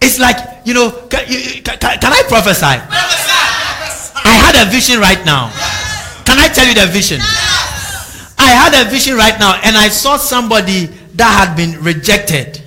It's 0.00 0.18
like, 0.18 0.36
you 0.64 0.74
know, 0.74 0.90
can, 1.10 1.26
can, 1.26 1.78
can 1.78 2.12
I 2.12 2.22
prophesy? 2.28 2.64
I 4.24 4.32
had 4.32 4.66
a 4.66 4.70
vision 4.70 5.00
right 5.00 5.22
now. 5.24 5.50
Can 6.24 6.38
I 6.38 6.48
tell 6.48 6.66
you 6.66 6.74
the 6.74 6.86
vision? 6.86 7.20
I 8.38 8.50
had 8.50 8.86
a 8.86 8.88
vision 8.88 9.16
right 9.16 9.38
now 9.38 9.60
and 9.62 9.76
I 9.76 9.88
saw 9.88 10.16
somebody 10.16 10.86
that 11.16 11.46
had 11.46 11.56
been 11.56 11.82
rejected. 11.82 12.62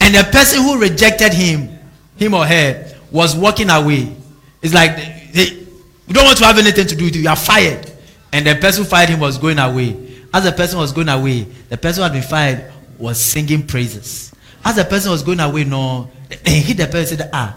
And 0.00 0.14
the 0.14 0.24
person 0.30 0.62
who 0.62 0.78
rejected 0.78 1.32
him 1.32 1.75
him 2.16 2.34
or 2.34 2.46
her 2.46 2.94
was 3.10 3.36
walking 3.36 3.70
away. 3.70 4.14
It's 4.62 4.74
like 4.74 4.96
you 5.34 6.14
don't 6.14 6.24
want 6.24 6.38
to 6.38 6.44
have 6.44 6.58
anything 6.58 6.86
to 6.86 6.96
do 6.96 7.04
with 7.04 7.16
you. 7.16 7.22
You 7.22 7.28
are 7.28 7.36
fired. 7.36 7.90
And 8.32 8.46
the 8.46 8.54
person 8.56 8.84
who 8.84 8.90
fired 8.90 9.08
him 9.08 9.20
was 9.20 9.38
going 9.38 9.58
away. 9.58 9.96
As 10.32 10.44
the 10.44 10.52
person 10.52 10.78
was 10.78 10.92
going 10.92 11.08
away, 11.08 11.42
the 11.68 11.76
person 11.76 12.00
who 12.00 12.02
had 12.04 12.12
been 12.12 12.22
fired 12.22 12.72
was 12.98 13.18
singing 13.18 13.66
praises. 13.66 14.32
As 14.64 14.76
the 14.76 14.84
person 14.84 15.10
was 15.10 15.22
going 15.22 15.40
away, 15.40 15.64
no, 15.64 16.10
he 16.44 16.60
hit 16.60 16.76
the 16.76 16.86
person 16.86 17.18
said, 17.18 17.30
Ah, 17.32 17.56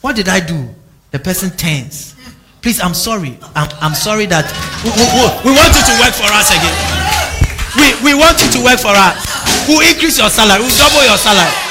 what 0.00 0.16
did 0.16 0.28
I 0.28 0.40
do? 0.40 0.68
The 1.10 1.18
person 1.18 1.50
turns. 1.50 2.14
Please, 2.62 2.80
I'm 2.80 2.94
sorry. 2.94 3.38
I'm, 3.54 3.68
I'm 3.80 3.94
sorry 3.94 4.26
that 4.26 4.44
we, 4.82 4.90
we, 4.90 5.50
we 5.50 5.52
want 5.54 5.70
you 5.70 5.84
to 5.86 5.94
work 6.02 6.14
for 6.16 6.26
us 6.32 6.50
again. 6.50 6.76
We, 7.76 8.12
we 8.12 8.12
want 8.18 8.40
you 8.42 8.50
to 8.58 8.60
work 8.64 8.80
for 8.80 8.90
us. 8.90 9.14
We'll 9.68 9.86
increase 9.86 10.18
your 10.18 10.30
salary. 10.30 10.60
We'll 10.64 10.74
double 10.74 11.04
your 11.04 11.18
salary. 11.18 11.65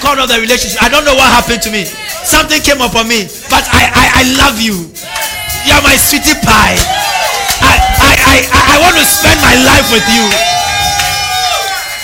Called 0.00 0.16
off 0.18 0.32
the 0.32 0.40
relationship. 0.40 0.82
I 0.82 0.88
don't 0.88 1.04
know 1.04 1.14
what 1.14 1.28
happened 1.28 1.60
to 1.68 1.70
me. 1.70 1.84
Something 2.24 2.64
came 2.64 2.80
upon 2.80 3.06
me. 3.06 3.28
But 3.52 3.68
I, 3.70 3.84
I, 3.92 4.04
I 4.20 4.22
love 4.40 4.58
you. 4.58 4.88
You're 5.68 5.82
my 5.84 5.94
sweetie 5.94 6.34
pie. 6.40 6.80
I, 7.60 7.76
I, 7.76 8.16
I, 8.16 8.40
I 8.48 8.80
want 8.80 8.96
to 8.96 9.04
spend 9.04 9.36
my 9.44 9.52
life 9.68 9.92
with 9.92 10.08
you. 10.08 10.24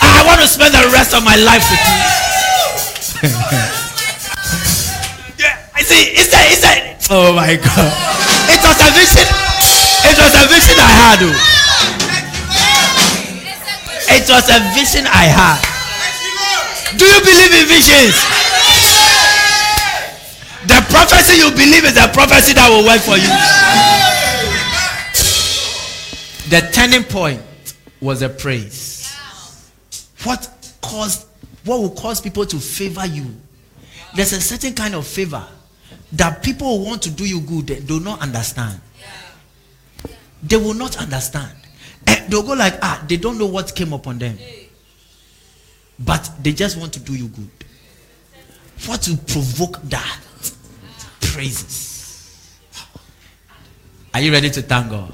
I 0.05 0.21
want 0.29 0.45
to 0.45 0.49
spend 0.49 0.77
the 0.77 0.85
rest 0.93 1.17
of 1.17 1.25
my 1.25 1.41
life 1.41 1.65
with 1.73 1.81
you. 1.81 1.97
yeah, 5.41 5.57
I 5.73 5.81
see. 5.81 6.13
Is 6.21 6.29
that, 6.31 6.53
is 6.53 6.61
that? 6.61 7.01
Oh 7.09 7.33
my 7.33 7.57
God. 7.57 7.93
It 8.53 8.61
was 8.61 8.77
a 8.77 8.93
vision. 8.93 9.25
It 10.05 10.21
was 10.21 10.37
a 10.37 10.45
vision 10.53 10.77
I 10.77 10.93
had. 10.93 11.25
Oh. 11.25 11.33
It 14.13 14.29
was 14.29 14.45
a 14.53 14.61
vision 14.77 15.09
I 15.09 15.33
had. 15.33 15.76
Do 16.99 17.05
you 17.05 17.21
believe 17.21 17.53
in 17.53 17.67
visions? 17.69 18.15
The 20.67 20.85
prophecy 20.91 21.39
you 21.39 21.51
believe 21.51 21.85
is 21.85 21.95
the 21.95 22.11
prophecy 22.13 22.55
that 22.55 22.69
will 22.69 22.85
work 22.85 23.01
for 23.01 23.17
you. 23.17 23.31
The 26.51 26.71
turning 26.73 27.05
point 27.05 27.43
was 28.01 28.23
a 28.23 28.29
praise. 28.29 29.15
What 30.25 30.49
caused 30.81 31.27
what 31.65 31.81
will 31.81 31.91
cause 31.91 32.21
people 32.21 32.47
to 32.47 32.59
favor 32.59 33.05
you? 33.07 33.27
There's 34.15 34.33
a 34.33 34.41
certain 34.41 34.73
kind 34.75 34.95
of 34.95 35.07
favor 35.07 35.45
that 36.13 36.43
people 36.43 36.79
who 36.79 36.85
want 36.85 37.03
to 37.03 37.11
do 37.11 37.29
you 37.29 37.41
good, 37.41 37.67
they 37.67 37.81
do 37.81 38.01
not 38.01 38.21
understand. 38.23 38.81
They 40.43 40.57
will 40.57 40.75
not 40.75 40.97
understand. 40.99 41.57
And 42.07 42.31
they'll 42.31 42.43
go 42.45 42.55
like, 42.55 42.75
ah, 42.83 43.05
they 43.09 43.17
don't 43.17 43.37
know 43.37 43.47
what 43.47 43.75
came 43.75 43.93
upon 43.93 44.19
them. 44.19 44.39
But 45.99 46.31
they 46.43 46.53
just 46.53 46.77
want 46.79 46.93
to 46.95 47.01
do 47.01 47.15
you 47.15 47.29
good. 47.29 47.51
What 48.87 49.03
to 49.03 49.17
provoke 49.17 49.81
that? 49.85 50.21
Praises. 51.21 51.87
Are 54.13 54.21
you 54.21 54.33
ready 54.33 54.51
to 54.51 54.63
thank 54.63 54.91
God? 54.91 55.13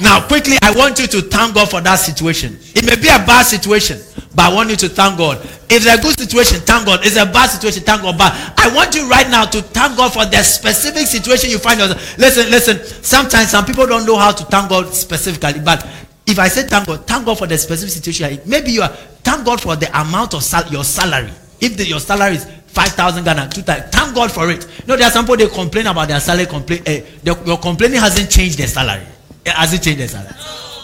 Now, 0.00 0.26
quickly, 0.26 0.56
I 0.62 0.72
want 0.74 0.98
you 0.98 1.06
to 1.06 1.22
thank 1.22 1.54
God 1.54 1.70
for 1.70 1.80
that 1.80 1.96
situation. 1.96 2.58
It 2.74 2.84
may 2.84 2.96
be 2.96 3.08
a 3.08 3.22
bad 3.22 3.44
situation, 3.44 4.00
but 4.34 4.50
I 4.50 4.54
want 4.54 4.70
you 4.70 4.76
to 4.76 4.88
thank 4.88 5.16
God. 5.18 5.38
If 5.70 5.70
it's 5.70 5.86
a 5.86 6.00
good 6.02 6.18
situation, 6.18 6.60
thank 6.60 6.86
God. 6.86 7.00
If 7.00 7.06
it's 7.06 7.16
a 7.16 7.26
bad 7.26 7.50
situation, 7.50 7.84
thank 7.84 8.02
God. 8.02 8.18
But 8.18 8.32
I 8.58 8.74
want 8.74 8.94
you 8.94 9.08
right 9.08 9.28
now 9.30 9.44
to 9.44 9.62
thank 9.62 9.96
God 9.96 10.12
for 10.12 10.26
the 10.26 10.42
specific 10.42 11.06
situation 11.06 11.50
you 11.50 11.58
find 11.58 11.78
yourself. 11.78 12.18
Listen, 12.18 12.50
listen. 12.50 12.78
Sometimes 13.02 13.50
some 13.50 13.64
people 13.64 13.86
don't 13.86 14.04
know 14.04 14.16
how 14.16 14.32
to 14.32 14.44
thank 14.44 14.68
God 14.70 14.92
specifically, 14.92 15.60
but 15.60 15.86
if 16.26 16.38
I 16.38 16.48
say 16.48 16.62
thank 16.62 16.86
God, 16.86 17.06
thank 17.06 17.26
God 17.26 17.38
for 17.38 17.46
the 17.46 17.58
specific 17.58 17.92
situation. 17.92 18.40
Maybe 18.46 18.72
you 18.72 18.82
are 18.82 18.88
thank 18.88 19.44
God 19.44 19.60
for 19.60 19.76
the 19.76 19.88
amount 20.00 20.34
of 20.34 20.42
sal- 20.42 20.68
your 20.70 20.84
salary. 20.84 21.30
If 21.60 21.76
the, 21.76 21.86
your 21.86 22.00
salary 22.00 22.36
is 22.36 22.44
five 22.66 22.88
thousand 22.90 23.24
Ghana, 23.24 23.48
two 23.52 23.62
thousand, 23.62 23.90
thank 23.90 24.14
God 24.14 24.30
for 24.32 24.50
it. 24.50 24.66
You 24.80 24.86
know, 24.86 24.96
there 24.96 25.06
are 25.06 25.10
some 25.10 25.24
people 25.24 25.36
they 25.36 25.48
complain 25.48 25.86
about 25.86 26.08
their 26.08 26.20
salary. 26.20 26.46
Complain, 26.46 26.82
uh, 26.86 27.00
your 27.44 27.58
complaining 27.58 28.00
hasn't 28.00 28.30
changed 28.30 28.58
their 28.58 28.66
salary. 28.68 29.04
It 29.44 29.52
hasn't 29.52 29.82
changed 29.82 30.00
their 30.00 30.08
salary. 30.08 30.34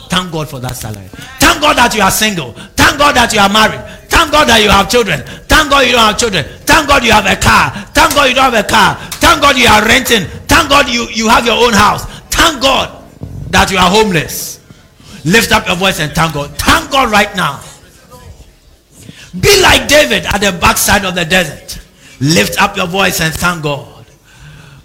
Thank 0.08 0.32
God 0.32 0.48
for 0.48 0.58
that 0.60 0.76
salary. 0.76 1.06
Thank 1.38 1.60
God 1.60 1.76
that 1.76 1.94
you 1.94 2.02
are 2.02 2.10
single. 2.10 2.52
Thank 2.74 2.98
God 2.98 3.14
that 3.16 3.32
you 3.32 3.40
are 3.40 3.48
married. 3.52 3.80
Thank 4.08 4.32
God 4.32 4.48
that 4.48 4.62
you 4.62 4.70
have 4.70 4.90
children. 4.90 5.20
Thank 5.46 5.70
God 5.70 5.86
you 5.86 5.92
don't 5.92 6.06
have 6.08 6.18
children. 6.18 6.44
Thank 6.64 6.88
God 6.88 7.04
you 7.04 7.12
have 7.12 7.26
a 7.26 7.36
car. 7.36 7.70
Thank 7.92 8.14
God 8.14 8.28
you 8.28 8.34
don't 8.34 8.52
have 8.52 8.64
a 8.64 8.68
car. 8.68 8.96
Thank 9.20 9.42
God 9.42 9.56
you 9.56 9.68
are 9.68 9.84
renting. 9.84 10.24
Thank 10.48 10.70
God 10.70 10.88
you, 10.88 11.06
you 11.12 11.28
have 11.28 11.44
your 11.44 11.56
own 11.62 11.72
house. 11.74 12.06
Thank 12.32 12.62
God 12.62 13.04
that 13.50 13.70
you 13.70 13.76
are 13.78 13.90
homeless. 13.90 14.57
Lift 15.28 15.52
up 15.52 15.66
your 15.66 15.76
voice 15.76 16.00
and 16.00 16.10
thank 16.12 16.32
God. 16.32 16.50
Thank 16.56 16.90
God 16.90 17.12
right 17.12 17.34
now. 17.36 17.60
Be 19.38 19.60
like 19.60 19.86
David 19.86 20.24
at 20.24 20.40
the 20.40 20.56
backside 20.58 21.04
of 21.04 21.14
the 21.14 21.24
desert. 21.24 21.84
Lift 22.20 22.60
up 22.60 22.76
your 22.78 22.86
voice 22.86 23.20
and 23.20 23.32
thank 23.34 23.62
God. 23.62 24.06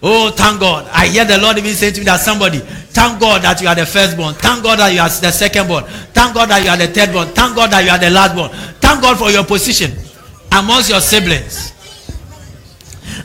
Oh, 0.01 0.31
thank 0.31 0.59
God. 0.59 0.85
I 0.91 1.07
hear 1.07 1.23
the 1.23 1.37
Lord 1.37 1.57
even 1.57 1.71
saying 1.71 1.93
to 1.93 1.99
me 2.01 2.05
that 2.05 2.19
somebody, 2.19 2.59
thank 2.59 3.21
God 3.21 3.41
that 3.43 3.61
you 3.61 3.69
are 3.69 3.75
the 3.75 3.85
firstborn. 3.85 4.33
Thank 4.35 4.63
God 4.63 4.79
that 4.79 4.91
you 4.91 4.99
are 4.99 5.07
the 5.07 5.31
secondborn. 5.31 5.87
Thank 6.11 6.35
God 6.35 6.49
that 6.49 6.61
you 6.61 6.69
are 6.69 6.77
the 6.77 6.91
thirdborn. 6.91 7.31
Thank 7.31 7.55
God 7.55 7.71
that 7.71 7.85
you 7.85 7.89
are 7.89 7.99
the 7.99 8.11
lastborn. 8.11 8.51
Thank 8.83 9.01
God 9.01 9.17
for 9.17 9.31
your 9.31 9.45
position 9.45 9.95
amongst 10.51 10.89
your 10.89 10.99
siblings. 10.99 11.71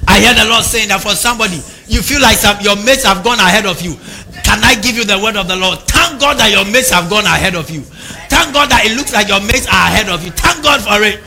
I 0.06 0.20
hear 0.20 0.34
the 0.34 0.48
Lord 0.48 0.62
saying 0.62 0.88
that 0.88 1.02
for 1.02 1.18
somebody, 1.18 1.58
you 1.90 2.00
feel 2.00 2.22
like 2.22 2.36
some, 2.36 2.60
your 2.60 2.76
mates 2.76 3.02
have 3.02 3.24
gone 3.24 3.40
ahead 3.40 3.66
of 3.66 3.82
you. 3.82 3.98
Can 4.44 4.64
I 4.64 4.74
give 4.80 4.96
you 4.96 5.04
the 5.04 5.18
word 5.18 5.36
of 5.36 5.48
the 5.48 5.56
Lord? 5.56 5.78
Thank 5.80 6.20
God 6.20 6.38
that 6.38 6.50
your 6.50 6.64
mates 6.64 6.90
have 6.90 7.08
gone 7.10 7.26
ahead 7.26 7.54
of 7.54 7.70
you. 7.70 7.82
Thank 8.28 8.54
God 8.54 8.70
that 8.70 8.84
it 8.86 8.96
looks 8.96 9.12
like 9.12 9.28
your 9.28 9.40
mates 9.40 9.66
are 9.66 9.88
ahead 9.88 10.08
of 10.08 10.24
you. 10.24 10.30
Thank 10.32 10.62
God 10.62 10.80
for 10.80 11.02
it. 11.02 11.20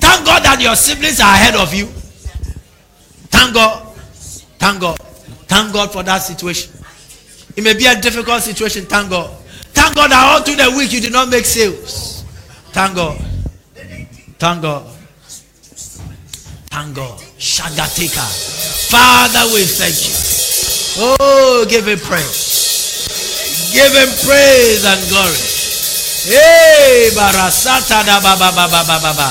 Thank 0.00 0.26
God 0.26 0.42
that 0.44 0.60
your 0.60 0.76
siblings 0.76 1.20
are 1.20 1.32
ahead 1.34 1.54
of 1.56 1.74
you. 1.74 1.86
Thank 3.30 3.54
God. 3.54 3.86
Thank 4.58 4.80
God. 4.80 4.98
Thank 5.48 5.72
God 5.72 5.92
for 5.92 6.02
that 6.02 6.18
situation. 6.18 6.72
It 7.56 7.64
may 7.64 7.74
be 7.74 7.86
a 7.86 8.00
difficult 8.00 8.42
situation. 8.42 8.84
Thank 8.86 9.10
God. 9.10 9.30
Thank 9.72 9.96
God 9.96 10.10
that 10.10 10.22
all 10.22 10.42
through 10.42 10.56
the 10.56 10.76
week 10.76 10.92
you 10.92 11.00
did 11.00 11.12
not 11.12 11.28
make 11.28 11.44
sales. 11.44 12.24
Thank 12.72 12.94
God. 12.96 13.18
Thank 14.38 14.62
God. 14.62 14.86
Thank 16.70 16.96
God. 16.96 17.18
Shagateka. 17.38 18.90
Father, 18.90 19.52
we 19.52 19.64
thank 19.64 19.94
you. 20.08 20.29
Oh, 21.00 21.64
give 21.64 21.88
him 21.88 21.98
praise. 21.98 23.72
Give 23.72 23.88
him 23.88 24.10
praise 24.28 24.84
and 24.84 25.00
glory. 25.08 25.40
Hey, 26.28 27.08
barasata 27.16 28.04
da 28.04 28.20
ba 28.20 28.36
ba 28.36 28.52
ba 28.52 28.68
ba 28.68 28.84
ba 28.84 28.96
ba 29.00 29.12
ba. 29.16 29.28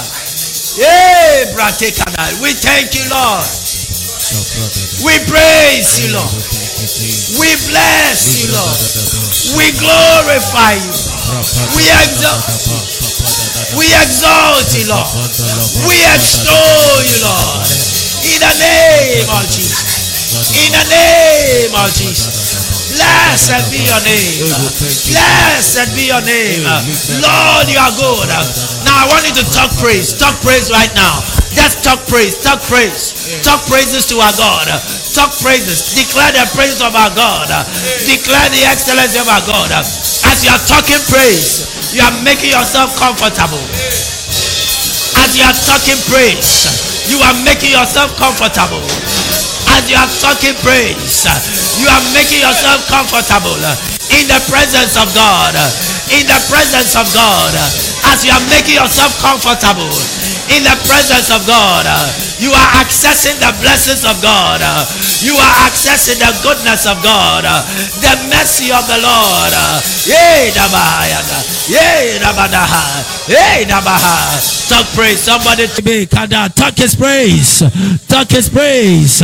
Hey, 0.81 1.45
brateka 1.53 2.09
da. 2.09 2.25
We 2.41 2.57
thank 2.57 2.97
you, 2.97 3.05
Lord. 3.13 3.45
We 5.05 5.13
praise 5.29 6.01
you, 6.01 6.17
Lord. 6.17 6.33
We 7.37 7.49
bless 7.69 8.17
you, 8.41 8.49
Lord. 8.49 8.79
We 9.53 9.69
glorify 9.77 10.73
you. 10.73 10.93
We 11.77 11.85
exalt. 12.01 12.49
We 13.77 13.85
exalt 13.93 14.69
you, 14.73 14.89
Lord. 14.89 15.05
We 15.85 15.95
extol 16.17 16.97
you, 17.05 17.17
Lord. 17.21 17.61
In 18.25 18.39
the 18.41 18.53
name 18.57 19.29
of 19.29 19.45
Jesus. 19.45 19.88
In 20.29 20.69
the 20.69 20.85
name 20.93 21.73
of 21.73 21.89
Jesus. 21.89 22.93
Blessed 22.93 23.65
be 23.73 23.81
your 23.81 24.01
name. 24.05 24.45
Blessed 25.09 25.89
be 25.97 26.05
your 26.13 26.21
name. 26.21 26.61
Lord, 27.17 27.65
you 27.65 27.81
are 27.81 27.93
good. 27.97 28.29
Now 28.85 28.93
I 28.93 29.05
want 29.09 29.25
you 29.25 29.33
to 29.41 29.45
talk 29.49 29.73
praise. 29.81 30.13
Talk 30.13 30.37
praise 30.45 30.69
right 30.69 30.93
now. 30.93 31.17
Just 31.57 31.81
talk 31.81 32.05
praise. 32.05 32.37
Talk 32.45 32.61
praise. 32.69 33.41
Talk 33.41 33.57
praises 33.65 34.05
to 34.13 34.21
our 34.21 34.33
God. 34.37 34.69
Talk 35.17 35.33
praises. 35.41 35.97
Declare 35.97 36.37
the 36.37 36.45
praises 36.53 36.85
of 36.85 36.93
our 36.93 37.09
God. 37.17 37.49
Declare 38.05 38.53
the 38.53 38.69
excellency 38.69 39.17
of 39.17 39.25
our 39.25 39.41
God. 39.49 39.73
As 39.73 40.45
you 40.45 40.53
are 40.53 40.61
talking 40.69 41.01
praise, 41.09 41.65
you 41.89 42.05
are 42.05 42.13
making 42.21 42.53
yourself 42.53 42.93
comfortable. 43.01 43.65
As 45.25 45.33
you 45.33 45.41
are 45.41 45.57
talking 45.65 45.97
praise, 46.05 46.69
you 47.09 47.17
are 47.17 47.37
making 47.41 47.73
yourself 47.73 48.13
comfortable. 48.21 48.85
As 49.79 49.87
you 49.87 49.95
are 49.95 50.11
talking 50.19 50.59
praise, 50.59 51.23
you 51.79 51.87
are 51.87 52.03
making 52.11 52.43
yourself 52.43 52.83
comfortable 52.91 53.55
in 54.11 54.27
the 54.27 54.35
presence 54.51 54.99
of 54.99 55.07
God. 55.15 55.55
In 56.11 56.27
the 56.27 56.35
presence 56.51 56.99
of 56.99 57.07
God. 57.15 57.55
As 58.11 58.19
you 58.27 58.35
are 58.35 58.43
making 58.51 58.75
yourself 58.75 59.15
comfortable 59.23 59.87
in 60.55 60.65
the 60.65 60.75
presence 60.89 61.29
of 61.29 61.45
God. 61.45 61.85
You 62.41 62.49
are 62.51 62.69
accessing 62.81 63.37
the 63.37 63.51
blessings 63.61 64.05
of 64.05 64.17
God. 64.21 64.61
You 65.21 65.35
are 65.35 65.55
accessing 65.67 66.17
the 66.17 66.31
goodness 66.41 66.85
of 66.87 67.01
God. 67.03 67.43
The 68.01 68.13
mercy 68.31 68.71
of 68.71 68.85
the 68.87 68.99
Lord. 69.03 69.53
Talk 74.69 74.85
praise. 74.95 75.19
Somebody 75.19 75.67
to 75.67 75.81
Kada. 76.07 76.49
Talk 76.55 76.77
his 76.77 76.95
praise. 76.95 77.59
Talk 78.07 78.29
his 78.29 78.49
praise. 78.49 79.19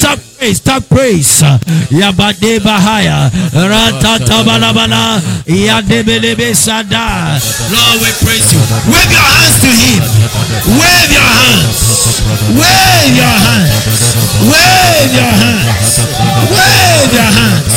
Talk 0.00 0.25
praise. 0.38 0.60
Talk 0.60 0.88
praise. 0.88 1.42
Yabade 1.90 2.60
Bahaya. 2.60 3.30
Ratatabalabala. 3.52 5.20
Yadebelebe 5.46 6.54
Sada. 6.54 7.38
Lord, 7.72 8.00
we 8.00 8.10
praise 8.24 8.52
you. 8.52 8.60
Wave 8.92 9.10
your 9.10 9.20
hands 9.20 9.56
to 9.60 9.70
him. 9.70 10.02
Wave 10.76 11.10
your 11.12 11.20
hands. 11.20 11.78
Wave 12.52 13.16
your 13.16 13.36
hands. 13.46 13.96
Wave 14.44 15.12
your 15.14 15.32
hands. 15.32 15.92
Wave 16.52 17.12
your 17.12 17.30
hands. 17.36 17.74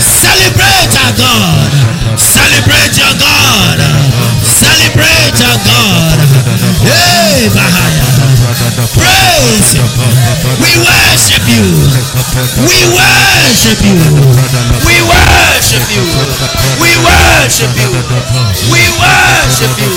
Celebrate 0.00 0.92
our 1.04 1.12
God. 1.16 1.70
Celebrate 2.18 2.94
your 2.96 3.14
God. 3.18 3.78
Celebrate 4.44 5.36
your 5.38 5.58
God. 5.64 6.18
Hey, 6.82 7.48
Bahaya. 7.52 8.27
Praise. 8.48 9.76
We 10.56 10.72
worship 10.80 11.44
you. 11.52 11.68
We 12.64 12.80
worship 12.96 13.76
you. 13.84 14.00
We 14.88 14.96
worship 15.04 15.84
you. 15.92 16.00
We 16.80 16.96
worship 17.04 17.76
you. 17.76 17.92
We 18.72 18.82
worship 18.96 19.72
you. 19.76 19.92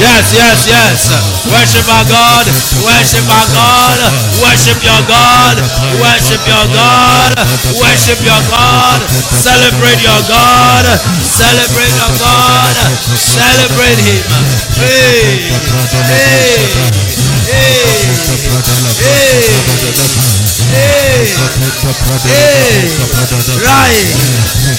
Yes, 0.00 0.32
yes, 0.32 0.64
yes. 0.64 1.12
Worship 1.52 1.84
our 1.92 2.08
God. 2.08 2.48
Worship 2.80 3.28
our 3.28 3.46
God. 3.52 4.00
Worship 4.40 4.80
your 4.80 5.02
God. 5.04 5.60
Worship 6.00 6.40
your 6.48 6.64
God. 6.72 7.36
Worship 7.76 8.20
your 8.24 8.40
God. 8.48 9.04
Celebrate 9.36 10.00
your 10.00 10.22
God. 10.32 10.88
Celebrate 11.28 11.92
your 11.92 12.12
God. 12.16 12.72
Celebrate 13.20 14.00
Him. 14.00 14.24
Hey, 14.80 15.52
hey. 16.08 17.21
Right. 23.60 24.08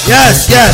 Yes, 0.07 0.49
yes. 0.49 0.73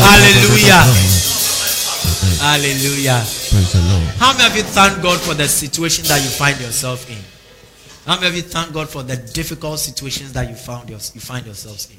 Hallelujah. 0.00 0.82
Hallelujah. 2.40 3.20
Praise 3.50 3.72
the 3.72 3.82
Lord. 3.90 4.08
How 4.18 4.32
many 4.32 4.46
of 4.50 4.56
you 4.56 4.62
thank 4.62 5.02
God 5.02 5.20
for 5.20 5.34
the 5.34 5.46
situation 5.48 6.04
that 6.06 6.22
you 6.22 6.30
find 6.30 6.58
yourself 6.60 7.08
in? 7.10 7.18
How 8.06 8.16
many 8.16 8.28
of 8.28 8.36
you 8.36 8.42
thank 8.42 8.72
God 8.72 8.88
for 8.88 9.02
the 9.02 9.16
difficult 9.16 9.78
situations 9.78 10.32
that 10.32 10.48
you 10.48 10.54
found 10.56 10.88
your, 10.88 10.98
you 11.14 11.20
find 11.20 11.44
yourselves 11.46 11.90
in? 11.90 11.98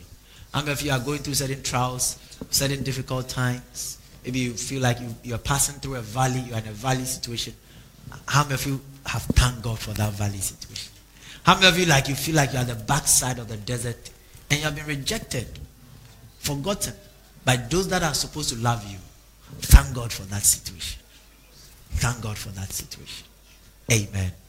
How 0.54 0.62
many 0.62 0.72
of 0.74 0.82
you 0.82 0.92
are 0.92 1.00
going 1.00 1.20
through 1.20 1.36
certain 1.36 1.62
trials, 1.64 2.18
certain 2.50 2.84
difficult 2.84 3.30
times? 3.30 3.98
Maybe 4.24 4.40
you 4.40 4.54
feel 4.54 4.82
like 4.82 5.00
you, 5.00 5.16
you're 5.24 5.38
passing 5.38 5.76
through 5.80 5.96
a 5.96 6.02
valley, 6.02 6.40
you're 6.42 6.58
in 6.58 6.68
a 6.68 6.72
valley 6.72 7.06
situation. 7.06 7.54
How 8.28 8.44
many 8.44 8.56
of 8.56 8.66
you 8.66 8.82
have 9.06 9.24
thanked 9.24 9.64
God 9.64 9.80
for 9.80 9.92
that 9.92 10.14
valley 10.14 10.38
situation? 10.38 10.92
How 11.44 11.56
many 11.56 11.68
of 11.68 11.80
you 11.80 11.86
like 11.86 12.08
you 12.08 12.16
feel 12.16 12.36
like 12.36 12.52
you're 12.54 12.62
at 12.62 12.68
the 12.68 12.76
backside 12.76 13.40
of 13.40 13.48
the 13.48 13.58
desert 13.58 14.12
and 14.50 14.60
you 14.60 14.66
have 14.66 14.76
been 14.76 14.86
rejected, 14.86 15.48
forgotten 16.40 16.94
by 17.44 17.56
those 17.56 17.88
that 17.90 18.04
are 18.04 18.14
supposed 18.14 18.50
to 18.50 18.56
love 18.58 18.90
you? 18.90 18.98
Thank 19.60 19.96
God 19.96 20.12
for 20.12 20.24
that 20.24 20.44
situation. 20.44 21.02
Thank 21.94 22.22
God 22.22 22.38
for 22.38 22.50
that 22.50 22.72
situation. 22.72 23.28
Amen. 23.92 24.32